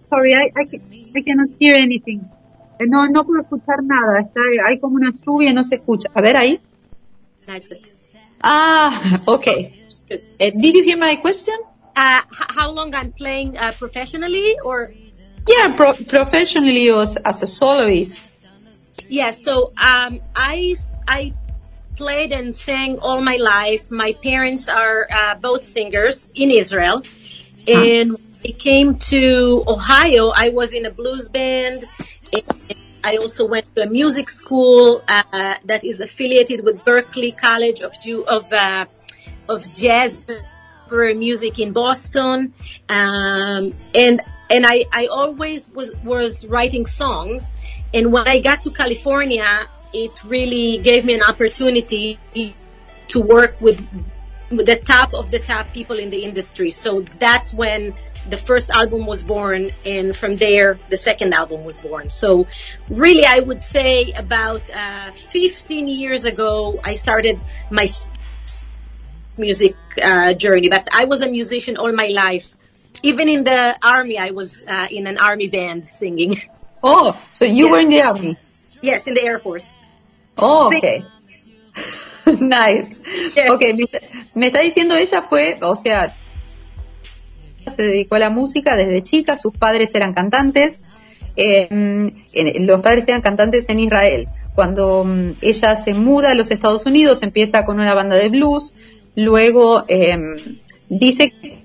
sorry, 0.09 0.35
I, 0.35 0.51
I, 0.57 0.81
ca- 1.13 1.19
I 1.19 1.23
cannot 1.23 1.49
hear 1.59 1.75
anything. 1.77 2.21
Eh, 2.81 2.85
No, 2.87 3.07
no 3.07 3.25
puedo 3.25 3.43
escuchar 3.43 3.83
nada. 3.83 4.21
Está, 4.21 4.41
hay 4.67 4.79
como 4.81 4.97
una 4.97 5.11
lluvia 5.27 5.51
y 5.51 5.55
no 5.55 5.65
se 5.65 5.77
escucha. 5.77 6.09
A 6.15 6.21
ver 6.21 6.37
ahí. 6.37 6.61
That's 7.47 7.69
good. 7.69 7.79
Ah, 8.43 9.21
okay. 9.27 9.75
Eh, 10.39 10.53
did 10.55 10.77
you 10.77 10.83
hear 10.85 10.99
my 10.99 11.17
question? 11.17 11.57
Uh, 11.97 12.21
h- 12.31 12.47
how 12.57 12.71
long 12.73 12.95
I'm 12.95 13.13
playing 13.13 13.57
uh, 13.59 13.73
professionally 13.79 14.57
or? 14.65 14.93
Yeah, 15.49 15.75
pro- 15.75 15.95
professionally 15.95 16.91
or 16.91 17.03
as, 17.03 17.17
as 17.17 17.43
a 17.43 17.47
soloist. 17.47 18.31
Yeah, 19.09 19.31
so 19.33 19.73
um, 19.77 20.21
I 20.37 20.77
I 21.07 21.33
played 21.97 22.33
and 22.33 22.55
sang 22.55 22.99
all 23.01 23.21
my 23.23 23.37
life. 23.37 23.91
My 23.91 24.13
parents 24.23 24.69
are 24.69 25.09
uh, 25.11 25.35
both 25.37 25.65
singers 25.65 26.31
in 26.35 26.51
Israel, 26.51 27.03
and 27.67 28.13
when 28.13 28.28
I 28.45 28.53
came 28.53 28.99
to 29.13 29.65
Ohio. 29.67 30.31
I 30.35 30.51
was 30.51 30.73
in 30.73 30.87
a 30.87 30.91
blues 30.91 31.29
band. 31.29 31.85
And 32.33 32.79
I 33.03 33.17
also 33.17 33.47
went 33.47 33.75
to 33.75 33.83
a 33.83 33.87
music 33.87 34.29
school 34.29 35.03
uh, 35.09 35.55
that 35.65 35.85
is 35.85 36.01
affiliated 36.01 36.65
with 36.65 36.85
Berkeley 36.85 37.33
College 37.33 37.81
of 37.81 37.99
Jew 38.01 38.25
of 38.25 38.53
uh, 38.53 38.87
of 39.49 39.73
jazz 39.73 40.27
music 40.91 41.59
in 41.59 41.73
Boston, 41.73 42.55
um, 42.89 43.75
and 43.95 44.23
and 44.51 44.67
I, 44.67 44.85
I 44.93 45.07
always 45.07 45.71
was 45.71 45.95
was 46.05 46.47
writing 46.47 46.87
songs. 46.87 47.53
And 47.95 48.13
when 48.13 48.27
I 48.29 48.41
got 48.41 48.63
to 48.65 48.71
California, 48.71 49.69
it 49.93 50.25
really 50.25 50.79
gave 50.79 51.05
me 51.05 51.15
an 51.15 51.23
opportunity 51.23 52.19
to 53.09 53.21
work 53.21 53.61
with, 53.61 53.81
with 54.51 54.67
the 54.67 54.77
top 54.77 55.15
of 55.15 55.31
the 55.31 55.39
top 55.39 55.73
people 55.73 55.99
in 55.99 56.11
the 56.11 56.25
industry. 56.25 56.71
So 56.71 57.01
that's 57.01 57.55
when 57.55 57.95
the 58.29 58.37
first 58.37 58.71
album 58.71 59.07
was 59.07 59.23
born, 59.23 59.71
and 59.85 60.15
from 60.15 60.37
there 60.37 60.79
the 60.91 60.97
second 60.97 61.35
album 61.35 61.65
was 61.65 61.79
born. 61.79 62.11
So 62.11 62.47
really, 62.89 63.25
I 63.25 63.41
would 63.41 63.63
say 63.63 64.13
about 64.13 64.63
uh, 64.73 65.11
15 65.13 65.89
years 65.89 66.25
ago, 66.25 66.81
I 66.85 66.95
started 66.95 67.41
my 67.71 67.87
music 69.39 69.77
uh, 70.03 70.35
journey. 70.35 70.69
But 70.69 70.89
I 70.93 71.05
was 71.05 71.21
a 71.21 71.31
musician 71.31 71.77
all 71.77 71.93
my 71.93 72.09
life. 72.09 72.55
Even 73.03 73.29
in 73.29 73.45
the 73.45 73.79
army, 73.83 74.19
I 74.19 74.31
was 74.31 74.65
uh, 74.67 74.89
in 74.91 75.07
an 75.07 75.19
army 75.19 75.49
band 75.49 75.89
singing. 75.91 76.37
Oh, 76.81 77.21
so 77.33 77.45
you 77.45 77.73
were 77.73 77.81
in 77.81 77.89
the 77.89 78.03
army? 78.03 78.37
Yes, 78.81 79.09
in 79.09 79.15
the 79.15 79.23
Air 79.25 79.41
Force. 79.41 79.77
Oh, 80.37 80.69
okay. 80.69 81.05
nice. 82.41 83.01
Okay, 83.37 83.73
me, 83.73 83.85
me 84.37 84.47
está 84.47 84.61
diciendo 84.61 84.95
ella 84.95 85.23
fue, 85.23 85.59
o 85.61 85.75
sea, 85.75 86.15
se 87.71 87.83
dedicó 87.83 88.17
a 88.17 88.21
la 88.21 88.31
música 88.31 88.77
desde 88.77 89.03
chica, 89.03 89.37
sus 89.37 89.53
padres 89.53 89.91
eran 89.95 90.15
cantantes, 90.15 90.83
eh, 91.37 91.69
los 92.61 92.81
padres 92.81 93.07
eran 93.09 93.21
cantantes 93.21 93.69
en 93.69 93.81
Israel. 93.81 94.29
Cuando 94.55 95.05
mm, 95.05 95.37
ella 95.41 95.77
se 95.77 95.95
muda 95.95 96.33
a 96.33 96.35
los 96.35 96.51
Estados 96.51 96.87
Unidos, 96.87 97.23
empieza 97.23 97.65
con 97.65 97.81
una 97.81 97.95
banda 97.95 98.17
de 98.17 98.29
blues, 98.29 98.75
luego 99.15 99.85
eh, 99.89 100.17
dice 100.89 101.31
que 101.31 101.59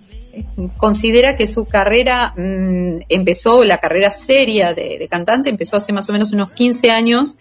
considera 0.78 1.36
que 1.36 1.48
su 1.48 1.66
carrera 1.66 2.34
mm, 2.36 3.02
empezó, 3.10 3.64
la 3.64 3.78
carrera 3.78 4.12
seria 4.12 4.74
de, 4.74 4.98
de 4.98 5.08
cantante 5.08 5.50
empezó 5.50 5.78
hace 5.78 5.94
más 5.94 6.10
o 6.10 6.14
menos 6.14 6.34
unos 6.34 6.52
15 6.52 6.92
años, 6.92 7.38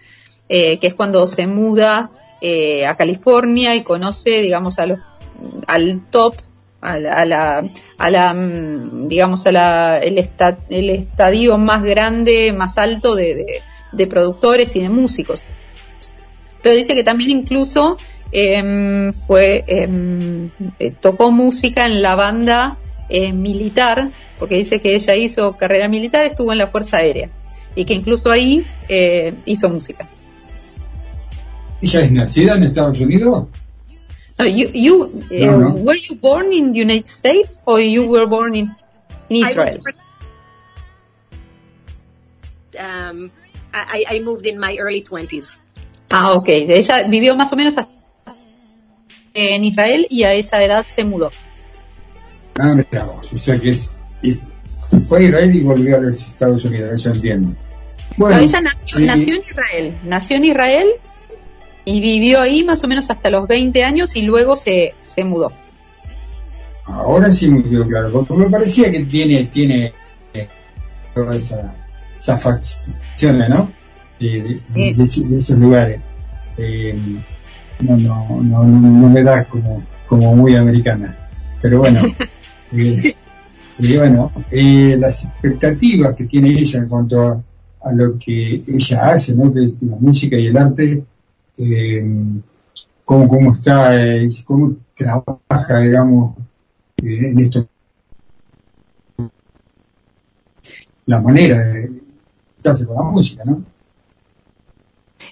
eh, 0.49 0.79
que 0.79 0.89
es 0.89 0.95
cuando 0.95 1.27
se 1.27 1.47
muda 1.47 2.11
eh, 2.41 2.87
a 2.87 2.97
California 2.97 3.75
y 3.75 3.83
conoce, 3.83 4.43
digamos, 4.43 4.79
a 4.79 4.87
los, 4.87 5.01
al 5.67 6.05
top, 6.11 6.35
a 6.83 6.99
la, 6.99 7.15
a 7.15 7.25
la, 7.25 7.65
a 7.99 8.11
la, 8.11 8.35
mm, 8.35 9.09
digamos, 9.09 9.47
a 9.47 9.53
la, 9.53 9.99
el, 9.99 10.19
esta- 10.19 10.59
el 10.69 10.91
estadio 10.91 11.57
más 11.57 11.83
grande, 11.85 12.53
más 12.53 12.77
alto 12.77 13.15
de, 13.15 13.63
de- 13.93 14.07
productores 14.07 14.75
y 14.77 14.81
de 14.81 14.89
músicos. 14.89 15.43
Pero 16.63 16.75
dice 16.75 16.95
que 16.95 17.05
también 17.05 17.31
incluso 17.31 17.97
em, 18.33 19.13
fue 19.13 19.65
em, 19.67 20.51
eh, 20.79 20.93
tocó 21.01 21.31
música 21.31 21.87
en 21.87 22.03
la 22.03 22.15
banda 22.17 22.79
eh, 23.09 23.33
militar, 23.33 24.11
porque 24.39 24.57
dice 24.57 24.81
que 24.81 24.95
ella 24.95 25.15
hizo 25.15 25.57
carrera 25.57 25.89
militar, 25.89 26.25
estuvo 26.25 26.51
en 26.53 26.59
la 26.59 26.67
Fuerza 26.67 26.97
Aérea 26.99 27.31
y 27.77 27.85
que 27.85 27.95
incluso 27.95 28.31
ahí 28.31 28.65
eh, 28.89 29.35
hizo 29.45 29.69
música. 29.69 30.09
¿Ella 31.81 32.01
es 32.01 32.13
nacida 32.13 32.55
en 32.57 32.63
Estados 32.65 33.01
Unidos? 33.01 33.47
No, 34.39 34.47
you, 34.47 34.69
you 34.73 35.25
eh, 35.31 35.47
No, 35.47 35.59
no. 35.59 35.71
were 35.71 35.97
you 35.97 36.17
born 36.17 36.53
in 36.53 36.73
the 36.73 36.79
United 36.81 37.07
States 37.07 37.61
or 37.67 37.81
you 37.81 38.09
were 38.09 38.27
born 38.27 38.55
in, 38.55 38.75
in 39.29 39.45
I 39.45 39.49
Israel? 39.51 39.79
Um, 42.79 43.31
I, 43.75 44.05
I 44.09 44.21
moved 44.21 44.47
in 44.47 44.59
my 44.59 44.77
early 44.79 45.03
20s. 45.03 45.59
Ah, 46.11 46.33
ok. 46.33 46.49
Ella 46.49 47.03
vivió 47.09 47.37
más 47.37 47.53
o 47.53 47.57
menos 47.57 47.75
en 49.35 49.65
Israel 49.65 50.07
y 50.11 50.25
a 50.25 50.35
esa 50.35 50.63
edad 50.63 50.87
se 50.89 51.05
mudó. 51.05 51.31
Ah, 52.59 52.75
vos, 53.07 53.33
o 53.33 53.39
sea 53.39 53.59
que 53.59 53.71
es, 53.71 54.01
es- 54.23 54.53
se 54.77 55.01
fue 55.03 55.21
a 55.21 55.23
Israel 55.23 55.55
y 55.57 55.63
volvió 55.63 55.97
a 55.97 56.01
los 56.01 56.21
Estados 56.21 56.65
Unidos, 56.65 56.91
eso 56.93 57.11
entiendo. 57.11 57.57
Bueno, 58.19 58.37
No, 58.37 58.43
ella 58.43 58.61
nació, 58.61 58.99
eh, 58.99 59.07
nació 59.07 59.35
en 59.37 59.43
Israel, 59.49 59.99
nació 60.05 60.37
en 60.37 60.45
Israel 60.45 60.87
y 61.85 62.01
vivió 62.01 62.41
ahí 62.41 62.65
más 62.65 62.83
o 62.85 62.89
menos 62.89 63.11
hasta 63.11 63.31
los 63.31 63.47
20 63.49 63.85
años 63.85 64.15
y 64.17 64.23
luego 64.23 64.57
se, 64.57 64.95
se 65.01 65.25
mudó. 65.25 65.53
ahora 66.87 67.31
sí 67.31 67.51
me 67.51 67.63
quedó 67.63 67.87
claro, 67.87 68.13
porque 68.13 68.35
me 68.35 68.51
parecía 68.51 68.91
que 68.91 69.05
tiene, 69.05 69.45
tiene 69.47 69.93
eh, 70.35 70.49
toda 71.15 71.37
esa, 71.37 71.77
esa 72.19 72.37
facciones, 72.37 73.49
¿no? 73.49 73.73
De, 74.21 74.29
de- 74.43 74.61
de- 74.69 74.95
de- 74.95 75.29
de 75.29 75.37
esos 75.37 75.59
lugares. 75.59 76.11
Eh, 76.59 76.99
no, 77.81 77.97
no, 77.97 78.43
no, 78.43 78.65
no, 78.65 78.81
no 78.81 79.09
me 79.09 79.23
da 79.23 79.45
como, 79.45 79.83
como 80.07 80.35
muy 80.37 80.55
americana. 80.57 81.17
Pero 81.61 81.79
bueno, 81.79 82.01
eh, 82.73 83.15
y 83.79 83.97
bueno, 83.97 84.31
eh, 84.53 84.97
las 84.99 85.25
expectativas 85.25 86.15
que 86.15 86.25
tiene 86.27 86.51
ella 86.51 86.79
en 86.81 86.89
cuanto 86.89 87.21
a, 87.21 87.43
a 87.85 87.93
lo 87.93 88.19
que 88.19 88.63
ella 88.67 89.11
hace, 89.13 89.35
¿no? 89.35 89.53
Que 89.53 89.65
es 89.65 89.83
la 89.83 89.97
música 89.97 90.37
y 90.37 90.47
el 90.47 90.57
arte, 90.57 91.03
eh, 91.59 92.03
cómo, 93.05 93.29
cómo 93.29 93.53
está, 93.53 93.97
eh, 93.97 94.29
cómo 94.47 94.77
trabaja, 94.95 95.79
digamos, 95.81 96.37
eh, 97.03 97.31
en 97.31 97.39
esto. 97.39 97.69
La 101.07 101.21
manera 101.21 101.63
de 101.65 101.91
estarse 102.57 102.87
con 102.87 102.97
la 102.97 103.03
música, 103.03 103.45
¿no? 103.45 103.65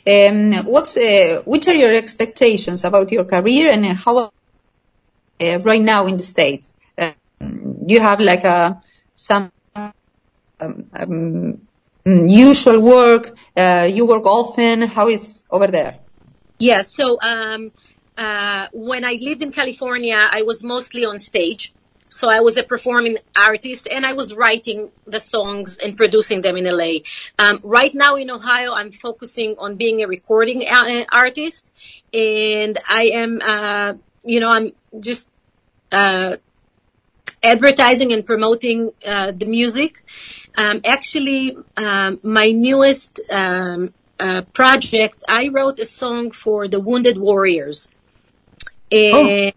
Um, 0.06 0.52
what's, 0.64 0.97
uh, 0.97 1.42
which 1.44 1.68
are 1.68 1.74
your 1.76 1.92
expectations 1.92 2.84
about 2.84 3.12
your 3.12 3.24
career 3.24 3.70
and 3.70 3.84
uh, 3.84 3.94
how 3.94 4.32
uh, 5.40 5.59
right 5.60 5.82
now 5.82 6.06
in 6.06 6.16
the 6.16 6.22
States? 6.22 6.68
Um, 6.98 7.14
you 7.86 8.01
have 8.01 8.20
like 8.20 8.44
a, 8.44 8.80
some 9.14 9.52
um, 9.74 9.92
um, 10.94 11.60
usual 12.05 12.80
work, 12.80 13.36
uh, 13.56 13.88
you 13.90 14.06
work 14.06 14.26
often, 14.26 14.82
how 14.82 15.09
is 15.09 15.44
over 15.51 15.66
there? 15.66 15.98
Yeah, 16.61 16.82
so 16.82 17.19
um, 17.20 17.73
uh, 18.19 18.69
when 18.73 19.03
I 19.05 19.15
lived 19.15 19.43
in 19.43 19.51
California, 19.51 20.15
I 20.16 20.43
was 20.43 20.62
mostly 20.62 21.07
on 21.07 21.19
stage. 21.19 21.73
So 22.11 22.28
I 22.28 22.41
was 22.41 22.57
a 22.57 22.65
performing 22.65 23.16
artist 23.37 23.89
and 23.91 24.05
I 24.05 24.12
was 24.12 24.35
writing 24.35 24.91
the 25.07 25.20
songs 25.20 25.78
and 25.78 25.97
producing 25.97 26.43
them 26.43 26.57
in 26.57 26.65
LA. 26.66 26.99
Um, 27.39 27.61
right 27.62 27.93
now 27.95 28.16
in 28.16 28.31
Ohio, 28.31 28.73
I'm 28.73 28.91
focusing 28.91 29.55
on 29.59 29.77
being 29.77 30.03
a 30.03 30.09
recording 30.09 30.62
a- 30.62 31.07
artist 31.11 31.66
and 32.12 32.78
I 32.89 33.03
am, 33.15 33.41
uh, 33.41 33.95
you 34.24 34.41
know, 34.41 34.51
I'm 34.51 34.73
just, 34.99 35.31
uh, 35.93 36.37
advertising 37.43 38.12
and 38.12 38.27
promoting, 38.27 38.91
uh, 39.07 39.31
the 39.31 39.47
music. 39.47 40.03
Um, 40.59 40.81
actually, 40.85 41.57
um, 41.77 42.20
my 42.24 42.51
newest, 42.51 43.20
um, 43.31 43.95
uh, 44.20 44.42
project, 44.52 45.24
I 45.28 45.48
wrote 45.48 45.78
a 45.80 45.84
song 45.84 46.30
for 46.30 46.68
the 46.68 46.80
Wounded 46.80 47.16
Warriors. 47.18 47.88
And 48.92 49.52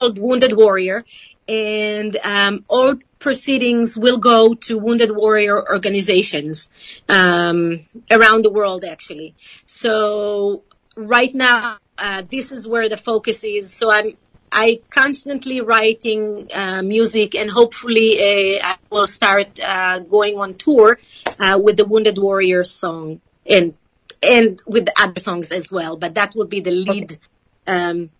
called 0.00 0.18
Wounded 0.18 0.56
Warrior. 0.56 1.04
and 1.48 2.16
um, 2.22 2.64
all 2.68 2.96
proceedings 3.18 3.96
will 3.96 4.18
go 4.18 4.54
to 4.54 4.78
Wounded 4.78 5.10
Warrior 5.10 5.58
organizations 5.58 6.70
um, 7.08 7.86
around 8.10 8.44
the 8.44 8.50
world, 8.50 8.84
actually. 8.84 9.34
So 9.66 10.62
right 10.94 11.34
now, 11.34 11.78
uh, 11.96 12.22
this 12.30 12.52
is 12.52 12.68
where 12.68 12.88
the 12.88 12.96
focus 12.96 13.44
is. 13.44 13.72
So 13.72 13.90
I'm 13.90 14.16
I 14.50 14.80
constantly 14.88 15.60
writing 15.60 16.48
uh, 16.54 16.82
music, 16.82 17.34
and 17.34 17.50
hopefully 17.50 18.18
uh, 18.18 18.66
I 18.66 18.76
will 18.90 19.06
start 19.06 19.60
uh, 19.62 19.98
going 20.00 20.38
on 20.38 20.54
tour 20.54 20.98
uh, 21.38 21.60
with 21.62 21.76
the 21.76 21.84
Wounded 21.84 22.16
Warrior 22.16 22.64
song 22.64 23.20
and 23.44 23.74
and 24.22 24.60
with 24.66 24.86
the 24.86 24.92
other 24.96 25.20
songs 25.20 25.52
as 25.52 25.70
well. 25.70 25.96
But 25.96 26.14
that 26.14 26.34
would 26.36 26.48
be 26.48 26.60
the 26.60 26.70
lead, 26.70 27.18
um, 27.66 28.10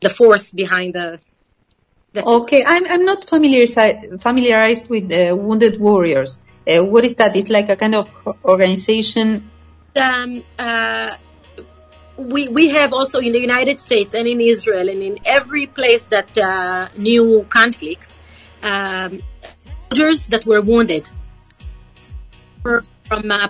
the 0.00 0.10
force 0.10 0.50
behind 0.50 0.94
the. 0.94 1.20
the 2.12 2.24
Okay, 2.24 2.62
I'm 2.64 2.84
I'm 2.88 3.04
not 3.04 3.24
familiarized 3.24 4.20
familiarized 4.20 4.88
with 4.88 5.12
uh, 5.12 5.36
Wounded 5.36 5.80
Warriors. 5.80 6.38
Uh, 6.66 6.84
what 6.84 7.04
is 7.04 7.16
that? 7.16 7.36
It's 7.36 7.50
like 7.50 7.68
a 7.68 7.76
kind 7.76 7.94
of 7.94 8.12
organization. 8.44 9.50
um, 9.96 10.42
uh, 10.58 11.16
we 12.16 12.48
we 12.48 12.70
have 12.70 12.92
also 12.92 13.18
in 13.18 13.32
the 13.32 13.40
United 13.40 13.78
States 13.78 14.14
and 14.14 14.26
in 14.28 14.40
Israel 14.40 14.88
and 14.88 15.02
in 15.02 15.18
every 15.24 15.66
place 15.66 16.06
that 16.06 16.36
uh, 16.38 16.88
knew 16.96 17.44
conflict, 17.48 18.16
um, 18.62 19.22
soldiers 19.90 20.26
that 20.28 20.46
were 20.46 20.60
wounded 20.60 21.08
from 22.62 23.30
uh, 23.30 23.48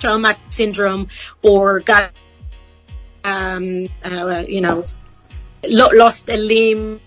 post-traumatic 0.00 0.40
syndrome 0.50 1.08
or 1.42 1.80
got 1.80 2.12
um, 3.24 3.88
uh, 4.04 4.44
you 4.48 4.60
know 4.60 4.84
lo- 5.68 5.90
lost 5.92 6.28
a 6.28 6.36
limb. 6.36 7.00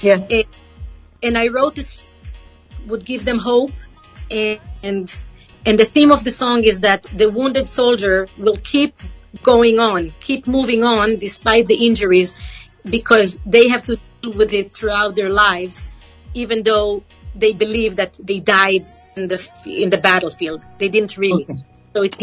Yeah. 0.00 0.24
And, 0.30 0.44
and 1.22 1.38
I 1.38 1.48
wrote 1.48 1.74
this 1.74 2.10
would 2.86 3.04
give 3.04 3.24
them 3.24 3.38
hope 3.38 3.72
and, 4.30 4.60
and 4.82 5.16
and 5.66 5.78
the 5.78 5.84
theme 5.84 6.12
of 6.12 6.24
the 6.24 6.30
song 6.30 6.64
is 6.64 6.80
that 6.80 7.02
the 7.02 7.28
wounded 7.30 7.68
soldier 7.68 8.28
will 8.38 8.56
keep 8.56 8.94
going 9.42 9.78
on, 9.78 10.14
keep 10.20 10.46
moving 10.46 10.84
on 10.84 11.18
despite 11.18 11.66
the 11.66 11.86
injuries 11.86 12.34
because 12.84 13.38
they 13.44 13.68
have 13.68 13.84
to 13.84 13.98
deal 14.22 14.32
with 14.32 14.52
it 14.54 14.72
throughout 14.72 15.14
their 15.14 15.28
lives, 15.28 15.84
even 16.32 16.62
though 16.62 17.02
they 17.34 17.52
believe 17.52 17.96
that 17.96 18.18
they 18.22 18.40
died 18.40 18.86
in 19.16 19.28
the 19.28 19.38
in 19.66 19.90
the 19.90 19.98
battlefield. 19.98 20.64
They 20.78 20.88
didn't 20.88 21.18
really. 21.18 21.46
So 21.94 22.04
it's. 22.04 22.18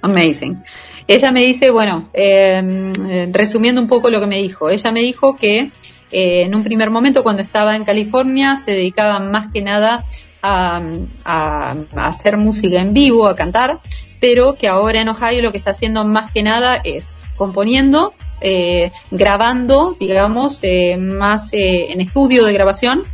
Amazing. 0.00 0.62
Ella 1.08 1.32
me 1.32 1.42
dice, 1.42 1.70
bueno, 1.70 2.08
eh, 2.12 2.92
eh, 3.08 3.28
resumiendo 3.32 3.80
un 3.80 3.88
poco 3.88 4.10
lo 4.10 4.20
que 4.20 4.26
me 4.26 4.36
dijo, 4.36 4.70
ella 4.70 4.92
me 4.92 5.00
dijo 5.00 5.36
que 5.36 5.72
eh, 6.12 6.42
en 6.42 6.54
un 6.54 6.62
primer 6.62 6.90
momento 6.90 7.22
cuando 7.22 7.42
estaba 7.42 7.74
en 7.74 7.84
California 7.84 8.56
se 8.56 8.70
dedicaba 8.72 9.18
más 9.18 9.50
que 9.52 9.62
nada 9.62 10.04
a, 10.42 11.74
hacer 11.96 12.36
música 12.36 12.80
en 12.80 12.94
vivo, 12.94 13.26
a 13.26 13.36
cantar, 13.36 13.80
pero 14.20 14.54
que 14.54 14.68
ahora 14.68 15.00
en 15.00 15.08
Ohio 15.08 15.42
lo 15.42 15.52
que 15.52 15.58
está 15.58 15.72
haciendo 15.72 16.04
más 16.04 16.30
que 16.32 16.42
nada 16.42 16.80
es 16.84 17.10
componiendo, 17.36 18.14
eh, 18.40 18.92
grabando, 19.10 19.96
digamos, 19.98 20.60
eh, 20.62 20.96
más 20.96 21.52
eh, 21.52 21.92
en 21.92 22.00
estudio 22.00 22.44
de 22.44 22.52
grabación 22.52 23.04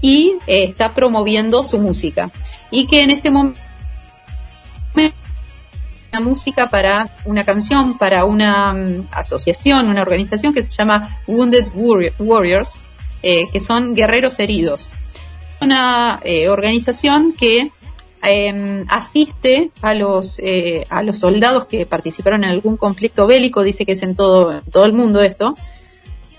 y 0.00 0.34
está 0.46 0.94
promoviendo 0.94 1.64
su 1.64 1.78
música. 1.78 2.30
Y 2.70 2.86
que 2.86 3.02
en 3.02 3.10
este 3.10 3.30
momento 3.30 3.60
una 6.12 6.20
música 6.20 6.70
para 6.70 7.16
una 7.24 7.44
canción, 7.44 7.98
para 7.98 8.24
una 8.24 8.72
mm, 8.72 9.08
asociación, 9.12 9.88
una 9.88 10.02
organización 10.02 10.54
que 10.54 10.62
se 10.62 10.70
llama 10.70 11.20
Wounded 11.26 11.66
Warri- 11.74 12.12
Warriors, 12.18 12.80
eh, 13.22 13.48
que 13.52 13.60
son 13.60 13.94
guerreros 13.94 14.38
heridos. 14.38 14.94
Una 15.60 16.20
eh, 16.24 16.48
organización 16.48 17.32
que 17.32 17.70
em, 18.22 18.84
asiste 18.88 19.70
a 19.82 19.94
los, 19.94 20.38
eh, 20.38 20.86
a 20.88 21.02
los 21.02 21.18
soldados 21.18 21.66
que 21.66 21.84
participaron 21.86 22.44
en 22.44 22.50
algún 22.50 22.76
conflicto 22.76 23.26
bélico, 23.26 23.62
dice 23.62 23.84
que 23.84 23.92
es 23.92 24.02
en 24.02 24.16
todo, 24.16 24.62
todo 24.72 24.84
el 24.86 24.92
mundo 24.92 25.20
esto, 25.22 25.56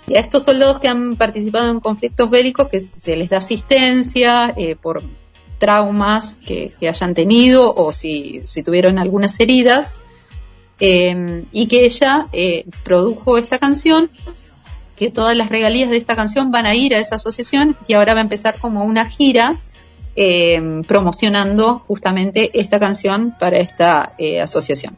y 0.07 0.15
a 0.18 0.19
estos 0.22 0.44
soldados 0.44 0.80
que 0.80 0.88
han 0.88 1.15
participado 1.18 1.69
en 1.69 1.80
conflictos 1.80 2.30
bélicos 2.30 2.69
que 2.69 2.80
se 2.80 3.15
les 3.15 3.30
da 3.30 3.38
asistencia 3.38 4.56
por 4.81 5.03
traumas 5.60 6.38
que, 6.45 6.73
hayan 6.81 7.14
tenido 7.14 7.73
o 7.76 7.94
si, 7.94 8.41
tuvieron 8.65 8.98
algunas 8.98 9.40
heridas 9.40 9.98
eh, 10.80 11.44
y 11.52 11.68
que 11.68 11.86
ella 11.86 12.27
eh, 12.34 12.65
produjo 12.84 13.38
esta 13.38 13.60
canción 13.60 14.10
que 14.99 15.10
todas 15.10 15.36
las 15.36 15.48
regalías 15.48 15.90
de 15.90 15.98
esta 15.98 16.18
canción 16.18 16.52
van 16.52 16.65
a 16.65 16.76
ir 16.76 16.94
a 16.94 16.99
esa 16.99 17.15
asociación 17.15 17.77
y 17.88 17.94
ahora 17.94 18.14
va 18.14 18.19
a 18.19 18.23
empezar 18.23 18.60
como 18.60 18.84
una 18.84 19.10
gira 19.10 19.56
eh, 20.15 20.81
promocionando 20.86 21.80
justamente 21.88 22.52
esta 22.53 22.80
canción 22.80 23.34
para 23.40 23.60
esta 23.60 24.11
eh, 24.18 24.41
asociación. 24.41 24.98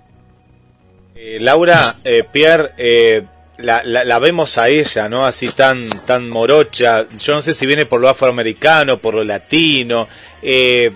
Eh, 1.14 1.38
Laura, 1.40 1.78
eh, 2.04 2.24
Pierre, 2.32 3.28
la, 3.58 3.84
la, 3.84 4.04
la 4.04 4.18
vemos 4.18 4.58
a 4.58 4.70
ella, 4.70 5.08
¿no? 5.08 5.28
Así 5.28 5.50
tan, 5.50 5.88
tan 6.08 6.28
morocha. 6.28 7.06
Yo 7.20 7.36
no 7.36 7.44
sé 7.44 7.54
si 7.54 7.68
viene 7.68 7.86
por 7.86 8.02
lo 8.02 8.10
afroamericano, 8.10 8.98
por 8.98 9.14
lo 9.14 9.24
latino. 9.24 10.08
Eh, 10.42 10.92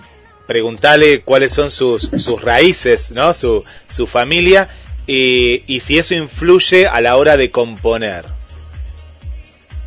preguntale 0.46 1.22
cuáles 1.22 1.52
son 1.52 1.70
sus, 1.70 2.08
sus 2.16 2.40
raíces, 2.40 3.10
¿no? 3.10 3.34
Su, 3.34 3.64
su 3.88 4.06
familia. 4.06 4.68
Y, 5.06 5.62
y 5.66 5.80
si 5.80 5.98
eso 5.98 6.14
influye 6.14 6.86
a 6.86 7.00
la 7.00 7.16
hora 7.16 7.36
de 7.36 7.50
componer. 7.50 8.24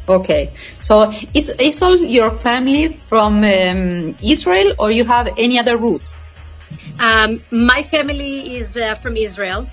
Okay, 0.07 0.49
so 0.79 1.11
is, 1.35 1.49
is 1.59 1.81
all 1.83 1.97
your 1.97 2.31
family 2.31 2.87
from 2.89 3.43
um, 3.43 4.15
Israel 4.23 4.73
or 4.79 4.89
you 4.89 5.05
have 5.05 5.31
any 5.37 5.59
other 5.59 5.77
roots? 5.77 6.15
Um, 6.99 7.43
my 7.51 7.83
family 7.83 8.57
is 8.57 8.75
uh, 8.75 8.95
from 8.95 9.15
Israel, 9.15 9.67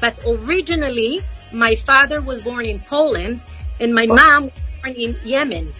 but 0.00 0.20
originally 0.24 1.20
my 1.52 1.74
father 1.74 2.20
was 2.20 2.42
born 2.42 2.64
in 2.64 2.78
Poland 2.78 3.42
and 3.80 3.92
my 3.92 4.06
mom 4.06 4.44
was 4.44 4.52
born 4.82 4.94
in 4.94 5.18
Yemen. 5.24 5.72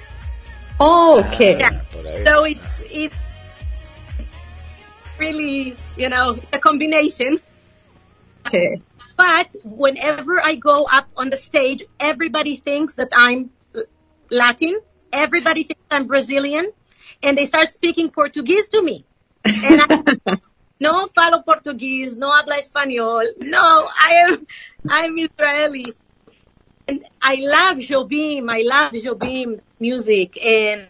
Okay. 0.81 1.59
Yeah. 1.59 1.81
So 2.25 2.45
it's 2.45 2.83
it 2.91 3.13
really 5.23 5.77
you 5.97 6.09
know 6.09 6.39
a 6.53 6.59
combination. 6.59 7.39
Okay. 8.47 8.83
But 9.17 9.49
whenever 9.65 10.41
I 10.43 10.57
go 10.57 10.85
up 10.91 11.09
on 11.17 11.31
the 11.31 11.37
stage, 11.37 11.83
everybody 12.01 12.57
thinks 12.57 12.97
that 12.97 13.11
I'm 13.15 13.51
Latin. 14.31 14.81
Everybody 15.13 15.63
thinks 15.63 15.83
I'm 15.91 16.07
Brazilian, 16.07 16.67
and 17.23 17.37
they 17.39 17.47
start 17.47 17.71
speaking 17.71 18.11
Portuguese 18.11 18.69
to 18.71 18.83
me. 18.83 19.05
And 19.45 19.83
I 19.85 19.87
no 20.81 21.07
falo 21.17 21.45
Portuguese, 21.45 22.17
no 22.17 22.31
habla 22.31 22.57
español. 22.57 23.25
No, 23.39 23.89
I 24.09 24.11
am, 24.25 24.47
I'm 24.89 25.15
Israeli. 25.19 25.85
And 26.89 27.05
I 27.21 27.37
love 27.57 27.77
Jobim. 27.79 28.51
I 28.51 28.63
love 28.67 28.93
Jobim 28.93 29.61
music, 29.79 30.43
and 30.43 30.89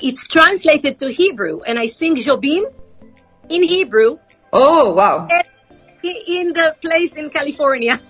it's 0.00 0.28
translated 0.28 0.98
to 1.00 1.10
Hebrew. 1.10 1.62
And 1.66 1.78
I 1.78 1.86
sing 1.86 2.14
Jobim 2.16 2.64
in 3.48 3.62
Hebrew 3.62 4.18
Oh, 4.52 4.90
wow. 4.94 5.26
in 6.02 6.52
the 6.52 6.76
place 6.80 7.16
in 7.16 7.30
California. 7.30 8.00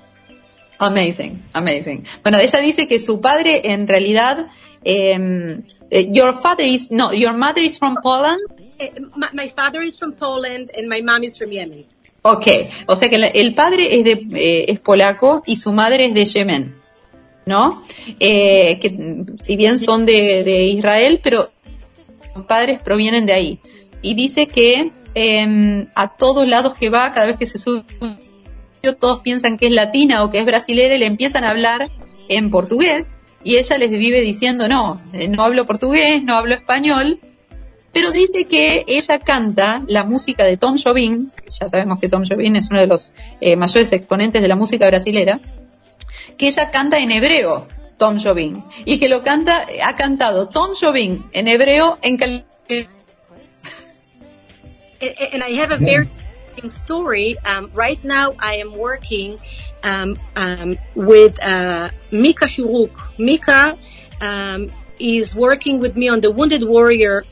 Amazing, 0.78 1.42
amazing. 1.54 2.04
Bueno, 2.22 2.38
ella 2.38 2.58
dice 2.60 2.86
que 2.86 2.98
su 3.00 3.20
padre 3.20 3.62
en 3.72 3.86
realidad, 3.88 4.48
em, 4.84 5.62
eh, 5.90 6.08
your 6.10 6.34
father 6.34 6.66
is, 6.66 6.90
no, 6.90 7.12
your 7.12 7.32
mother 7.36 7.62
is 7.62 7.78
from 7.78 7.96
Poland. 8.02 8.40
Eh, 8.78 8.90
My, 9.16 9.28
my 9.32 9.48
father 9.48 9.80
is 9.82 9.96
from 9.98 10.12
Poland 10.14 10.70
and 10.76 10.88
my 10.88 11.00
mom 11.00 11.22
is 11.24 11.38
from 11.38 11.50
Yemen. 11.50 11.86
Okay, 12.22 12.68
o 12.86 12.96
sea 12.96 13.08
que 13.08 13.16
el 13.16 13.54
padre 13.54 13.98
es 13.98 14.04
de, 14.04 14.26
eh, 14.34 14.64
es 14.68 14.80
polaco 14.80 15.42
y 15.46 15.56
su 15.56 15.72
madre 15.72 16.06
es 16.06 16.14
de 16.14 16.24
Yemen, 16.24 16.74
¿no? 17.46 17.82
Eh, 18.18 18.78
que 18.80 19.24
si 19.38 19.56
bien 19.56 19.78
son 19.78 20.04
de, 20.06 20.42
de 20.42 20.64
Israel, 20.64 21.20
pero 21.22 21.50
los 22.34 22.44
padres 22.46 22.80
provienen 22.80 23.26
de 23.26 23.32
ahí. 23.34 23.60
Y 24.02 24.14
dice 24.14 24.46
que 24.48 24.90
em, 25.14 25.86
a 25.94 26.16
todos 26.16 26.46
lados 26.46 26.74
que 26.74 26.90
va, 26.90 27.12
cada 27.12 27.26
vez 27.26 27.36
que 27.36 27.46
se 27.46 27.58
sube, 27.58 27.84
todos 29.00 29.20
piensan 29.20 29.56
que 29.56 29.66
es 29.68 29.72
latina 29.72 30.22
o 30.22 30.30
que 30.30 30.38
es 30.38 30.44
brasilera 30.44 30.94
y 30.94 30.98
le 30.98 31.06
empiezan 31.06 31.44
a 31.44 31.50
hablar 31.50 31.90
en 32.28 32.50
portugués 32.50 33.06
y 33.42 33.56
ella 33.56 33.78
les 33.78 33.90
vive 33.90 34.20
diciendo 34.20 34.68
no, 34.68 35.00
eh, 35.12 35.28
no 35.28 35.42
hablo 35.42 35.66
portugués, 35.66 36.22
no 36.22 36.36
hablo 36.36 36.54
español, 36.54 37.20
pero 37.92 38.10
dice 38.10 38.46
que 38.46 38.84
ella 38.88 39.18
canta 39.20 39.82
la 39.86 40.04
música 40.04 40.44
de 40.44 40.56
Tom 40.56 40.76
Jobim, 40.82 41.30
ya 41.48 41.68
sabemos 41.68 41.98
que 41.98 42.08
Tom 42.08 42.24
Jobim 42.28 42.56
es 42.56 42.68
uno 42.70 42.80
de 42.80 42.86
los 42.86 43.12
eh, 43.40 43.56
mayores 43.56 43.92
exponentes 43.92 44.42
de 44.42 44.48
la 44.48 44.56
música 44.56 44.86
brasilera, 44.86 45.40
que 46.36 46.48
ella 46.48 46.70
canta 46.70 46.98
en 46.98 47.12
hebreo, 47.12 47.68
Tom 47.96 48.18
Jobim, 48.18 48.62
y 48.84 48.98
que 48.98 49.08
lo 49.08 49.22
canta, 49.22 49.64
ha 49.84 49.94
cantado 49.96 50.48
Tom 50.48 50.72
Jobim 50.78 51.22
en 51.32 51.46
hebreo 51.48 51.98
en 52.02 52.16
Cali- 52.16 52.44
And, 55.04 55.42
I 55.42 55.50
have 55.50 55.70
a 55.70 55.76
very 55.76 56.06
interesting 56.06 56.70
story. 56.70 57.36
Um, 57.38 57.70
right 57.74 58.02
now, 58.02 58.34
I 58.38 58.56
am 58.56 58.72
working 58.74 59.38
um, 59.82 60.18
um, 60.36 60.76
with 60.94 61.42
uh, 61.44 61.90
Mika 62.10 62.46
Shuruk. 62.46 62.90
Mika 63.18 63.78
um, 64.20 64.70
is 64.98 65.34
working 65.34 65.80
with 65.80 65.96
me 65.96 66.08
on 66.08 66.20
the 66.20 66.30
Wounded 66.30 66.62
Warrior 66.62 67.24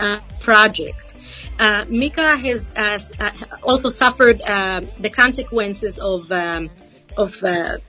uh, 0.00 0.20
project. 0.40 1.14
Uh, 1.58 1.84
Mika 1.88 2.36
has 2.36 2.70
uh, 2.76 2.98
uh, 3.18 3.30
also 3.62 3.88
suffered 3.88 4.42
uh, 4.42 4.82
the 5.00 5.10
consequences 5.10 5.98
of 5.98 6.30
um, 6.30 6.70
of 7.16 7.40
the 7.40 7.80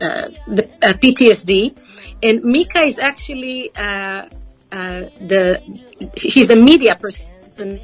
PTSD, 0.00 1.76
and 2.22 2.42
Mika 2.42 2.80
is 2.80 2.98
actually 2.98 3.70
the 3.74 5.60
she's 6.16 6.50
a 6.50 6.56
media 6.56 6.96
person, 6.96 7.80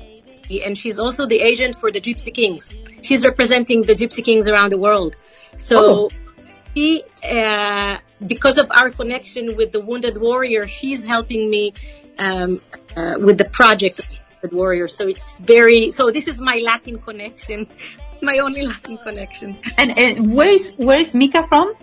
and 0.51 0.77
she's 0.77 0.99
also 0.99 1.27
the 1.27 1.41
agent 1.41 1.77
for 1.77 1.91
the 1.91 2.01
Gypsy 2.01 2.33
Kings. 2.33 2.73
She's 3.03 3.25
representing 3.25 3.83
the 3.83 3.95
Gypsy 3.95 4.25
Kings 4.25 4.49
around 4.49 4.71
the 4.73 4.79
world. 4.79 5.17
So 5.57 6.11
she, 6.75 7.03
uh, 7.29 7.99
because 8.27 8.59
of 8.59 8.71
our 8.71 8.91
connection 8.91 9.57
with 9.57 9.73
the 9.73 9.81
Wounded 9.81 10.17
Warrior, 10.19 10.67
she's 10.67 11.05
helping 11.05 11.51
me 11.51 11.75
um, 12.19 12.61
uh, 12.97 13.15
with 13.19 13.39
the 13.39 13.45
project 13.45 14.21
Wounded 14.43 14.57
Warrior. 14.57 14.89
So 14.89 15.09
it's 15.09 15.37
very 15.37 15.91
so. 15.91 16.11
This 16.11 16.29
is 16.29 16.41
my 16.41 16.61
Latin 16.65 16.99
connection, 16.99 17.67
my 18.23 18.39
only 18.39 18.67
Latin 18.67 18.99
connection. 18.99 19.59
And, 19.77 19.99
and 19.99 20.35
where 20.35 20.51
is 20.51 20.73
where 20.77 20.99
is 20.99 21.15
Mika 21.15 21.47
from? 21.47 21.75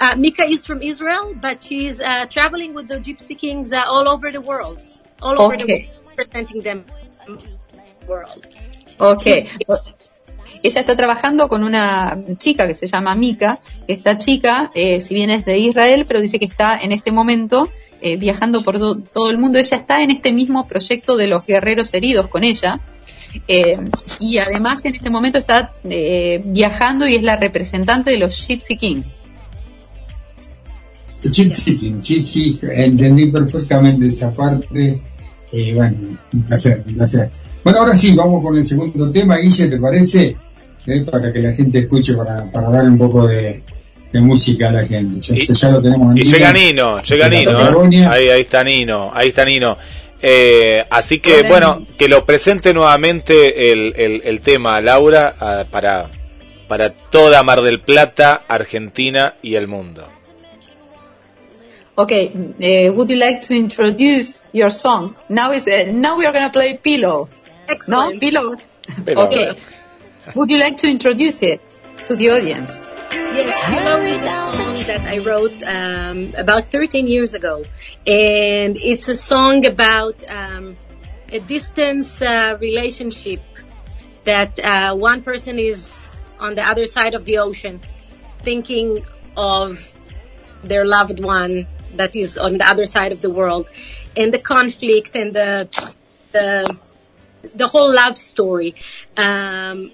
Uh, 0.00 0.14
Mika 0.16 0.42
is 0.42 0.66
from 0.66 0.82
Israel, 0.82 1.34
but 1.40 1.62
she's 1.62 2.00
uh, 2.00 2.26
traveling 2.26 2.74
with 2.74 2.88
the 2.88 2.96
Gypsy 2.96 3.38
Kings 3.38 3.72
uh, 3.72 3.84
all 3.86 4.08
over 4.08 4.32
the 4.32 4.40
world, 4.40 4.84
all 5.22 5.40
over 5.40 5.56
the 5.56 5.66
world, 5.66 6.16
representing 6.18 6.60
them 6.62 6.84
world. 8.08 8.46
Ok. 8.98 9.26
Ella 10.62 10.80
está 10.80 10.96
trabajando 10.96 11.48
con 11.48 11.62
una 11.62 12.18
chica 12.38 12.66
que 12.66 12.74
se 12.74 12.86
llama 12.88 13.14
Mika. 13.14 13.60
Esta 13.86 14.18
chica, 14.18 14.72
eh, 14.74 15.00
si 15.00 15.14
bien 15.14 15.30
es 15.30 15.44
de 15.44 15.58
Israel, 15.58 16.06
pero 16.08 16.20
dice 16.20 16.38
que 16.38 16.46
está 16.46 16.78
en 16.78 16.92
este 16.92 17.12
momento 17.12 17.68
eh, 18.00 18.16
viajando 18.16 18.62
por 18.62 18.78
to- 18.78 18.96
todo 18.96 19.30
el 19.30 19.38
mundo. 19.38 19.58
Ella 19.58 19.76
está 19.76 20.02
en 20.02 20.10
este 20.10 20.32
mismo 20.32 20.66
proyecto 20.66 21.16
de 21.16 21.28
los 21.28 21.44
guerreros 21.46 21.92
heridos 21.94 22.28
con 22.28 22.42
ella. 22.42 22.80
Eh, 23.48 23.76
y 24.18 24.38
además 24.38 24.78
en 24.82 24.94
este 24.94 25.10
momento 25.10 25.38
está 25.38 25.72
eh, 25.84 26.40
viajando 26.44 27.06
y 27.06 27.14
es 27.16 27.22
la 27.22 27.36
representante 27.36 28.10
de 28.12 28.16
los 28.16 28.46
Gypsy 28.46 28.76
Kings. 28.76 29.16
Gypsy 31.22 31.76
King, 31.76 32.00
sí, 32.00 32.20
sí, 32.20 32.58
entendí 32.62 33.26
perfectamente 33.30 34.06
esa 34.06 34.32
parte. 34.32 35.00
Eh, 35.52 35.74
bueno, 35.74 36.18
un 36.32 36.42
placer, 36.44 36.82
un 36.86 36.94
placer. 36.94 37.30
Bueno, 37.66 37.80
ahora 37.80 37.96
sí, 37.96 38.14
vamos 38.14 38.44
con 38.44 38.56
el 38.56 38.64
segundo 38.64 39.10
tema, 39.10 39.38
Guille, 39.38 39.66
¿te 39.66 39.78
parece? 39.80 40.36
Eh, 40.86 41.04
para 41.10 41.32
que 41.32 41.40
la 41.40 41.52
gente 41.52 41.80
escuche, 41.80 42.14
para, 42.14 42.48
para 42.52 42.70
dar 42.70 42.84
un 42.84 42.96
poco 42.96 43.26
de, 43.26 43.60
de 44.12 44.20
música 44.20 44.68
a 44.68 44.70
la 44.70 44.86
gente. 44.86 45.18
Ya, 45.20 45.34
Y- 45.34 45.52
ya 45.52 45.70
lo 45.70 45.82
tenemos 45.82 46.12
en 46.12 46.18
Y 46.18 46.22
llega 46.22 46.52
Nino, 46.52 47.02
llega 47.02 47.28
Nino. 47.28 47.92
¿eh? 47.92 48.06
Ahí, 48.06 48.28
ahí 48.28 48.40
está 48.42 48.62
Nino, 48.62 49.10
ahí 49.12 49.30
está 49.30 49.44
Nino. 49.44 49.76
Eh, 50.22 50.84
así 50.88 51.18
que, 51.18 51.40
Hola, 51.40 51.48
bueno, 51.48 51.76
Nino. 51.80 51.96
que 51.98 52.06
lo 52.06 52.24
presente 52.24 52.72
nuevamente 52.72 53.72
el, 53.72 53.94
el, 53.96 54.22
el 54.24 54.40
tema, 54.42 54.80
Laura, 54.80 55.66
para, 55.68 56.08
para 56.68 56.92
toda 56.92 57.42
Mar 57.42 57.62
del 57.62 57.80
Plata, 57.80 58.42
Argentina 58.46 59.34
y 59.42 59.56
el 59.56 59.66
mundo. 59.66 60.06
Okay, 61.96 62.28
uh, 62.28 62.92
would 62.94 63.08
you 63.10 63.16
like 63.16 63.40
to 63.40 63.54
introduce 63.54 64.44
your 64.52 64.70
song? 64.70 65.16
Now 65.28 65.50
is 65.52 65.66
uh, 65.66 65.90
now 65.92 66.16
we 66.16 66.26
are 66.26 66.32
gonna 66.32 66.52
play 66.52 66.78
Pillow. 66.80 67.28
No, 67.68 67.74
Excellent. 67.74 68.20
Pillow. 68.20 68.56
Pero- 69.04 69.22
Okay. 69.26 69.52
Would 70.34 70.50
you 70.50 70.58
like 70.58 70.76
to 70.78 70.90
introduce 70.90 71.42
it 71.42 71.60
to 72.04 72.16
the 72.16 72.30
audience? 72.30 72.78
Yes, 73.12 73.54
Pillow 73.66 74.00
is 74.02 74.20
a 74.22 74.28
song 74.28 74.74
that 74.86 75.00
I 75.02 75.18
wrote 75.18 75.62
um, 75.62 76.32
about 76.36 76.68
13 76.68 77.06
years 77.06 77.34
ago, 77.34 77.64
and 78.06 78.76
it's 78.76 79.08
a 79.08 79.14
song 79.16 79.64
about 79.66 80.14
um, 80.28 80.76
a 81.32 81.38
distance 81.40 82.22
uh, 82.22 82.56
relationship 82.60 83.40
that 84.24 84.58
uh, 84.58 84.94
one 84.96 85.22
person 85.22 85.58
is 85.58 86.08
on 86.40 86.54
the 86.54 86.62
other 86.62 86.86
side 86.86 87.14
of 87.14 87.24
the 87.24 87.38
ocean, 87.38 87.80
thinking 88.42 89.04
of 89.36 89.92
their 90.62 90.84
loved 90.84 91.22
one 91.22 91.66
that 91.94 92.16
is 92.16 92.36
on 92.36 92.58
the 92.58 92.66
other 92.68 92.86
side 92.86 93.12
of 93.12 93.20
the 93.22 93.30
world, 93.30 93.66
and 94.16 94.32
the 94.34 94.38
conflict 94.38 95.14
and 95.14 95.34
the 95.34 95.68
the 96.32 96.76
the 97.54 97.66
whole 97.66 97.94
love 97.94 98.16
story. 98.16 98.74
Um, 99.16 99.92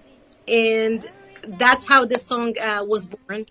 and 0.48 1.04
that's 1.46 1.86
how 1.86 2.04
the 2.04 2.18
song 2.18 2.54
uh, 2.58 2.84
was 2.86 3.06
born. 3.06 3.44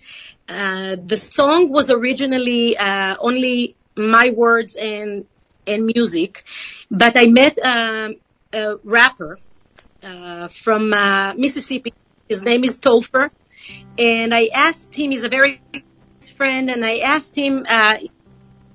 Uh, 0.48 0.96
the 1.04 1.18
song 1.18 1.72
was 1.72 1.90
originally 1.90 2.78
uh, 2.78 3.16
only 3.20 3.76
my 3.98 4.32
words 4.36 4.76
and 4.76 5.26
and 5.68 5.86
music, 5.86 6.44
but 6.90 7.16
I 7.16 7.28
met 7.28 7.58
um, 7.60 8.16
a 8.52 8.78
rapper 8.84 9.38
uh, 10.04 10.48
from 10.48 10.92
uh, 10.92 11.34
Mississippi. 11.36 11.94
His 12.28 12.44
name 12.44 12.64
is 12.64 12.80
Topher, 12.80 13.30
and 13.98 14.34
I 14.34 14.50
asked 14.54 14.96
him. 14.96 15.12
He's 15.12 15.24
a 15.24 15.30
very 15.30 15.62
friend, 16.36 16.72
and 16.72 16.84
I 16.84 17.00
asked 17.00 17.36
him, 17.36 17.66
uh, 17.70 17.98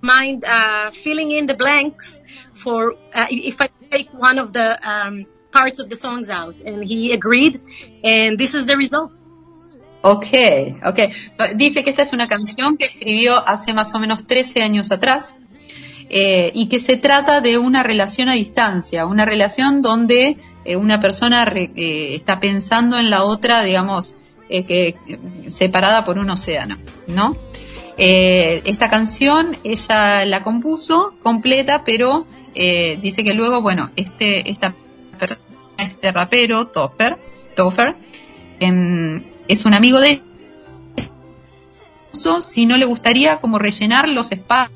mind 0.00 0.44
filling 0.92 1.32
in 1.32 1.46
the 1.46 1.54
blanks 1.54 2.20
for 2.66 2.80
uh, 3.14 3.26
if 3.30 3.60
I 3.60 3.68
take 3.94 4.08
one 4.28 4.38
of 4.40 4.48
the 4.52 4.68
um, 4.82 5.14
parts 5.52 5.78
of 5.78 5.86
the 5.88 5.94
songs 5.96 6.28
out, 6.30 6.54
and 6.66 6.82
he 6.82 7.12
agreed, 7.12 7.60
and 8.02 8.36
this 8.36 8.54
is 8.58 8.66
the 8.66 8.76
result. 8.76 9.12
Okay, 10.02 10.76
okay. 10.84 11.08
Dice 11.56 11.82
que 11.82 11.90
esta 11.90 12.02
es 12.02 12.12
una 12.12 12.26
canción 12.28 12.76
que 12.76 12.86
escribió 12.86 13.32
hace 13.48 13.72
más 13.74 13.94
o 13.94 13.98
menos 13.98 14.26
13 14.26 14.62
años 14.62 14.90
atrás 14.92 15.34
eh, 16.10 16.50
y 16.54 16.66
que 16.68 16.78
se 16.80 16.96
trata 16.96 17.40
de 17.40 17.58
una 17.58 17.82
relación 17.82 18.28
a 18.28 18.34
distancia, 18.34 19.06
una 19.06 19.24
relación 19.24 19.82
donde 19.82 20.36
eh, 20.64 20.76
una 20.76 21.00
persona 21.00 21.44
re- 21.44 21.70
eh, 21.76 22.14
está 22.14 22.38
pensando 22.40 22.98
en 22.98 23.10
la 23.10 23.24
otra, 23.24 23.62
digamos, 23.64 24.14
eh, 24.48 24.64
que 24.64 24.94
separada 25.48 26.04
por 26.04 26.18
un 26.18 26.30
océano, 26.30 26.78
¿no? 27.08 27.36
Eh, 27.98 28.62
esta 28.66 28.90
canción 28.90 29.56
ella 29.64 30.24
la 30.26 30.44
compuso 30.44 31.14
completa, 31.22 31.82
pero 31.84 32.26
eh, 32.56 32.98
dice 33.00 33.22
que 33.22 33.34
luego, 33.34 33.62
bueno, 33.62 33.90
este, 33.96 34.50
esta 34.50 34.74
este 35.78 36.12
rapero, 36.12 36.66
Topher, 36.66 37.16
Topher 37.54 37.94
em, 38.60 39.22
es 39.48 39.64
un 39.64 39.74
amigo 39.74 40.00
de 40.00 40.22
si 42.40 42.64
no 42.64 42.78
le 42.78 42.86
gustaría 42.86 43.40
como 43.40 43.58
rellenar 43.58 44.08
los 44.08 44.32
espacios 44.32 44.72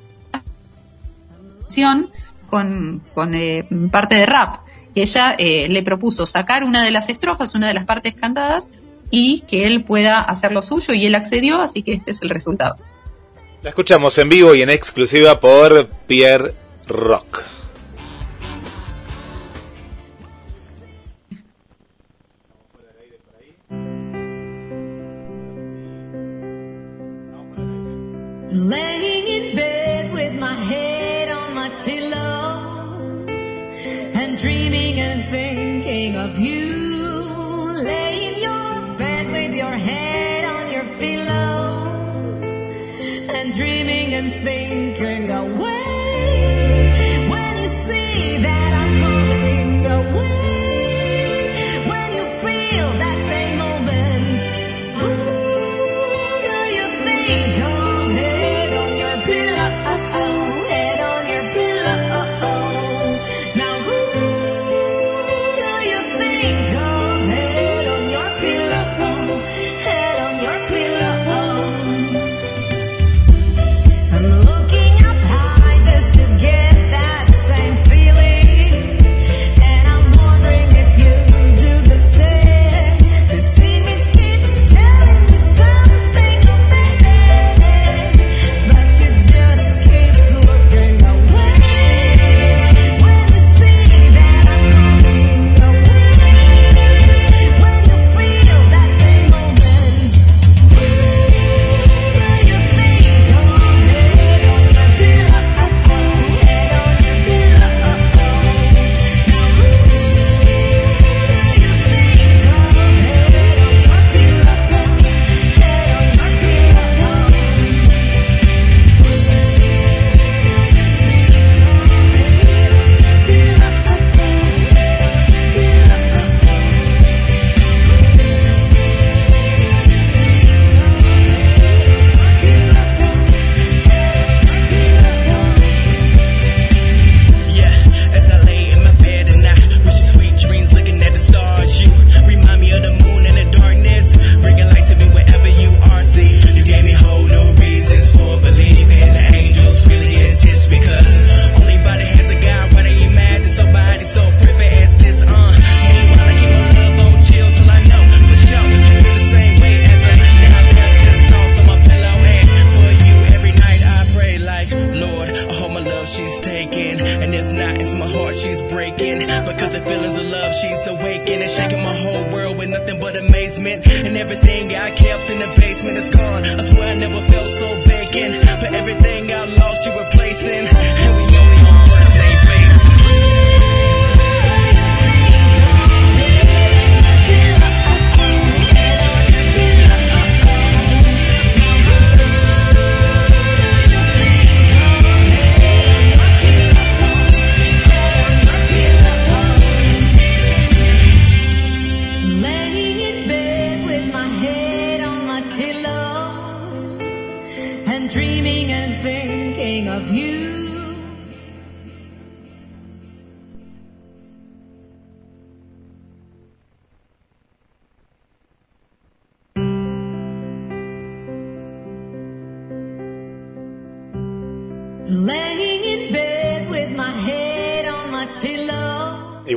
con, 2.49 3.01
con 3.15 3.35
eh, 3.35 3.67
parte 3.91 4.17
de 4.17 4.27
rap. 4.27 4.61
Ella 4.95 5.35
eh, 5.39 5.67
le 5.69 5.83
propuso 5.83 6.27
sacar 6.27 6.65
una 6.65 6.85
de 6.85 6.91
las 6.91 7.09
estrofas, 7.09 7.55
una 7.55 7.69
de 7.69 7.75
las 7.75 7.85
partes 7.85 8.15
cantadas, 8.15 8.69
y 9.11 9.41
que 9.49 9.67
él 9.67 9.85
pueda 9.85 10.21
hacer 10.21 10.53
lo 10.53 10.61
suyo, 10.63 10.93
y 10.93 11.07
él 11.07 11.15
accedió, 11.15 11.63
así 11.63 11.83
que 11.83 11.95
este 11.95 12.11
es 12.11 12.23
el 12.23 12.29
resultado. 12.29 12.77
La 13.63 13.71
escuchamos 13.71 14.19
en 14.19 14.29
vivo 14.29 14.55
y 14.55 14.63
en 14.63 14.71
exclusiva 14.71 15.41
por 15.41 15.89
Pierre 16.07 16.55
Rock. 16.87 17.60
Laying 28.53 29.29
in 29.29 29.55
bed 29.55 30.13
with 30.13 30.33
my 30.35 30.53
head 30.53 31.29
on 31.31 31.55
my 31.55 31.71
pillow 31.85 33.25
and 34.13 34.37
dreaming 34.39 34.99
and 34.99 35.25
thinking 35.31 36.17
of 36.17 36.37
you. 36.37 37.75
Lay 37.85 38.27
in 38.27 38.43
your 38.43 38.99
bed 38.99 39.31
with 39.31 39.55
your 39.55 39.77
head 39.79 40.45
on 40.47 40.73
your 40.73 40.85
pillow 40.99 41.87
and 43.31 43.55
dreaming 43.55 44.15
and 44.15 44.33
thinking 44.43 45.31
away. 45.31 45.80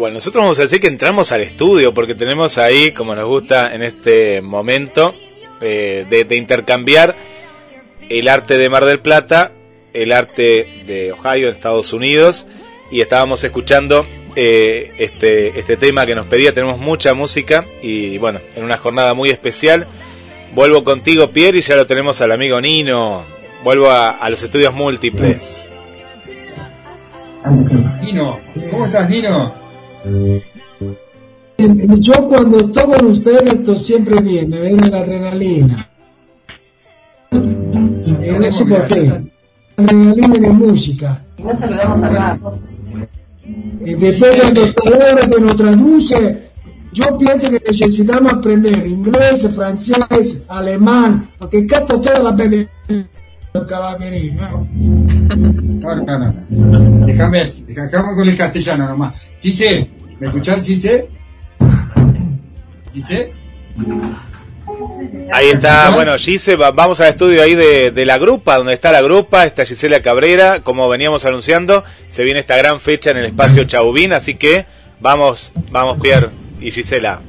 Bueno, 0.03 0.15
nosotros 0.15 0.43
vamos 0.43 0.59
a 0.59 0.63
decir 0.63 0.81
que 0.81 0.87
entramos 0.87 1.31
al 1.31 1.39
estudio 1.39 1.93
porque 1.93 2.13
tenemos 2.13 2.57
ahí, 2.57 2.91
como 2.91 3.15
nos 3.15 3.25
gusta 3.25 3.73
en 3.73 3.83
este 3.83 4.41
momento, 4.41 5.15
eh, 5.61 6.05
de, 6.09 6.35
intercambiar 6.35 7.15
el 8.09 8.27
arte 8.27 8.57
de 8.57 8.67
Mar 8.67 8.83
del 8.83 8.99
Plata, 8.99 9.53
el 9.93 10.11
arte 10.11 10.83
de 10.85 11.13
Ohio 11.13 11.47
en 11.47 11.55
Estados 11.55 11.93
Unidos 11.93 12.47
y 12.91 12.99
estábamos 12.99 13.45
escuchando 13.45 14.05
eh, 14.35 14.91
este, 14.97 15.57
este 15.57 15.77
tema 15.77 16.05
que 16.05 16.15
nos 16.15 16.25
pedía, 16.25 16.53
tenemos 16.53 16.79
mucha 16.79 17.13
música 17.13 17.63
y 17.81 18.17
bueno, 18.17 18.41
en 18.57 18.65
una 18.65 18.75
jornada 18.75 19.13
muy 19.13 19.29
especial. 19.29 19.87
Vuelvo 20.53 20.83
contigo, 20.83 21.29
Pierre, 21.29 21.59
y 21.59 21.61
ya 21.61 21.77
lo 21.77 21.87
tenemos 21.87 22.19
al 22.19 22.33
amigo 22.33 22.59
Nino. 22.59 23.23
Vuelvo 23.63 23.89
a 23.89 24.29
los 24.29 24.43
estudios 24.43 24.73
múltiples. 24.73 25.69
Nino, 28.01 28.41
¿cómo 28.69 28.83
estás, 28.83 29.09
Nino? 29.09 29.62
Yo 31.99 32.27
cuando 32.27 32.59
estoy 32.59 32.83
con 32.83 33.05
ustedes 33.05 33.53
estoy 33.53 33.79
siempre 33.79 34.21
bien, 34.21 34.49
me 34.49 34.61
viene 34.61 34.89
la 34.89 34.99
adrenalina. 34.99 35.89
Y 37.31 38.39
no 38.39 38.51
sé 38.51 38.65
por 38.65 38.87
qué. 38.87 39.31
Adrenalina 39.77 40.39
de 40.39 40.53
música. 40.53 41.23
Y 41.37 41.43
no 41.43 41.55
saludamos 41.55 42.01
acá, 42.01 42.37
José. 42.41 42.61
Y 43.85 43.95
después 43.95 44.39
cuando 44.39 44.73
palabra 44.73 45.27
que 45.27 45.41
nos 45.41 45.55
traduce, 45.55 46.43
yo 46.93 47.17
pienso 47.17 47.49
que 47.49 47.59
necesitamos 47.59 48.33
aprender 48.33 48.87
inglés, 48.87 49.49
francés, 49.53 50.45
alemán, 50.47 51.29
porque 51.39 51.65
capto 51.65 51.99
todas 51.99 52.23
las 52.23 52.35
veces 52.35 52.67
que 52.87 53.75
va 53.75 53.91
a 53.91 53.97
venir, 53.97 54.33
¿no? 54.35 54.67
No, 55.83 55.95
no, 55.95 56.17
no. 56.19 57.05
Déjame, 57.05 57.43
dejamos 57.67 58.15
con 58.15 58.27
el 58.27 58.37
castellano 58.37 58.87
nomás. 58.87 59.31
Gise, 59.41 59.89
¿me 60.19 60.27
escuchás, 60.27 60.65
Gise? 60.65 61.09
Gise? 62.93 63.33
Ahí 65.33 65.47
está, 65.49 65.89
bueno, 65.91 66.17
Gise, 66.17 66.55
va- 66.55 66.71
vamos 66.71 66.99
al 67.01 67.09
estudio 67.09 67.41
ahí 67.43 67.53
de, 67.55 67.91
de 67.91 68.05
la 68.05 68.17
grupa, 68.17 68.57
donde 68.57 68.73
está 68.73 68.91
la 68.91 69.01
grupa, 69.01 69.45
está 69.45 69.65
Gisela 69.65 70.01
Cabrera, 70.01 70.61
como 70.61 70.87
veníamos 70.87 71.25
anunciando, 71.25 71.83
se 72.07 72.23
viene 72.23 72.39
esta 72.39 72.55
gran 72.55 72.79
fecha 72.79 73.11
en 73.11 73.17
el 73.17 73.25
espacio 73.25 73.65
Chauvin, 73.65 74.13
así 74.13 74.35
que 74.35 74.65
vamos, 75.01 75.51
vamos 75.71 75.99
Pierre 76.01 76.29
y 76.61 76.71
Gisela. 76.71 77.19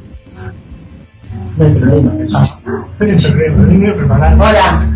Hola. 4.39 4.87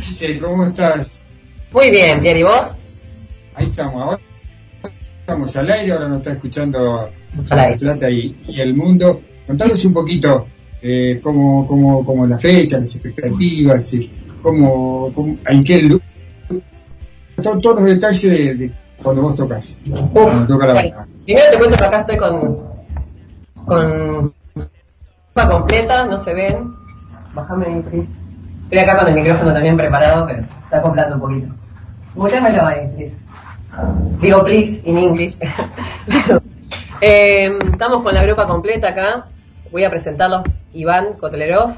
Gise, 0.00 0.38
¿cómo 0.38 0.64
estás? 0.66 1.22
Muy 1.76 1.90
bien, 1.90 2.20
Pierre, 2.22 2.40
¿y 2.40 2.42
vos? 2.42 2.74
Ahí 3.54 3.66
estamos, 3.66 4.02
ahora 4.02 4.18
estamos 5.20 5.54
al 5.58 5.70
aire, 5.70 5.92
ahora 5.92 6.08
nos 6.08 6.18
está 6.20 6.32
escuchando 6.32 7.10
Al 7.50 7.58
aire. 7.58 7.78
Plata 7.78 8.08
y, 8.10 8.34
y 8.48 8.60
el 8.62 8.74
mundo. 8.74 9.20
Contanos 9.46 9.84
un 9.84 9.92
poquito 9.92 10.46
eh, 10.80 11.20
cómo, 11.22 11.66
cómo, 11.66 12.02
cómo 12.02 12.26
la 12.26 12.38
fecha, 12.38 12.78
las 12.80 12.94
expectativas, 12.96 13.92
y 13.92 14.10
cómo, 14.40 15.12
cómo- 15.14 15.36
en 15.46 15.64
qué 15.64 15.82
lu- 15.82 16.00
to- 17.42 17.60
todos 17.60 17.76
los 17.76 17.84
detalles 17.84 18.22
de, 18.22 18.54
de 18.54 18.72
cuando 19.02 19.20
vos 19.20 19.36
tocas. 19.36 19.78
Toca 20.48 20.66
la 20.68 21.06
primero 21.26 21.50
te 21.50 21.58
cuento 21.58 21.76
que 21.76 21.84
acá 21.84 22.00
estoy 22.00 22.16
con 22.16 22.58
con 23.66 24.32
ropa 25.34 25.50
completa, 25.50 26.06
no 26.06 26.16
se 26.16 26.32
ven. 26.32 26.72
Bájame 27.34 27.82
please. 27.82 28.12
Estoy 28.64 28.78
acá 28.78 28.96
con 28.98 29.08
el 29.08 29.14
micrófono 29.14 29.52
también 29.52 29.76
preparado, 29.76 30.26
pero 30.26 30.42
está 30.64 30.78
acoplando 30.78 31.16
un 31.16 31.20
poquito. 31.20 31.54
Muévemelo 32.16 32.66
ahí, 32.66 32.88
please. 32.96 33.14
Digo 34.20 34.44
please 34.44 34.82
in 34.84 34.98
English. 34.98 35.36
Eh, 37.02 37.58
estamos 37.72 38.02
con 38.02 38.14
la 38.14 38.24
grupa 38.24 38.46
completa 38.46 38.88
acá. 38.88 39.26
Voy 39.70 39.84
a 39.84 39.90
presentarlos. 39.90 40.44
Iván 40.72 41.12
Kotlerov. 41.20 41.74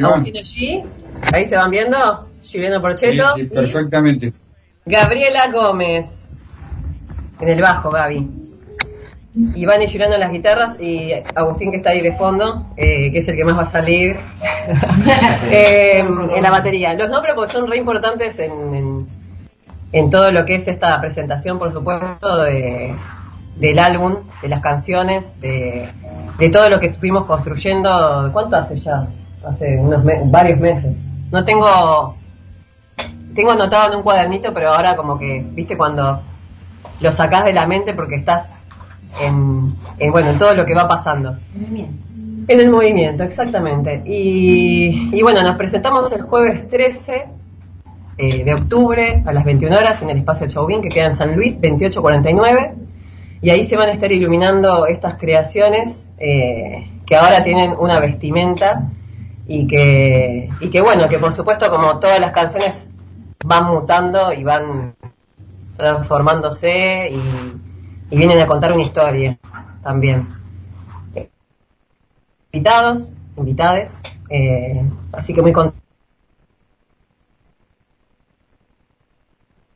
Agustino 0.00 0.38
G. 0.44 0.84
Ahí 1.32 1.44
se 1.44 1.56
van 1.56 1.72
viendo. 1.72 2.28
Giliano 2.40 2.80
Porcheto. 2.80 3.34
Sí, 3.34 3.40
sí, 3.40 3.48
y 3.50 3.54
perfectamente. 3.56 4.32
Gabriela 4.86 5.50
Gómez. 5.50 6.28
En 7.40 7.48
el 7.48 7.60
bajo, 7.60 7.90
Gaby. 7.90 8.47
Y 9.54 9.64
Girano 9.86 10.14
en 10.14 10.20
las 10.20 10.32
guitarras 10.32 10.80
y 10.80 11.12
Agustín 11.34 11.70
que 11.70 11.76
está 11.76 11.90
ahí 11.90 12.00
de 12.00 12.12
fondo, 12.16 12.66
eh, 12.76 13.12
que 13.12 13.18
es 13.18 13.28
el 13.28 13.36
que 13.36 13.44
más 13.44 13.56
va 13.56 13.62
a 13.62 13.66
salir 13.66 14.16
eh, 15.50 15.98
en 16.00 16.42
la 16.42 16.50
batería. 16.50 16.94
Los 16.94 17.08
nombres 17.10 17.34
porque 17.34 17.52
son 17.52 17.70
re 17.70 17.76
importantes 17.76 18.38
en, 18.40 18.52
en, 18.74 19.06
en 19.92 20.10
todo 20.10 20.32
lo 20.32 20.44
que 20.44 20.56
es 20.56 20.66
esta 20.68 21.00
presentación, 21.00 21.58
por 21.58 21.72
supuesto, 21.72 22.42
de, 22.42 22.94
del 23.56 23.78
álbum, 23.78 24.16
de 24.42 24.48
las 24.48 24.60
canciones, 24.60 25.40
de, 25.40 25.88
de 26.38 26.48
todo 26.50 26.68
lo 26.68 26.80
que 26.80 26.86
estuvimos 26.86 27.24
construyendo. 27.26 28.30
¿Cuánto 28.32 28.56
hace 28.56 28.76
ya? 28.76 29.08
Hace 29.46 29.76
unos 29.76 30.02
me- 30.04 30.20
varios 30.24 30.58
meses. 30.58 30.96
No 31.30 31.44
tengo 31.44 32.16
tengo 33.34 33.52
anotado 33.52 33.92
en 33.92 33.98
un 33.98 34.02
cuadernito, 34.02 34.52
pero 34.52 34.72
ahora 34.72 34.96
como 34.96 35.16
que, 35.16 35.44
viste, 35.52 35.76
cuando 35.76 36.20
lo 37.00 37.12
sacás 37.12 37.44
de 37.44 37.52
la 37.52 37.68
mente 37.68 37.94
porque 37.94 38.16
estás 38.16 38.57
en, 39.20 39.74
en, 39.98 40.12
bueno, 40.12 40.30
en 40.30 40.38
todo 40.38 40.54
lo 40.54 40.64
que 40.64 40.74
va 40.74 40.88
pasando. 40.88 41.36
En 42.48 42.60
el 42.60 42.70
movimiento, 42.70 43.22
exactamente. 43.24 44.02
Y, 44.06 45.10
y 45.12 45.22
bueno, 45.22 45.42
nos 45.42 45.56
presentamos 45.56 46.10
el 46.12 46.22
jueves 46.22 46.68
13 46.68 47.26
eh, 48.20 48.42
de 48.42 48.52
octubre 48.52 49.22
a 49.24 49.32
las 49.32 49.44
21 49.44 49.76
horas 49.76 50.02
en 50.02 50.10
el 50.10 50.18
espacio 50.18 50.48
Chauvin 50.48 50.82
que 50.82 50.88
queda 50.88 51.06
en 51.06 51.14
San 51.14 51.36
Luis, 51.36 51.60
2849. 51.60 52.74
Y 53.40 53.50
ahí 53.50 53.62
se 53.62 53.76
van 53.76 53.90
a 53.90 53.92
estar 53.92 54.10
iluminando 54.10 54.86
estas 54.86 55.14
creaciones 55.14 56.10
eh, 56.18 56.90
que 57.06 57.14
ahora 57.14 57.44
tienen 57.44 57.74
una 57.78 58.00
vestimenta 58.00 58.90
y 59.46 59.68
que, 59.68 60.48
y 60.60 60.68
que 60.68 60.80
bueno, 60.80 61.08
que 61.08 61.18
por 61.18 61.32
supuesto 61.32 61.70
como 61.70 62.00
todas 62.00 62.18
las 62.18 62.32
canciones 62.32 62.88
van 63.44 63.66
mutando 63.66 64.32
y 64.32 64.42
van 64.42 64.96
transformándose 65.76 67.10
y, 67.10 67.67
y 68.10 68.16
vienen 68.16 68.40
a 68.40 68.46
contar 68.46 68.72
una 68.72 68.82
historia 68.82 69.38
también. 69.82 70.28
Invitados, 72.52 73.12
invitades, 73.36 74.02
eh, 74.30 74.82
así 75.12 75.34
que 75.34 75.42
muy 75.42 75.52
contentos. 75.52 75.82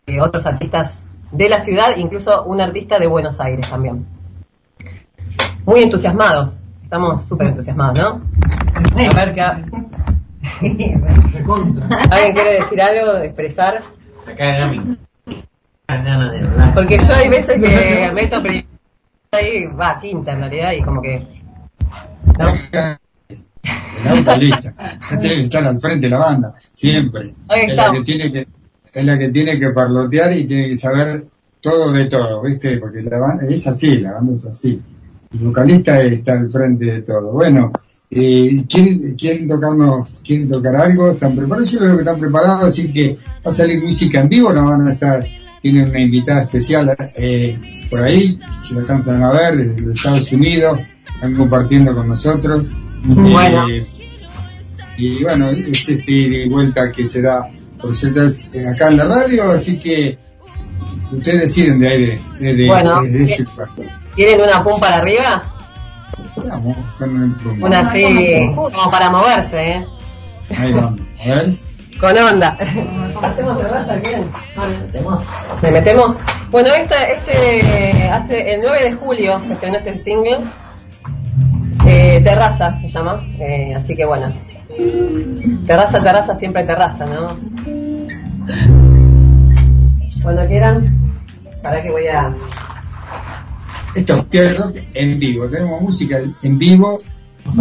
Eh, 0.07 0.21
otros 0.21 0.47
artistas 0.47 1.07
de 1.31 1.49
la 1.49 1.61
ciudad, 1.61 1.97
incluso 1.97 2.45
un 2.45 2.61
artista 2.61 2.99
de 2.99 3.07
Buenos 3.07 3.41
Aires 3.41 3.69
también. 3.69 4.07
Muy 5.65 5.83
entusiasmados, 5.83 6.59
estamos 6.83 7.25
súper 7.27 7.49
entusiasmados, 7.49 7.99
¿no? 7.99 8.21
A 8.99 9.15
ver 9.15 9.35
qué. 9.35 9.43
¿Alguien 12.11 12.33
quiere 12.35 12.55
decir 12.55 12.81
algo, 12.83 13.19
expresar? 13.19 13.81
Porque 16.75 16.99
yo 16.99 17.15
hay 17.15 17.29
veces 17.29 17.55
que 17.61 18.11
meto 18.15 18.43
pri- 18.43 18.67
ahí, 19.33 19.67
va, 19.67 19.99
quinta 20.01 20.33
en 20.33 20.39
realidad, 20.41 20.73
y 20.73 20.83
como 20.83 21.01
que. 21.03 21.27
¿no? 22.39 22.53
El 24.03 24.09
auto 24.09 24.37
lista. 24.37 24.75
Ya 25.11 25.19
tiene 25.19 25.37
que 25.37 25.43
estar 25.43 25.65
al 25.67 25.81
frente 25.81 26.07
de 26.07 26.11
la 26.11 26.19
banda, 26.19 26.55
siempre. 26.73 27.35
Es 27.55 27.77
la 27.77 27.93
que 27.93 28.03
tiene 28.03 28.33
que, 28.33 28.47
es 28.93 29.05
la 29.05 29.19
que 29.19 29.29
tiene 29.29 29.59
que 29.59 29.71
parlotear 29.71 30.33
y 30.33 30.47
tiene 30.47 30.69
que 30.69 30.77
saber 30.77 31.27
todo 31.61 31.93
de 31.93 32.07
todo, 32.07 32.43
¿viste? 32.43 32.79
Porque 32.79 33.03
la 33.03 33.19
banda 33.19 33.45
es 33.49 33.67
así, 33.67 33.99
la 33.99 34.13
banda 34.15 34.33
es 34.35 34.47
así. 34.47 34.81
El 35.33 35.39
vocalista 35.47 36.01
está 36.03 36.33
al 36.33 36.49
frente 36.49 36.85
de 36.87 37.03
todo. 37.03 37.31
Bueno, 37.33 37.71
eh, 38.11 38.65
¿quieren, 38.69 39.15
quieren 39.15 39.49
tocarnos, 39.49 40.11
quieren 40.27 40.51
tocar 40.51 40.77
algo? 40.77 41.13
¿Están 41.13 41.37
preparados? 41.37 41.71
Yo 41.73 41.79
creo 41.79 41.95
que 41.95 42.01
están 42.01 42.19
preparados, 42.19 42.63
así 42.65 42.93
que 42.93 43.17
va 43.47 43.51
a 43.51 43.53
salir 43.53 43.83
música 43.83 44.21
en 44.21 44.29
vivo, 44.29 44.53
no 44.53 44.69
van 44.69 44.89
a 44.89 44.93
estar, 44.93 45.25
tienen 45.63 45.89
una 45.89 46.01
invitada 46.01 46.43
especial 46.43 46.95
eh, 47.17 47.59
por 47.89 48.03
ahí, 48.03 48.39
si 48.61 48.75
lo 48.75 48.81
alcanzan 48.81 49.23
a 49.23 49.33
ver, 49.33 49.57
desde 49.57 49.81
los 49.81 49.97
Estados 49.97 50.33
Unidos, 50.33 50.81
están 51.15 51.35
compartiendo 51.37 51.95
con 51.95 52.09
nosotros. 52.09 52.73
Bueno. 53.05 53.69
Eh, 53.71 53.87
y 54.99 55.23
bueno, 55.23 55.51
es 55.51 55.89
este 55.89 56.13
y 56.13 56.49
vuelta 56.49 56.91
que 56.93 57.07
se 57.07 57.23
da 57.23 57.49
por 57.81 57.97
ciertas 57.97 58.51
eh, 58.55 58.69
acá 58.69 58.89
en 58.89 58.97
la 58.99 59.05
radio, 59.07 59.53
así 59.53 59.79
que 59.79 60.19
ustedes 61.11 61.41
deciden 61.43 61.81
de 61.81 61.89
ahí, 61.89 62.21
de, 62.41 62.55
de- 62.55 62.67
Bueno, 62.67 63.03
de 63.03 63.25
ese 63.25 63.43
eh. 63.45 63.47
¿Tienen 64.15 64.41
una 64.43 64.63
pum 64.63 64.79
para 64.79 64.99
arriba? 64.99 65.49
Vamos. 66.37 66.77
Una 67.61 67.81
así, 67.81 68.05
como 68.55 68.91
para 68.91 69.11
moverse, 69.11 69.59
¿eh? 69.77 69.87
Ahí 70.57 70.73
vamos, 70.73 71.01
a 71.25 71.29
ver. 71.29 71.59
Con 72.03 72.19
onda. 72.19 72.59
¿Hacemos 73.23 73.59
terraza 73.59 73.95
bien? 73.95 74.29
¿Le 75.63 75.71
metemos? 75.71 76.19
Bueno, 76.51 76.71
este, 76.75 76.97
este, 77.13 78.09
hace 78.09 78.55
el 78.55 78.61
9 78.61 78.83
de 78.83 78.93
julio 78.95 79.41
se 79.45 79.53
estrenó 79.53 79.77
este 79.77 79.97
single. 79.97 80.41
Eh, 81.87 82.21
terraza 82.25 82.77
se 82.81 82.89
llama. 82.89 83.23
Eh, 83.39 83.73
así 83.77 83.95
que 83.95 84.05
bueno. 84.05 84.35
Terraza, 85.65 86.03
terraza, 86.03 86.35
siempre 86.35 86.65
terraza, 86.65 87.07
¿no? 87.07 87.39
Cuando 90.25 90.45
quieran. 90.49 90.99
Para 91.63 91.85
que 91.85 91.91
voy 91.93 92.09
a. 92.09 92.35
Esto 93.95 94.27
es 94.33 94.59
Rock 94.59 94.77
en 94.95 95.21
vivo, 95.21 95.49
tenemos 95.49 95.81
música 95.81 96.19
en 96.43 96.59
vivo 96.59 96.99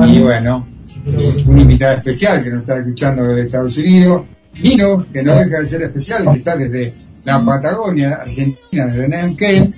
y 0.07 0.19
bueno, 0.19 0.65
eh, 1.05 1.43
una 1.47 1.61
invitada 1.61 1.95
especial 1.95 2.43
que 2.43 2.49
nos 2.49 2.61
está 2.61 2.77
escuchando 2.77 3.23
desde 3.23 3.45
Estados 3.45 3.77
Unidos, 3.77 4.21
Nino, 4.59 5.05
que 5.11 5.23
no 5.23 5.35
deja 5.35 5.59
de 5.59 5.65
ser 5.65 5.81
especial, 5.83 6.25
que 6.31 6.37
está 6.39 6.55
desde 6.57 6.93
la 7.25 7.43
Patagonia, 7.43 8.19
Argentina, 8.21 8.87
desde 8.87 9.07
Neuquén, 9.07 9.75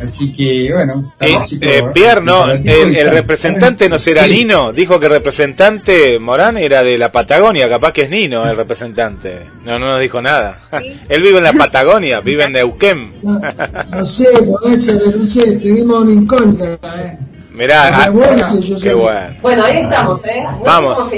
así 0.00 0.32
que 0.32 0.72
bueno, 0.72 1.14
Eh, 1.20 1.38
eh, 1.60 1.82
Pierre, 1.94 2.20
no, 2.22 2.50
el, 2.50 3.10
representante 3.10 3.88
no 3.88 3.98
será 3.98 4.24
Sí. 4.24 4.30
Nino, 4.30 4.72
dijo 4.72 4.98
que 4.98 5.06
el 5.06 5.12
representante 5.12 6.18
Morán 6.18 6.58
era 6.58 6.82
de 6.82 6.98
la 6.98 7.12
Patagonia, 7.12 7.68
capaz 7.68 7.92
que 7.92 8.02
es 8.02 8.10
Nino 8.10 8.48
el 8.48 8.56
representante. 8.56 9.42
No, 9.64 9.78
no 9.78 9.86
nos 9.86 10.00
dijo 10.00 10.20
nada. 10.20 10.60
Él 11.08 11.22
vive 11.22 11.38
en 11.38 11.44
la 11.44 11.52
Patagonia, 11.52 12.20
vive 12.20 12.44
en 12.44 12.52
Neuquén. 12.52 13.12
No 13.22 14.04
sé, 14.04 14.26
può 14.42 14.58
essere, 14.70 15.16
no 15.16 15.24
sé, 15.24 15.56
tenemos 15.58 16.02
una 16.02 16.12
incógnita, 16.12 16.74
eh. 16.74 17.18
Mirá, 17.56 17.88
Qué 17.88 17.94
ah, 17.94 18.50
qué 18.82 18.92
bueno. 18.92 19.36
Bueno, 19.40 19.64
ahí 19.64 19.78
estamos, 19.78 20.22
¿eh? 20.26 20.42
No 20.42 20.60
Vamos. 20.62 21.10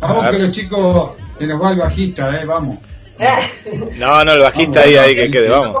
Vamos 0.00 0.24
que 0.30 0.38
los 0.38 0.50
chicos, 0.50 1.16
se 1.42 1.48
nos 1.48 1.60
va 1.60 1.72
el 1.72 1.78
bajista, 1.78 2.40
eh, 2.40 2.46
vamos. 2.46 2.78
No, 3.98 4.24
no, 4.24 4.32
el 4.32 4.40
bajista 4.42 4.82
ahí, 4.82 4.96
ahí 4.96 5.16
que 5.16 5.28
quede, 5.28 5.48
vamos. 5.48 5.76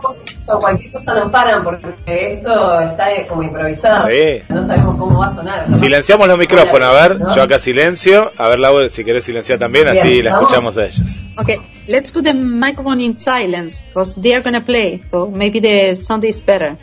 O 0.48 0.58
cualquier 0.58 0.90
cosa 0.90 1.14
nos 1.14 1.30
paran 1.30 1.62
porque 1.62 2.32
esto 2.32 2.80
está 2.80 3.12
eh, 3.12 3.28
como 3.28 3.44
improvisado. 3.44 4.08
Sí. 4.08 4.42
No 4.48 4.60
sabemos 4.60 4.96
cómo 4.96 5.20
va 5.20 5.28
a 5.28 5.34
sonar. 5.34 5.72
Silenciamos 5.78 6.26
los 6.26 6.36
micrófonos, 6.36 6.88
a 6.88 6.92
ver, 7.08 7.20
No. 7.20 7.32
yo 7.32 7.42
acá 7.44 7.60
silencio, 7.60 8.32
a 8.36 8.48
ver 8.48 8.58
Laura 8.58 8.88
si 8.88 9.04
querés 9.04 9.24
silenciar 9.24 9.60
también, 9.60 9.86
así 9.86 10.20
la 10.20 10.30
escuchamos 10.30 10.76
a 10.78 10.86
ellos. 10.86 11.24
Okay, 11.38 11.58
let's 11.86 12.10
put 12.10 12.24
the 12.24 12.34
microphone 12.34 13.00
in 13.00 13.16
silence 13.16 13.86
because 13.86 14.20
they 14.20 14.34
are 14.34 14.42
gonna 14.42 14.64
play, 14.64 15.00
so 15.12 15.28
maybe 15.28 15.60
the 15.60 15.94
sound 15.94 16.24
is 16.24 16.44
better. 16.44 16.76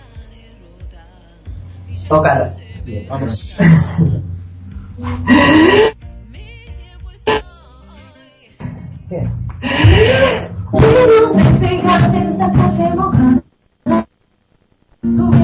Okay. 2.09 3.05
Vamos. 3.09 3.57
subir 15.07 15.38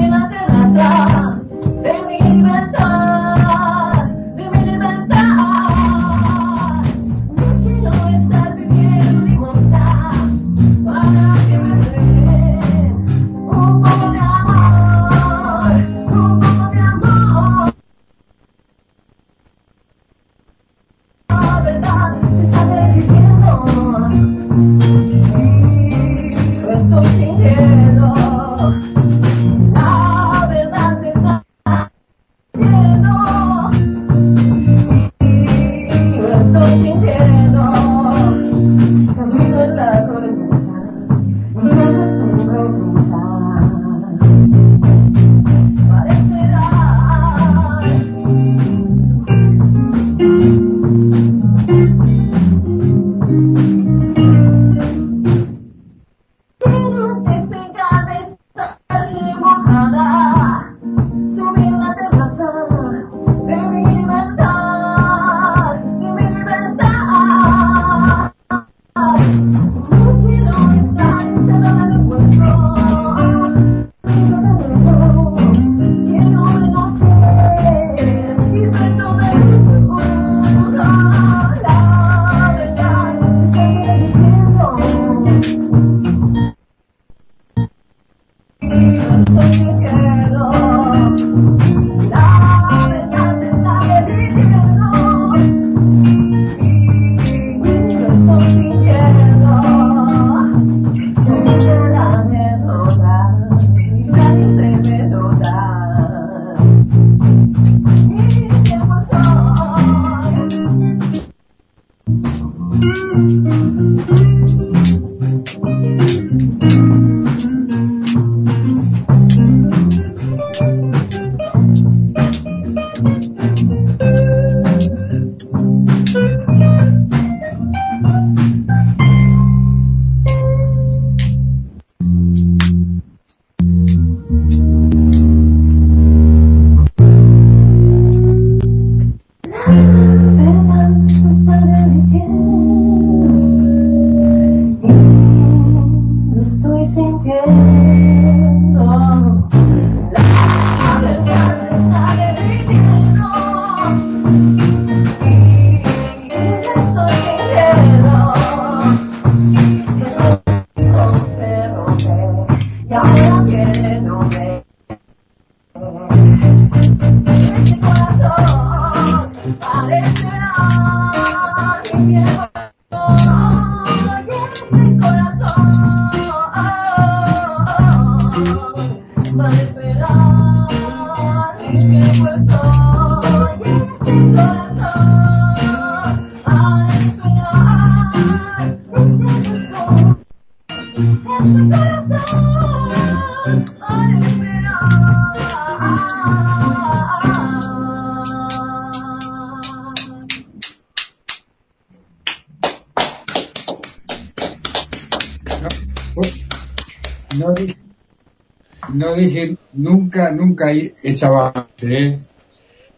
hay 210.76 210.92
esa 211.02 211.30
base, 211.30 211.66
¿eh? 211.98 212.18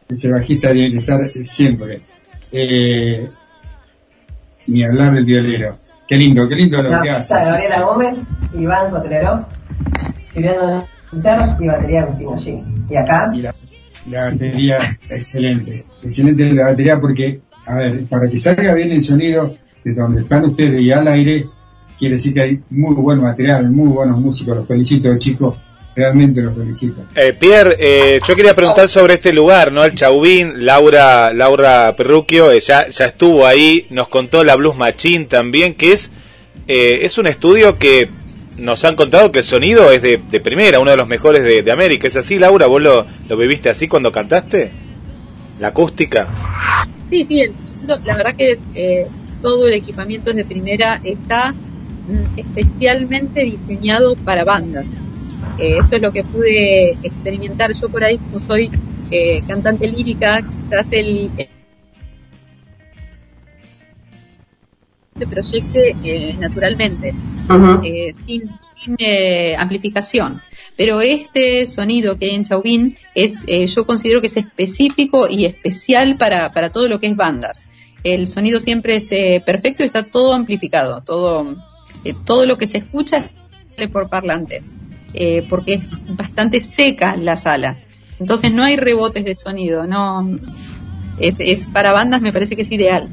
Ese 0.08 0.30
bajista 0.30 0.72
tiene 0.72 0.90
que 0.92 0.98
estar 0.98 1.28
siempre. 1.30 2.00
Eh, 2.52 3.28
ni 4.66 4.82
hablar 4.82 5.14
del 5.14 5.24
violero. 5.24 5.76
Qué 6.06 6.16
lindo, 6.16 6.48
qué 6.48 6.56
lindo 6.56 6.82
lo 6.82 6.90
La 6.90 7.02
que 7.02 7.10
hace. 7.10 7.34
Gabriela 7.34 7.82
Gómez, 7.82 8.18
Iván 8.54 8.90
Cotelero, 8.90 9.46
Juliano 10.32 10.88
Guitarra 11.12 11.56
y 11.60 11.66
batería 11.66 12.02
Agustino 12.02 12.36
G. 12.36 12.86
Y 12.90 12.96
acá, 12.96 13.28
Y 13.34 13.42
la, 13.42 13.54
la 14.10 14.30
batería, 14.30 14.96
excelente. 15.10 15.84
Excelente 16.02 16.52
la 16.54 16.70
batería 16.70 16.98
porque, 16.98 17.42
a 17.66 17.76
ver, 17.76 18.06
para 18.06 18.28
que 18.30 18.36
salga 18.38 18.72
bien 18.72 18.92
el 18.92 19.02
sonido 19.02 19.54
de 19.84 19.92
donde 19.92 20.22
están 20.22 20.44
ustedes 20.46 20.80
y 20.80 20.90
al 20.90 21.08
aire, 21.08 21.44
quiere 21.98 22.14
decir 22.14 22.32
que 22.32 22.40
hay 22.40 22.62
muy 22.70 22.94
buen 22.94 23.20
material, 23.20 23.70
muy 23.70 23.88
buenos 23.88 24.18
músicos. 24.18 24.56
Los 24.56 24.66
felicito, 24.66 25.14
chicos. 25.18 25.56
Realmente 25.98 26.40
los 26.42 26.56
felicito. 26.56 27.02
Eh, 27.16 27.32
Pierre, 27.38 27.76
eh, 27.80 28.20
yo 28.26 28.36
quería 28.36 28.54
preguntar 28.54 28.88
sobre 28.88 29.14
este 29.14 29.32
lugar, 29.32 29.72
¿no? 29.72 29.82
El 29.84 29.94
Chauvin, 29.96 30.64
Laura, 30.64 31.32
Laura 31.32 31.92
Perruquio, 31.96 32.52
eh, 32.52 32.60
ya, 32.60 32.88
ya 32.88 33.06
estuvo 33.06 33.44
ahí, 33.44 33.84
nos 33.90 34.06
contó 34.06 34.44
la 34.44 34.54
Blues 34.54 34.76
Machine 34.76 35.24
también, 35.24 35.74
que 35.74 35.92
es, 35.92 36.12
eh, 36.68 37.00
es 37.02 37.18
un 37.18 37.26
estudio 37.26 37.78
que 37.78 38.10
nos 38.58 38.84
han 38.84 38.94
contado 38.94 39.32
que 39.32 39.40
el 39.40 39.44
sonido 39.44 39.90
es 39.90 40.00
de, 40.02 40.18
de 40.30 40.38
primera, 40.40 40.78
uno 40.78 40.92
de 40.92 40.96
los 40.96 41.08
mejores 41.08 41.42
de, 41.42 41.62
de 41.64 41.72
América. 41.72 42.06
¿Es 42.06 42.14
así, 42.14 42.38
Laura? 42.38 42.66
¿Vos 42.66 42.80
lo, 42.80 43.04
lo 43.28 43.36
viviste 43.36 43.68
así 43.68 43.88
cuando 43.88 44.12
cantaste? 44.12 44.70
¿La 45.58 45.68
acústica? 45.68 46.28
Sí, 47.10 47.24
sí, 47.26 47.40
el- 47.40 47.52
la 48.04 48.16
verdad 48.16 48.34
que 48.36 48.56
eh, 48.76 49.06
todo 49.42 49.66
el 49.66 49.74
equipamiento 49.74 50.30
es 50.30 50.36
de 50.36 50.44
primera, 50.44 51.00
está 51.02 51.52
mm, 51.52 52.38
especialmente 52.38 53.42
diseñado 53.42 54.14
para 54.16 54.44
bandas. 54.44 54.84
Eh, 55.58 55.78
esto 55.80 55.96
es 55.96 56.02
lo 56.02 56.12
que 56.12 56.24
pude 56.24 56.90
experimentar 56.90 57.72
yo 57.74 57.88
por 57.88 58.04
ahí, 58.04 58.18
como 58.18 58.46
soy 58.46 58.70
eh, 59.10 59.40
cantante 59.46 59.88
lírica, 59.88 60.40
quizás 60.42 60.86
el, 60.92 61.30
se 65.18 65.26
proyecte 65.26 65.96
eh, 66.04 66.36
naturalmente, 66.38 67.14
eh, 67.84 68.14
sin, 68.26 68.42
sin, 68.84 68.96
eh, 68.98 69.56
amplificación. 69.58 70.40
Pero 70.76 71.00
este 71.00 71.66
sonido 71.66 72.18
que 72.18 72.26
hay 72.26 72.36
en 72.36 72.44
Chauvin 72.44 72.96
es, 73.14 73.44
eh, 73.48 73.66
yo 73.66 73.84
considero 73.84 74.20
que 74.20 74.28
es 74.28 74.36
específico 74.36 75.26
y 75.28 75.44
especial 75.44 76.16
para, 76.16 76.52
para 76.52 76.70
todo 76.70 76.88
lo 76.88 77.00
que 77.00 77.08
es 77.08 77.16
bandas. 77.16 77.64
El 78.04 78.28
sonido 78.28 78.60
siempre 78.60 78.94
es 78.94 79.10
eh, 79.10 79.42
perfecto 79.44 79.82
y 79.82 79.86
está 79.86 80.04
todo 80.04 80.34
amplificado, 80.34 81.02
todo, 81.02 81.56
todo 82.24 82.46
lo 82.46 82.56
que 82.56 82.68
se 82.68 82.78
escucha 82.78 83.28
sale 83.74 83.88
por 83.88 84.08
parlantes, 84.08 84.72
eh, 85.20 85.44
porque 85.48 85.74
es 85.74 85.90
bastante 86.16 86.62
seca 86.62 87.16
la 87.16 87.36
sala. 87.36 87.76
Entonces 88.20 88.52
no 88.52 88.62
hay 88.62 88.76
rebotes 88.76 89.24
de 89.24 89.34
sonido, 89.34 89.86
no, 89.86 90.38
es, 91.18 91.34
es 91.38 91.66
para 91.68 91.92
bandas 91.92 92.20
me 92.20 92.32
parece 92.32 92.56
que 92.56 92.62
es 92.62 92.70
ideal. 92.72 93.08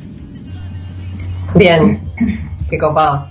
bien, 1.55 2.01
qué 2.69 2.77
copado. 2.77 3.29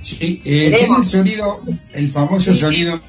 Sí, 0.00 0.42
eh, 0.44 0.70
tiene 0.76 0.96
el 0.98 1.04
sonido, 1.04 1.62
el 1.94 2.08
famoso 2.10 2.52
sonido, 2.54 3.00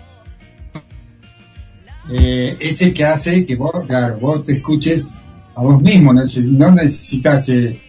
eh, 2.11 2.55
ese 2.59 2.93
que 2.93 3.03
hace 3.03 3.45
que 3.45 3.55
vos, 3.55 3.73
claro, 3.87 4.17
vos 4.19 4.43
te 4.43 4.53
escuches 4.53 5.15
a 5.55 5.63
vos 5.63 5.81
mismo, 5.81 6.13
no, 6.13 6.21
neces- 6.21 6.51
no 6.51 6.71
necesitas 6.71 7.49
eh, 7.49 7.79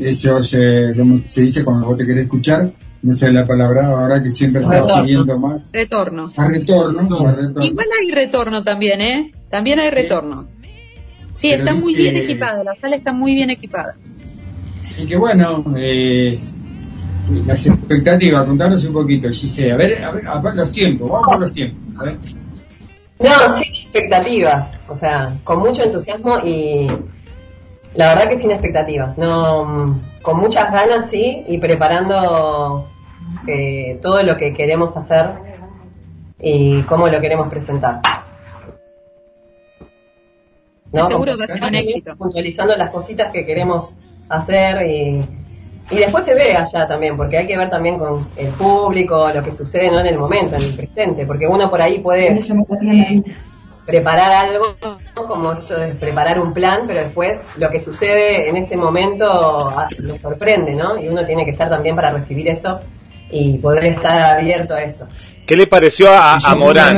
esos, 0.00 0.54
eh, 0.54 0.94
como 0.96 1.20
se 1.26 1.42
dice 1.42 1.64
cuando 1.64 1.86
vos 1.86 1.98
te 1.98 2.06
querés 2.06 2.24
escuchar, 2.24 2.72
no 3.02 3.14
sé 3.14 3.32
la 3.32 3.46
palabra 3.46 3.86
ahora 3.86 4.22
que 4.22 4.30
siempre 4.30 4.62
estás 4.62 4.82
Retorno. 4.82 5.02
pidiendo 5.04 5.38
más, 5.38 5.70
Retorno. 5.72 6.30
a 6.36 6.48
retorno, 6.48 7.00
a 7.28 7.32
retorno. 7.32 7.64
Igual 7.64 7.86
hay 8.00 8.10
retorno 8.12 8.62
también, 8.64 9.00
¿eh? 9.00 9.32
También 9.50 9.80
hay 9.80 9.90
retorno. 9.90 10.46
Sí, 11.34 11.48
Pero 11.50 11.64
está 11.64 11.74
muy 11.74 11.94
bien 11.94 12.16
equipada, 12.16 12.62
la 12.62 12.74
sala 12.80 12.96
está 12.96 13.12
muy 13.12 13.34
bien 13.34 13.50
equipada. 13.50 13.96
Así 14.82 15.06
que 15.06 15.16
bueno, 15.16 15.64
eh, 15.76 16.38
las 17.46 17.66
expectativas, 17.66 18.44
contanos 18.44 18.84
un 18.84 18.92
poquito, 18.92 19.28
Giselle, 19.30 19.72
a 19.72 19.76
ver, 19.76 20.04
a 20.04 20.12
ver, 20.12 20.26
a 20.28 20.40
ver 20.40 20.54
los 20.54 20.70
tiempos, 20.72 21.10
vamos 21.10 21.26
por 21.28 21.40
los 21.40 21.52
tiempos, 21.52 22.00
a 22.00 22.04
ver. 22.04 22.16
No, 23.18 23.56
sin 23.56 23.74
expectativas, 23.74 24.70
o 24.88 24.96
sea, 24.96 25.38
con 25.44 25.60
mucho 25.60 25.82
entusiasmo 25.84 26.38
y 26.44 26.88
la 27.94 28.08
verdad 28.08 28.28
que 28.28 28.36
sin 28.36 28.50
expectativas, 28.50 29.18
no, 29.18 30.00
con 30.22 30.38
muchas 30.38 30.72
ganas 30.72 31.10
sí 31.10 31.44
y 31.46 31.58
preparando 31.58 32.88
eh, 33.46 33.98
todo 34.00 34.22
lo 34.22 34.36
que 34.36 34.52
queremos 34.52 34.96
hacer 34.96 35.30
y 36.40 36.82
cómo 36.82 37.08
lo 37.08 37.20
queremos 37.20 37.48
presentar. 37.48 38.00
¿No? 40.92 41.06
Seguro 41.06 41.32
va 41.38 41.44
a 41.44 41.46
ser 41.46 41.62
un 41.62 41.74
éxito. 41.74 42.16
Puntualizando 42.16 42.76
las 42.76 42.90
cositas 42.90 43.32
que 43.32 43.46
queremos 43.46 43.94
hacer 44.28 44.86
y, 44.86 45.24
y 45.90 45.96
después 45.96 46.24
se 46.24 46.34
ve 46.34 46.54
allá 46.54 46.86
también, 46.86 47.16
porque 47.16 47.38
hay 47.38 47.46
que 47.46 47.56
ver 47.56 47.70
también 47.70 47.98
con 47.98 48.28
el 48.36 48.48
público, 48.48 49.28
lo 49.30 49.42
que 49.42 49.52
sucede 49.52 49.90
no 49.90 50.00
en 50.00 50.06
el 50.06 50.18
momento, 50.18 50.56
en 50.56 50.62
el 50.62 50.74
presente, 50.74 51.26
porque 51.26 51.46
uno 51.46 51.70
por 51.70 51.80
ahí 51.80 52.00
puede 52.00 52.32
eh, 52.32 53.22
preparar 53.86 54.32
algo, 54.32 54.76
como 55.14 55.52
esto 55.52 55.78
de 55.78 55.94
preparar 55.94 56.40
un 56.40 56.54
plan, 56.54 56.84
pero 56.86 57.02
después 57.02 57.46
lo 57.56 57.68
que 57.70 57.80
sucede 57.80 58.48
en 58.48 58.56
ese 58.56 58.76
momento 58.76 59.68
ah, 59.68 59.88
lo 59.98 60.16
sorprende, 60.18 60.74
¿no? 60.74 61.00
Y 61.00 61.08
uno 61.08 61.24
tiene 61.24 61.44
que 61.44 61.50
estar 61.50 61.68
también 61.68 61.96
para 61.96 62.12
recibir 62.12 62.48
eso 62.48 62.78
y 63.30 63.58
poder 63.58 63.86
estar 63.86 64.22
abierto 64.22 64.74
a 64.74 64.82
eso. 64.82 65.08
¿Qué 65.46 65.56
le 65.56 65.66
pareció 65.66 66.08
a, 66.10 66.38
Morán? 66.56 66.96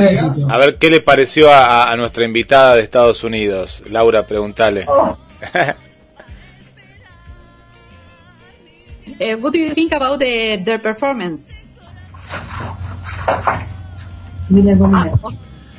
A 0.49 0.57
ver, 0.57 0.77
¿qué 0.77 0.91
le 0.91 1.01
pareció 1.01 1.51
a, 1.51 1.91
a 1.91 1.95
nuestra 1.95 2.25
invitada 2.25 2.75
de 2.75 2.83
Estados 2.83 3.23
Unidos? 3.23 3.83
Laura, 3.89 4.27
preguntale. 4.27 4.85
Uh, 4.87 5.15
what 9.39 9.51
do 9.51 9.59
you 9.59 9.73
think 9.73 9.93
about 9.93 10.19
the, 10.19 10.61
their 10.63 10.77
performance? 10.79 11.49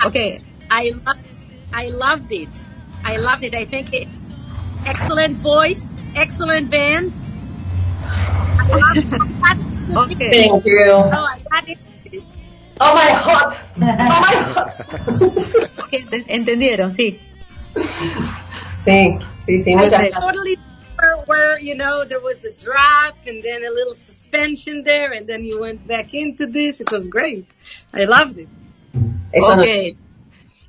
Okay, 0.05 0.41
I 0.77 0.90
love, 1.07 1.16
I 1.73 1.89
loved 1.89 2.32
it. 2.32 2.48
I 3.03 3.16
loved 3.16 3.44
it. 3.44 3.55
I 3.55 3.65
think 3.65 3.94
it, 3.94 4.09
excellent 4.85 5.39
voice, 5.39 5.94
excellent 6.15 6.70
band. 6.70 7.12
I 8.05 9.03
okay. 10.05 10.31
Thank 10.31 10.65
you. 10.66 10.85
Oh, 10.93 11.11
I 11.11 11.39
got 11.51 11.69
it. 11.69 11.86
Oh 12.78 12.94
my 12.94 13.11
hot. 13.27 13.57
Oh 13.77 13.81
my 13.81 13.97
hot. 13.97 14.77
Ok, 15.86 15.93
ent- 16.12 16.28
entendieron, 16.28 16.94
sí. 16.94 17.19
Sí, 18.85 19.19
sí, 19.47 19.62
sí, 19.65 19.74
muchas 19.77 19.93
I 19.94 20.09
gracias. 20.11 20.20
totally 20.20 20.57
where, 20.98 21.16
where 21.27 21.59
you 21.61 21.74
know 21.74 22.05
there 22.05 22.20
was 22.20 22.39
the 22.40 22.53
drop 22.59 23.15
and 23.27 23.43
then 23.43 23.65
a 23.65 23.70
little 23.70 23.94
suspension 23.94 24.82
there, 24.85 25.12
and 25.12 25.27
then 25.27 25.43
you 25.44 25.59
went 25.61 25.86
back 25.86 26.12
into 26.12 26.47
this. 26.47 26.81
It 26.82 26.90
was 26.93 27.09
great. 27.09 27.47
I 27.94 28.05
loved 28.05 28.39
it. 28.39 28.48
Eso 29.32 29.57
no- 29.57 29.62
Ok. 29.62 29.97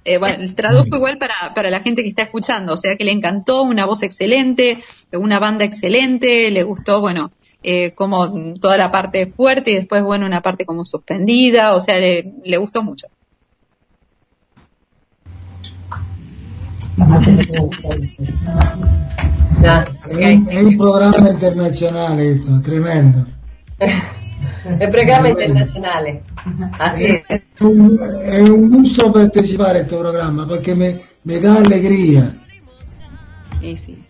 Eh, 0.07 0.19
bueno, 0.19 0.38
traduzco 0.55 0.95
igual 0.95 1.17
para, 1.17 1.34
para 1.53 1.69
la 1.69 1.81
gente 1.81 2.01
que 2.01 2.07
está 2.07 2.23
escuchando, 2.23 2.73
o 2.73 2.77
sea 2.77 2.95
que 2.95 3.03
le 3.03 3.11
encantó, 3.11 3.63
una 3.63 3.85
voz 3.85 4.03
excelente, 4.03 4.81
una 5.11 5.38
banda 5.38 5.65
excelente, 5.65 6.49
le 6.49 6.63
gustó, 6.63 7.01
bueno, 7.01 7.34
eh, 7.61 7.91
como 7.91 8.53
toda 8.53 8.77
la 8.77 8.89
parte 8.89 9.27
fuerte 9.27 9.71
y 9.71 9.75
después, 9.75 10.03
bueno, 10.03 10.25
una 10.25 10.39
parte 10.39 10.65
como 10.65 10.85
suspendida, 10.85 11.73
o 11.73 11.81
sea, 11.81 11.99
le, 11.99 12.35
le 12.45 12.55
gustó 12.55 12.84
mucho. 12.84 13.07
È 20.17 20.61
un, 20.61 20.77
programma 20.77 21.29
internazionale 21.29 22.31
questo, 22.31 22.61
tremendo. 22.61 23.27
El 24.79 24.89
programa 24.89 25.27
internacional. 25.27 26.21
Así 26.80 27.06
es. 27.06 27.24
È 27.28 27.41
un, 27.60 27.98
è 28.24 28.40
un 28.41 28.69
gusto 28.69 29.11
partecipare 29.11 29.80
a 29.80 29.86
questo 29.86 29.99
programma 29.99 30.45
perché 30.45 30.76
mi, 30.76 31.40
dà 31.40 31.56
allegria. 31.56 32.36
Sí, 33.61 33.78
sí. 33.78 34.06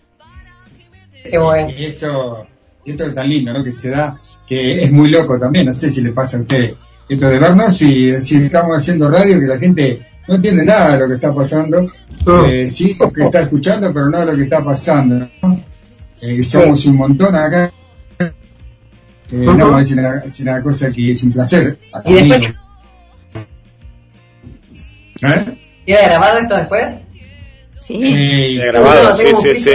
Qué 1.24 1.38
bueno. 1.38 1.70
Y 1.70 1.86
esto, 1.86 2.48
esto 2.86 3.06
es 3.06 3.14
tan 3.14 3.30
lindo, 3.30 3.54
¿no? 3.54 3.64
Que 3.64 3.72
se 3.72 3.90
da, 3.90 4.20
que 4.48 4.84
es 4.84 4.92
muy 4.92 5.10
loco 5.10 5.40
también, 5.40 5.66
no 5.66 5.74
sé 5.74 5.90
si 5.90 6.02
le 6.02 6.12
pasa 6.12 6.38
a 6.38 6.42
usted. 6.42 6.76
esto 7.10 7.30
de 7.30 7.40
vernos 7.40 7.82
y 7.82 8.12
decir, 8.12 8.44
estamos 8.44 8.78
haciendo 8.78 9.10
radio 9.10 9.40
que 9.40 9.48
la 9.48 9.58
gente 9.58 10.08
no 10.28 10.36
entiende 10.36 10.66
nada 10.66 10.94
de 10.94 11.00
lo 11.00 11.08
que 11.08 11.16
está 11.16 11.34
pasando. 11.34 11.86
Eh, 12.50 12.70
sí, 12.70 12.98
lo 13.00 13.12
que 13.12 13.24
está 13.24 13.42
escuchando, 13.42 13.94
pero 13.94 14.10
no 14.10 14.20
de 14.20 14.26
lo 14.26 14.36
que 14.36 14.44
está 14.44 14.64
pasando. 14.64 15.30
¿no? 15.42 15.64
Eh, 16.22 16.44
somos 16.44 16.86
un 16.86 16.98
montón 16.98 17.36
acá. 17.36 17.72
Eh, 19.32 19.36
No, 19.36 19.80
es 19.80 19.92
una, 19.92 20.20
es 20.26 20.40
una 20.40 20.64
cosa 20.64 20.92
que 20.92 21.12
es 21.12 21.24
un 21.24 21.34
placer. 21.34 21.78
Y 22.06 22.14
después. 22.14 22.54
¿Eh? 25.24 25.58
¿queda 25.86 26.02
grabado 26.08 26.40
esto 26.40 26.56
después? 26.56 26.96
Sí. 27.80 28.60
Queda 28.60 28.72
grabado, 28.72 29.16
sí, 29.16 29.26
sí, 29.42 29.56
sí. 29.56 29.70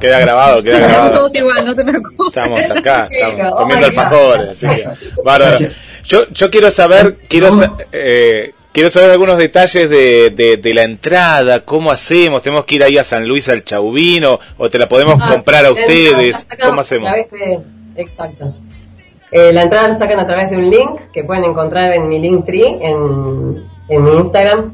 Queda 0.00 0.20
grabado, 0.20 0.62
queda 0.62 0.76
Estamos 0.76 0.96
grabado. 0.96 1.18
todos 1.30 1.34
igual, 1.36 1.64
no 1.64 1.74
te 1.74 1.84
preocupes. 1.84 2.26
Estamos 2.28 2.60
acá, 2.70 3.08
estamos 3.10 3.52
Oh 3.52 3.56
comiendo 3.56 3.86
alfajores, 3.86 4.62
que, 4.62 4.84
bárbaro. 5.24 5.58
Yo, 6.04 6.28
yo 6.30 6.50
quiero 6.50 6.70
saber, 6.70 7.16
quiero, 7.28 7.50
sa- 7.50 7.74
eh, 7.92 8.52
quiero 8.72 8.90
saber 8.90 9.10
algunos 9.10 9.38
detalles 9.38 9.90
de, 9.90 10.30
de, 10.30 10.56
de 10.58 10.74
la 10.74 10.84
entrada, 10.84 11.64
cómo 11.64 11.90
hacemos, 11.90 12.42
tenemos 12.42 12.64
que 12.64 12.76
ir 12.76 12.84
ahí 12.84 12.96
a 12.98 13.02
San 13.04 13.26
Luis 13.26 13.48
al 13.48 13.64
Chauvino, 13.64 14.38
o 14.58 14.70
te 14.70 14.78
la 14.78 14.88
podemos 14.88 15.18
Ah, 15.20 15.30
comprar 15.32 15.66
a 15.66 15.72
ustedes, 15.72 16.46
¿cómo 16.62 16.80
hacemos? 16.82 17.10
exacto. 17.96 18.54
Eh, 19.38 19.52
la 19.52 19.62
entrada 19.64 19.88
la 19.88 19.98
sacan 19.98 20.18
a 20.20 20.26
través 20.26 20.48
de 20.50 20.56
un 20.56 20.70
link 20.70 21.00
que 21.12 21.22
pueden 21.24 21.44
encontrar 21.44 21.92
en 21.92 22.08
mi 22.08 22.18
link 22.18 22.46
tree, 22.46 22.78
en, 22.80 23.64
en 23.88 24.04
mi 24.04 24.10
Instagram, 24.16 24.72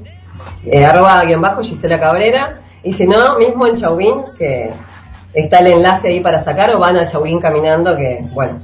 eh, 0.66 0.84
arroba 0.84 1.24
guion 1.24 1.40
bajo 1.40 1.62
Gisela 1.62 1.98
Cabrera. 1.98 2.60
Y 2.84 2.92
si 2.92 3.06
no, 3.06 3.38
mismo 3.38 3.66
en 3.66 3.76
Chauvin, 3.76 4.22
que 4.38 4.70
está 5.34 5.58
el 5.58 5.66
enlace 5.68 6.08
ahí 6.08 6.20
para 6.20 6.42
sacar, 6.44 6.70
o 6.74 6.78
van 6.78 6.96
a 6.96 7.06
Chauvin 7.06 7.40
caminando, 7.40 7.96
que 7.96 8.24
bueno, 8.32 8.60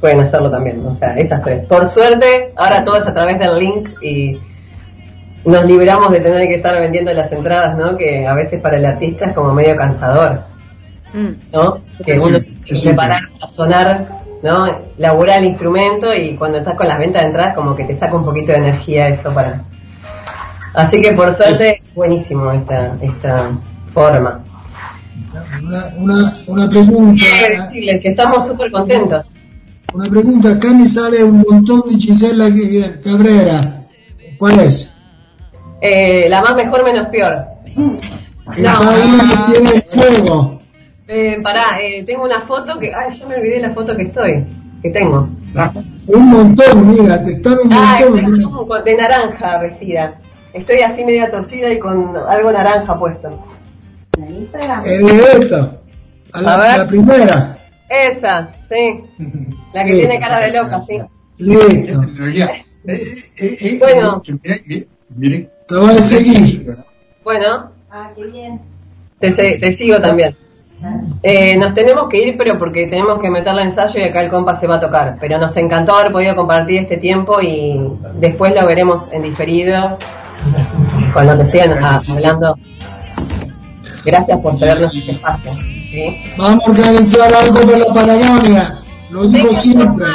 pueden 0.00 0.20
hacerlo 0.20 0.50
también. 0.50 0.84
O 0.86 0.92
sea, 0.92 1.16
esas 1.16 1.42
tres. 1.42 1.64
Por 1.66 1.88
suerte, 1.88 2.52
ahora 2.56 2.84
todo 2.84 2.96
es 2.96 3.06
a 3.06 3.14
través 3.14 3.38
del 3.38 3.58
link 3.58 3.88
y 4.02 4.38
nos 5.46 5.64
liberamos 5.64 6.10
de 6.10 6.20
tener 6.20 6.46
que 6.48 6.56
estar 6.56 6.74
vendiendo 6.78 7.10
las 7.14 7.32
entradas, 7.32 7.76
¿no? 7.78 7.96
Que 7.96 8.26
a 8.26 8.34
veces 8.34 8.60
para 8.60 8.76
el 8.76 8.84
artista 8.84 9.26
es 9.26 9.32
como 9.32 9.54
medio 9.54 9.76
cansador. 9.76 10.40
Mm. 11.14 11.28
¿no? 11.52 11.78
Que 12.04 12.14
uno 12.18 12.24
un- 12.36 12.42
se 12.42 12.50
tiene 12.50 12.60
es 12.66 12.82
que 12.82 12.90
un- 12.90 12.96
parar 12.96 13.20
a 13.40 13.48
sonar, 13.48 14.08
¿no? 14.42 14.66
Laburar 14.98 15.38
el 15.38 15.46
instrumento 15.46 16.14
y 16.14 16.36
cuando 16.36 16.58
estás 16.58 16.74
con 16.74 16.88
las 16.88 16.98
ventas 16.98 17.22
de 17.22 17.28
entradas 17.28 17.54
como 17.54 17.74
que 17.74 17.84
te 17.84 17.96
saca 17.96 18.16
un 18.16 18.24
poquito 18.24 18.52
de 18.52 18.58
energía 18.58 19.08
eso 19.08 19.32
para... 19.32 19.62
Así 20.74 21.00
que 21.00 21.12
por 21.12 21.32
suerte 21.32 21.80
es 21.82 21.94
buenísimo 21.94 22.52
esta, 22.52 22.96
esta 23.00 23.50
forma. 23.92 24.44
Una, 25.62 25.86
una, 25.96 26.32
una 26.46 26.68
pregunta, 26.68 27.24
decirles 27.48 28.02
que 28.02 28.08
estamos 28.08 28.46
súper 28.46 28.70
contentos. 28.70 29.26
una 29.94 30.04
pregunta, 30.06 30.50
acá 30.50 30.72
me 30.72 30.86
sale 30.86 31.24
un 31.24 31.44
montón 31.48 31.82
de 31.88 31.96
Gisela 31.96 32.48
Cabrera. 33.02 33.80
¿Cuál 34.38 34.60
es? 34.60 34.92
Eh, 35.80 36.26
la 36.28 36.42
más 36.42 36.54
mejor 36.54 36.84
menos 36.84 37.08
peor. 37.08 37.46
Que 38.54 38.62
tiene 39.52 39.86
fuego. 39.88 40.55
Eh, 41.08 41.38
pará, 41.42 41.80
eh, 41.80 42.02
tengo 42.04 42.24
una 42.24 42.40
foto 42.40 42.78
que... 42.78 42.92
Ay, 42.94 43.12
yo 43.16 43.26
me 43.28 43.36
olvidé 43.36 43.60
la 43.60 43.70
foto 43.72 43.96
que 43.96 44.04
estoy, 44.04 44.44
que 44.82 44.90
tengo. 44.90 45.28
Un 46.08 46.30
montón, 46.30 46.86
mira, 46.88 47.24
te 47.24 47.32
están 47.32 47.58
un 47.64 47.72
Ah, 47.72 47.98
montón. 48.00 48.24
estoy 48.78 48.92
de 48.94 48.96
naranja 49.00 49.58
vestida. 49.58 50.20
Estoy 50.52 50.78
así 50.80 51.04
media 51.04 51.30
torcida 51.30 51.70
y 51.72 51.78
con 51.78 52.16
algo 52.16 52.50
naranja 52.52 52.98
puesto. 52.98 53.28
Eh, 54.18 54.48
esta, 55.42 55.72
a 56.32 56.40
la, 56.42 56.54
A 56.54 56.58
ver. 56.58 56.78
la 56.78 56.86
primera. 56.86 57.58
Esa, 57.88 58.52
sí. 58.68 59.00
La 59.72 59.84
que 59.84 59.92
tiene 59.94 60.18
cara 60.18 60.40
de 60.40 60.52
loca, 60.52 60.80
sí. 60.80 61.00
Listo. 61.38 62.02
Eh, 62.02 62.62
eh, 62.88 63.00
eh, 63.38 63.56
eh, 63.60 63.76
Bueno. 63.78 64.22
Te 65.68 65.76
voy 65.76 65.90
a 65.94 66.02
seguir. 66.02 66.76
Bueno. 67.22 67.70
Te, 69.20 69.32
se- 69.32 69.58
te 69.58 69.72
sigo 69.72 70.00
también. 70.00 70.36
Eh, 71.22 71.56
nos 71.56 71.74
tenemos 71.74 72.08
que 72.08 72.18
ir, 72.18 72.36
pero 72.36 72.58
porque 72.58 72.86
tenemos 72.86 73.20
que 73.20 73.30
meterle 73.30 73.62
ensayo 73.62 74.00
y 74.00 74.04
acá 74.04 74.20
el 74.20 74.30
compa 74.30 74.54
se 74.54 74.66
va 74.66 74.76
a 74.76 74.80
tocar. 74.80 75.16
Pero 75.20 75.38
nos 75.38 75.56
encantó 75.56 75.94
haber 75.94 76.12
podido 76.12 76.36
compartir 76.36 76.82
este 76.82 76.98
tiempo 76.98 77.40
y 77.40 77.80
después 78.14 78.54
lo 78.54 78.66
veremos 78.66 79.10
en 79.12 79.22
diferido 79.22 79.98
con 81.12 81.26
lo 81.26 81.36
que 81.38 81.46
sigan 81.46 81.72
ah, 81.82 82.00
hablando. 82.08 82.58
Gracias 84.04 84.38
por 84.40 84.56
cedernos 84.56 84.94
este 84.94 85.12
espacio. 85.12 85.50
¿sí? 85.50 86.32
Vamos 86.36 86.68
a 86.68 86.70
organizar 86.70 87.34
algo 87.34 87.60
para 87.60 87.78
la 87.78 87.86
Patagonia. 87.86 88.74
Lo 89.10 89.26
digo 89.26 89.52
siempre. 89.52 90.06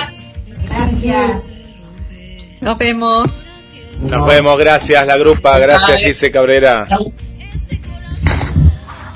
Gracias. 0.64 1.44
Nos 2.62 2.78
vemos. 2.78 3.28
Nos 4.00 4.26
vemos, 4.26 4.58
gracias 4.58 5.06
la 5.06 5.18
grupa, 5.18 5.60
gracias. 5.60 6.02
Gise 6.02 6.32
Cabrera. 6.32 6.88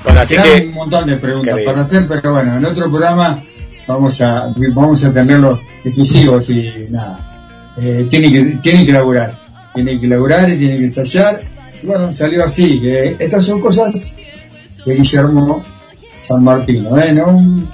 Bueno, 0.06 0.20
así 0.20 0.36
Quedan 0.36 0.60
que 0.60 0.66
un 0.68 0.74
montón 0.74 1.06
de 1.08 1.16
preguntas 1.16 1.58
para 1.64 1.80
hacer, 1.80 2.06
pero 2.06 2.32
bueno, 2.32 2.56
en 2.56 2.64
otro 2.64 2.88
programa 2.88 3.42
vamos 3.88 4.20
a 4.20 4.54
vamos 4.72 5.04
a 5.04 5.12
tenerlos 5.12 5.58
exclusivos 5.84 6.48
y 6.50 6.70
nada. 6.90 7.72
Eh, 7.76 8.06
tienen 8.08 8.32
que 8.32 8.58
tienen 8.62 8.86
que 8.86 8.92
laburar, 8.92 9.36
tienen 9.74 10.00
que 10.00 10.06
laburar 10.06 10.48
y 10.48 10.58
tienen 10.58 10.78
que 10.78 10.84
ensayar. 10.84 11.42
Y 11.82 11.86
bueno, 11.86 12.14
salió 12.14 12.44
así. 12.44 12.80
que 12.80 13.16
estas 13.18 13.44
son 13.44 13.60
cosas 13.60 14.14
de 14.84 14.94
Guillermo 14.94 15.64
San 16.22 16.44
Martino, 16.44 16.96
¿eh? 16.98 17.12
¿No? 17.12 17.66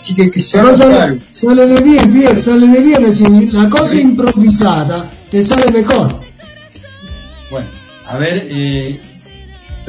Así 0.00 0.16
que, 0.16 0.28
que 0.28 0.40
se 0.40 0.58
Però 0.58 0.74
sale, 0.74 1.20
sale 1.30 1.66
bien, 1.82 2.12
bien, 2.12 2.40
sale 2.40 2.66
bien. 2.66 3.12
Si 3.12 3.50
la 3.52 3.68
cosa 3.68 3.96
improvisada 4.00 5.08
te 5.30 5.44
sale 5.44 5.70
mejor. 5.70 6.20
Bueno, 7.48 7.68
a 8.06 8.18
ver, 8.18 8.48
eh, 8.50 9.00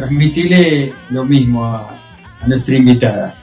transmitirle 0.01 0.93
lo 1.09 1.23
mismo 1.25 1.63
a, 1.63 1.99
a 2.41 2.47
nuestra 2.47 2.75
invitada. 2.75 3.35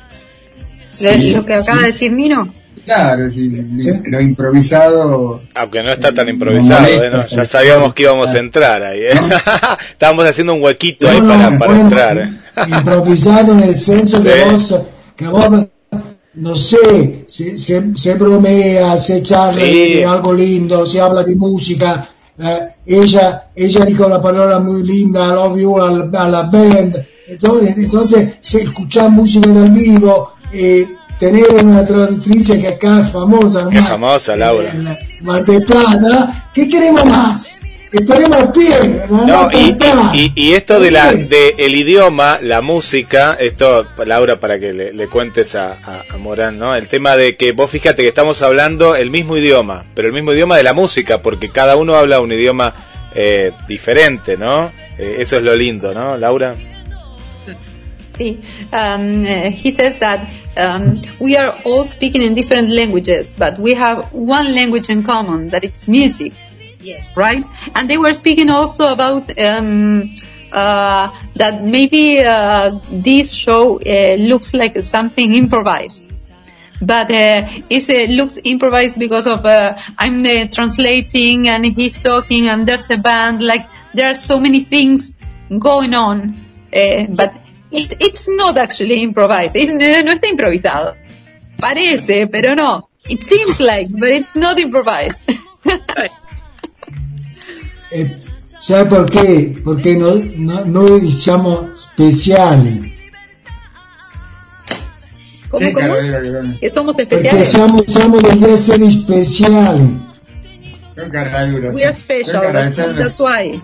Sí, 0.88 1.32
lo 1.32 1.44
que 1.44 1.54
acaba 1.54 1.78
sí. 1.78 1.80
de 1.80 1.86
decir 1.86 2.12
Nino. 2.12 2.52
Claro, 2.84 3.28
sí, 3.30 3.50
lo 4.06 4.20
improvisado. 4.20 5.42
aunque 5.54 5.82
no 5.82 5.92
está 5.92 6.12
tan 6.14 6.28
improvisado, 6.30 6.80
molesta, 6.80 7.06
¿eh? 7.06 7.10
No, 7.10 7.20
ya 7.20 7.44
sabíamos 7.44 7.92
que 7.94 8.02
íbamos 8.04 8.30
a 8.34 8.38
entrar 8.38 8.82
ahí. 8.82 9.00
¿eh? 9.00 9.10
Estábamos 9.92 10.24
haciendo 10.24 10.54
un 10.54 10.62
huequito 10.62 11.06
ahí 11.08 11.20
No, 11.20 11.24
no, 11.24 11.28
para, 11.34 11.58
para 11.58 11.70
bueno, 11.70 11.84
entrar. 11.84 12.16
¿eh? 12.18 12.30
Improvisado 12.68 13.54
nel 13.54 13.74
senso 13.74 14.22
che 14.22 14.32
Sí. 14.32 14.50
vos, 14.50 14.80
che 15.16 15.26
vos 15.28 15.66
non 16.40 16.56
sé, 16.56 17.24
se, 17.26 17.58
se, 17.58 17.82
se 17.94 18.14
bromea, 18.14 18.96
se 18.96 19.20
charla 19.22 19.60
Sí. 19.64 19.94
de 19.96 20.04
algo 20.06 20.32
lindo, 20.32 20.86
se 20.86 20.98
habla 21.00 21.22
di 21.22 21.34
musica, 21.34 22.08
eh, 22.38 22.68
ella, 22.86 23.50
ella 23.54 23.84
dijo 23.84 24.06
una 24.06 24.20
palabra 24.22 24.58
muy 24.58 24.82
linda, 24.82 25.28
love 25.28 25.58
you 25.60 25.80
a 25.80 25.90
la, 25.90 26.22
a 26.22 26.28
la 26.28 26.42
band, 26.42 26.96
entonces, 27.26 27.76
entonces 27.76 28.34
se 28.40 28.62
escucha 28.62 29.08
música 29.08 29.48
en 29.48 29.56
el 29.58 29.70
vivo, 29.70 30.30
eh, 30.52 30.86
tener 31.18 31.64
una 31.64 31.84
traductrice 31.84 32.60
que 32.60 32.68
acá 32.68 33.00
es 33.00 33.10
famosa, 33.10 33.68
Qué 33.68 33.76
nomás, 33.76 33.90
famosa, 33.90 34.36
Laura. 34.36 34.70
en 34.70 34.84
Mar 35.22 35.44
Plata, 35.44 36.50
¿qué 36.54 36.68
queremos 36.68 37.04
más? 37.04 37.60
La 37.90 38.52
No, 39.26 39.48
y, 39.50 39.70
está. 39.70 40.10
y, 40.12 40.32
y 40.34 40.52
esto 40.52 40.78
de 40.78 40.90
la 40.90 41.12
de 41.12 41.54
el 41.58 41.74
idioma, 41.74 42.38
la 42.42 42.60
música, 42.60 43.36
esto, 43.40 43.86
Laura, 44.04 44.40
para 44.40 44.58
que 44.58 44.72
le, 44.74 44.92
le 44.92 45.08
cuentes 45.08 45.54
a, 45.54 45.72
a, 45.72 46.02
a 46.12 46.18
Morán, 46.18 46.58
¿no? 46.58 46.74
El 46.74 46.88
tema 46.88 47.16
de 47.16 47.36
que 47.36 47.52
vos 47.52 47.70
fíjate 47.70 48.02
que 48.02 48.08
estamos 48.08 48.42
hablando 48.42 48.94
el 48.94 49.10
mismo 49.10 49.36
idioma, 49.38 49.86
pero 49.94 50.08
el 50.08 50.14
mismo 50.14 50.32
idioma 50.34 50.56
de 50.58 50.64
la 50.64 50.74
música, 50.74 51.22
porque 51.22 51.50
cada 51.50 51.76
uno 51.76 51.94
habla 51.94 52.20
un 52.20 52.30
idioma 52.30 52.74
eh, 53.14 53.52
diferente, 53.66 54.36
¿no? 54.36 54.70
Eh, 54.98 55.16
eso 55.20 55.38
es 55.38 55.42
lo 55.42 55.56
lindo, 55.56 55.94
¿no, 55.94 56.18
Laura? 56.18 56.56
See, 58.12 58.40
um, 58.72 59.22
uh, 59.22 59.50
he 59.50 59.70
says 59.70 59.98
that 59.98 60.28
um, 60.56 61.00
we 61.20 61.36
are 61.36 61.56
all 61.64 61.86
speaking 61.86 62.20
in 62.20 62.34
different 62.34 62.68
languages, 62.68 63.32
but 63.38 63.58
we 63.58 63.74
have 63.74 64.12
one 64.12 64.52
language 64.52 64.90
in 64.90 65.04
common, 65.04 65.50
that 65.50 65.62
it's 65.64 65.88
music. 65.88 66.32
Yes. 66.88 67.16
right? 67.16 67.44
And 67.74 67.90
they 67.90 67.98
were 67.98 68.14
speaking 68.14 68.50
also 68.50 68.90
about 68.90 69.28
um, 69.38 70.14
uh, 70.52 71.10
that 71.34 71.62
maybe 71.62 72.20
uh, 72.20 72.78
this 72.90 73.34
show 73.34 73.78
uh, 73.78 74.14
looks 74.16 74.54
like 74.54 74.78
something 74.80 75.34
improvised. 75.34 76.06
But 76.80 77.10
uh, 77.10 77.42
it 77.68 78.10
looks 78.10 78.38
improvised 78.44 78.98
because 78.98 79.26
of 79.26 79.44
uh, 79.44 79.76
I'm 79.98 80.24
uh, 80.24 80.46
translating 80.46 81.48
and 81.48 81.66
he's 81.66 81.98
talking 81.98 82.48
and 82.48 82.66
there's 82.66 82.88
a 82.90 82.98
band. 82.98 83.42
Like 83.42 83.68
there 83.94 84.06
are 84.06 84.14
so 84.14 84.38
many 84.40 84.60
things 84.60 85.14
going 85.58 85.94
on, 85.94 86.36
uh, 86.72 87.06
but 87.10 87.34
it, 87.72 87.96
it's 88.00 88.28
not 88.28 88.56
actually 88.56 89.02
improvised. 89.02 89.56
It's, 89.56 89.72
no, 89.72 90.02
no 90.02 90.14
está 90.14 90.28
improvisado. 90.28 90.96
Parece, 91.58 92.30
pero 92.30 92.54
no. 92.54 92.88
It 93.10 93.24
seems 93.24 93.58
like, 93.58 93.88
but 93.90 94.10
it's 94.10 94.36
not 94.36 94.58
improvised. 94.58 95.28
Eh, 97.90 98.18
sai 98.56 98.86
perché? 98.86 99.60
Perché 99.62 99.96
noi, 99.96 100.32
no- 100.36 100.62
noi 100.64 101.10
siamo 101.10 101.70
speciali, 101.74 102.96
¿Cómo, 105.50 105.60
Qué 105.66 105.72
cómo? 105.72 105.94
que 106.60 106.70
somos 106.74 106.94
especiales. 106.98 107.48
siamo, 107.48 107.82
siamo 107.86 108.20
degli 108.20 108.44
esseri 108.44 108.90
speciali. 108.90 109.98
Qué 110.94 111.08
cara 111.10 111.46
dura. 111.46 111.70
We 111.70 111.84
are 111.86 111.94
Qué 111.94 112.02
special. 112.02 112.40
cara 112.42 112.70
That's, 112.70 113.18
why. 113.18 113.58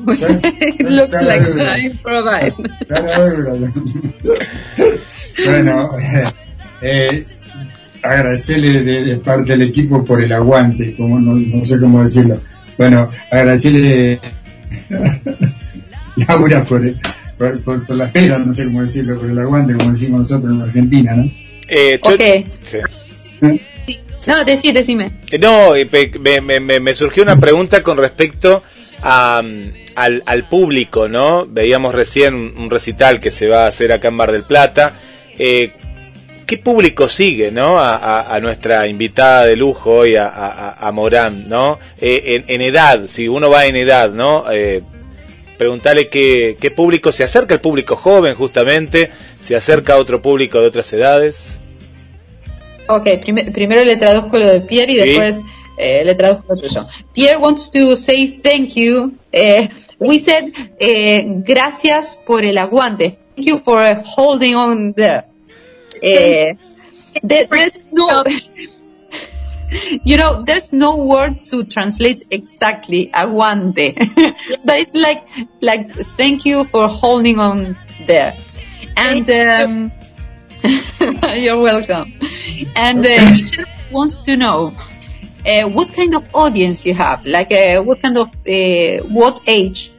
It 0.78 0.88
looks 0.88 1.20
like. 1.20 1.42
I 1.60 1.86
improvise. 1.90 2.56
Bueno, 5.44 5.90
eh, 6.80 7.26
agradecerle 8.02 8.82
de, 8.84 9.04
de 9.04 9.16
parte 9.18 9.52
del 9.52 9.62
equipo 9.68 10.04
por 10.04 10.22
el 10.22 10.32
aguante, 10.32 10.94
como 10.96 11.18
no, 11.20 11.34
no 11.34 11.64
sé 11.64 11.78
cómo 11.80 12.02
decirlo. 12.02 12.40
Bueno, 12.78 13.10
agradecerle 13.30 14.20
Laura 16.28 16.64
por, 16.64 16.82
por, 17.38 17.62
por, 17.62 17.86
por 17.86 17.96
la 17.96 18.04
espera, 18.06 18.38
no 18.38 18.52
sé 18.54 18.64
cómo 18.66 18.82
decirlo, 18.82 19.18
por 19.18 19.30
el 19.30 19.38
aguante, 19.38 19.74
como 19.78 19.92
decimos 19.92 20.20
nosotros 20.20 20.52
en 20.52 20.62
Argentina, 20.62 21.14
¿no? 21.16 21.24
Eh, 21.68 21.98
yo- 22.02 22.16
sí. 22.62 22.78
No, 24.26 24.44
decí, 24.44 24.72
decime. 24.72 25.12
Eh, 25.30 25.38
No, 25.38 25.74
eh, 25.76 25.88
me, 26.20 26.40
me- 26.40 26.60
me- 26.60 26.80
me 26.80 26.94
surgió 26.94 27.22
una 27.22 27.36
pregunta 27.36 27.82
con 27.82 27.98
respecto 27.98 28.62
a, 29.02 29.42
mm, 29.44 29.70
al, 29.96 30.22
al 30.26 30.48
público, 30.48 31.08
¿no? 31.08 31.46
Veíamos 31.46 31.94
recién 31.94 32.34
un, 32.34 32.54
un 32.56 32.70
recital 32.70 33.20
que 33.20 33.30
se 33.30 33.48
va 33.48 33.64
a 33.64 33.68
hacer 33.68 33.92
acá 33.92 34.08
en 34.08 34.14
Mar 34.14 34.32
del 34.32 34.44
Plata. 34.44 34.94
Eh, 35.38 35.72
¿Qué 36.46 36.58
público 36.58 37.08
sigue, 37.08 37.50
no? 37.50 37.78
A, 37.78 37.96
a- 37.96 38.34
a 38.34 38.40
nuestra 38.40 38.86
invitada 38.86 39.46
de 39.46 39.56
lujo 39.56 39.90
hoy, 39.92 40.16
a, 40.16 40.26
a- 40.28 40.92
Morán, 40.92 41.44
¿no? 41.48 41.78
Eh, 42.00 42.22
en, 42.26 42.44
en 42.48 42.60
edad, 42.62 43.06
si 43.08 43.28
uno 43.28 43.50
va 43.50 43.66
en 43.66 43.76
edad, 43.76 44.10
¿no? 44.10 44.44
Eh, 44.50 44.82
preguntarle 45.58 46.08
qué, 46.08 46.56
qué 46.60 46.70
público 46.70 47.12
se 47.12 47.24
acerca, 47.24 47.54
el 47.54 47.60
público 47.60 47.96
joven 47.96 48.34
justamente, 48.34 49.10
se 49.40 49.54
acerca 49.56 49.94
a 49.94 49.98
otro 49.98 50.20
público 50.20 50.60
de 50.60 50.66
otras 50.66 50.92
edades. 50.92 51.58
Ok, 52.88 53.06
prime- 53.22 53.50
primero 53.52 53.82
le 53.84 53.96
traduzco 53.96 54.38
lo 54.38 54.46
de 54.46 54.60
Pierre 54.60 54.92
y 54.92 54.96
Sí. 54.98 55.04
después 55.08 55.42
eh, 55.78 56.04
le 56.04 56.14
traduzco 56.14 56.54
lo 56.54 56.60
tuyo. 56.60 56.86
Pierre 57.14 57.36
wants 57.38 57.70
to 57.70 57.96
say 57.96 58.28
thank 58.42 58.74
you. 58.74 59.14
Eh, 59.32 59.68
we 59.98 60.18
said 60.18 60.44
eh, 60.78 61.24
gracias 61.26 62.20
por 62.26 62.44
el 62.44 62.58
aguante. 62.58 63.18
Thank 63.36 63.46
you 63.46 63.58
for 63.58 63.82
holding 64.16 64.54
on 64.54 64.92
there. 64.94 65.24
Eh, 66.04 66.52
there- 67.22 67.46
there's 67.50 67.72
no, 67.92 68.24
you 70.04 70.16
know, 70.16 70.42
there's 70.46 70.72
no 70.72 71.04
word 71.06 71.42
to 71.44 71.64
translate 71.64 72.22
exactly 72.30 73.10
aguante, 73.12 73.94
but 74.64 74.78
it's 74.78 74.92
like 74.94 75.26
like 75.62 75.90
thank 76.18 76.44
you 76.44 76.64
for 76.64 76.88
holding 76.88 77.38
on 77.40 77.76
there, 78.06 78.36
and. 78.96 79.28
Um, 79.30 79.92
You're 81.36 81.60
welcome. 81.60 82.14
And 82.74 83.04
uh, 83.04 83.64
wants 83.92 84.14
to 84.24 84.34
know 84.36 84.74
uh, 85.46 85.68
what 85.68 85.92
kind 85.92 86.14
of 86.14 86.24
audience 86.34 86.86
you 86.86 86.94
have, 86.94 87.26
like 87.26 87.52
uh, 87.52 87.82
what 87.82 88.00
kind 88.00 88.16
of 88.16 88.28
uh, 88.28 89.04
what 89.08 89.40
age. 89.46 89.92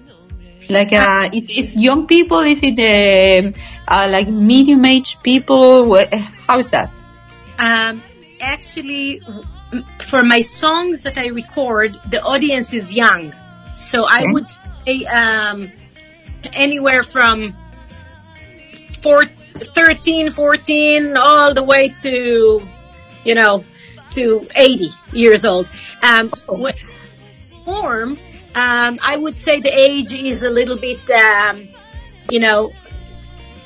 Like 0.69 0.93
uh, 0.93 1.29
it 1.31 1.49
is 1.49 1.75
young 1.75 2.07
people? 2.07 2.39
Is 2.39 2.59
it 2.61 2.79
uh, 2.79 3.51
uh, 3.87 4.07
like 4.11 4.27
medium 4.27 4.83
age 4.85 5.17
people? 5.21 5.95
How 6.47 6.57
is 6.59 6.69
that? 6.71 6.89
Um, 7.59 8.01
actually, 8.41 9.19
for 9.99 10.23
my 10.23 10.41
songs 10.41 11.03
that 11.03 11.17
I 11.17 11.27
record, 11.27 11.99
the 12.09 12.21
audience 12.21 12.73
is 12.73 12.93
young. 12.93 13.33
So 13.75 14.05
I 14.05 14.23
Okay. 14.23 14.31
would 14.31 14.49
say 14.85 15.05
um, 15.05 15.71
anywhere 16.53 17.03
from 17.03 17.53
four, 19.01 19.25
13, 19.53 20.31
14, 20.31 21.17
all 21.17 21.53
the 21.53 21.63
way 21.63 21.89
to, 21.89 22.67
you 23.23 23.35
know, 23.35 23.63
to 24.11 24.47
80 24.55 24.89
years 25.13 25.45
old. 25.45 25.67
Um, 26.01 26.31
what 26.47 26.81
form, 27.65 28.17
um, 28.55 28.99
I 29.01 29.17
would 29.17 29.37
say 29.37 29.59
the 29.59 29.73
age 29.73 30.13
is 30.13 30.43
a 30.43 30.49
little 30.49 30.77
bit, 30.77 31.09
um, 31.11 31.67
you 32.31 32.39
know, 32.39 32.71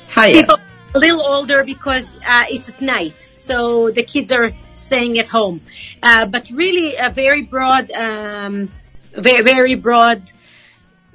Higher. 0.08 0.34
people 0.34 0.56
a 0.94 0.98
little 0.98 1.22
older 1.22 1.62
because 1.62 2.12
uh, 2.26 2.46
it's 2.50 2.68
at 2.70 2.80
night, 2.80 3.28
so 3.34 3.90
the 3.90 4.02
kids 4.02 4.32
are 4.32 4.52
staying 4.74 5.18
at 5.20 5.28
home. 5.28 5.60
Uh, 6.02 6.26
but 6.26 6.50
really, 6.50 6.96
a 6.96 7.10
very 7.10 7.42
broad, 7.42 7.90
um, 7.92 8.70
very 9.12 9.42
very 9.42 9.76
broad 9.76 10.32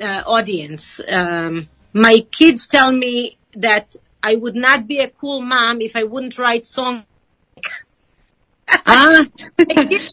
uh, 0.01 0.23
audience. 0.25 1.01
Um, 1.07 1.67
my 1.91 2.25
kids 2.31 2.67
tell 2.67 2.91
me 2.91 3.37
that 3.53 3.95
I 4.23 4.35
would 4.35 4.55
not 4.55 4.87
be 4.87 4.99
a 4.99 5.09
cool 5.09 5.41
mom 5.41 5.81
if 5.81 5.95
I 5.95 6.03
wouldn't 6.03 6.37
write 6.39 6.65
songs. 6.65 7.03
ah, 8.69 9.25
my 9.59 10.05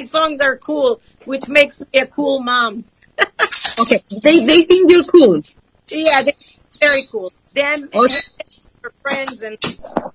songs 0.00 0.40
are 0.40 0.56
cool, 0.56 1.00
which 1.24 1.48
makes 1.48 1.84
me 1.92 2.00
a 2.00 2.06
cool 2.06 2.40
mom. 2.40 2.84
okay, 3.80 4.00
they 4.22 4.44
they 4.44 4.62
think 4.62 4.90
you're 4.90 5.04
cool. 5.04 5.42
Yeah, 5.90 6.22
they're 6.22 6.34
very 6.80 7.06
cool. 7.10 7.30
Them 7.54 7.88
and 7.92 8.10
their 8.82 8.92
friends 9.02 9.42
and 9.42 9.58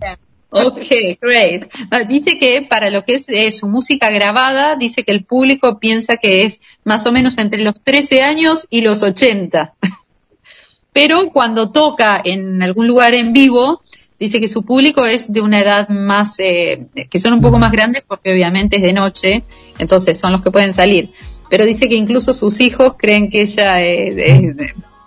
yeah. 0.01 0.15
Ok, 0.51 1.17
great. 1.19 1.65
Ah, 1.91 2.03
Dice 2.03 2.37
que 2.39 2.61
para 2.61 2.89
lo 2.89 3.03
que 3.03 3.15
es 3.15 3.27
eh, 3.27 3.51
su 3.51 3.67
música 3.67 4.09
grabada, 4.09 4.77
dice 4.77 5.03
que 5.03 5.11
el 5.11 5.25
público 5.25 5.79
piensa 5.79 6.15
que 6.15 6.45
es 6.45 6.61
más 6.85 7.05
o 7.05 7.11
menos 7.11 7.37
entre 7.39 7.61
los 7.61 7.73
13 7.81 8.23
años 8.23 8.65
y 8.69 8.81
los 8.81 9.01
80. 9.01 9.73
Pero 10.93 11.29
cuando 11.33 11.71
toca 11.71 12.21
en 12.23 12.63
algún 12.63 12.87
lugar 12.87 13.13
en 13.13 13.33
vivo, 13.33 13.83
dice 14.19 14.39
que 14.39 14.47
su 14.47 14.63
público 14.63 15.05
es 15.05 15.31
de 15.31 15.41
una 15.41 15.59
edad 15.59 15.89
más, 15.89 16.39
eh, 16.39 16.87
que 17.09 17.19
son 17.19 17.33
un 17.33 17.41
poco 17.41 17.59
más 17.59 17.71
grandes 17.71 18.03
porque 18.07 18.31
obviamente 18.33 18.77
es 18.77 18.81
de 18.81 18.93
noche, 18.93 19.43
entonces 19.77 20.17
son 20.19 20.31
los 20.31 20.41
que 20.41 20.51
pueden 20.51 20.73
salir. 20.73 21.11
Pero 21.49 21.65
dice 21.65 21.89
que 21.89 21.95
incluso 21.95 22.33
sus 22.33 22.59
hijos 22.59 22.95
creen 22.97 23.29
que 23.29 23.41
ella 23.41 23.81
es, 23.81 24.55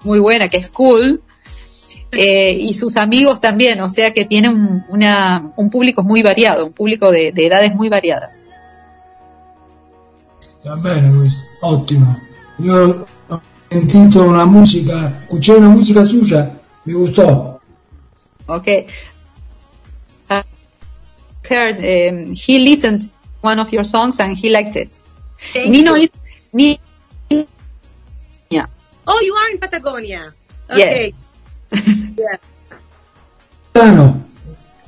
muy 0.04 0.20
buena, 0.20 0.48
que 0.48 0.58
es 0.58 0.70
cool, 0.70 1.22
eh, 2.12 2.52
y 2.52 2.72
sus 2.74 2.96
amigos 2.96 3.40
también, 3.40 3.80
o 3.80 3.88
sea 3.88 4.14
que 4.14 4.24
tiene 4.24 4.48
un, 4.48 4.84
una, 4.88 5.52
un 5.56 5.70
público 5.70 6.02
muy 6.04 6.22
variado, 6.22 6.66
un 6.66 6.72
público 6.72 7.10
de, 7.10 7.32
de 7.32 7.46
edades 7.46 7.74
muy 7.74 7.88
variadas. 7.88 8.40
Va 10.66 10.76
bene 10.76 11.16
questo, 11.16 11.66
ottimo. 11.66 12.16
Io 12.58 13.06
una 14.24 14.44
musica, 14.46 15.20
escuché 15.22 15.52
una 15.52 15.68
musica 15.68 16.04
suya, 16.04 16.50
mi 16.84 16.92
gustò. 16.92 17.57
Okay. 18.48 18.88
I 20.30 20.42
heard 21.48 21.76
um, 21.78 22.32
he 22.34 22.58
listened 22.60 23.02
to 23.02 23.10
one 23.40 23.58
of 23.58 23.72
your 23.72 23.84
songs 23.84 24.18
and 24.20 24.36
he 24.36 24.50
liked 24.50 24.76
it. 24.76 24.90
Thank 25.38 25.70
Nino 25.70 25.94
you. 25.94 26.02
is 26.02 26.16
Ni- 26.52 26.80
yeah. 28.50 28.66
Oh, 29.06 29.20
you 29.24 29.34
are 29.34 29.50
in 29.50 29.58
Patagonia. 29.58 30.32
Yes. 30.70 30.92
Okay. 30.92 31.14
yeah. 32.16 32.36
Milano, 33.74 34.24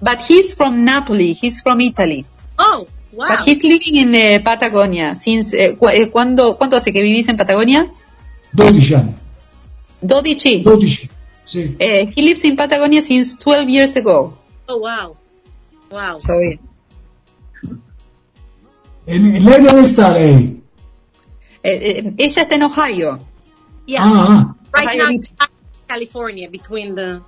But 0.02 0.22
he's 0.22 0.54
from 0.54 0.84
Napoli. 0.84 1.32
He's 1.34 1.60
from 1.60 1.80
Italy. 1.80 2.24
Oh, 2.58 2.88
wow. 3.12 3.28
But 3.28 3.44
he's 3.44 3.62
living 3.62 3.96
in 3.96 4.14
uh, 4.14 4.42
Patagonia 4.42 5.14
since. 5.14 5.54
Uh, 5.54 5.76
cu- 5.76 5.88
eh, 5.88 6.10
¿cuándo, 6.10 6.56
¿Cuánto 6.58 6.76
hace 6.76 6.92
que 6.92 7.02
vivís 7.02 7.28
en 7.28 7.36
Patagonia? 7.36 7.90
12 8.52 8.96
anni, 8.96 9.14
12. 10.00 10.62
12, 10.64 11.09
Uh, 11.54 12.06
he 12.14 12.22
lives 12.22 12.44
in 12.44 12.56
Patagonia 12.56 13.02
since 13.02 13.34
12 13.34 13.68
years 13.68 13.96
ago. 13.96 14.36
Oh, 14.68 14.78
wow. 14.78 15.16
Wow. 15.90 16.18
So, 16.18 16.38
yeah. 16.38 16.56
E 19.06 19.18
lei 19.18 19.60
dove 19.60 19.82
sta 19.82 20.12
lei? 20.12 20.62
Eh, 21.62 21.70
eh, 21.70 22.14
ella 22.16 22.42
está 22.42 22.54
en 22.54 22.62
Ohio. 22.62 23.18
Yeah. 23.86 24.04
Ah, 24.04 24.54
right 24.72 24.86
Ohio 24.86 25.10
now. 25.10 25.48
California, 25.88 26.48
between 26.48 26.94
the 26.94 27.20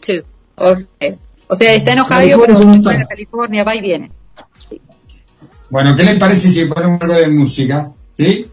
two. 0.00 0.22
Okay. 0.56 1.18
O 1.48 1.56
sea, 1.58 1.74
está 1.74 1.92
en 1.92 2.00
Ohio, 2.00 2.40
California 2.40 2.80
pero 2.82 3.02
a 3.02 3.06
California, 3.06 3.64
va 3.64 3.74
y 3.74 3.80
viene. 3.80 4.10
Bueno, 5.68 5.96
¿qué 5.96 6.04
les 6.04 6.18
parece 6.18 6.50
si 6.50 6.66
ponemos 6.66 7.00
algo 7.02 7.14
de 7.14 7.28
música? 7.28 7.92
¿Sí? 8.16 8.46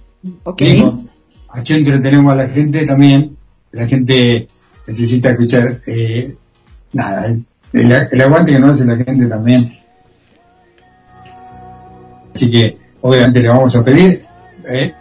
Ok. 0.44 0.62
Digo, 0.62 1.04
así 1.50 1.74
entretenemos 1.74 2.34
a 2.34 2.36
la 2.36 2.50
gente 2.50 2.86
también. 2.88 3.36
La 3.72 3.88
gente 3.88 4.48
necesita 4.88 5.32
escuchar, 5.32 5.80
eh, 5.88 6.36
nada, 6.94 7.28
el, 7.74 7.92
el 8.12 8.22
aguante 8.22 8.52
que 8.54 8.60
nos 8.60 8.72
hace 8.72 8.86
la 8.86 8.96
gente 8.98 9.28
también. 9.28 9.80
Así 12.36 12.50
que, 12.50 12.76
obviamente, 13.02 13.42
le 13.42 13.48
vamos 13.50 13.76
a 13.76 13.84
pedir, 13.84 14.24
eh, 14.68 14.94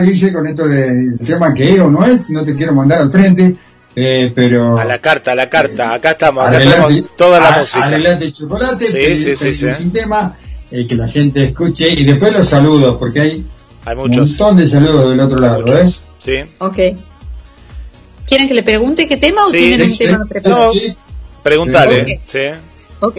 dice 0.00 0.32
con 0.32 0.46
esto 0.46 0.66
del 0.68 1.18
tema 1.24 1.54
que 1.54 1.72
es 1.74 1.80
o 1.80 1.90
no 1.90 2.04
es, 2.04 2.30
no 2.30 2.44
te 2.44 2.56
quiero 2.56 2.74
mandar 2.74 3.00
al 3.02 3.10
frente, 3.10 3.56
eh, 3.94 4.32
pero 4.34 4.76
A 4.76 4.84
la 4.84 4.98
carta, 4.98 5.32
a 5.32 5.34
la 5.34 5.48
carta. 5.48 5.94
Acá 5.94 6.10
estamos, 6.12 6.44
adelante, 6.46 7.04
toda 7.16 7.40
la 7.40 7.54
a- 7.54 7.58
música. 7.60 7.84
adelante 7.84 8.32
chocolate, 8.32 8.86
Sí, 8.86 9.18
sí, 9.24 9.36
sí, 9.36 9.44
pedimos 9.44 9.76
sí. 9.76 9.84
un 9.84 9.92
tema, 9.92 10.36
eh, 10.70 10.86
que 10.86 10.94
la 10.96 11.08
gente 11.08 11.44
escuche 11.44 11.88
y 11.88 12.04
después 12.04 12.32
los 12.32 12.46
saludos, 12.48 12.96
porque 12.98 13.20
hay 13.20 13.46
Hay 13.84 13.96
un 13.96 14.02
muchos. 14.10 14.30
montón 14.30 14.56
de 14.58 14.66
saludos 14.66 15.10
del 15.10 15.20
otro 15.20 15.38
lado, 15.38 15.78
¿eh? 15.78 15.90
Sí. 16.18 16.38
Ok. 16.58 16.78
¿Quieren 18.26 18.48
que 18.48 18.54
le 18.54 18.62
pregunte 18.62 19.06
qué 19.08 19.16
tema 19.16 19.46
o 19.46 19.50
Sí, 19.50 19.58
tienen 19.58 19.80
sí, 19.80 19.86
un 19.86 19.92
sí. 19.92 20.04
tema 20.04 20.24
preparado? 20.26 20.66
No, 20.66 20.72
Pregúntale. 21.42 22.02
Ok. 22.02 22.08
Sí. 22.26 22.38
Ok. 23.00 23.18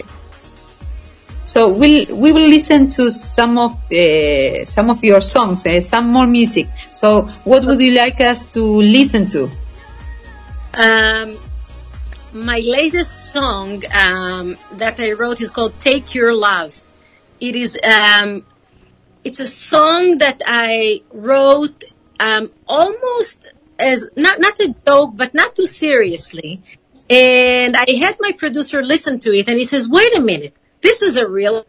So 1.44 1.68
we'll 1.68 2.06
we 2.14 2.30
will 2.32 2.48
listen 2.50 2.90
to 2.90 3.10
some 3.10 3.56
of 3.58 3.72
uh, 3.90 4.66
some 4.66 4.90
of 4.90 5.02
your 5.02 5.22
songs, 5.22 5.64
uh, 5.64 5.80
some 5.80 6.08
more 6.12 6.26
music. 6.26 6.68
So 6.92 7.22
what 7.44 7.64
would 7.64 7.80
you 7.80 7.92
like 7.94 8.20
us 8.20 8.44
to 8.52 8.82
listen 8.82 9.26
to? 9.28 9.48
Um, 10.74 11.38
my 12.34 12.60
latest 12.60 13.32
song 13.32 13.82
um, 13.94 14.58
that 14.76 15.00
I 15.00 15.12
wrote 15.12 15.40
is 15.40 15.50
called 15.50 15.72
"Take 15.80 16.14
Your 16.14 16.34
Love." 16.34 16.78
It 17.40 17.56
is 17.56 17.78
um, 17.82 18.44
it's 19.24 19.40
a 19.40 19.46
song 19.46 20.18
that 20.18 20.42
I 20.44 21.00
wrote 21.14 21.82
um, 22.20 22.50
almost 22.66 23.40
as 23.78 24.08
not 24.16 24.40
not 24.40 24.58
a 24.60 24.74
joke, 24.86 25.12
but 25.14 25.34
not 25.34 25.54
too 25.54 25.66
seriously. 25.66 26.62
And 27.10 27.76
I 27.76 27.86
had 27.92 28.16
my 28.20 28.32
producer 28.32 28.82
listen 28.82 29.18
to 29.20 29.30
it, 29.34 29.48
and 29.48 29.56
he 29.56 29.64
says, 29.64 29.88
"Wait 29.88 30.16
a 30.16 30.20
minute, 30.20 30.54
this 30.80 31.02
is 31.02 31.16
a 31.16 31.26
real 31.26 31.66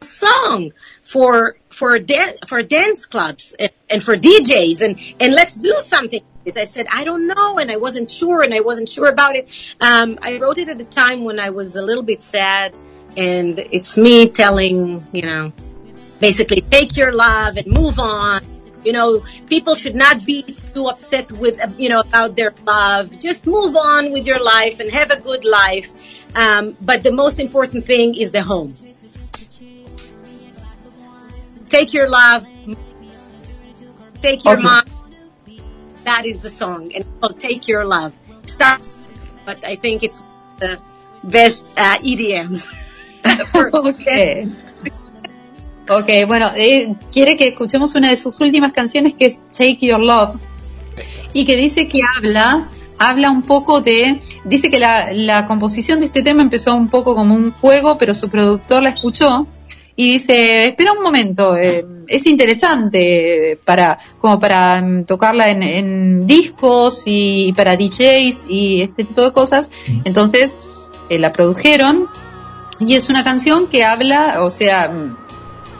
song 0.00 0.72
for 1.02 1.56
for 1.70 1.98
for 2.46 2.62
dance 2.62 3.06
clubs 3.06 3.54
and, 3.58 3.70
and 3.90 4.02
for 4.02 4.16
DJs, 4.16 4.82
and 4.82 4.98
and 5.20 5.34
let's 5.34 5.54
do 5.54 5.74
something." 5.78 6.22
with 6.44 6.56
it." 6.56 6.60
I 6.60 6.64
said, 6.64 6.86
"I 6.90 7.04
don't 7.04 7.26
know," 7.28 7.58
and 7.58 7.70
I 7.70 7.76
wasn't 7.76 8.10
sure, 8.10 8.42
and 8.42 8.52
I 8.52 8.60
wasn't 8.60 8.88
sure 8.88 9.08
about 9.08 9.36
it. 9.36 9.48
Um, 9.80 10.18
I 10.20 10.38
wrote 10.38 10.58
it 10.58 10.68
at 10.68 10.80
a 10.80 10.84
time 10.84 11.24
when 11.24 11.38
I 11.38 11.50
was 11.50 11.76
a 11.76 11.82
little 11.82 12.02
bit 12.02 12.22
sad, 12.22 12.76
and 13.16 13.58
it's 13.70 13.98
me 13.98 14.28
telling, 14.28 15.06
you 15.12 15.22
know, 15.22 15.52
basically 16.18 16.60
take 16.60 16.96
your 16.96 17.12
love 17.12 17.56
and 17.56 17.66
move 17.66 17.98
on. 17.98 18.42
You 18.84 18.92
know, 18.92 19.24
people 19.46 19.74
should 19.74 19.94
not 19.94 20.24
be 20.24 20.42
too 20.74 20.86
upset 20.86 21.30
with, 21.32 21.58
you 21.78 21.88
know, 21.88 22.00
about 22.00 22.36
their 22.36 22.52
love. 22.66 23.18
Just 23.18 23.46
move 23.46 23.76
on 23.76 24.12
with 24.12 24.26
your 24.26 24.40
life 24.42 24.80
and 24.80 24.90
have 24.90 25.10
a 25.10 25.20
good 25.20 25.44
life. 25.44 25.90
Um, 26.34 26.74
but 26.80 27.02
the 27.02 27.12
most 27.12 27.38
important 27.38 27.84
thing 27.84 28.14
is 28.14 28.30
the 28.32 28.42
home. 28.42 28.74
Take 31.66 31.94
your 31.94 32.08
love. 32.08 32.46
Take 34.20 34.44
your 34.44 34.54
Okay. 34.54 34.62
mind. 34.62 34.90
That 36.04 36.26
is 36.26 36.40
the 36.40 36.50
song. 36.50 36.92
And 36.94 37.04
oh, 37.22 37.32
take 37.32 37.68
your 37.68 37.84
love. 37.84 38.12
Start, 38.46 38.82
but 39.44 39.64
I 39.64 39.76
think 39.76 40.02
it's 40.02 40.20
the 40.58 40.80
best 41.24 41.64
uh, 41.76 41.98
EDMs. 41.98 42.68
okay. 43.54 44.48
Ok, 45.88 46.08
bueno, 46.26 46.50
eh, 46.56 46.94
quiere 47.10 47.36
que 47.36 47.48
escuchemos 47.48 47.94
una 47.94 48.10
de 48.10 48.16
sus 48.16 48.40
últimas 48.40 48.72
canciones 48.72 49.14
que 49.18 49.26
es 49.26 49.40
Take 49.52 49.78
Your 49.80 50.00
Love 50.00 50.36
y 51.32 51.44
que 51.44 51.56
dice 51.56 51.88
que 51.88 52.00
habla, 52.16 52.68
habla 52.98 53.30
un 53.30 53.42
poco 53.42 53.80
de, 53.80 54.22
dice 54.44 54.70
que 54.70 54.78
la, 54.78 55.12
la 55.12 55.46
composición 55.46 56.00
de 56.00 56.06
este 56.06 56.22
tema 56.22 56.42
empezó 56.42 56.74
un 56.74 56.88
poco 56.88 57.14
como 57.14 57.34
un 57.34 57.50
juego, 57.50 57.98
pero 57.98 58.14
su 58.14 58.28
productor 58.28 58.82
la 58.82 58.90
escuchó 58.90 59.46
y 59.96 60.12
dice, 60.12 60.66
espera 60.66 60.92
un 60.92 61.02
momento, 61.02 61.56
eh, 61.56 61.84
es 62.08 62.26
interesante 62.26 63.58
para, 63.64 63.98
como 64.18 64.38
para 64.38 64.80
mm, 64.82 65.04
tocarla 65.04 65.50
en, 65.50 65.62
en 65.62 66.26
discos 66.26 67.02
y 67.06 67.52
para 67.54 67.76
DJs 67.76 68.46
y 68.48 68.82
este 68.82 69.04
tipo 69.04 69.22
de 69.22 69.32
cosas, 69.32 69.70
entonces 70.04 70.56
eh, 71.10 71.18
la 71.18 71.32
produjeron 71.32 72.06
y 72.78 72.94
es 72.94 73.10
una 73.10 73.22
canción 73.22 73.66
que 73.68 73.84
habla, 73.84 74.42
o 74.42 74.50
sea, 74.50 74.88
mm, 74.88 75.16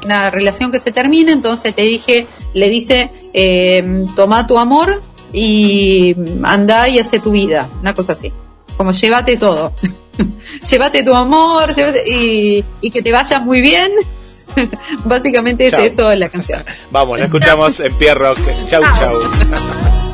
una 0.05 0.31
relación 0.31 0.70
que 0.70 0.79
se 0.79 0.93
termina, 0.93 1.33
entonces 1.33 1.74
le 1.77 1.85
dije, 1.85 2.27
le 2.55 2.69
dice, 2.69 3.11
eh, 3.33 4.05
toma 4.16 4.47
tu 4.47 4.59
amor 4.59 5.03
y 5.33 6.15
anda 6.43 6.89
y 6.89 6.99
hace 6.99 7.19
tu 7.19 7.31
vida, 7.31 7.69
una 7.81 7.95
cosa 7.95 8.12
así, 8.12 8.33
como 8.77 8.93
llévate 8.93 9.37
todo, 9.37 9.73
llévate 10.70 11.03
tu 11.03 11.15
amor 11.15 11.74
llévate- 11.74 12.05
y, 12.07 12.65
y 12.81 12.91
que 12.91 13.01
te 13.03 13.12
vaya 13.12 13.41
muy 13.41 13.61
bien, 13.62 13.91
básicamente 15.05 15.66
es 15.66 15.73
eso 15.73 16.15
la 16.15 16.29
canción. 16.29 16.65
Vamos, 16.91 17.19
la 17.19 17.24
escuchamos 17.24 17.81
en 17.81 17.95
Pierrock. 17.97 18.39
Chau, 18.66 18.83
chau. 18.99 20.11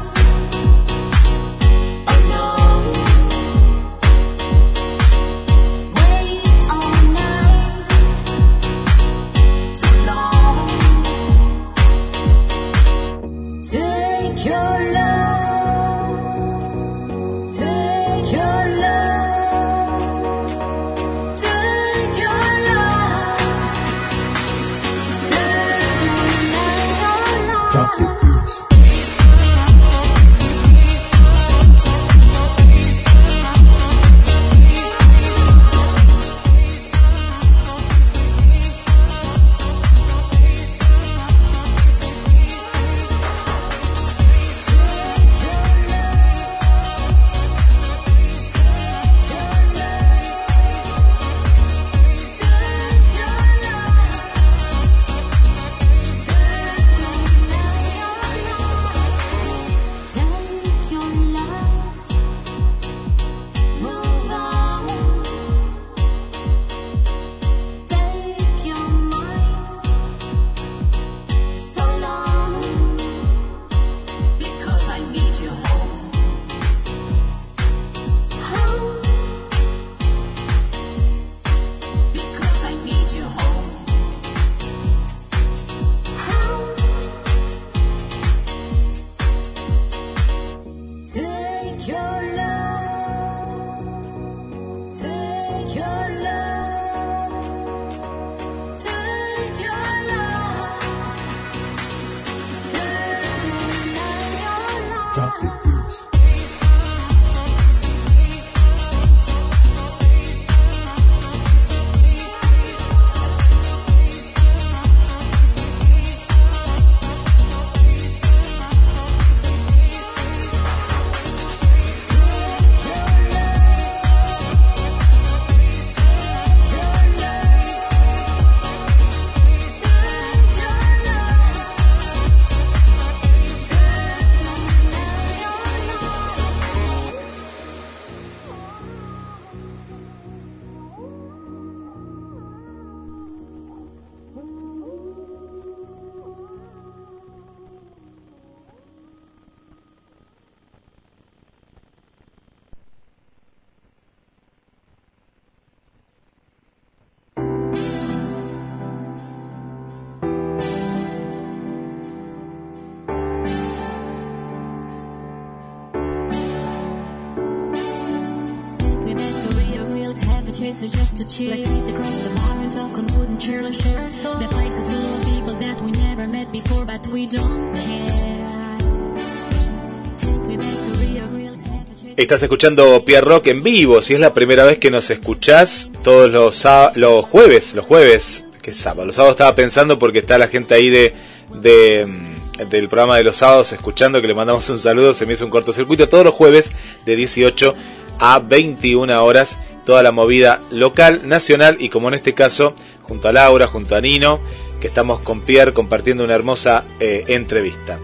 Estás 182.17 182.43
escuchando 182.43 183.05
Pierre 183.05 183.25
Rock 183.25 183.47
en 183.47 183.63
vivo. 183.63 184.03
Si 184.03 184.15
es 184.15 184.21
la 184.21 184.35
primera 184.35 184.65
vez 184.65 184.79
que 184.79 184.91
nos 184.91 185.11
escuchás, 185.11 185.89
todos 186.03 186.29
los, 186.29 186.67
los 186.97 187.25
jueves, 187.25 187.77
los 187.77 187.87
jueves, 187.87 188.45
que 188.61 188.73
es 188.73 188.77
sábado. 188.77 189.07
Los 189.07 189.15
sábados 189.15 189.35
estaba 189.35 189.55
pensando 189.55 189.97
porque 189.97 190.19
está 190.19 190.39
la 190.39 190.49
gente 190.49 190.75
ahí 190.75 190.91
de, 190.91 191.15
de, 191.55 192.05
mm, 192.05 192.69
del 192.69 192.89
programa 192.89 193.17
de 193.17 193.23
los 193.23 193.37
sábados 193.37 193.73
escuchando, 193.73 194.21
que 194.21 194.27
le 194.27 194.35
mandamos 194.35 194.69
un 194.71 194.81
saludo. 194.81 195.15
Se 195.15 195.25
me 195.25 195.35
hizo 195.35 195.45
un 195.45 195.53
cortocircuito 195.53 196.09
todos 196.09 196.25
los 196.25 196.35
jueves 196.35 196.73
de 197.07 197.15
18 197.15 197.75
a 198.19 198.41
21 198.41 199.25
horas. 199.25 199.57
Toda 199.89 200.03
la 200.03 200.13
movida 200.13 200.61
local, 200.71 201.23
nacional 201.27 201.79
y 201.81 201.89
como 201.89 202.09
en 202.09 202.15
este 202.15 202.35
caso, 202.35 202.75
junto 203.05 203.27
a 203.27 203.33
Laura, 203.33 203.69
junto 203.69 203.97
a 203.97 204.03
Nino, 204.03 204.39
que 204.83 204.87
estamos 204.87 205.21
con 205.21 205.41
Pierre 205.41 205.73
compartiendo 205.73 206.25
una 206.25 206.35
hermosa 206.35 206.85
eh, 207.01 207.25
entrevista. 207.29 207.99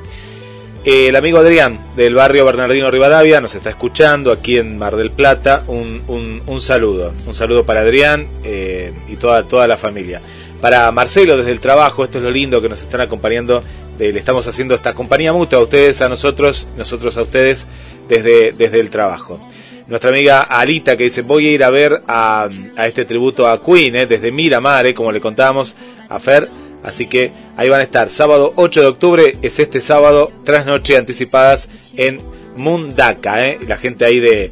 Eh, 0.86 1.08
el 1.08 1.16
amigo 1.16 1.36
Adrián 1.40 1.78
del 1.94 2.14
barrio 2.14 2.46
Bernardino 2.46 2.90
Rivadavia 2.90 3.42
nos 3.42 3.54
está 3.54 3.68
escuchando 3.68 4.32
aquí 4.32 4.56
en 4.56 4.78
Mar 4.78 4.96
del 4.96 5.10
Plata. 5.10 5.62
Un, 5.66 6.00
un- 6.08 6.40
un 6.46 6.60
saludo, 6.62 7.12
un 7.26 7.34
saludo 7.34 7.66
para 7.66 7.80
Adrián 7.80 8.26
eh, 8.44 8.94
y 9.10 9.16
toda, 9.16 9.46
toda 9.46 9.66
la 9.66 9.76
familia. 9.76 10.22
Para 10.62 10.90
Marcelo 10.90 11.36
desde 11.36 11.52
el 11.52 11.60
trabajo, 11.60 12.02
esto 12.02 12.16
es 12.16 12.24
lo 12.24 12.30
lindo 12.30 12.62
que 12.62 12.70
nos 12.70 12.80
están 12.80 13.02
acompañando. 13.02 13.62
le 13.98 14.08
estamos 14.18 14.46
haciendo 14.46 14.74
esta 14.74 14.94
compañía 14.94 15.34
mutua 15.34 15.58
a 15.58 15.62
ustedes, 15.62 16.00
a 16.00 16.08
nosotros, 16.08 16.66
nosotros 16.78 17.14
a 17.18 17.22
ustedes 17.22 17.66
desde, 18.08 18.52
desde 18.52 18.80
el 18.80 18.90
trabajo. 18.90 19.40
Nuestra 19.86 20.10
amiga 20.10 20.42
Alita 20.42 20.96
que 20.96 21.04
dice 21.04 21.22
voy 21.22 21.46
a 21.46 21.50
ir 21.50 21.62
a 21.62 21.70
ver 21.70 22.02
a, 22.06 22.48
a 22.76 22.86
este 22.86 23.04
tributo 23.04 23.46
a 23.46 23.62
Queen 23.62 23.94
eh, 23.96 24.06
desde 24.06 24.32
Miramar, 24.32 24.86
eh, 24.86 24.94
como 24.94 25.12
le 25.12 25.20
contábamos 25.20 25.74
a 26.08 26.18
Fer. 26.18 26.48
Así 26.82 27.06
que 27.06 27.30
ahí 27.56 27.68
van 27.68 27.80
a 27.80 27.84
estar. 27.84 28.10
Sábado 28.10 28.52
8 28.56 28.80
de 28.80 28.86
octubre 28.86 29.36
es 29.42 29.58
este 29.58 29.80
sábado, 29.80 30.32
trasnoche 30.44 30.96
anticipadas 30.96 31.68
en 31.96 32.20
Mundaka. 32.56 33.46
¿eh? 33.46 33.58
La 33.66 33.76
gente 33.76 34.04
ahí 34.04 34.20
de, 34.20 34.50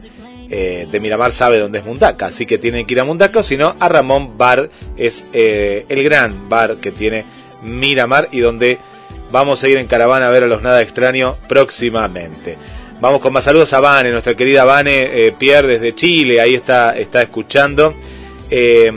de 0.48 1.00
Miramar 1.00 1.32
sabe 1.32 1.58
dónde 1.58 1.78
es 1.78 1.84
Mundaka. 1.84 2.26
Así 2.26 2.46
que 2.46 2.58
tienen 2.58 2.86
que 2.86 2.94
ir 2.94 3.00
a 3.00 3.04
Mundaka 3.04 3.40
o 3.40 3.42
si 3.42 3.56
no, 3.56 3.74
a 3.78 3.88
Ramón 3.88 4.38
Bar. 4.38 4.70
Es 4.96 5.24
eh, 5.32 5.84
el 5.88 6.02
gran 6.04 6.48
bar 6.48 6.76
que 6.76 6.90
tiene 6.90 7.24
Miramar 7.62 8.28
y 8.32 8.40
donde 8.40 8.78
vamos 9.30 9.62
a 9.62 9.68
ir 9.68 9.78
en 9.78 9.86
caravana 9.86 10.28
a 10.28 10.30
ver 10.30 10.44
a 10.44 10.46
los 10.46 10.62
nada 10.62 10.82
extraño 10.82 11.34
próximamente. 11.48 12.56
Vamos 13.02 13.20
con 13.20 13.32
más 13.32 13.42
saludos 13.42 13.72
a 13.72 13.80
Vane, 13.80 14.12
nuestra 14.12 14.36
querida 14.36 14.64
Vane 14.64 15.26
eh, 15.26 15.34
Pierre 15.36 15.66
desde 15.66 15.92
Chile. 15.92 16.40
Ahí 16.40 16.54
está, 16.54 16.96
está 16.96 17.20
escuchando. 17.20 17.94
Eh, 18.48 18.92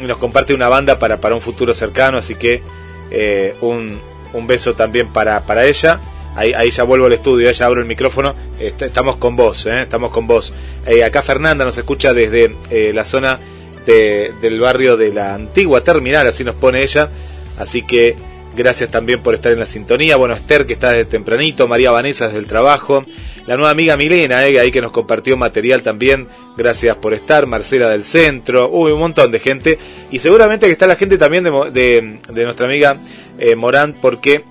nos 0.00 0.16
comparte 0.16 0.54
una 0.54 0.70
banda 0.70 0.98
para, 0.98 1.20
para 1.20 1.34
un 1.34 1.42
futuro 1.42 1.74
cercano, 1.74 2.16
así 2.16 2.34
que 2.34 2.62
eh, 3.10 3.54
un, 3.60 4.00
un 4.32 4.46
beso 4.46 4.72
también 4.72 5.08
para, 5.12 5.42
para 5.42 5.66
ella. 5.66 6.00
Ahí, 6.34 6.54
ahí 6.54 6.70
ya 6.70 6.84
vuelvo 6.84 7.04
al 7.04 7.12
estudio, 7.12 7.50
ya 7.50 7.66
abro 7.66 7.82
el 7.82 7.86
micrófono. 7.86 8.34
Est- 8.58 8.80
estamos 8.80 9.16
con 9.16 9.36
vos, 9.36 9.66
¿eh? 9.66 9.82
estamos 9.82 10.10
con 10.12 10.26
vos. 10.26 10.54
Eh, 10.86 11.04
acá 11.04 11.20
Fernanda 11.22 11.62
nos 11.66 11.76
escucha 11.76 12.14
desde 12.14 12.56
la 12.94 13.04
zona 13.04 13.38
de- 13.84 14.32
del 14.40 14.60
barrio 14.60 14.96
de 14.96 15.12
la 15.12 15.34
antigua 15.34 15.84
terminal, 15.84 16.26
así 16.26 16.42
nos 16.42 16.54
pone 16.54 16.82
ella. 16.82 17.10
Así 17.58 17.82
que 17.82 18.16
gracias 18.56 18.90
también 18.90 19.22
por 19.22 19.34
estar 19.34 19.52
en 19.52 19.58
la 19.58 19.66
sintonía. 19.66 20.16
Bueno, 20.16 20.32
Esther 20.34 20.64
que 20.64 20.72
está 20.72 20.92
desde 20.92 21.10
tempranito, 21.10 21.68
María 21.68 21.90
Vanessa 21.90 22.26
desde 22.28 22.38
el 22.38 22.46
trabajo. 22.46 23.02
La 23.46 23.56
nueva 23.56 23.70
amiga 23.70 23.96
Milena, 23.96 24.46
eh, 24.46 24.60
ahí 24.60 24.70
que 24.70 24.80
nos 24.80 24.92
compartió 24.92 25.36
material 25.36 25.82
también. 25.82 26.28
Gracias 26.56 26.96
por 26.96 27.12
estar. 27.12 27.46
Marcela 27.46 27.88
del 27.88 28.04
Centro. 28.04 28.68
Uy, 28.70 28.92
un 28.92 29.00
montón 29.00 29.30
de 29.32 29.40
gente. 29.40 29.78
Y 30.10 30.18
seguramente 30.20 30.66
que 30.66 30.72
está 30.72 30.86
la 30.86 30.96
gente 30.96 31.18
también 31.18 31.42
de, 31.44 31.50
de- 31.72 32.18
de 32.32 32.44
nuestra 32.44 32.66
amiga 32.66 32.96
eh, 33.38 33.56
Morán, 33.56 33.94
porque 34.00 34.44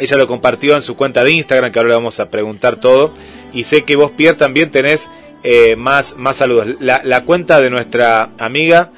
ella 0.00 0.16
lo 0.16 0.26
compartió 0.26 0.74
en 0.74 0.82
su 0.82 0.96
cuenta 0.96 1.22
de 1.24 1.30
Instagram, 1.32 1.70
que 1.72 1.78
ahora 1.78 1.88
le 1.90 1.94
vamos 1.94 2.18
a 2.20 2.28
preguntar 2.30 2.76
todo. 2.80 3.12
Y 3.52 3.64
sé 3.64 3.84
que 3.84 3.94
vos, 3.96 4.10
Pierre, 4.16 4.36
también 4.36 4.70
tenés 4.70 5.08
eh, 5.44 5.76
más, 5.76 6.16
más 6.16 6.36
saludos. 6.36 6.80
La, 6.80 7.00
la 7.04 7.22
cuenta 7.24 7.60
de 7.60 7.70
nuestra 7.70 8.30
amiga, 8.38 8.90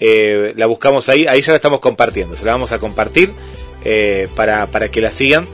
eh, 0.00 0.54
la 0.56 0.66
buscamos 0.66 1.08
ahí, 1.08 1.26
ahí 1.26 1.42
ya 1.42 1.52
la 1.52 1.56
estamos 1.56 1.80
compartiendo. 1.80 2.36
Se 2.36 2.44
la 2.44 2.52
vamos 2.52 2.70
a 2.72 2.78
compartir 2.78 3.30
eh, 3.84 4.28
para, 4.36 4.66
para 4.66 4.88
que 4.88 5.00
la 5.00 5.10
sigan. 5.10 5.46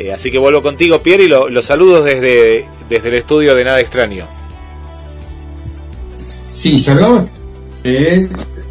Eh, 0.00 0.12
así 0.14 0.30
que 0.30 0.38
vuelvo 0.38 0.62
contigo, 0.62 0.98
Pierre, 1.02 1.24
y 1.24 1.28
lo- 1.28 1.50
los 1.50 1.66
saludos 1.66 2.06
desde, 2.06 2.66
desde 2.88 3.08
el 3.08 3.14
estudio 3.16 3.54
de 3.54 3.64
Nada 3.64 3.80
Extraño. 3.80 4.26
Sí, 6.50 6.80
saludos 6.80 7.28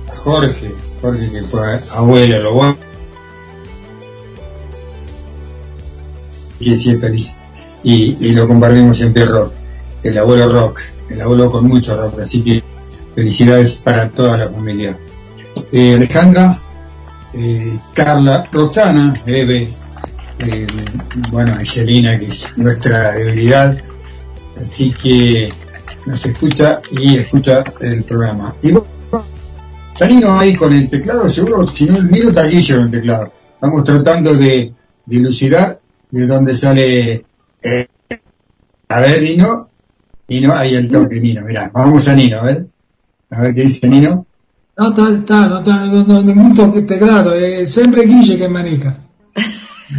Jorge, 0.08 0.72
Jorge 1.02 1.30
que 1.32 1.42
fue 1.44 1.62
abuelo, 1.92 2.40
lo 2.42 2.54
bueno. 2.56 2.78
Y 6.60 6.76
sí 6.78 6.98
feliz. 6.98 7.38
Y, 7.84 8.18
y 8.20 8.32
lo 8.34 8.48
compartimos 8.48 9.00
en 9.02 9.14
Rock, 9.16 9.54
el 10.04 10.18
abuelo 10.18 10.50
rock, 10.50 10.80
el 11.10 11.22
abuelo 11.22 11.50
con 11.50 11.66
mucho 11.68 11.96
rock, 11.96 12.20
así 12.22 12.42
que 12.44 12.62
felicidades 13.16 13.76
para 13.76 14.10
toda 14.10 14.38
la 14.38 14.50
familia. 14.50 14.98
Eh, 15.72 15.94
Alejandra, 15.96 16.60
eh, 17.34 17.78
Carla, 17.94 18.46
Roxana, 18.52 19.14
Eve, 19.26 19.70
eh, 20.40 20.68
bueno, 21.32 21.54
Angelina, 21.54 22.20
que 22.20 22.26
es 22.26 22.58
nuestra 22.58 23.12
debilidad, 23.12 23.78
así 24.60 24.92
que 24.92 25.54
nos 26.06 26.26
escucha 26.26 26.82
y 26.92 27.16
escucha 27.16 27.64
el 27.82 28.04
programa. 28.04 28.56
Y 28.62 28.72
vos, 28.72 28.84
Tanino 29.98 30.40
ahí 30.40 30.56
con 30.56 30.74
el 30.74 30.90
teclado, 30.90 31.30
seguro, 31.30 31.68
si 31.68 31.86
no, 31.86 31.98
está 31.98 32.48
Guillo 32.48 32.78
en 32.78 32.84
el 32.84 32.92
teclado. 32.92 33.34
Estamos 33.56 33.84
tratando 33.84 34.34
de 34.34 34.74
dilucidar 35.06 35.82
de 36.10 36.26
dónde 36.26 36.56
sale. 36.56 37.26
eh, 37.62 37.88
a 38.88 39.00
ver, 39.02 39.22
Nino. 39.22 39.70
Nino, 40.30 40.54
ahí 40.54 40.76
el 40.76 40.90
toque, 40.90 41.20
Nino. 41.20 41.42
Mirá, 41.46 41.70
vamos 41.74 42.08
a 42.08 42.16
Nino, 42.16 42.40
a 42.40 42.44
ver. 42.46 42.68
A 43.30 43.42
ver 43.42 43.56
qué 43.56 43.64
dice 43.64 43.90
Nino. 43.90 44.26
No, 44.78 44.90
está, 44.92 45.10
está, 45.10 45.48
no, 45.48 45.60
está, 45.60 45.86
no, 45.86 46.72
no, 46.72 46.86
teclado, 46.86 47.34
è 47.34 47.66
sempre 47.66 48.06
Guille 48.06 48.38
che 48.38 48.48
maneja. 48.48 48.88
Ah, 48.90 49.09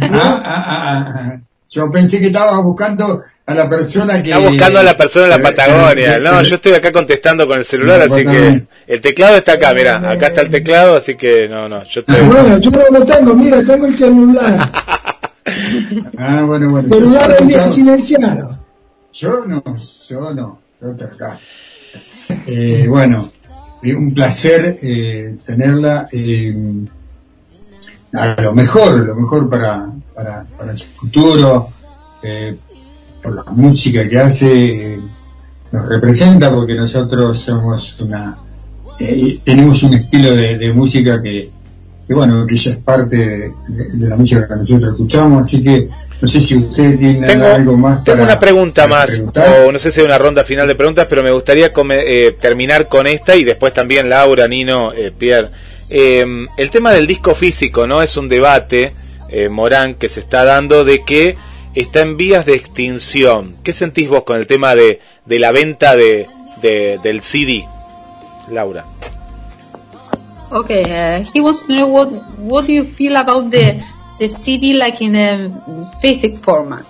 ah, 0.01 0.41
ah, 0.45 1.07
ah. 1.19 1.39
Yo 1.69 1.89
pensé 1.89 2.19
que 2.19 2.27
estaba 2.27 2.59
buscando 2.61 3.21
a 3.45 3.53
la 3.53 3.69
persona 3.69 4.21
que. 4.21 4.29
Está 4.31 4.39
buscando 4.45 4.79
a 4.79 4.83
la 4.83 4.97
persona 4.97 5.23
en 5.25 5.29
la 5.31 5.35
Eh, 5.37 5.39
Patagonia. 5.53 6.17
eh, 6.17 6.21
No, 6.21 6.41
eh, 6.41 6.45
yo 6.45 6.55
estoy 6.55 6.73
acá 6.73 6.91
contestando 6.91 7.47
con 7.47 7.59
el 7.59 7.63
celular, 7.65 7.99
La 7.99 8.13
así 8.13 8.25
que 8.25 8.67
el 8.87 8.99
teclado 9.01 9.37
está 9.37 9.53
acá, 9.53 9.73
mira, 9.73 9.97
acá 10.09 10.27
está 10.27 10.41
el 10.41 10.51
teclado, 10.51 10.97
así 10.97 11.15
que 11.15 11.47
no, 11.47 11.69
no, 11.69 11.81
yo 11.85 12.01
estoy... 12.01 12.15
Bueno, 12.25 12.57
yo 12.57 12.71
no 12.71 12.99
lo 12.99 13.05
tengo, 13.05 13.33
mira, 13.35 13.63
tengo 13.63 13.85
el 13.85 13.97
celular. 13.97 14.71
Ah, 16.17 16.43
bueno, 16.45 16.69
bueno. 16.69 16.87
El 16.87 17.07
celular 17.07 17.65
silenciado. 17.65 18.59
Yo 19.11 19.45
no, 19.47 19.63
yo 20.07 20.33
no, 20.35 20.59
yo 20.79 20.91
estoy 20.91 21.07
acá. 21.07 21.39
Eh, 22.45 22.85
bueno, 22.87 23.31
un 23.83 24.13
placer 24.13 24.77
eh, 24.83 25.35
tenerla. 25.45 26.07
eh, 26.13 26.53
a 28.13 28.41
lo 28.41 28.53
mejor, 28.53 28.99
lo 29.05 29.15
mejor 29.15 29.49
para, 29.49 29.87
para, 30.15 30.45
para 30.57 30.75
su 30.77 30.87
futuro, 30.89 31.69
eh, 32.23 32.55
por 33.23 33.35
la 33.35 33.43
música 33.51 34.07
que 34.09 34.19
hace, 34.19 34.93
eh, 34.95 34.99
nos 35.71 35.87
representa 35.87 36.53
porque 36.53 36.75
nosotros 36.75 37.39
somos 37.39 37.99
una, 38.01 38.37
eh, 38.99 39.39
tenemos 39.43 39.81
un 39.83 39.93
estilo 39.93 40.33
de, 40.35 40.57
de 40.57 40.73
música 40.73 41.21
que, 41.21 41.49
que 42.07 42.13
bueno, 42.13 42.45
que 42.45 42.57
ya 42.57 42.71
es 42.71 42.77
parte 42.77 43.15
de, 43.15 43.37
de- 43.69 43.89
de 43.93 44.09
la 44.09 44.17
música 44.17 44.47
que 44.47 44.55
nosotros 44.55 44.91
escuchamos, 44.91 45.45
así 45.47 45.63
que 45.63 45.87
no 46.21 46.27
sé 46.27 46.41
si 46.41 46.57
usted 46.57 46.99
tiene 46.99 47.25
Tengo, 47.25 47.45
algo 47.45 47.77
más 47.77 48.03
tengo 48.03 48.17
para- 48.19 48.31
una 48.33 48.39
pregunta 48.39 48.83
para 48.87 48.95
más, 49.01 49.09
preguntar. 49.11 49.59
o 49.65 49.71
no 49.71 49.79
sé 49.79 49.91
si 49.91 50.01
hay 50.01 50.05
una 50.05 50.17
ronda 50.17 50.43
final 50.43 50.67
de 50.67 50.75
preguntas, 50.75 51.07
pero 51.09 51.23
me 51.23 51.31
gustaría 51.31 51.71
come- 51.71 52.01
eh, 52.05 52.35
terminar 52.39 52.87
con 52.87 53.07
esta 53.07 53.35
y 53.35 53.43
después 53.43 53.73
también 53.73 54.09
Laura, 54.09 54.47
Nino, 54.47 54.91
eh, 54.93 55.11
Pierre. 55.17 55.49
Eh, 55.91 56.25
el 56.57 56.71
tema 56.71 56.91
del 56.93 57.05
disco 57.05 57.35
físico, 57.35 57.85
¿no? 57.85 58.01
Es 58.01 58.15
un 58.17 58.29
debate, 58.29 58.93
eh, 59.29 59.49
Morán, 59.49 59.95
que 59.95 60.07
se 60.09 60.21
está 60.21 60.45
dando 60.45 60.85
de 60.85 61.03
que 61.03 61.35
está 61.75 61.99
en 62.01 62.15
vías 62.17 62.45
de 62.45 62.55
extinción. 62.55 63.57
¿Qué 63.63 63.73
sentís 63.73 64.07
vos 64.09 64.23
con 64.23 64.37
el 64.37 64.47
tema 64.47 64.73
de, 64.75 65.01
de 65.25 65.39
la 65.39 65.51
venta 65.51 65.95
de, 65.95 66.27
de- 66.61 66.97
del 67.03 67.21
CD, 67.21 67.65
Laura? 68.49 68.85
Okay, 70.53 70.83
uh, 70.83 71.23
he 71.33 71.39
wants 71.39 71.63
to 71.65 71.73
know 71.73 71.87
what 71.87 72.09
what 72.39 72.65
do 72.67 72.73
you 72.73 72.83
feel 72.91 73.15
about 73.15 73.49
the 73.51 73.79
the 74.19 74.27
CD 74.27 74.73
like 74.73 75.01
in 75.01 75.15
a 75.15 75.49
physical 76.01 76.37
format? 76.37 76.83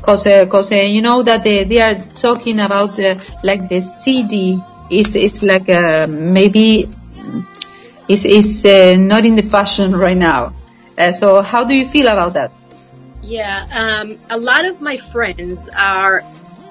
Because 0.00 0.24
because 0.44 0.72
uh, 0.72 0.76
you 0.76 1.02
know 1.02 1.22
that 1.22 1.44
they, 1.44 1.64
they 1.64 1.80
are 1.82 1.96
talking 2.14 2.60
about 2.60 2.98
uh, 2.98 3.14
like 3.42 3.68
the 3.68 3.80
CD 3.80 4.58
is 4.90 5.14
it's 5.14 5.42
like 5.42 5.68
uh, 5.68 6.06
maybe 6.08 6.88
is 8.12 8.24
is 8.24 8.64
uh, 8.64 8.96
not 9.00 9.24
in 9.24 9.34
the 9.34 9.42
fashion 9.42 9.96
right 9.96 10.16
now. 10.16 10.52
Uh, 10.98 11.12
so 11.12 11.40
how 11.42 11.64
do 11.64 11.74
you 11.74 11.86
feel 11.86 12.08
about 12.08 12.34
that? 12.34 12.52
Yeah, 13.22 13.66
um, 13.72 14.18
a 14.28 14.38
lot 14.38 14.64
of 14.64 14.80
my 14.80 14.96
friends 14.98 15.70
are 15.74 16.22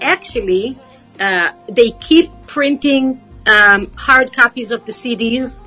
actually 0.01 0.77
uh, 1.19 1.51
they 1.67 1.91
keep 1.91 2.29
printing 2.45 3.19
um, 3.47 3.91
hard 3.95 4.33
copies 4.33 4.71
of 4.71 4.85
the 4.85 4.91
CDs 4.91 5.59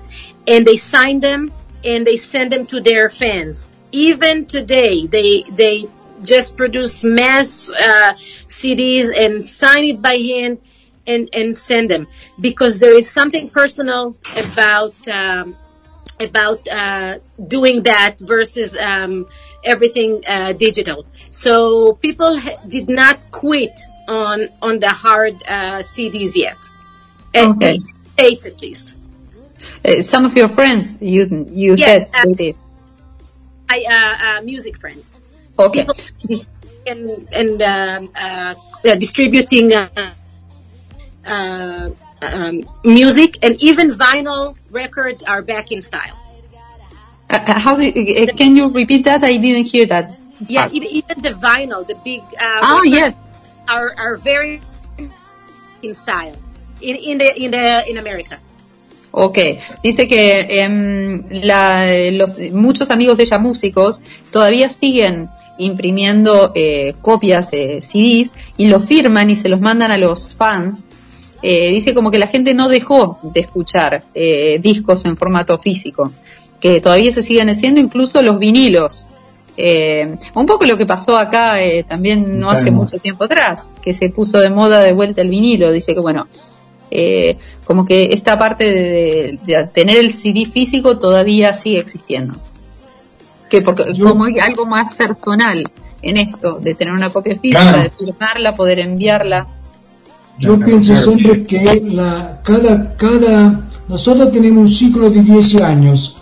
and 0.46 0.66
they 0.66 0.76
sign 0.76 1.20
them 1.20 1.52
and 1.84 2.06
they 2.06 2.16
send 2.16 2.52
them 2.52 2.64
to 2.66 2.80
their 2.80 3.08
fans. 3.08 3.66
Even 3.92 4.46
today, 4.46 5.06
they 5.06 5.42
they 5.42 5.86
just 6.22 6.56
produce 6.56 7.02
mass 7.02 7.70
uh, 7.70 8.14
CDs 8.48 9.08
and 9.16 9.44
sign 9.44 9.84
it 9.84 10.02
by 10.02 10.14
hand 10.14 10.58
and 11.06 11.28
and 11.32 11.56
send 11.56 11.90
them 11.90 12.06
because 12.40 12.78
there 12.78 12.96
is 12.96 13.10
something 13.10 13.48
personal 13.48 14.16
about 14.36 14.94
um, 15.08 15.56
about 16.20 16.66
uh, 16.68 17.18
doing 17.48 17.82
that 17.84 18.16
versus 18.20 18.76
um, 18.76 19.26
everything 19.64 20.20
uh, 20.26 20.52
digital. 20.52 21.06
So 21.30 21.94
people 21.94 22.38
ha- 22.38 22.56
did 22.68 22.88
not 22.88 23.30
quit 23.30 23.78
on 24.08 24.48
on 24.62 24.80
the 24.80 24.90
hard 24.90 25.34
uh, 25.48 25.78
CDs 25.82 26.36
yet. 26.36 26.58
At 27.34 27.48
Okay. 27.56 27.80
States 28.12 28.46
at 28.46 28.60
least. 28.62 28.94
Uh, 29.84 30.02
some 30.02 30.24
of 30.24 30.36
your 30.36 30.48
friends, 30.48 30.98
you 31.00 31.46
you 31.50 31.74
Yeah, 31.74 31.86
said 31.86 32.10
uh, 32.14 32.24
did. 32.34 32.56
I 33.68 33.84
uh, 33.88 34.42
music 34.42 34.78
friends. 34.78 35.14
Okay. 35.58 35.86
and 36.86 37.28
and 37.32 37.62
um, 37.62 38.10
distributing 38.98 39.72
uh, 39.72 39.88
uh, 41.26 41.90
um, 42.32 42.64
music 42.84 43.38
and 43.42 43.56
even 43.62 43.90
vinyl 43.90 44.56
records 44.70 45.22
are 45.22 45.42
back 45.42 45.72
in 45.72 45.82
style. 45.82 46.16
Uh, 47.30 47.38
uh, 47.48 47.58
how 47.58 47.76
do 47.76 47.82
you, 47.84 47.92
uh, 48.28 48.36
can 48.36 48.56
you 48.56 48.68
repeat 48.68 49.04
that? 49.04 49.22
I 49.24 49.36
didn't 49.38 49.66
hear 49.66 49.86
that. 49.86 50.16
Yeah, 50.48 50.62
part. 50.62 50.72
even, 50.74 50.88
even 50.88 51.22
the 51.22 51.30
vinyl, 51.30 51.86
the 51.86 51.94
big 52.04 52.20
uh, 52.20 52.60
Ah, 52.62 52.80
records 52.82 52.96
yes. 52.96 53.12
are 53.68 53.94
are 53.96 54.16
very 54.16 54.60
in 55.82 55.94
style 55.94 56.36
in 56.80 56.96
in 56.96 57.18
the 57.18 57.28
in 57.42 57.50
the 57.50 57.84
in 57.88 57.98
America. 57.98 58.38
Ok, 59.16 59.38
dice 59.82 60.08
que 60.08 60.40
em, 60.62 61.22
la- 61.30 62.10
los, 62.12 62.40
muchos 62.50 62.90
amigos 62.90 63.16
de 63.16 63.22
ella 63.22 63.38
músicos 63.38 64.00
todavía 64.32 64.68
siguen 64.68 65.28
imprimiendo 65.56 66.50
eh, 66.56 66.94
copias, 67.00 67.50
eh, 67.52 67.78
CDs, 67.80 68.30
y 68.56 68.66
los 68.66 68.84
firman 68.88 69.30
y 69.30 69.36
se 69.36 69.48
los 69.48 69.60
mandan 69.60 69.92
a 69.92 69.98
los 69.98 70.34
fans. 70.34 70.84
Eh, 71.47 71.68
dice 71.73 71.92
como 71.92 72.10
que 72.10 72.18
la 72.18 72.26
gente 72.26 72.55
no 72.55 72.68
dejó 72.68 73.18
de 73.23 73.40
escuchar 73.40 74.02
eh, 74.14 74.58
discos 74.62 75.05
en 75.05 75.14
formato 75.18 75.58
físico, 75.58 76.10
que 76.58 76.81
todavía 76.81 77.12
se 77.12 77.23
siguen 77.23 77.50
haciendo 77.50 77.82
incluso 77.82 78.23
los 78.23 78.39
vinilos. 78.39 79.06
Eh, 79.58 80.16
un 80.34 80.47
poco 80.47 80.64
lo 80.64 80.78
que 80.78 80.86
pasó 80.86 81.18
acá 81.18 81.62
eh, 81.62 81.84
también 81.86 82.40
no 82.40 82.48
hace 82.50 82.70
mucho 82.70 82.98
tiempo 82.98 83.24
atrás, 83.24 83.68
que 83.82 83.92
se 83.92 84.08
puso 84.08 84.39
de 84.40 84.48
moda 84.48 84.81
de 84.81 84.92
vuelta 84.92 85.20
el 85.20 85.28
vinilo. 85.28 85.70
Dice 85.70 85.92
que 85.92 86.00
bueno, 86.00 86.26
eh, 86.90 87.36
como 87.64 87.84
que 87.84 88.06
esta 88.14 88.39
parte 88.39 88.64
de, 88.70 89.39
de 89.44 89.66
tener 89.66 89.98
el 89.98 90.14
CD 90.14 90.47
físico 90.47 90.98
todavía 90.98 91.52
sigue 91.55 91.78
existiendo. 91.78 92.36
Que 93.50 93.60
porque 93.60 93.84
como 94.02 94.24
hay 94.24 94.39
algo 94.39 94.64
más 94.64 94.94
personal 94.94 95.62
en 96.00 96.16
esto, 96.16 96.58
de 96.58 96.74
tener 96.74 96.94
una 96.94 97.10
copia 97.10 97.39
física, 97.39 97.60
Claro. 97.60 97.82
de 97.82 97.90
firmarla, 97.90 98.56
poder 98.56 98.81
enviarla. 98.81 99.47
Yo 100.38 100.58
pienso 100.58 100.96
siempre 100.96 101.44
que 101.44 101.80
la, 101.92 102.40
cada, 102.42 102.96
cada, 102.96 103.68
nosotros 103.88 104.32
tenemos 104.32 104.58
un 104.62 104.68
ciclo 104.68 105.10
de 105.10 105.22
10 105.22 105.60
años, 105.60 106.18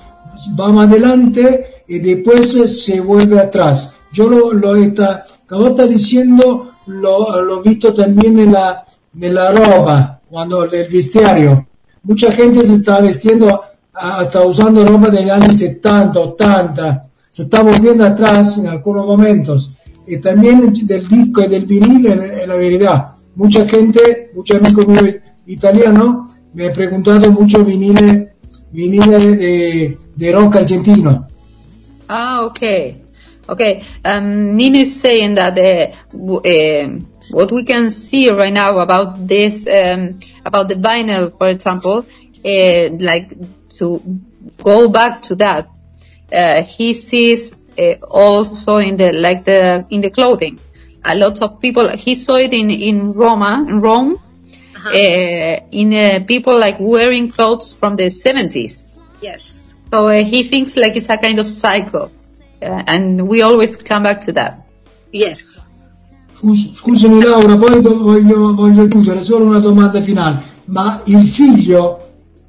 vamos 0.54 0.86
adelante 0.86 1.66
y 1.88 1.98
después 1.98 2.84
se 2.84 3.00
vuelve 3.00 3.40
atrás. 3.40 3.94
Yo 4.12 4.28
lo, 4.28 4.52
lo 4.52 4.76
está, 4.76 5.24
como 5.48 5.68
está 5.68 5.86
diciendo, 5.86 6.72
lo, 6.86 7.42
lo 7.42 7.60
he 7.60 7.68
visto 7.68 7.94
también 7.94 8.38
en 8.38 8.52
la, 8.52 8.84
en 9.18 9.34
la 9.34 9.52
ropa, 9.52 10.20
cuando 10.28 10.64
el 10.64 10.70
vestuario. 10.88 11.66
Mucha 12.02 12.30
gente 12.32 12.66
se 12.66 12.74
está 12.74 13.00
vestiendo, 13.00 13.62
ah, 13.94 14.20
está 14.22 14.42
usando 14.42 14.84
ropa 14.84 15.08
de 15.08 15.22
los 15.22 15.30
años 15.30 15.56
70, 15.56 16.18
80, 16.18 17.06
se 17.30 17.42
está 17.42 17.62
volviendo 17.62 18.04
atrás 18.04 18.58
en 18.58 18.68
algunos 18.68 19.06
momentos. 19.06 19.72
Y 20.06 20.18
también 20.18 20.72
del 20.86 21.08
disco 21.08 21.42
y 21.42 21.46
del 21.46 21.64
vinilo, 21.64 22.12
en 22.12 22.48
la 22.48 22.56
verdad. 22.56 23.11
Mucha 23.34 23.66
gente, 23.66 24.30
muchos 24.34 24.60
amigos 24.60 24.86
míos 24.86 25.16
italianos, 25.46 26.30
me 26.52 26.66
han 26.66 26.72
preguntado 26.72 27.30
mucho 27.32 27.64
vinile, 27.64 28.34
vinile 28.72 29.18
de, 29.18 29.98
de 30.16 30.32
rock 30.32 30.56
argentino. 30.56 31.26
Ah, 32.08 32.44
okay. 32.44 33.02
Okay. 33.48 33.82
Um, 34.04 34.54
Nina 34.54 34.78
is 34.78 35.00
saying 35.00 35.34
that 35.34 35.58
uh, 35.58 36.16
uh, 36.16 36.88
what 37.30 37.50
we 37.50 37.64
can 37.64 37.90
see 37.90 38.30
right 38.30 38.52
now 38.52 38.78
about 38.78 39.26
this, 39.26 39.66
um, 39.66 40.20
about 40.44 40.68
the 40.68 40.74
vinyl, 40.74 41.36
for 41.36 41.48
example, 41.48 42.06
uh, 42.44 42.88
like 43.00 43.34
to 43.78 44.02
go 44.62 44.88
back 44.88 45.22
to 45.22 45.36
that, 45.36 45.68
he 46.66 46.94
sees 46.94 47.54
also 48.10 48.76
in 48.76 48.96
the 48.96 49.12
like 49.12 49.44
the 49.44 49.86
in 49.90 50.02
the 50.02 50.10
clothing. 50.10 50.58
A 51.04 51.14
lot 51.16 51.40
of 51.42 51.60
people. 51.60 51.88
He 51.96 52.14
saw 52.14 52.36
it 52.36 52.52
in 52.52 52.70
in 52.70 53.12
Roma, 53.12 53.64
in 53.68 53.78
Rome, 53.78 54.18
uh, 54.86 55.56
in 55.72 55.92
uh, 55.92 56.24
people 56.26 56.58
like 56.58 56.76
wearing 56.78 57.28
clothes 57.30 57.72
from 57.72 57.96
the 57.96 58.06
70s. 58.06 58.84
Yes. 59.20 59.74
So 59.92 60.06
uh, 60.06 60.22
he 60.24 60.44
thinks 60.44 60.76
like 60.76 60.96
it's 60.96 61.08
a 61.10 61.16
kind 61.18 61.38
of 61.38 61.48
cycle, 61.50 62.10
uh, 62.62 62.82
and 62.86 63.28
we 63.28 63.42
always 63.42 63.76
come 63.76 64.04
back 64.04 64.20
to 64.22 64.32
that. 64.32 64.66
Yes. 65.12 65.60
Scus- 66.34 66.74
Scusami 66.76 67.22
Laura, 67.22 67.56
poi 67.56 67.80
do- 67.80 67.98
voglio, 68.02 68.54
voglio 68.54 68.86
chiudere, 68.88 69.22
solo 69.22 69.44
una 69.44 69.58
domanda 69.60 70.00
finale. 70.00 70.40
Ma 70.66 71.00
il 71.06 71.22
figlio 71.26 71.98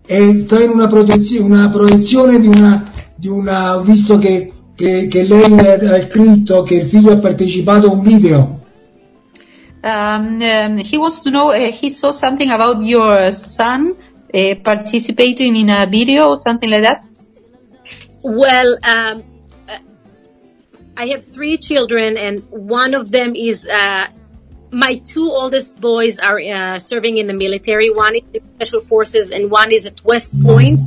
è- 0.05 0.37
sta 0.39 0.61
in 0.63 0.69
una, 0.71 0.87
protezio- 0.87 1.43
una 1.43 1.69
proiezione 1.69 2.39
di 2.39 2.47
una, 2.47 2.83
di 3.15 3.27
una, 3.27 3.75
ho 3.77 3.81
visto 3.81 4.17
che, 4.19 4.51
che, 4.83 5.07
che 5.07 5.23
lei 5.23 5.43
ha 5.43 5.95
ha 5.95 6.09
scritto 6.09 6.63
che 6.63 6.75
il 6.75 6.87
figlio 6.87 7.13
ha 7.13 7.17
partecipato 7.17 7.87
a 7.87 7.91
un 7.93 8.01
video. 8.01 8.59
Um, 9.81 10.41
um, 10.41 10.77
he 10.77 10.97
wants 10.97 11.21
to 11.21 11.29
know. 11.29 11.51
Uh, 11.51 11.71
he 11.71 11.89
saw 11.89 12.11
something 12.11 12.49
about 12.51 12.83
your 12.83 13.31
son 13.31 13.95
uh, 14.33 14.55
participating 14.61 15.55
in 15.55 15.69
a 15.69 15.85
video 15.85 16.29
or 16.29 16.41
something 16.41 16.69
like 16.69 16.83
that. 16.83 17.03
Well, 18.21 18.77
um, 18.83 19.23
uh, 19.67 19.79
I 20.97 21.07
have 21.07 21.25
three 21.25 21.57
children, 21.57 22.17
and 22.17 22.43
one 22.49 22.93
of 22.93 23.11
them 23.11 23.35
is 23.35 23.67
uh, 23.67 24.07
my 24.71 25.01
two 25.03 25.29
oldest 25.31 25.79
boys 25.79 26.19
are 26.19 26.39
uh, 26.39 26.79
serving 26.79 27.17
in 27.17 27.27
the 27.27 27.33
military. 27.33 27.89
One 27.89 28.15
is 28.15 28.23
in 28.33 28.41
special 28.55 28.81
forces, 28.81 29.31
and 29.31 29.51
one 29.51 29.71
is 29.71 29.85
at 29.85 30.03
West 30.03 30.31
Point, 30.41 30.79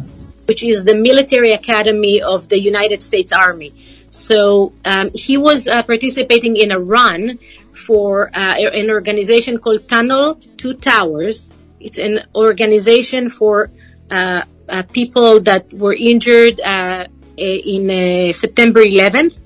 which 0.47 0.63
is 0.63 0.85
the 0.85 0.95
military 0.95 1.53
academy 1.53 2.23
of 2.23 2.49
the 2.49 2.59
United 2.59 3.03
States 3.03 3.33
Army. 3.33 3.73
So 4.11 4.73
um, 4.85 5.11
he 5.15 5.37
was 5.37 5.67
uh, 5.67 5.83
participating 5.83 6.57
in 6.57 6.73
a 6.73 6.79
run 6.79 7.39
for 7.73 8.29
uh, 8.29 8.55
an 8.57 8.91
organization 8.91 9.59
called 9.59 9.89
Tunnel 9.89 10.41
Two 10.57 10.75
Towers. 10.75 11.53
It's 11.81 11.99
an 11.99 12.21
organization 12.35 13.29
for 13.29 13.71
uh, 14.11 14.43
uh, 14.69 14.83
people 14.93 15.41
that 15.41 15.73
were 15.73 15.95
injured 15.95 16.61
uh, 16.61 17.07
in 17.37 17.91
uh, 17.91 18.33
September 18.33 18.83
11th, 18.83 19.39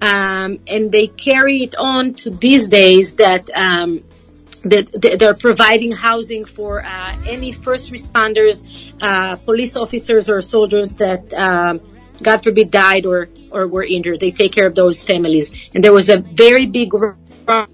um, 0.00 0.58
and 0.66 0.90
they 0.90 1.06
carry 1.06 1.62
it 1.62 1.74
on 1.76 2.14
to 2.14 2.30
these 2.30 2.68
days 2.68 3.16
that. 3.16 3.50
Um, 3.54 4.04
they're 4.70 5.34
providing 5.34 5.92
housing 5.92 6.44
for 6.44 6.82
uh, 6.84 7.16
any 7.26 7.52
first 7.52 7.92
responders, 7.92 8.64
uh, 9.00 9.36
police 9.36 9.76
officers, 9.76 10.28
or 10.28 10.40
soldiers 10.42 10.90
that, 10.92 11.32
um, 11.34 11.80
God 12.22 12.42
forbid, 12.42 12.70
died 12.70 13.04
or 13.06 13.28
or 13.50 13.66
were 13.68 13.84
injured. 13.84 14.20
They 14.20 14.30
take 14.30 14.52
care 14.52 14.66
of 14.66 14.74
those 14.74 15.04
families. 15.04 15.52
And 15.74 15.84
there 15.84 15.92
was 15.92 16.08
a 16.08 16.18
very 16.18 16.66
big 16.66 16.94
run 16.94 17.16
in 17.48 17.66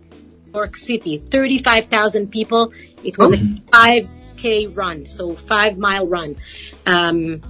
New 0.53 0.59
York 0.59 0.77
City, 0.77 1.19
thirty-five 1.19 1.87
thousand 1.87 2.31
people. 2.31 2.73
It 3.05 3.19
was 3.19 3.35
a 3.35 3.39
five 3.73 4.09
k 4.37 4.67
run, 4.67 5.07
so 5.07 5.37
five 5.37 5.79
mile 5.79 6.09
run. 6.09 6.37
Um, 6.87 7.41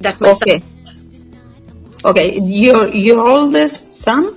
that's 0.00 0.20
my 0.20 0.30
Okay. 0.30 0.58
son. 0.58 0.70
Okay, 2.04 2.38
your 2.40 2.88
your 2.88 3.26
oldest 3.26 3.94
son. 3.94 4.36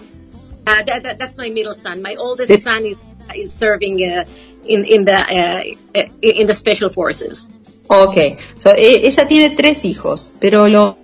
Uh, 0.68 0.84
that, 0.84 1.04
that, 1.04 1.18
that's 1.18 1.38
my 1.38 1.50
middle 1.50 1.74
son. 1.74 2.02
My 2.02 2.16
oldest 2.16 2.52
It- 2.52 2.62
son 2.62 2.86
is 2.86 2.98
is 3.36 3.52
serving 3.52 4.04
uh, 4.04 4.24
in 4.66 4.86
in 4.86 5.06
the 5.06 5.16
uh, 5.16 6.02
in 6.22 6.48
the 6.48 6.54
special 6.54 6.90
forces. 6.90 7.48
Okay, 7.88 8.38
so 8.58 8.72
e- 8.76 9.08
ella 9.08 9.28
tiene 9.28 9.50
tres 9.52 9.86
hijos, 9.86 10.34
pero 10.40 10.68
lo 10.68 10.98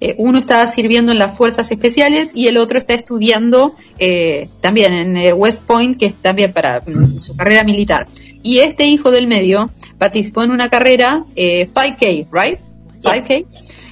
eh, 0.00 0.14
uno 0.18 0.38
está 0.38 0.66
sirviendo 0.68 1.10
en 1.12 1.18
las 1.18 1.36
fuerzas 1.36 1.70
especiales 1.70 2.32
y 2.34 2.46
el 2.46 2.56
otro 2.56 2.78
está 2.78 2.94
estudiando 2.94 3.74
eh, 3.98 4.48
también 4.60 4.92
en 4.92 5.16
eh, 5.16 5.32
West 5.32 5.64
Point, 5.64 5.98
que 5.98 6.06
es 6.06 6.14
también 6.14 6.52
para 6.52 6.80
mm, 6.80 7.20
su 7.20 7.36
carrera 7.36 7.64
militar. 7.64 8.06
Y 8.42 8.58
este 8.58 8.86
hijo 8.86 9.10
del 9.10 9.26
medio 9.26 9.70
participó 9.98 10.44
en 10.44 10.52
una 10.52 10.68
carrera 10.68 11.26
eh, 11.34 11.68
5K, 11.68 12.28
right? 12.30 12.60
5K, 13.02 13.46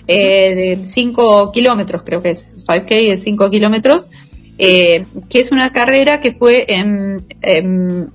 eh, 0.06 0.76
de 0.78 0.84
5 0.84 1.50
kilómetros, 1.52 2.02
creo 2.04 2.22
que 2.22 2.30
es 2.30 2.54
5K, 2.54 2.92
es 3.12 3.22
5 3.22 3.50
kilómetros. 3.50 4.08
Eh, 4.58 5.04
que 5.28 5.40
es 5.40 5.52
una 5.52 5.70
carrera 5.72 6.20
que 6.20 6.32
fue 6.32 6.64
en, 6.68 7.26
en- 7.42 8.12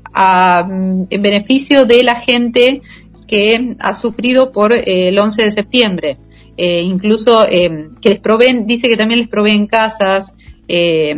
beneficio 1.10 1.86
de 1.86 2.03
la 2.03 2.16
gente 2.16 2.82
que 3.28 3.76
ha 3.80 3.94
sufrido 3.94 4.52
por 4.52 4.74
eh, 4.74 5.08
el 5.10 5.18
11 5.20 5.44
de 5.45 5.52
septiembre. 5.52 6.18
Eh, 6.58 6.82
incluso 6.82 7.45
eh, 7.50 7.90
que 8.02 8.10
les 8.10 8.20
proveen, 8.20 8.68
dice 8.68 8.88
que 8.90 8.98
también 8.98 9.20
les 9.20 9.30
proveen 9.30 9.68
casas 9.68 10.34
eh, 10.68 11.16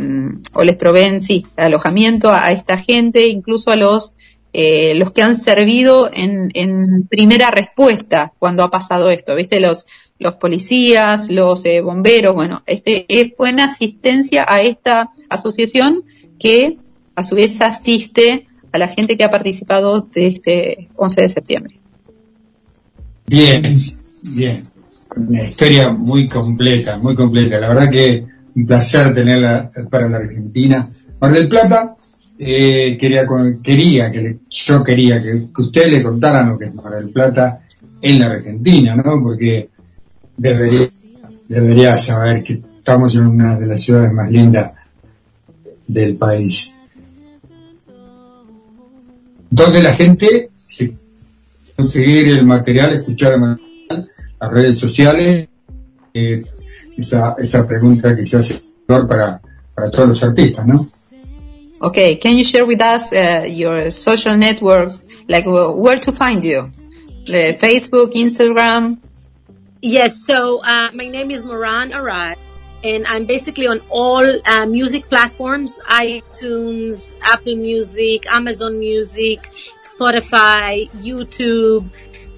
o 0.53 0.63
les 0.63 0.75
proveen, 0.75 1.19
sí, 1.19 1.45
alojamiento 1.57 2.29
a, 2.29 2.45
a 2.45 2.51
esta 2.51 2.77
gente, 2.77 3.27
incluso 3.27 3.71
a 3.71 3.75
los 3.75 4.13
eh, 4.55 4.93
los 4.95 5.11
que 5.11 5.23
han 5.23 5.35
servido 5.35 6.11
en, 6.13 6.49
en 6.53 7.07
primera 7.07 7.49
respuesta 7.49 8.33
cuando 8.37 8.63
ha 8.63 8.69
pasado 8.69 9.09
esto, 9.09 9.33
¿viste? 9.35 9.59
Los, 9.59 9.87
los 10.23 10.35
policías, 10.35 11.29
los 11.29 11.63
eh, 11.65 11.81
bomberos, 11.81 12.33
bueno, 12.33 12.63
este 12.65 13.05
fue 13.37 13.49
en 13.51 13.59
asistencia 13.59 14.45
a 14.47 14.61
esta 14.61 15.11
asociación 15.29 16.03
que 16.39 16.77
a 17.15 17.23
su 17.23 17.35
vez 17.35 17.61
asiste 17.61 18.47
a 18.71 18.77
la 18.79 18.87
gente 18.87 19.17
que 19.17 19.23
ha 19.23 19.29
participado 19.29 20.01
de 20.01 20.27
este 20.27 20.89
11 20.95 21.21
de 21.21 21.29
septiembre. 21.29 21.79
Bien, 23.27 23.77
bien. 24.35 24.63
Una 25.15 25.43
historia 25.43 25.91
muy 25.91 26.27
completa, 26.27 26.97
muy 26.97 27.15
completa. 27.15 27.59
La 27.59 27.69
verdad 27.69 27.89
que 27.89 28.25
un 28.55 28.65
placer 28.65 29.13
tenerla 29.13 29.69
para 29.89 30.09
la 30.09 30.17
Argentina. 30.17 30.89
Mar 31.19 31.31
del 31.33 31.47
Plata, 31.47 31.95
eh, 32.39 32.97
quería, 32.99 33.23
quería 33.63 34.11
que 34.11 34.21
le- 34.21 34.39
yo 34.49 34.83
quería 34.83 35.21
que, 35.21 35.47
que 35.55 35.61
ustedes 35.61 35.89
le 35.89 36.03
contaran 36.03 36.49
lo 36.49 36.57
que 36.57 36.65
es 36.65 36.73
Mar 36.73 36.93
del 36.93 37.09
Plata 37.09 37.61
en 38.01 38.19
la 38.19 38.25
Argentina, 38.27 38.95
¿no? 38.95 39.21
Porque 39.21 39.69
debería, 40.37 40.89
debería 41.47 41.97
saber 41.97 42.43
que 42.43 42.61
estamos 42.77 43.15
en 43.15 43.27
una 43.27 43.59
de 43.59 43.67
las 43.67 43.81
ciudades 43.81 44.11
más 44.11 44.29
lindas 44.29 44.71
del 45.87 46.15
país. 46.15 46.75
Donde 49.49 49.83
la 49.83 49.93
gente, 49.93 50.49
si 50.57 50.97
conseguir 51.75 52.27
el 52.29 52.45
material, 52.45 52.93
escuchar 52.93 53.33
el 53.33 53.39
material, 53.41 54.09
las 54.39 54.51
redes 54.51 54.79
sociales, 54.79 55.47
eh, 56.13 56.41
esa, 56.97 57.35
esa 57.37 57.67
pregunta 57.67 58.15
que 58.15 58.25
se 58.25 58.37
hace 58.37 58.61
para, 58.85 59.41
para 59.73 59.91
todos 59.91 60.09
los 60.09 60.23
artistas, 60.23 60.65
¿no? 60.65 60.87
Okay, 61.79 62.17
can 62.17 62.37
you 62.37 62.45
share 62.45 62.65
with 62.65 62.81
us 62.81 63.11
uh, 63.11 63.45
your 63.45 63.91
social 63.91 64.37
networks, 64.37 65.05
like 65.27 65.43
wh- 65.43 65.75
where 65.75 65.99
to 65.99 66.13
find 66.13 66.43
you? 66.43 66.69
Uh, 67.27 67.53
Facebook, 67.53 68.13
Instagram? 68.15 68.99
Yes, 69.83 70.15
so 70.15 70.63
uh, 70.63 70.91
my 70.93 71.09
name 71.09 71.29
is 71.29 71.43
Moran 71.43 71.91
Arad, 71.91 72.37
and 72.85 73.05
I'm 73.05 73.25
basically 73.25 73.67
on 73.67 73.81
all 73.89 74.23
uh, 74.23 74.65
music 74.65 75.09
platforms 75.09 75.77
iTunes, 75.85 77.17
Apple 77.21 77.57
Music, 77.57 78.25
Amazon 78.31 78.79
Music, 78.79 79.51
Spotify, 79.83 80.89
YouTube, 81.03 81.89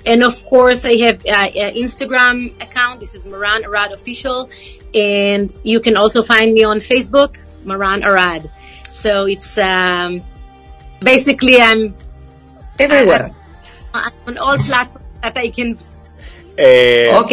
and 0.07 0.23
of 0.23 0.43
course, 0.47 0.85
I 0.85 0.97
have 1.05 1.23
uh, 1.23 1.29
uh, 1.29 1.71
Instagram 1.77 2.59
account. 2.63 2.99
This 2.99 3.13
is 3.13 3.27
Moran 3.27 3.63
Arad 3.63 3.91
Official, 3.91 4.49
and 4.95 5.53
you 5.61 5.79
can 5.81 5.97
also 5.97 6.23
find 6.23 6.51
me 6.51 6.63
on 6.63 6.77
Facebook, 6.79 7.37
Moran 7.63 8.03
Arad. 8.03 8.49
So 8.89 9.27
it's 9.27 9.55
um, 9.59 10.23
basically 10.99 11.61
I'm 11.61 11.93
everywhere. 12.79 13.35
I'm 13.93 14.13
on 14.25 14.37
all 14.39 14.57
platforms 14.57 15.05
that 15.21 15.37
I 15.37 15.49
can. 15.49 15.77
Eh, 16.57 17.11
Ok. 17.17 17.31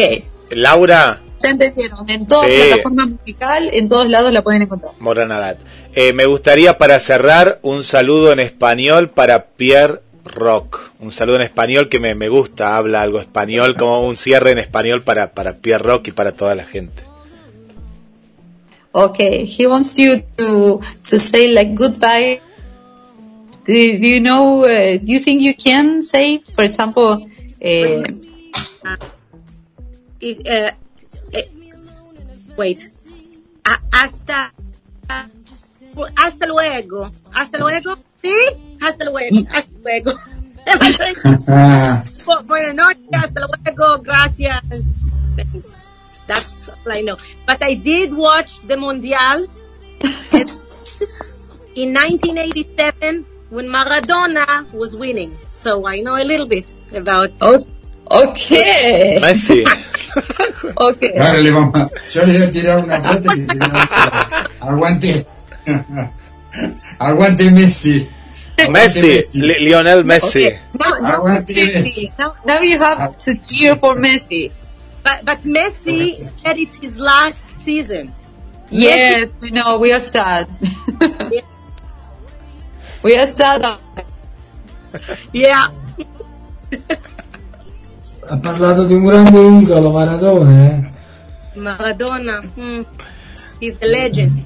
Laura 0.51 1.21
¿Te 1.41 1.49
entendieron? 1.49 2.09
En 2.09 2.27
toda 2.27 2.47
Sí. 2.47 2.53
plataforma 2.69 3.07
musical, 3.07 3.69
en 3.73 3.89
todos 3.89 4.09
lados 4.09 4.33
la 4.33 4.43
pueden 4.43 4.63
encontrar. 4.63 4.95
Moranadat. 5.01 5.59
Eh, 5.95 6.13
me 6.13 6.27
gustaría 6.27 6.79
para 6.79 7.01
cerrar 7.01 7.59
un 7.63 7.83
saludo 7.83 8.31
en 8.33 8.39
español 8.39 9.11
para 9.11 9.47
Pierre 9.47 10.01
Rock. 10.25 10.79
Un 11.01 11.11
saludo 11.11 11.37
en 11.37 11.43
español 11.43 11.89
que 11.89 11.99
me, 11.99 12.15
me 12.15 12.29
gusta, 12.29 12.77
habla 12.77 13.03
algo 13.03 13.19
español, 13.19 13.75
como 13.77 14.07
un 14.07 14.17
cierre 14.17 14.53
en 14.53 14.59
español 14.59 15.03
para, 15.03 15.33
para 15.35 15.57
Pierre 15.59 15.83
Rock 15.83 16.09
y 16.09 16.13
para 16.13 16.31
toda 16.37 16.55
la 16.55 16.65
gente. 16.65 17.03
Okay, 18.93 19.47
he 19.47 19.67
wants 19.67 19.97
you 19.97 20.21
to 20.37 20.81
to 21.11 21.19
say 21.19 21.49
like 21.53 21.75
goodbye. 21.75 22.41
Do, 23.67 23.73
you- 23.73 23.99
do 23.99 24.07
you 24.07 24.21
know? 24.21 24.65
Uh, 24.65 24.99
do 25.03 25.13
you 25.13 25.19
think 25.19 25.41
you 25.41 25.55
can 25.55 26.03
say, 26.03 26.43
for 26.55 26.63
example, 26.63 27.27
uh, 27.65 28.03
It, 30.21 30.47
uh, 30.47 30.71
eh, 31.33 31.49
wait. 32.57 32.89
A- 33.65 33.81
hasta. 33.93 34.53
Hasta 36.17 36.47
luego. 36.47 37.11
Hasta 37.33 37.59
luego. 37.59 37.97
Sí. 38.23 38.35
Hasta 38.81 39.05
luego. 39.05 39.47
Hasta 39.51 39.73
luego. 39.83 40.13
Bu- 42.25 42.47
Buenas 42.47 42.75
noches. 42.75 43.09
Hasta 43.13 43.41
luego. 43.41 43.99
Gracias. 44.03 44.63
That's 46.27 46.69
all 46.69 46.93
I 46.93 47.03
know. 47.03 47.17
But 47.47 47.63
I 47.63 47.75
did 47.75 48.13
watch 48.15 48.61
the 48.67 48.77
Mundial 48.77 49.49
in 51.75 51.93
1987 51.93 53.27
when 53.51 53.67
Maradona 53.69 54.73
was 54.73 54.97
winning. 54.97 55.37
So 55.51 55.85
I 55.87 56.01
know 56.01 56.15
a 56.17 56.23
little 56.25 56.47
bit 56.47 56.73
about. 56.95 57.33
Oh, 57.41 57.67
okay. 58.13 59.19
Messi. 59.21 59.65
okay. 60.77 61.13
Ahora 61.19 61.41
le 61.41 61.51
vamos 61.51 61.75
a, 61.75 61.91
yo 62.13 62.27
le 62.27 62.33
voy 62.39 62.43
a 62.43 62.53
tirar 62.53 62.85
una 62.85 63.01
frase 63.01 63.29
que 63.35 63.47
se 63.47 63.59
aguante, 64.61 65.27
aguante 66.99 67.51
Messi. 67.51 68.09
Messi, 68.69 69.41
Li- 69.41 69.65
Lionel 69.65 70.05
Messi. 70.05 70.47
Okay. 70.47 70.59
Now, 70.79 70.99
now, 71.01 71.25
Messi. 71.25 72.13
now, 72.19 72.35
now 72.45 72.61
you 72.61 72.79
have 72.79 73.17
to 73.19 73.35
cheer 73.47 73.77
for 73.77 73.97
Messi. 73.97 74.53
But, 75.03 75.25
but 75.25 75.43
Messi 75.43 76.31
said 76.41 76.59
it's 76.59 76.77
his 76.77 77.01
last 77.01 77.53
season. 77.53 78.13
Yes, 78.71 79.29
we 79.41 79.51
know. 79.51 79.79
We 79.79 79.93
are 79.93 80.01
sad. 80.01 80.49
we 83.03 83.17
are 83.17 83.27
sad. 83.27 83.79
Yeah. 85.33 85.69
Ha 88.33 88.37
parlato 88.39 88.85
di 88.87 88.95
un 88.95 89.05
grande 89.05 89.41
idolo, 89.41 89.91
Maradona, 89.93 90.65
eh? 90.67 90.91
Maradona. 91.55 92.41
hmm, 92.57 92.81
He's 93.61 93.77
a 93.83 93.87
legend. 93.87 94.43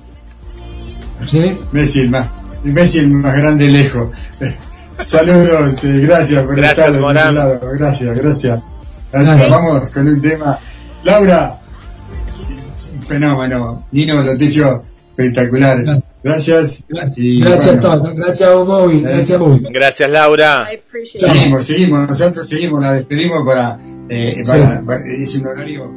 Sì? 1.25 1.57
Messi 1.71 2.01
el 2.01 2.11
más, 2.11 2.27
Messi 2.65 2.99
el 2.99 3.11
más 3.11 3.37
grande 3.39 3.69
lejos. 3.69 4.09
Saludos, 4.99 5.85
eh, 5.85 6.01
gracias 6.01 6.45
por 6.45 6.57
Gracias, 6.57 6.79
estar 6.79 6.93
de 6.93 6.99
Morán. 7.01 7.29
este 7.29 7.35
lado. 7.39 7.61
Gracias, 7.79 8.19
gracias. 8.19 8.65
Vamos 9.13 9.91
con 9.93 10.09
un 10.09 10.21
tema. 10.21 10.59
Laura, 11.05 11.61
un 12.93 13.03
fenómeno. 13.07 13.87
Nino 13.93 14.21
Loticio, 14.23 14.83
espectacular. 15.17 15.83
Gracias. 15.85 16.05
Y 17.17 17.41
Grazie 17.41 17.73
bueno, 17.77 17.93
a 17.93 17.99
tutti, 18.03 18.17
grazie 18.17 18.47
a 18.47 18.51
voi, 18.55 19.01
grazie 19.01 19.35
a 19.35 19.39
voi. 19.39 19.61
Gracias, 19.71 20.11
Laura. 20.11 20.67
Seguimos, 21.19 21.65
seguimos, 21.65 22.09
nosotros 22.09 22.49
seguimos, 22.49 22.83
la 22.83 22.93
despedimos 22.95 23.45
para, 23.47 23.79
eh, 24.09 24.43
para, 24.47 24.83
para- 24.85 25.05
es 25.07 25.35
un 25.37 25.47
horario 25.47 25.93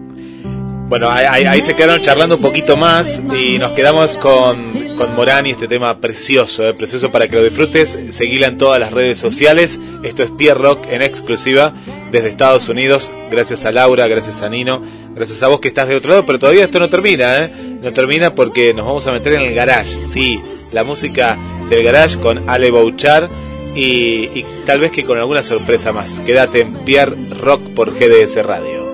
Bueno, 0.87 1.09
ahí, 1.09 1.25
ahí- 1.29 1.43
ahí 1.45 1.61
se 1.61 1.75
quedaron 1.75 2.01
charlando 2.01 2.35
un 2.37 2.41
poquito 2.41 2.75
más 2.77 3.21
y 3.39 3.57
nos 3.59 3.71
quedamos 3.73 4.17
con, 4.17 4.71
con 4.97 5.15
Morán 5.15 5.45
y 5.45 5.51
este 5.51 5.67
tema 5.67 5.99
precioso, 6.01 6.67
eh, 6.67 6.73
precioso 6.73 7.11
para 7.11 7.27
que 7.27 7.35
lo 7.35 7.43
disfrutes. 7.43 7.97
Seguila 8.09 8.47
en 8.47 8.57
todas 8.57 8.79
las 8.79 8.91
redes 8.91 9.19
sociales. 9.19 9.79
Esto 10.03 10.23
es 10.23 10.31
Pierre 10.31 10.59
Rock 10.59 10.85
en 10.89 11.01
exclusiva 11.03 11.73
desde 12.11 12.29
Estados 12.29 12.69
Unidos. 12.69 13.11
Gracias 13.31 13.65
a 13.67 13.71
Laura, 13.71 14.07
gracias 14.07 14.41
a 14.41 14.49
Nino, 14.49 14.81
gracias 15.15 15.41
a 15.43 15.47
vos 15.47 15.59
que 15.59 15.69
estás 15.69 15.87
de 15.87 15.95
otro 15.95 16.11
lado. 16.11 16.25
Pero 16.25 16.39
todavía 16.39 16.65
esto 16.65 16.79
no 16.79 16.89
termina, 16.89 17.45
¿eh? 17.45 17.51
No 17.81 17.91
termina 17.93 18.35
porque 18.35 18.73
nos 18.73 18.85
vamos 18.85 19.07
a 19.07 19.11
meter 19.11 19.33
en 19.33 19.41
el 19.41 19.53
garage. 19.53 20.05
Sí, 20.05 20.41
la 20.71 20.83
música 20.83 21.37
del 21.69 21.83
garage 21.83 22.19
con 22.19 22.49
Ale 22.49 22.71
Bouchard 22.71 23.29
y, 23.75 24.29
y 24.33 24.45
tal 24.65 24.81
vez 24.81 24.91
que 24.91 25.03
con 25.03 25.17
alguna 25.17 25.43
sorpresa 25.43 25.91
más. 25.91 26.19
Quédate 26.21 26.61
en 26.61 26.73
Pierre 26.85 27.15
Rock 27.39 27.61
por 27.75 27.93
GDS 27.93 28.43
Radio. 28.45 28.89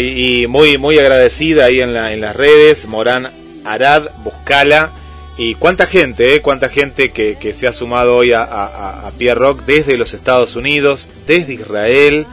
Y 0.00 0.46
muy 0.48 0.78
muy 0.78 0.98
agradecida 0.98 1.66
ahí 1.66 1.80
en, 1.80 1.94
la, 1.94 2.12
en 2.12 2.20
las 2.20 2.34
redes, 2.36 2.86
Morán 2.86 3.30
Arad, 3.64 4.08
Buscala. 4.24 4.92
Y 5.38 5.54
cuánta 5.54 5.86
gente, 5.86 6.34
¿eh? 6.34 6.42
cuánta 6.42 6.68
gente 6.68 7.10
que, 7.10 7.36
que 7.40 7.54
se 7.54 7.66
ha 7.66 7.72
sumado 7.72 8.16
hoy 8.16 8.32
a, 8.32 8.42
a, 8.42 9.06
a 9.08 9.10
Pierre 9.12 9.40
Rock 9.40 9.62
desde 9.64 9.96
los 9.96 10.12
Estados 10.12 10.56
Unidos, 10.56 11.08
desde 11.26 11.54
Israel. 11.54 12.26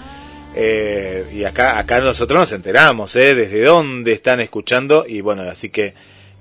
eh, 0.55 1.25
y 1.33 1.45
acá, 1.45 1.79
acá 1.79 2.01
nosotros 2.01 2.37
nos 2.39 2.51
enteramos, 2.51 3.15
¿eh? 3.15 3.35
desde 3.35 3.63
dónde 3.63 4.11
están 4.11 4.41
escuchando. 4.41 5.05
Y 5.07 5.21
bueno, 5.21 5.43
así 5.43 5.69
que, 5.69 5.93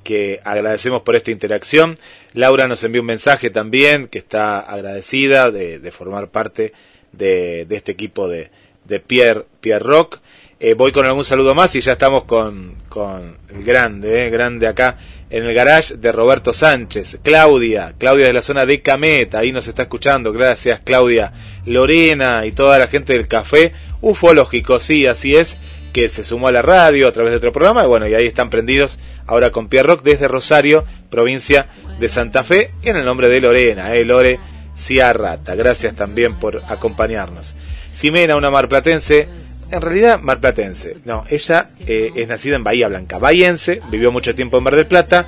que 0.03 0.41
agradecemos 0.45 1.03
por 1.03 1.15
esta 1.15 1.31
interacción. 1.31 1.97
Laura 2.35 2.67
nos 2.67 2.83
envió 2.83 3.03
un 3.03 3.07
mensaje 3.07 3.51
también 3.51 4.09
que 4.09 4.19
está 4.19 4.59
agradecida 4.59 5.53
de, 5.53 5.79
de 5.79 5.91
formar 5.93 6.29
parte 6.29 6.73
de, 7.13 7.67
de 7.67 7.77
este 7.77 7.93
equipo 7.93 8.27
de, 8.29 8.51
de 8.85 8.99
Pierre, 8.99 9.45
Pierre 9.61 9.85
Rock. 9.85 10.19
Eh, 10.61 10.75
voy 10.75 10.91
con 10.91 11.07
algún 11.07 11.25
saludo 11.25 11.55
más 11.55 11.77
y 11.77 11.81
ya 11.81 11.93
estamos 11.93 12.25
con, 12.25 12.75
con 12.89 13.37
el 13.49 13.63
grande, 13.63 14.27
eh, 14.27 14.31
grande 14.31 14.67
acá 14.67 14.99
en 15.31 15.45
el 15.45 15.55
garage 15.55 15.97
de 15.97 16.11
Roberto 16.11 16.53
Sánchez. 16.53 17.21
Claudia, 17.23 17.95
Claudia 17.97 18.27
de 18.27 18.33
la 18.33 18.43
zona 18.43 18.67
de 18.67 18.83
Cameta, 18.83 19.39
ahí 19.39 19.53
nos 19.53 19.69
está 19.69 19.83
escuchando. 19.83 20.33
Gracias, 20.33 20.81
Claudia. 20.81 21.33
Lorena 21.65 22.45
y 22.45 22.51
toda 22.51 22.77
la 22.81 22.89
gente 22.89 23.13
del 23.13 23.29
café. 23.29 23.73
Ufológico, 24.01 24.81
sí, 24.81 25.07
así 25.07 25.37
es, 25.37 25.59
que 25.93 26.09
se 26.09 26.25
sumó 26.25 26.49
a 26.49 26.53
la 26.53 26.63
radio 26.63 27.07
a 27.07 27.13
través 27.13 27.31
de 27.31 27.37
otro 27.37 27.53
programa. 27.53 27.85
Y 27.85 27.87
bueno, 27.87 28.09
y 28.09 28.15
ahí 28.15 28.27
están 28.27 28.51
prendidos 28.51 28.99
ahora 29.29 29.53
con 29.53 29.69
Pierre 29.69 29.87
Rock 29.87 30.03
desde 30.03 30.27
Rosario, 30.27 30.85
provincia 31.09 31.69
de 32.01 32.09
Santa 32.09 32.43
Fe, 32.43 32.71
y 32.83 32.89
en 32.89 32.97
el 32.97 33.05
nombre 33.05 33.29
de 33.29 33.41
Lorena, 33.41 33.95
eh, 33.95 34.05
Lore 34.05 34.41
Ciarrata. 34.77 35.55
Gracias 35.55 35.95
también 35.95 36.35
por 36.35 36.63
acompañarnos. 36.67 37.55
Ximena, 37.93 38.37
una 38.37 38.51
marplatense, 38.51 39.29
en 39.71 39.81
realidad 39.81 40.21
marplatense. 40.21 40.97
No, 41.05 41.25
ella 41.29 41.67
eh, 41.87 42.11
es 42.15 42.29
nacida 42.29 42.57
en 42.57 42.65
Bahía 42.65 42.89
Blanca, 42.89 43.19
bahiense, 43.19 43.81
vivió 43.91 44.13
mucho 44.13 44.35
tiempo 44.35 44.59
en 44.59 44.65
Mar 44.65 44.77
del 44.77 44.87
Plata, 44.87 45.27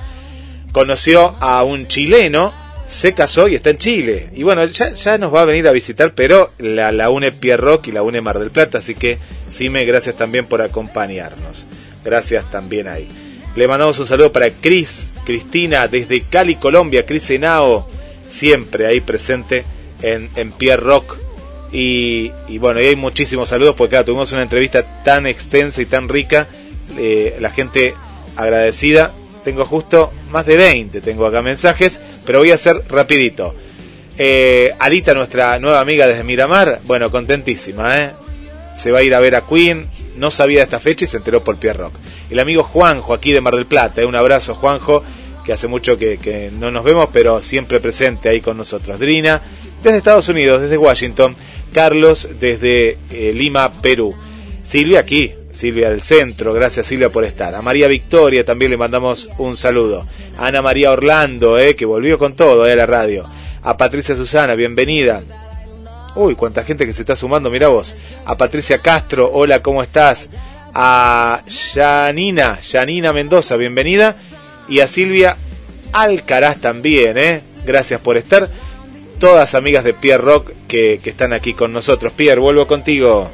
conoció 0.71 1.35
a 1.39 1.63
un 1.63 1.87
chileno, 1.87 2.53
se 2.87 3.13
casó 3.13 3.47
y 3.47 3.55
está 3.55 3.69
en 3.69 3.77
Chile. 3.77 4.29
Y 4.33 4.43
bueno, 4.43 4.65
ya, 4.65 4.93
ya 4.93 5.17
nos 5.17 5.33
va 5.33 5.41
a 5.41 5.45
venir 5.45 5.67
a 5.67 5.71
visitar, 5.71 6.13
pero 6.13 6.51
la, 6.57 6.91
la 6.91 7.09
une 7.09 7.31
Pierre 7.31 7.61
Rock 7.61 7.87
y 7.87 7.91
la 7.91 8.03
une 8.03 8.21
Mar 8.21 8.39
del 8.39 8.51
Plata, 8.51 8.79
así 8.79 8.95
que 8.95 9.17
Sime, 9.49 9.85
gracias 9.85 10.15
también 10.15 10.45
por 10.45 10.61
acompañarnos. 10.61 11.67
Gracias 12.03 12.49
también 12.49 12.87
ahí. 12.87 13.07
Le 13.55 13.67
mandamos 13.67 13.99
un 13.99 14.07
saludo 14.07 14.31
para 14.31 14.49
Cris, 14.49 15.13
Cristina, 15.25 15.87
desde 15.87 16.21
Cali, 16.21 16.55
Colombia, 16.55 17.05
Cris 17.05 17.29
Henao, 17.29 17.87
siempre 18.29 18.87
ahí 18.87 19.01
presente 19.01 19.65
en, 20.01 20.29
en 20.35 20.51
Pierre 20.53 20.81
Rock. 20.81 21.17
Y, 21.73 22.31
bueno, 22.57 22.81
y 22.81 22.87
hay 22.87 22.95
muchísimos 22.95 23.49
saludos 23.49 23.75
porque 23.77 23.91
claro, 23.91 24.05
tuvimos 24.05 24.31
una 24.33 24.43
entrevista 24.43 24.83
tan 25.03 25.25
extensa 25.25 25.81
y 25.81 25.85
tan 25.85 26.09
rica. 26.09 26.47
eh, 26.97 27.37
la 27.39 27.51
gente 27.51 27.93
agradecida. 28.35 29.13
Tengo 29.43 29.65
justo 29.65 30.11
más 30.29 30.45
de 30.45 30.55
20, 30.57 31.01
tengo 31.01 31.25
acá 31.25 31.41
mensajes, 31.41 31.99
pero 32.25 32.39
voy 32.39 32.51
a 32.51 32.55
hacer 32.55 32.83
rapidito. 32.89 33.55
Eh, 34.17 34.71
Alita, 34.77 35.13
nuestra 35.15 35.57
nueva 35.57 35.79
amiga 35.79 36.05
desde 36.05 36.23
Miramar, 36.23 36.79
bueno, 36.83 37.09
contentísima, 37.09 37.99
¿eh? 37.99 38.11
Se 38.77 38.91
va 38.91 38.99
a 38.99 39.03
ir 39.03 39.15
a 39.15 39.19
ver 39.19 39.35
a 39.35 39.41
Queen, 39.41 39.87
no 40.15 40.29
sabía 40.29 40.61
esta 40.63 40.79
fecha 40.79 41.05
y 41.05 41.07
se 41.07 41.17
enteró 41.17 41.43
por 41.43 41.57
Pierre 41.57 41.79
Rock. 41.79 41.93
El 42.29 42.39
amigo 42.39 42.61
Juanjo, 42.63 43.13
aquí 43.15 43.31
de 43.31 43.41
Mar 43.41 43.55
del 43.55 43.65
Plata, 43.65 44.01
¿eh? 44.01 44.05
un 44.05 44.15
abrazo 44.15 44.53
Juanjo, 44.53 45.03
que 45.43 45.53
hace 45.53 45.67
mucho 45.67 45.97
que 45.97 46.51
no 46.59 46.69
nos 46.69 46.83
vemos, 46.83 47.09
pero 47.11 47.41
siempre 47.41 47.79
presente 47.79 48.29
ahí 48.29 48.41
con 48.41 48.57
nosotros. 48.57 48.99
Drina, 48.99 49.41
desde 49.81 49.97
Estados 49.97 50.29
Unidos, 50.29 50.61
desde 50.61 50.77
Washington. 50.77 51.35
Carlos, 51.71 52.27
desde 52.39 52.97
eh, 53.09 53.33
Lima, 53.33 53.81
Perú. 53.81 54.13
Silvia 54.63 54.99
aquí, 54.99 55.33
Silvia 55.51 55.89
del 55.89 56.01
Centro, 56.01 56.53
gracias 56.53 56.87
Silvia 56.87 57.09
por 57.09 57.23
estar. 57.23 57.55
A 57.55 57.61
María 57.61 57.87
Victoria 57.87 58.45
también 58.45 58.71
le 58.71 58.77
mandamos 58.77 59.29
un 59.37 59.57
saludo. 59.57 60.05
Ana 60.37 60.61
María 60.61 60.91
Orlando, 60.91 61.57
eh, 61.57 61.75
que 61.75 61.85
volvió 61.85 62.17
con 62.17 62.35
todo 62.35 62.67
eh, 62.67 62.73
a 62.73 62.75
la 62.75 62.85
radio. 62.85 63.25
A 63.63 63.75
Patricia 63.75 64.15
Susana, 64.15 64.55
bienvenida. 64.55 65.21
Uy, 66.15 66.35
cuánta 66.35 66.63
gente 66.63 66.85
que 66.85 66.93
se 66.93 67.01
está 67.01 67.15
sumando, 67.15 67.49
mira 67.49 67.69
vos. 67.69 67.95
A 68.25 68.37
Patricia 68.37 68.79
Castro, 68.79 69.29
hola, 69.33 69.61
¿cómo 69.61 69.81
estás? 69.81 70.29
A 70.73 71.41
Janina, 71.73 72.59
Janina 72.61 73.13
Mendoza, 73.13 73.55
bienvenida. 73.55 74.15
Y 74.67 74.79
a 74.79 74.87
Silvia 74.87 75.37
Alcaraz 75.91 76.59
también, 76.59 77.17
¿eh? 77.17 77.41
Gracias 77.65 77.99
por 78.01 78.17
estar. 78.17 78.49
Todas 79.21 79.53
amigas 79.53 79.83
de 79.83 79.93
Pierre 79.93 80.23
Rock 80.23 80.49
que, 80.67 80.99
que 81.01 81.11
están 81.11 81.31
aquí 81.31 81.53
con 81.53 81.71
nosotros. 81.71 82.11
Pierre, 82.11 82.41
vuelvo 82.41 82.65
contigo. 82.65 83.27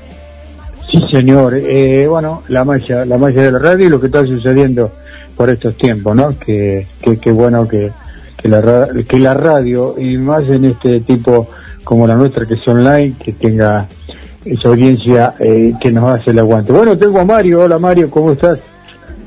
Sí, 0.91 1.01
señor. 1.09 1.53
Eh, 1.55 2.05
bueno, 2.09 2.43
la 2.49 2.65
magia, 2.65 3.05
la 3.05 3.17
magia 3.17 3.43
de 3.43 3.53
la 3.53 3.59
radio 3.59 3.85
y 3.85 3.89
lo 3.89 3.97
que 4.01 4.07
está 4.07 4.25
sucediendo 4.25 4.91
por 5.37 5.49
estos 5.49 5.77
tiempos, 5.77 6.13
¿no? 6.13 6.37
Que, 6.37 6.85
que, 7.01 7.17
que 7.17 7.31
bueno 7.31 7.65
que, 7.69 7.89
que, 8.35 8.49
la, 8.49 8.89
que 9.07 9.17
la 9.17 9.33
radio, 9.33 9.95
y 9.97 10.17
más 10.17 10.49
en 10.49 10.65
este 10.65 10.99
tipo 10.99 11.47
como 11.85 12.05
la 12.05 12.15
nuestra, 12.15 12.45
que 12.45 12.55
es 12.55 12.67
online, 12.67 13.15
que 13.23 13.31
tenga 13.31 13.87
esa 14.43 14.67
audiencia 14.67 15.35
eh, 15.39 15.71
que 15.79 15.89
nos 15.89 16.19
hace 16.19 16.31
el 16.31 16.39
aguante. 16.39 16.73
Bueno, 16.73 16.97
tengo 16.97 17.21
a 17.21 17.23
Mario. 17.23 17.61
Hola, 17.61 17.79
Mario, 17.79 18.11
¿cómo 18.11 18.33
estás? 18.33 18.59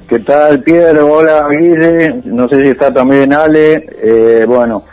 ¿Qué 0.07 0.19
tal, 0.19 0.63
Pierre? 0.63 1.01
Hola, 1.01 1.49
Guille. 1.51 2.21
No 2.27 2.47
sé 2.51 2.63
si 2.63 2.69
está 2.69 2.93
también 2.93 3.33
Ale. 3.33 3.87
Eh, 4.03 4.45
bueno, 4.47 4.85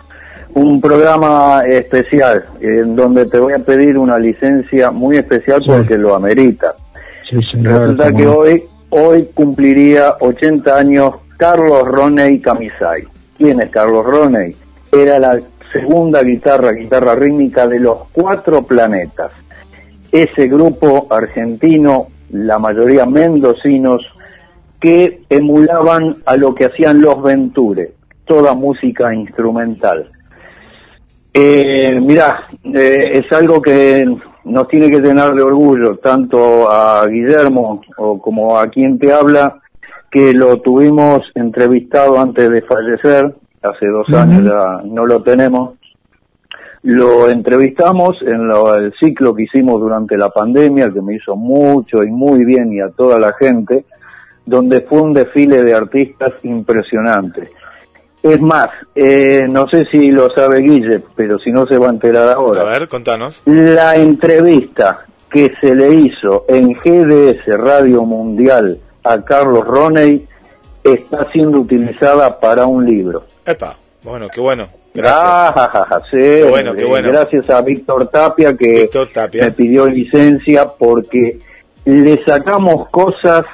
un 0.58 0.82
programa 0.82 1.61
especial 1.68 2.45
en 2.60 2.95
donde 2.95 3.27
te 3.27 3.40
voy 3.40 3.53
a 3.53 3.60
pedir 3.60 3.95
una 3.98 4.18
licencia 4.18 4.90
muy 4.90 5.18
especial 5.18 5.61
porque 5.66 5.98
lo 5.98 6.16
amerita. 6.16 6.74
Sí, 7.30 7.38
señor. 7.52 7.82
Resulta 7.82 8.11
que 8.11 8.24
no. 8.24 8.38
hoy, 8.38 8.64
hoy 8.90 9.30
cumpliría 9.36 10.16
80 10.19 10.76
años 10.76 11.16
Carlos 11.38 11.88
Roney 11.88 12.40
Camisay. 12.40 13.03
¿Quién 13.38 13.61
es 13.61 13.69
Carlos 13.69 14.03
Roney? 14.03 14.56
Era 14.92 15.19
la 15.19 15.40
segunda 15.72 16.24
guitarra, 16.24 16.72
guitarra 16.72 17.14
rítmica 17.14 17.68
de 17.68 17.80
los 17.80 18.08
cuatro 18.11 18.64
planetas. 18.64 19.34
Ese 20.11 20.48
grupo 20.48 21.06
argentino, 21.11 22.08
la 22.32 22.58
mayoría 22.58 23.06
mendocinos, 23.06 24.02
que 24.82 25.22
emulaban 25.30 26.16
a 26.26 26.36
lo 26.36 26.56
que 26.56 26.66
hacían 26.66 27.02
los 27.02 27.22
Venture, 27.22 27.92
toda 28.26 28.56
música 28.56 29.14
instrumental. 29.14 30.08
Eh, 31.40 31.99
mirá, 32.01 32.45
eh, 32.64 33.11
es 33.24 33.32
algo 33.32 33.61
que 33.61 34.03
nos 34.45 34.67
tiene 34.67 34.90
que 34.90 34.99
llenar 34.99 35.35
de 35.35 35.43
orgullo, 35.43 35.98
tanto 35.98 36.67
a 36.67 37.06
Guillermo 37.06 37.82
o 37.98 38.19
como 38.19 38.57
a 38.57 38.67
quien 38.69 38.98
te 38.98 39.14
habla, 39.14 39.59
que 40.09 40.33
lo 40.33 40.59
tuvimos 40.61 41.22
entrevistado 41.35 42.19
antes 42.19 42.49
de 42.49 42.61
fallecer, 42.64 43.35
hace 43.61 43.85
dos 43.88 44.09
años 44.14 44.45
ya 44.45 44.82
no 44.85 45.06
lo 45.06 45.22
tenemos. 45.22 45.75
Lo 46.82 47.30
entrevistamos 47.30 48.17
en 48.22 48.48
lo- 48.48 48.74
el 48.74 48.93
ciclo 48.99 49.35
que 49.35 49.43
hicimos 49.43 49.80
durante 49.80 50.17
la 50.17 50.30
pandemia, 50.30 50.91
que 50.91 51.01
me 51.01 51.16
hizo 51.16 51.35
mucho 51.35 52.01
y 52.03 52.07
muy 52.09 52.45
bien 52.45 52.74
y 52.74 52.80
a 52.80 52.90
toda 52.90 53.19
la 53.19 53.33
gente, 53.33 53.85
donde 54.45 54.82
fue 54.82 55.01
un 55.01 55.14
desfile 55.14 55.64
de 55.64 55.74
artistas 55.75 56.33
impresionante. 56.43 57.49
Es 58.31 58.41
más, 58.41 58.69
eh, 58.95 59.45
no 59.49 59.67
sé 59.69 59.85
si 59.85 60.11
lo 60.11 60.30
sabe 60.31 60.59
Guille, 60.59 61.01
pero 61.15 61.39
si 61.39 61.51
no 61.51 61.65
se 61.65 61.77
va 61.77 61.88
a 61.88 61.91
enterar 61.91 62.30
ahora. 62.30 62.61
A 62.61 62.65
ver, 62.65 62.88
contanos. 62.88 63.41
La 63.45 63.95
entrevista 63.95 65.06
que 65.30 65.53
se 65.61 65.75
le 65.75 65.93
hizo 65.93 66.45
en 66.47 66.73
GDS 66.73 67.45
Radio 67.57 68.03
Mundial 68.03 68.77
a 69.03 69.22
Carlos 69.23 69.65
Roney 69.65 70.27
está 70.83 71.30
siendo 71.31 71.59
utilizada 71.59 72.39
para 72.39 72.65
un 72.65 72.85
libro. 72.85 73.23
Epa, 73.45 73.77
bueno, 74.03 74.27
qué 74.30 74.41
bueno. 74.41 74.67
Gracias. 74.93 75.23
Ah, 75.23 76.01
sí, 76.09 76.17
Qué 76.17 76.47
bueno, 76.49 76.73
qué 76.73 76.85
bueno. 76.85 77.09
Gracias 77.09 77.49
a 77.49 77.61
Víctor 77.61 78.07
Tapia 78.07 78.57
que 78.57 78.81
Víctor 78.81 79.09
Tapia. 79.14 79.43
me 79.45 79.51
pidió 79.51 79.85
licencia 79.85 80.65
porque 80.67 81.38
le 81.85 82.19
sacamos 82.23 82.89
cosas 82.89 83.45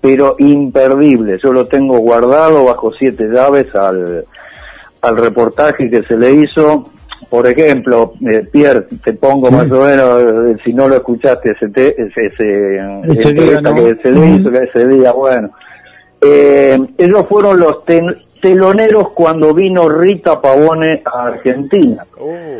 pero 0.00 0.36
imperdibles. 0.38 1.40
Yo 1.42 1.52
lo 1.52 1.66
tengo 1.66 1.98
guardado 1.98 2.64
bajo 2.64 2.92
siete 2.92 3.28
llaves 3.30 3.74
al, 3.74 4.24
al 5.02 5.16
reportaje 5.16 5.90
que 5.90 6.02
se 6.02 6.16
le 6.16 6.32
hizo. 6.32 6.88
Por 7.30 7.46
ejemplo, 7.46 8.14
eh, 8.26 8.46
Pierre, 8.50 8.86
te 9.04 9.12
pongo 9.12 9.50
más 9.50 9.70
o 9.70 9.80
menos, 9.84 10.22
eh, 10.22 10.56
si 10.64 10.72
no 10.72 10.88
lo 10.88 10.96
escuchaste, 10.96 11.50
ese, 11.50 11.68
te- 11.68 12.00
ese, 12.00 12.26
ese, 12.26 12.44
día, 13.32 13.60
¿no? 13.60 13.74
que 13.74 13.96
se 14.02 14.10
le 14.12 14.26
hizo, 14.36 14.50
que 14.50 14.58
ese 14.64 14.86
día, 14.88 15.12
bueno. 15.12 15.50
Eh, 16.20 16.78
ellos 16.96 17.26
fueron 17.28 17.60
los 17.60 17.84
ten- 17.84 18.16
teloneros 18.40 19.10
cuando 19.10 19.52
vino 19.52 19.88
Rita 19.88 20.40
Pavone 20.40 21.02
a 21.04 21.26
Argentina. 21.26 22.04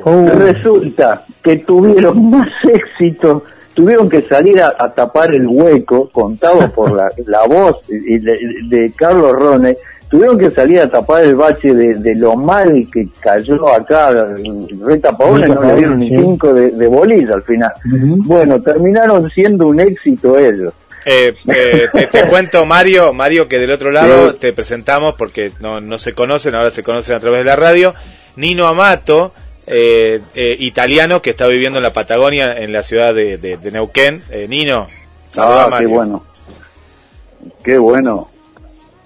Oh. 0.04 0.28
Resulta 0.36 1.24
que 1.42 1.56
tuvieron 1.58 2.30
más 2.30 2.48
éxito, 2.72 3.44
tuvieron 3.78 4.08
que 4.08 4.22
salir 4.22 4.60
a, 4.60 4.74
a 4.76 4.92
tapar 4.92 5.32
el 5.32 5.46
hueco 5.46 6.08
contado 6.10 6.68
por 6.74 6.90
la, 6.90 7.12
la 7.26 7.46
voz 7.46 7.76
y 7.88 8.18
de, 8.18 8.36
de 8.64 8.90
Carlos 8.96 9.30
Rone, 9.36 9.76
tuvieron 10.10 10.36
que 10.36 10.50
salir 10.50 10.80
a 10.80 10.88
tapar 10.90 11.22
el 11.22 11.36
bache 11.36 11.72
de, 11.72 11.94
de 11.94 12.16
lo 12.16 12.34
mal 12.34 12.88
que 12.92 13.06
cayó 13.20 13.68
acá 13.72 14.10
Rita 14.84 15.16
Pavone, 15.16 15.46
Rita 15.46 15.54
no 15.60 15.62
le 15.68 15.74
dieron 15.76 15.98
ni 16.00 16.08
sí. 16.08 16.16
cinco 16.16 16.52
de, 16.52 16.72
de 16.72 16.86
bolilla 16.88 17.34
al 17.34 17.42
final. 17.42 17.70
Bueno, 17.84 18.60
terminaron 18.60 19.30
siendo 19.30 19.68
un 19.68 19.78
éxito 19.78 20.36
ellos. 20.36 20.72
Eh, 21.04 21.34
eh, 21.46 21.86
te, 21.92 22.06
te 22.08 22.26
cuento, 22.28 22.66
Mario, 22.66 23.12
Mario, 23.14 23.46
que 23.46 23.60
del 23.60 23.70
otro 23.70 23.92
lado 23.92 24.32
Sí. 24.32 24.38
te 24.40 24.52
presentamos, 24.52 25.14
porque 25.14 25.52
no, 25.60 25.80
no 25.80 25.98
se 25.98 26.14
conocen, 26.14 26.56
ahora 26.56 26.72
se 26.72 26.82
conocen 26.82 27.14
a 27.14 27.20
través 27.20 27.38
de 27.38 27.44
la 27.44 27.54
radio, 27.54 27.94
Nino 28.34 28.66
Amato, 28.66 29.32
eh, 29.70 30.20
eh, 30.34 30.56
italiano 30.58 31.20
que 31.22 31.30
está 31.30 31.46
viviendo 31.46 31.78
en 31.78 31.82
la 31.82 31.92
Patagonia, 31.92 32.56
en 32.58 32.72
la 32.72 32.82
ciudad 32.82 33.14
de, 33.14 33.38
de- 33.38 33.56
de 33.56 33.70
Neuquén. 33.70 34.22
Eh, 34.30 34.46
Nino, 34.48 34.88
saluda 35.28 35.64
a 35.64 35.76
Ah, 35.76 35.78
qué 35.78 35.86
bueno. 35.86 36.24
Qué 37.62 37.78
bueno. 37.78 38.28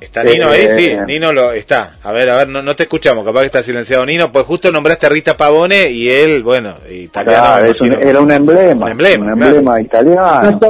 ¿Está 0.01 0.25
Nino 0.25 0.49
ahí? 0.49 0.63
Eh, 0.63 0.71
Sí, 0.77 0.93
Nino 1.07 1.33
lo 1.33 1.53
está. 1.53 1.93
A 2.03 2.11
ver, 2.11 2.29
a 2.29 2.37
ver, 2.39 2.49
no, 2.49 2.61
no 2.61 2.75
te 2.75 2.83
escuchamos, 2.85 3.25
capaz 3.25 3.41
que 3.41 3.47
está 3.47 3.63
silenciado 3.63 4.05
Nino, 4.05 4.33
pues 4.33 4.45
justo 4.47 4.73
nombraste 4.73 5.07
a 5.07 5.09
Rita 5.11 5.37
Pavone 5.37 5.91
y 5.91 6.09
él, 6.09 6.43
bueno, 6.43 6.75
italiano. 6.91 7.65
Es 7.67 7.81
era 7.81 8.21
un 8.21 8.33
emblema. 8.33 8.87
Un 8.87 8.91
emblema, 8.93 9.27
un 9.33 9.39
claro. 9.39 9.57
emblema 9.57 9.81
italiano. 9.81 10.61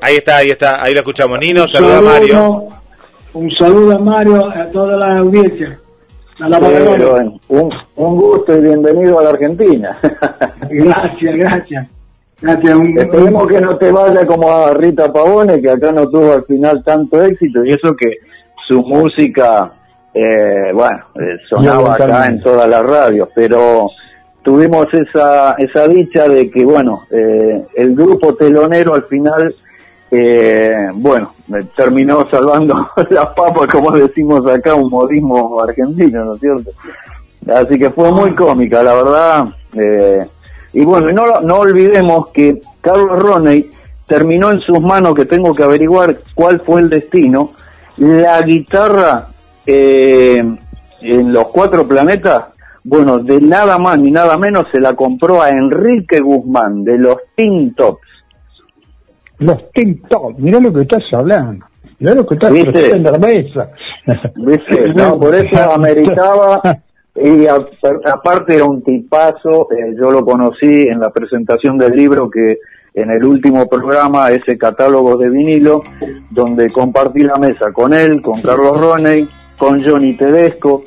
Ahí 0.00 0.16
está, 0.16 0.36
ahí 0.36 0.50
está, 0.52 0.82
ahí 0.82 0.94
lo 0.94 1.00
escuchamos. 1.00 1.40
Nino, 1.40 1.62
Un 1.62 1.68
saluda 1.68 1.94
a 1.94 1.96
saludo, 1.96 2.10
Mario. 2.12 2.68
Un 3.32 3.50
saludo 3.56 3.96
a 3.96 3.98
Mario, 3.98 4.48
a 4.50 4.62
toda 4.70 4.96
la 4.96 5.18
audiencia. 5.18 5.78
Bueno, 6.48 7.40
un, 7.48 7.70
un 7.96 8.16
gusto 8.16 8.56
y 8.56 8.60
bienvenido 8.62 9.18
a 9.18 9.24
la 9.24 9.30
Argentina. 9.30 9.96
Gracias, 10.70 11.34
gracias. 11.34 11.88
Gracias. 12.40 12.74
Un, 12.74 12.98
Esperemos 12.98 13.48
que 13.48 13.60
no 13.60 13.76
te 13.76 13.90
vaya 13.90 14.26
como 14.26 14.50
a 14.50 14.72
Rita 14.72 15.12
Pavone, 15.12 15.60
que 15.60 15.70
acá 15.70 15.92
no 15.92 16.08
tuvo 16.08 16.32
al 16.32 16.44
final 16.44 16.82
tanto 16.82 17.22
éxito, 17.22 17.64
y 17.64 17.72
eso 17.72 17.94
que 17.94 18.12
su 18.66 18.82
música, 18.82 19.72
eh, 20.14 20.70
bueno, 20.72 21.04
eh, 21.16 21.36
sonaba 21.48 21.94
acá 21.94 22.28
en 22.28 22.40
todas 22.40 22.68
las 22.68 22.82
radios, 22.84 23.28
pero 23.34 23.90
tuvimos 24.42 24.86
esa, 24.94 25.54
esa 25.54 25.88
dicha 25.88 26.28
de 26.28 26.50
que, 26.50 26.64
bueno, 26.64 27.02
eh, 27.10 27.62
el 27.74 27.94
grupo 27.94 28.34
telonero 28.34 28.94
al 28.94 29.04
final, 29.04 29.54
eh, 30.10 30.88
bueno, 30.94 31.32
me 31.48 31.62
terminó 31.64 32.28
salvando 32.30 32.74
las 33.10 33.26
papas, 33.28 33.68
como 33.68 33.92
decimos 33.92 34.46
acá, 34.46 34.74
un 34.74 34.90
modismo 34.90 35.62
argentino, 35.62 36.24
¿no 36.24 36.34
es 36.34 36.40
cierto? 36.40 36.70
Así 37.54 37.78
que 37.78 37.90
fue 37.90 38.12
muy 38.12 38.34
cómica, 38.34 38.82
la 38.82 38.94
verdad. 38.94 39.48
eh, 39.74 40.26
y 40.72 40.84
bueno, 40.84 41.10
no, 41.42 41.54
olvidemos 41.56 42.28
que 42.28 42.60
Carlos 42.80 43.20
Roney 43.20 43.70
terminó 44.06 44.50
en 44.52 44.60
sus 44.60 44.80
manos, 44.80 45.14
que 45.14 45.24
tengo 45.24 45.54
que 45.54 45.64
averiguar 45.64 46.18
cuál 46.34 46.60
fue 46.60 46.80
el 46.80 46.88
destino, 46.88 47.50
la 47.96 48.40
guitarra 48.42 49.28
eh, 49.66 50.44
en 51.00 51.32
los 51.32 51.48
cuatro 51.48 51.86
planetas, 51.86 52.44
bueno, 52.84 53.18
de 53.18 53.40
nada 53.40 53.78
más 53.78 53.98
ni 53.98 54.10
nada 54.10 54.38
menos 54.38 54.66
se 54.72 54.80
la 54.80 54.94
compró 54.94 55.42
a 55.42 55.50
Enrique 55.50 56.20
Guzmán, 56.20 56.84
de 56.84 56.98
los 56.98 57.18
Tin 57.34 57.74
Tops. 57.74 58.00
Los 59.40 59.70
TikTok, 59.72 60.38
mirá 60.38 60.60
lo 60.60 60.72
que 60.72 60.82
estás 60.82 61.02
hablando. 61.12 61.66
Mirá 61.98 62.14
lo 62.14 62.26
que 62.26 62.34
estás 62.34 62.52
¿Viste? 62.52 62.92
a 62.92 62.96
la 62.98 63.18
mesa. 63.18 63.68
¿Viste? 64.36 64.88
No, 64.94 65.18
por 65.18 65.34
eso 65.34 65.70
ameritaba, 65.72 66.60
y 67.14 67.46
a- 67.46 67.66
aparte 68.12 68.54
era 68.54 68.64
un 68.64 68.82
tipazo, 68.82 69.68
eh, 69.72 69.94
yo 70.00 70.10
lo 70.10 70.24
conocí 70.24 70.82
en 70.88 71.00
la 71.00 71.10
presentación 71.10 71.76
del 71.76 71.92
libro 71.92 72.30
que 72.30 72.58
en 72.94 73.10
el 73.10 73.24
último 73.24 73.68
programa, 73.68 74.30
ese 74.30 74.58
catálogo 74.58 75.16
de 75.16 75.30
vinilo, 75.30 75.82
donde 76.30 76.70
compartí 76.70 77.20
la 77.22 77.36
mesa 77.36 77.72
con 77.72 77.92
él, 77.94 78.20
con 78.22 78.40
Carlos 78.42 78.80
Roney, 78.80 79.28
con 79.56 79.82
Johnny 79.84 80.14
Tedesco. 80.14 80.82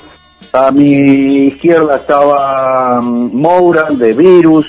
A 0.51 0.69
mi 0.71 1.45
izquierda 1.47 1.95
estaba 1.97 2.99
mm, 3.01 3.33
Moura 3.33 3.85
de 3.91 4.11
Virus, 4.13 4.67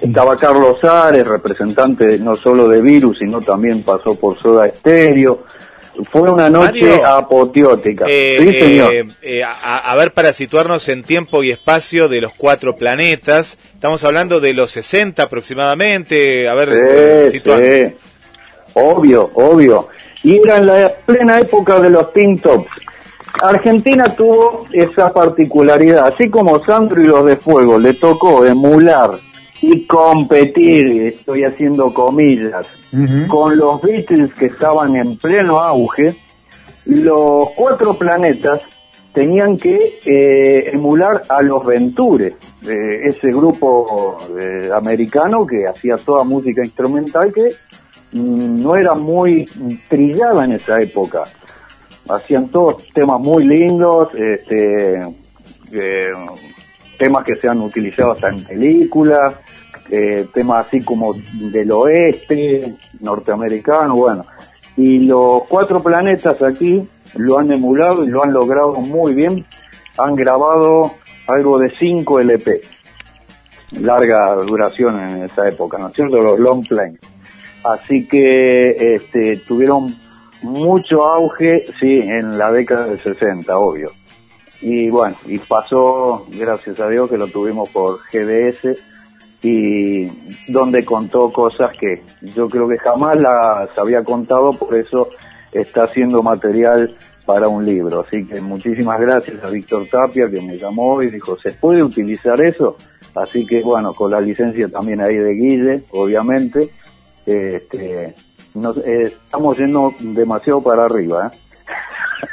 estaba 0.00 0.36
Carlos 0.36 0.82
Ares, 0.84 1.26
representante 1.26 2.18
no 2.18 2.36
solo 2.36 2.68
de 2.68 2.80
Virus, 2.80 3.18
sino 3.18 3.40
también 3.40 3.82
pasó 3.82 4.14
por 4.14 4.40
Soda 4.40 4.70
Stereo. 4.74 5.40
Fue 6.10 6.22
una 6.30 6.48
noche 6.48 6.88
Mario, 6.88 7.06
apoteótica. 7.06 8.06
Eh, 8.08 8.38
sí, 8.40 8.52
señor. 8.58 8.92
eh, 8.94 9.04
eh, 9.20 9.44
a, 9.44 9.78
a 9.90 9.94
ver, 9.96 10.12
para 10.14 10.32
situarnos 10.32 10.88
en 10.88 11.02
tiempo 11.04 11.42
y 11.42 11.50
espacio 11.50 12.08
de 12.08 12.22
los 12.22 12.32
cuatro 12.32 12.74
planetas, 12.76 13.58
estamos 13.74 14.02
hablando 14.04 14.40
de 14.40 14.54
los 14.54 14.70
60 14.70 15.22
aproximadamente. 15.22 16.48
A 16.48 16.54
ver, 16.54 16.68
eh, 16.72 17.28
Sí, 17.30 17.40
sí. 17.40 17.96
Obvio, 18.74 19.30
obvio. 19.34 19.88
Y 20.22 20.38
era 20.38 20.58
en 20.58 20.66
la 20.66 20.92
plena 21.04 21.40
época 21.40 21.80
de 21.80 21.90
los 21.90 22.12
Teen 22.12 22.38
Tops. 22.38 22.68
Argentina 23.42 24.14
tuvo 24.14 24.66
esa 24.72 25.12
particularidad, 25.12 26.06
así 26.06 26.28
como 26.30 26.64
Sandro 26.64 27.00
y 27.00 27.06
los 27.06 27.24
de 27.26 27.36
Fuego 27.36 27.78
le 27.78 27.94
tocó 27.94 28.44
emular 28.46 29.10
y 29.62 29.86
competir, 29.86 31.02
estoy 31.02 31.44
haciendo 31.44 31.92
comillas, 31.92 32.66
con 33.28 33.56
los 33.56 33.80
Beatles 33.82 34.32
que 34.34 34.46
estaban 34.46 34.96
en 34.96 35.16
pleno 35.16 35.60
auge, 35.60 36.16
los 36.86 37.50
cuatro 37.54 37.94
planetas 37.94 38.62
tenían 39.12 39.58
que 39.58 40.00
eh, 40.04 40.70
emular 40.72 41.22
a 41.28 41.42
los 41.42 41.64
Ventures, 41.64 42.34
eh, 42.66 43.00
ese 43.04 43.28
grupo 43.28 44.18
eh, 44.38 44.70
americano 44.74 45.46
que 45.46 45.66
hacía 45.66 45.96
toda 45.96 46.24
música 46.24 46.64
instrumental 46.64 47.32
que 47.32 47.52
mm, 48.12 48.62
no 48.62 48.76
era 48.76 48.94
muy 48.94 49.48
trillada 49.88 50.44
en 50.44 50.52
esa 50.52 50.80
época. 50.80 51.22
Hacían 52.08 52.48
todos 52.48 52.88
temas 52.92 53.20
muy 53.20 53.44
lindos, 53.44 54.14
este, 54.14 55.02
eh, 55.72 56.12
temas 57.00 57.24
que 57.24 57.34
se 57.34 57.48
han 57.48 57.60
utilizado 57.62 58.12
hasta 58.12 58.28
en 58.28 58.44
películas, 58.44 59.34
eh, 59.90 60.26
temas 60.34 60.66
así 60.66 60.82
como 60.82 61.14
del 61.14 61.72
oeste, 61.72 62.76
norteamericano, 63.00 63.96
bueno. 63.96 64.26
Y 64.76 64.98
los 65.00 65.44
cuatro 65.48 65.82
planetas 65.82 66.42
aquí 66.42 66.86
lo 67.16 67.38
han 67.38 67.50
emulado 67.50 68.04
y 68.04 68.08
lo 68.08 68.22
han 68.22 68.34
logrado 68.34 68.74
muy 68.74 69.14
bien. 69.14 69.46
Han 69.96 70.14
grabado 70.14 70.92
algo 71.26 71.58
de 71.58 71.70
5 71.70 72.20
LP. 72.20 72.60
Larga 73.80 74.34
duración 74.34 75.00
en 75.00 75.24
esa 75.24 75.48
época, 75.48 75.78
¿no 75.78 75.88
es 75.88 75.94
cierto? 75.94 76.20
Los 76.20 76.38
long 76.38 76.66
play. 76.66 76.98
Así 77.64 78.06
que 78.06 78.94
este, 78.94 79.38
tuvieron 79.38 79.94
mucho 80.42 81.06
auge, 81.06 81.64
sí, 81.80 82.00
en 82.02 82.36
la 82.36 82.52
década 82.52 82.86
del 82.86 82.98
60, 82.98 83.56
obvio. 83.56 83.90
Y 84.62 84.90
bueno, 84.90 85.16
y 85.26 85.38
pasó, 85.38 86.26
gracias 86.28 86.80
a 86.80 86.88
Dios, 86.88 87.08
que 87.08 87.16
lo 87.16 87.28
tuvimos 87.28 87.68
por 87.70 88.00
GDS 88.12 88.78
y 89.42 90.06
donde 90.52 90.84
contó 90.84 91.32
cosas 91.32 91.70
que 91.78 92.02
yo 92.34 92.48
creo 92.48 92.68
que 92.68 92.76
jamás 92.76 93.18
las 93.18 93.78
había 93.78 94.04
contado, 94.04 94.52
por 94.52 94.74
eso 94.74 95.08
está 95.52 95.84
haciendo 95.84 96.22
material 96.22 96.94
para 97.24 97.48
un 97.48 97.64
libro. 97.64 98.04
Así 98.06 98.26
que 98.26 98.40
muchísimas 98.40 99.00
gracias 99.00 99.42
a 99.42 99.50
Víctor 99.50 99.86
Tapia 99.90 100.28
que 100.28 100.42
me 100.42 100.58
llamó 100.58 101.02
y 101.02 101.10
dijo, 101.10 101.38
¿se 101.40 101.52
puede 101.52 101.82
utilizar 101.82 102.40
eso? 102.40 102.76
Así 103.14 103.46
que 103.46 103.62
bueno, 103.62 103.94
con 103.94 104.10
la 104.10 104.20
licencia 104.20 104.68
también 104.68 105.00
ahí 105.00 105.16
de 105.16 105.32
Guille, 105.32 105.82
obviamente, 105.90 106.70
este, 107.24 108.14
nos, 108.54 108.76
eh, 108.78 109.04
estamos 109.04 109.56
yendo 109.56 109.94
demasiado 110.00 110.62
para 110.62 110.84
arriba. 110.84 111.30
¿eh? 111.32 111.36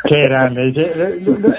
Qué 0.08 0.22
grande. 0.24 0.70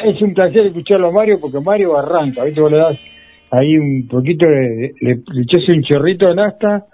Es- 0.04 0.22
un 0.22 0.32
placer 0.32 0.66
escucharlo 0.66 1.08
a 1.08 1.12
Mario 1.12 1.38
porque 1.40 1.60
Mario 1.60 1.98
arranca. 1.98 2.44
¿viste? 2.44 2.60
Vos 2.60 2.70
le 2.70 2.78
das 2.78 3.18
ahí 3.50 3.76
un 3.76 4.06
poquito, 4.08 4.46
de, 4.46 4.92
le, 5.00 5.14
le 5.32 5.42
echas 5.42 5.68
un 5.68 5.82
chorrito 5.82 6.28
de 6.28 6.34
nafta 6.34 6.86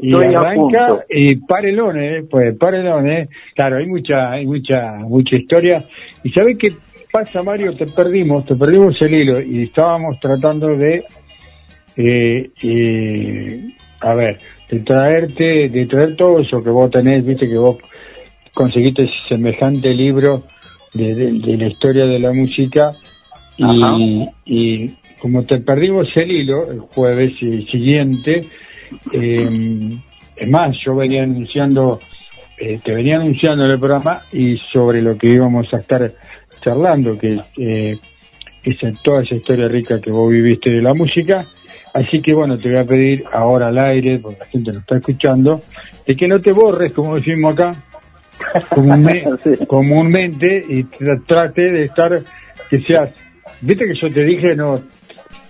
y 0.00 0.14
arranca 0.14 1.04
y 1.08 1.36
párelón, 1.36 1.98
¿eh? 1.98 2.22
Pues 2.30 2.56
párelón, 2.56 3.08
¿eh? 3.10 3.28
Claro, 3.54 3.76
hay 3.76 3.86
mucha, 3.86 4.30
hay 4.30 4.46
mucha, 4.46 4.92
mucha 5.00 5.36
historia. 5.36 5.84
¿Y 6.24 6.30
sabés 6.30 6.56
qué 6.58 6.72
pasa, 7.12 7.42
Mario? 7.42 7.76
Te 7.76 7.86
perdimos, 7.86 8.46
te 8.46 8.54
perdimos 8.54 9.00
el 9.02 9.14
hilo 9.14 9.40
y 9.40 9.62
estábamos 9.64 10.18
tratando 10.18 10.76
de, 10.76 11.04
eh, 11.96 12.50
eh, 12.62 13.60
a 14.00 14.14
ver, 14.14 14.38
de 14.70 14.80
traerte, 14.80 15.68
de 15.68 15.86
traer 15.86 16.16
todo 16.16 16.40
eso 16.40 16.62
que 16.62 16.70
vos 16.70 16.90
tenés, 16.90 17.26
viste 17.26 17.48
que 17.48 17.58
vos 17.58 17.78
conseguiste 18.54 19.06
semejante 19.28 19.92
libro 19.92 20.44
de, 20.98 21.14
de- 21.14 21.32
de 21.32 21.56
la 21.56 21.68
historia 21.68 22.04
de 22.04 22.18
la 22.18 22.32
música 22.32 22.92
y, 23.56 23.64
y 24.44 24.94
como 25.20 25.44
te 25.44 25.58
perdimos 25.58 26.08
el 26.16 26.30
hilo 26.30 26.70
el 26.70 26.80
jueves 26.80 27.32
siguiente, 27.38 28.44
eh, 29.12 29.98
es 30.36 30.48
más, 30.48 30.76
yo 30.84 30.94
venía 30.94 31.24
anunciando, 31.24 31.98
eh, 32.58 32.78
te 32.84 32.94
venía 32.94 33.16
anunciando 33.16 33.64
en 33.64 33.70
el 33.72 33.78
programa 33.80 34.20
y 34.32 34.56
sobre 34.72 35.02
lo 35.02 35.16
que 35.18 35.28
íbamos 35.28 35.72
a 35.74 35.78
estar 35.78 36.14
charlando, 36.62 37.18
que 37.18 37.40
eh, 37.56 37.96
es 38.62 39.02
toda 39.02 39.22
esa 39.22 39.34
historia 39.34 39.66
rica 39.68 40.00
que 40.00 40.10
vos 40.10 40.30
viviste 40.30 40.70
de 40.70 40.82
la 40.82 40.94
música. 40.94 41.44
Así 41.94 42.20
que 42.20 42.34
bueno, 42.34 42.56
te 42.56 42.68
voy 42.68 42.78
a 42.78 42.84
pedir 42.84 43.24
ahora 43.32 43.68
al 43.68 43.78
aire, 43.78 44.18
porque 44.18 44.38
la 44.40 44.46
gente 44.46 44.72
lo 44.72 44.78
está 44.80 44.96
escuchando, 44.98 45.62
de 46.06 46.14
que 46.14 46.28
no 46.28 46.40
te 46.40 46.52
borres, 46.52 46.92
como 46.92 47.16
decimos 47.16 47.54
acá, 47.54 47.74
comúnme- 48.70 49.66
comúnmente, 49.66 50.62
y 50.68 50.84
tra- 50.84 51.22
trate 51.26 51.70
de 51.70 51.84
estar, 51.84 52.20
que 52.70 52.80
seas, 52.82 53.10
viste 53.60 53.84
que 53.86 53.94
yo 53.94 54.10
te 54.10 54.24
dije, 54.24 54.54
no, 54.54 54.80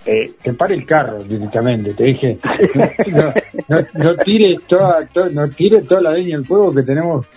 eh, 0.05 0.31
te 0.41 0.53
pare 0.53 0.75
el 0.75 0.85
carro 0.85 1.23
directamente, 1.23 1.93
te 1.93 2.03
dije, 2.05 2.37
no, 3.11 3.33
no, 3.67 3.85
no 3.93 4.15
tire 4.17 4.57
toda, 4.67 5.05
to- 5.05 5.29
no 5.29 5.47
tire 5.49 5.81
toda 5.81 6.01
la 6.01 6.11
leña 6.13 6.37
al 6.37 6.45
fuego 6.45 6.73
que 6.73 6.83
tenemos 6.83 7.27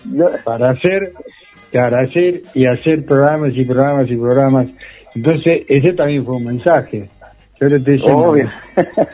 para 0.43 0.71
hacer, 0.71 1.11
para 1.71 2.01
hacer 2.01 2.41
y 2.53 2.65
hacer 2.65 3.05
programas 3.05 3.51
y 3.55 3.65
programas 3.65 4.09
y 4.09 4.15
programas. 4.15 4.67
Entonces, 5.15 5.63
ese 5.67 5.93
también 5.93 6.25
fue 6.25 6.37
un 6.37 6.45
mensaje. 6.45 7.07
Yo 7.59 7.67
le 7.67 7.75
estoy 7.77 7.93
diciendo, 7.93 8.17
Obvio. 8.17 8.49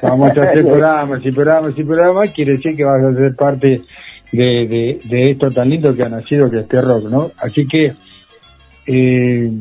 vamos 0.01 0.29
a 0.37 0.43
hacer 0.43 0.63
programas 0.65 1.25
y 1.25 1.31
programas 1.31 1.73
y 1.77 1.83
programas, 1.83 2.31
quiere 2.31 2.51
decir 2.53 2.75
que 2.75 2.83
vas 2.85 3.03
a 3.03 3.13
ser 3.13 3.35
parte 3.35 3.81
de, 4.31 4.67
de, 4.67 4.99
de 5.03 5.31
esto 5.31 5.49
tan 5.51 5.69
lindo 5.69 5.93
que 5.95 6.03
ha 6.03 6.09
nacido 6.09 6.49
que 6.49 6.57
es 6.57 6.63
este 6.63 6.81
rock, 6.81 7.09
¿no? 7.09 7.31
Así 7.37 7.65
que 7.67 7.93
eh, 8.85 9.51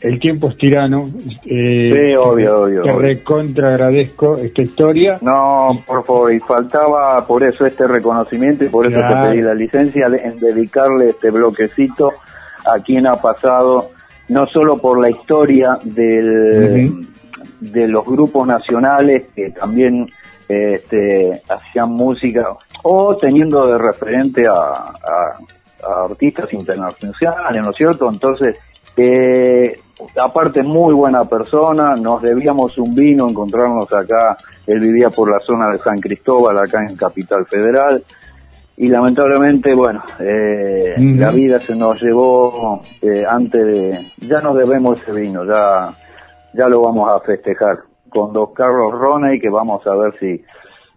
el 0.00 0.18
tiempo 0.18 0.50
es 0.50 0.56
tirano. 0.58 1.06
Eh, 1.46 1.90
Sí, 2.10 2.14
obvio, 2.16 2.62
obvio, 2.62 2.82
Te 2.82 2.92
recontra 2.92 3.68
agradezco 3.68 4.36
esta 4.36 4.62
historia. 4.62 5.18
No, 5.22 5.82
por 5.86 6.04
favor, 6.04 6.32
y 6.34 6.40
faltaba 6.40 7.26
por 7.26 7.42
eso 7.42 7.64
este 7.64 7.86
reconocimiento 7.86 8.64
y 8.64 8.68
por 8.68 8.86
eso 8.86 8.98
Claro. 9.00 9.22
te 9.26 9.30
pedí 9.32 9.42
la 9.42 9.54
licencia 9.54 10.06
en 10.06 10.36
dedicarle 10.36 11.10
este 11.10 11.30
bloquecito 11.30 12.12
a 12.66 12.78
quien 12.82 13.06
ha 13.06 13.16
pasado, 13.16 13.90
no 14.28 14.46
solo 14.46 14.78
por 14.78 15.00
la 15.00 15.10
historia 15.10 15.78
del, 15.84 17.06
de 17.60 17.88
los 17.88 18.04
grupos 18.04 18.46
nacionales 18.46 19.24
que 19.34 19.50
también 19.50 20.06
este, 20.48 21.40
hacían 21.48 21.90
música 21.90 22.48
o 22.82 23.16
teniendo 23.16 23.66
de 23.66 23.78
referente 23.78 24.46
a, 24.46 24.52
a- 24.52 25.38
a 25.86 26.04
artistas 26.04 26.50
internacionales, 26.52 27.62
¿no 27.62 27.70
es 27.70 27.76
cierto? 27.76 28.08
Entonces, 28.10 28.56
eh, 28.96 29.78
aparte 30.22 30.62
muy 30.62 30.94
buena 30.94 31.24
persona, 31.24 31.94
nos 31.96 32.22
debíamos 32.22 32.78
un 32.78 32.94
vino, 32.94 33.28
encontrarnos 33.28 33.92
acá, 33.92 34.36
él 34.66 34.80
vivía 34.80 35.10
por 35.10 35.30
la 35.30 35.40
zona 35.40 35.68
de 35.68 35.78
San 35.78 35.98
Cristóbal, 35.98 36.56
acá 36.58 36.86
en 36.88 36.96
Capital 36.96 37.44
Federal, 37.46 38.02
y 38.76 38.88
lamentablemente, 38.88 39.74
bueno, 39.74 40.02
eh, 40.20 40.94
la 41.18 41.30
vida 41.30 41.60
se 41.60 41.76
nos 41.76 42.00
llevó 42.02 42.80
eh, 43.02 43.24
antes 43.28 43.66
de, 43.66 44.00
ya 44.26 44.40
nos 44.40 44.56
debemos 44.56 45.00
ese 45.02 45.12
vino, 45.20 45.44
ya, 45.44 45.92
ya 46.54 46.66
lo 46.68 46.80
vamos 46.80 47.10
a 47.10 47.20
festejar 47.20 47.78
con 48.14 48.32
dos 48.32 48.50
Carlos 48.54 48.92
Roney, 48.92 49.40
que 49.40 49.50
vamos 49.50 49.84
a 49.86 49.94
ver 49.96 50.14
si, 50.20 50.40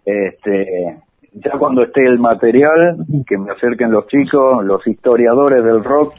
este, 0.04 0.96
ya 1.32 1.50
cuando 1.58 1.82
esté 1.82 2.04
el 2.04 2.18
material, 2.18 2.96
que 3.26 3.36
me 3.36 3.50
acerquen 3.50 3.90
los 3.90 4.06
chicos, 4.06 4.64
los 4.64 4.86
historiadores 4.86 5.64
del 5.64 5.82
rock, 5.82 6.14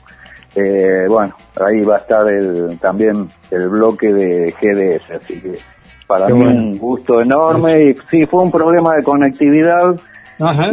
eh, 0.56 1.06
bueno, 1.08 1.34
ahí 1.66 1.82
va 1.82 1.96
a 1.96 2.00
estar 2.00 2.28
el, 2.28 2.78
también 2.80 3.28
el 3.50 3.70
bloque 3.70 4.12
de 4.12 4.52
GDS, 4.52 5.22
así 5.22 5.42
que 5.42 5.54
para 6.06 6.28
Qué 6.28 6.34
mí 6.34 6.44
bueno. 6.44 6.60
un 6.60 6.78
gusto 6.78 7.22
enorme. 7.22 7.92
Y 7.92 7.96
sí, 8.10 8.26
fue 8.26 8.44
un 8.44 8.52
problema 8.52 8.96
de 8.96 9.04
conectividad 9.04 9.96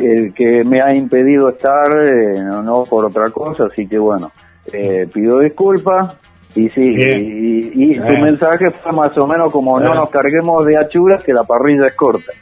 el 0.01 0.33
que 0.33 0.65
me 0.65 0.81
ha 0.81 0.95
impedido 0.95 1.51
estar, 1.51 1.91
eh, 2.05 2.41
no, 2.43 2.63
no 2.63 2.85
por 2.85 3.05
otra 3.05 3.31
cosa, 3.31 3.65
así 3.65 3.87
que 3.87 3.99
bueno, 3.99 4.31
eh, 4.73 5.09
pido 5.13 5.41
disculpas, 5.41 6.17
Y 6.57 6.71
sí, 6.71 6.81
y, 6.83 7.03
y- 7.05 7.93
y 7.93 7.99
tu 8.01 8.13
mensaje 8.19 8.71
fue 8.83 8.91
más 8.93 9.17
o 9.19 9.27
menos 9.27 9.53
como 9.53 9.79
no 9.79 9.87
Bueno. 9.89 10.01
nos 10.03 10.11
carguemos 10.11 10.65
de 10.65 10.79
achuras 10.79 11.23
que 11.23 11.35
la 11.35 11.45
parrilla 11.45 11.87
es 11.89 11.95
corta. 11.95 12.33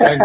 hay 0.00 0.18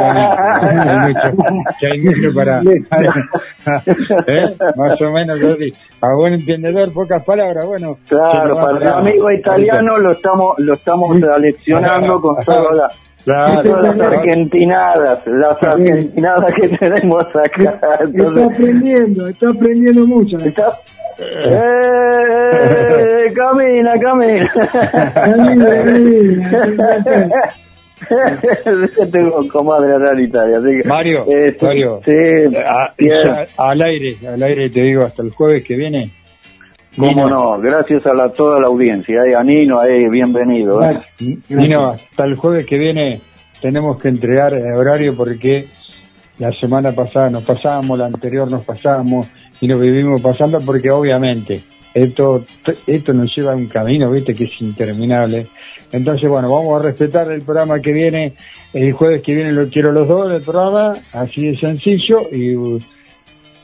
mucho, 1.08 1.36
que 1.80 1.88
hay 1.88 2.00
mucho 2.00 2.34
para, 2.34 2.62
¿Eh? 4.28 4.50
más 4.76 5.02
o 5.02 5.12
menos 5.12 5.40
así. 5.44 5.74
a 6.02 6.14
buen 6.16 6.34
entendedor 6.36 6.92
pocas 6.94 7.24
palabras 7.24 7.66
bueno 7.66 7.98
Claro, 8.08 8.56
para 8.56 8.72
el 8.72 8.78
para- 8.80 8.98
amigo 9.00 9.32
italiano 9.32 9.98
lo 9.98 10.12
estamos 10.12 10.56
lo 10.60 10.74
estamos 10.74 11.22
aleccionando 11.24 12.20
con 12.22 12.38
todas 12.44 12.78
las, 12.78 13.00
Claro, 13.24 13.82
las 13.82 13.96
claro. 13.96 14.18
argentinadas, 14.20 15.28
las 15.28 15.64
argentinadas 15.64 16.54
que 16.60 16.70
tenemos 16.78 17.26
acá. 17.36 17.80
Está 18.14 18.46
aprendiendo, 18.46 19.28
está 19.28 19.50
aprendiendo 19.50 20.06
mucho. 20.08 20.38
está- 20.38 20.80
¡Eh! 21.20 23.32
camina, 23.36 23.94
camina. 24.00 24.52
Tengo 29.12 29.48
comadre 29.50 29.94
acá 29.96 30.12
en 30.14 30.20
Italia, 30.24 30.58
así 30.58 30.82
que, 30.82 30.88
Mario, 30.88 31.26
eh, 31.30 31.56
Mario, 31.62 32.02
sí, 32.04 32.56
a- 32.58 32.94
bien. 32.98 33.18
ya 33.24 33.46
al 33.58 33.82
aire, 33.82 34.16
al 34.28 34.44
aire 34.44 34.70
te 34.70 34.82
digo, 34.82 35.04
hasta 35.04 35.22
el 35.22 35.32
jueves 35.32 35.64
que 35.64 35.76
viene. 35.76 36.10
Cómo 36.98 37.30
no, 37.30 37.60
gracias 37.60 38.06
a 38.06 38.14
la, 38.14 38.30
toda 38.30 38.60
la 38.60 38.68
audiencia, 38.68 39.24
eh, 39.24 39.36
a 39.36 39.44
Nino, 39.44 39.80
ahí, 39.80 40.10
bienvenido. 40.10 40.84
eh. 40.84 41.38
Nino, 41.50 41.88
hasta 41.90 42.26
el 42.26 42.36
jueves 42.36 42.66
que 42.66 42.78
viene 42.78 43.22
tenemos 43.62 44.00
que 44.00 44.10
entregar 44.10 44.54
el 44.54 44.74
horario 44.74 45.16
porque 45.16 45.68
la 46.40 46.52
semana 46.60 46.92
pasada 46.92 47.30
nos 47.30 47.44
pasábamos, 47.44 47.98
la 47.98 48.08
anterior 48.08 48.50
nos 48.50 48.66
pasábamos 48.66 49.28
y 49.62 49.68
nos 49.68 49.80
vivimos 49.80 50.22
pasando 50.22 50.60
porque 50.60 50.92
obviamente 50.92 51.62
esto 51.94 52.44
esto 52.88 53.14
nos 53.14 53.36
lleva 53.36 53.54
a 53.54 53.56
un 53.56 53.68
camino, 53.68 54.10
viste, 54.12 54.34
que 54.34 54.46
es 54.46 54.62
interminable. 54.62 55.48
Entonces, 55.92 56.30
bueno, 56.30 56.54
vamos 56.54 56.80
a 56.80 56.84
respetar 56.84 57.32
el 57.32 57.42
programa 57.42 57.80
que 57.80 57.92
viene, 57.94 58.34
el 58.74 58.92
jueves 58.94 59.22
que 59.24 59.36
viene 59.36 59.52
lo 59.52 59.70
quiero 59.70 59.92
los 59.92 60.08
dos 60.08 60.30
del 60.30 60.42
programa, 60.42 60.96
así 61.14 61.48
de 61.48 61.58
sencillo 61.58 62.30
y 62.32 62.56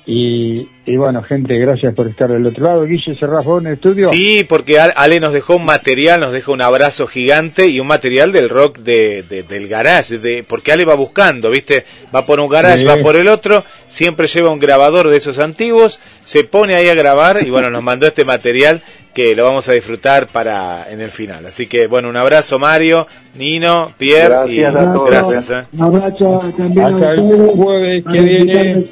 y, 0.09 0.65
y 0.85 0.95
bueno, 0.95 1.21
gente, 1.21 1.57
gracias 1.59 1.93
por 1.93 2.07
estar 2.07 2.29
del 2.29 2.45
otro 2.45 2.63
lado. 2.63 2.85
Guille 2.85 3.13
Serrafón 3.19 3.63
en 3.63 3.67
el 3.67 3.73
estudio. 3.73 4.09
Sí, 4.09 4.45
porque 4.47 4.79
Al- 4.79 4.93
Ale 4.95 5.19
nos 5.19 5.33
dejó 5.33 5.57
un 5.57 5.65
material, 5.65 6.21
nos 6.21 6.31
dejó 6.31 6.53
un 6.53 6.61
abrazo 6.61 7.07
gigante 7.07 7.67
y 7.67 7.81
un 7.81 7.87
material 7.87 8.31
del 8.31 8.47
rock 8.47 8.77
de, 8.77 9.23
de- 9.23 9.43
del 9.43 9.67
garage, 9.67 10.17
de, 10.17 10.43
porque 10.47 10.71
Ale 10.71 10.85
va 10.85 10.95
buscando, 10.95 11.49
¿viste? 11.49 11.83
Va 12.15 12.25
por 12.25 12.39
un 12.39 12.47
garage, 12.47 12.79
Sí. 12.79 12.85
va 12.85 12.95
por 12.97 13.17
el 13.17 13.27
otro, 13.27 13.65
siempre 13.89 14.27
lleva 14.27 14.49
un 14.49 14.59
grabador 14.59 15.09
de 15.09 15.17
esos 15.17 15.39
antiguos, 15.39 15.99
se 16.23 16.45
pone 16.45 16.75
ahí 16.75 16.87
a 16.87 16.93
grabar 16.95 17.45
y 17.45 17.49
bueno, 17.49 17.69
nos 17.69 17.83
mandó 17.83 18.07
este 18.07 18.23
material 18.23 18.81
que 19.13 19.35
lo 19.35 19.43
vamos 19.43 19.67
a 19.67 19.73
disfrutar 19.73 20.27
para 20.27 20.89
en 20.89 21.01
el 21.01 21.09
final. 21.09 21.45
Así 21.47 21.67
que 21.67 21.87
bueno, 21.87 22.07
un 22.07 22.15
abrazo 22.15 22.59
Mario, 22.59 23.07
Nino, 23.35 23.91
Pierre 23.97 24.29
Gracias 24.29 24.53
y 24.57 24.63
a 24.63 24.71
todos. 24.93 25.09
gracias. 25.09 25.49
¿eh? 25.49 25.63
Un 25.73 25.81
abrazo 25.83 26.53
también 26.55 26.85
a 26.85 26.87
Hasta 26.87 27.11
el 27.13 27.19
jueves 27.49 28.05
que 28.09 28.19
viene. 28.21 28.85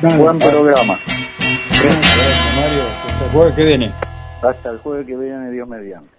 Dale. 0.00 0.16
Buen 0.22 0.38
programa. 0.38 0.96
Gracias, 1.82 2.56
Mario. 2.56 2.82
Hasta 3.06 3.24
el 3.24 3.30
jueves 3.32 3.54
que 3.54 3.64
viene. 3.64 3.92
Hasta 4.42 4.70
el 4.70 4.78
jueves 4.78 5.06
que 5.06 5.16
viene, 5.16 5.50
Dios 5.50 5.68
mediante. 5.68 6.17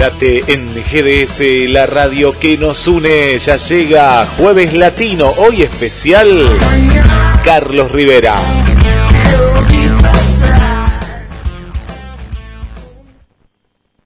Quédate 0.00 0.44
en 0.54 0.72
GDS, 0.72 1.68
la 1.68 1.84
radio 1.84 2.32
que 2.32 2.56
nos 2.56 2.88
une. 2.88 3.38
Ya 3.38 3.58
llega 3.58 4.24
Jueves 4.38 4.72
Latino, 4.72 5.30
hoy 5.36 5.60
especial 5.60 6.26
Carlos 7.44 7.92
Rivera. 7.92 8.38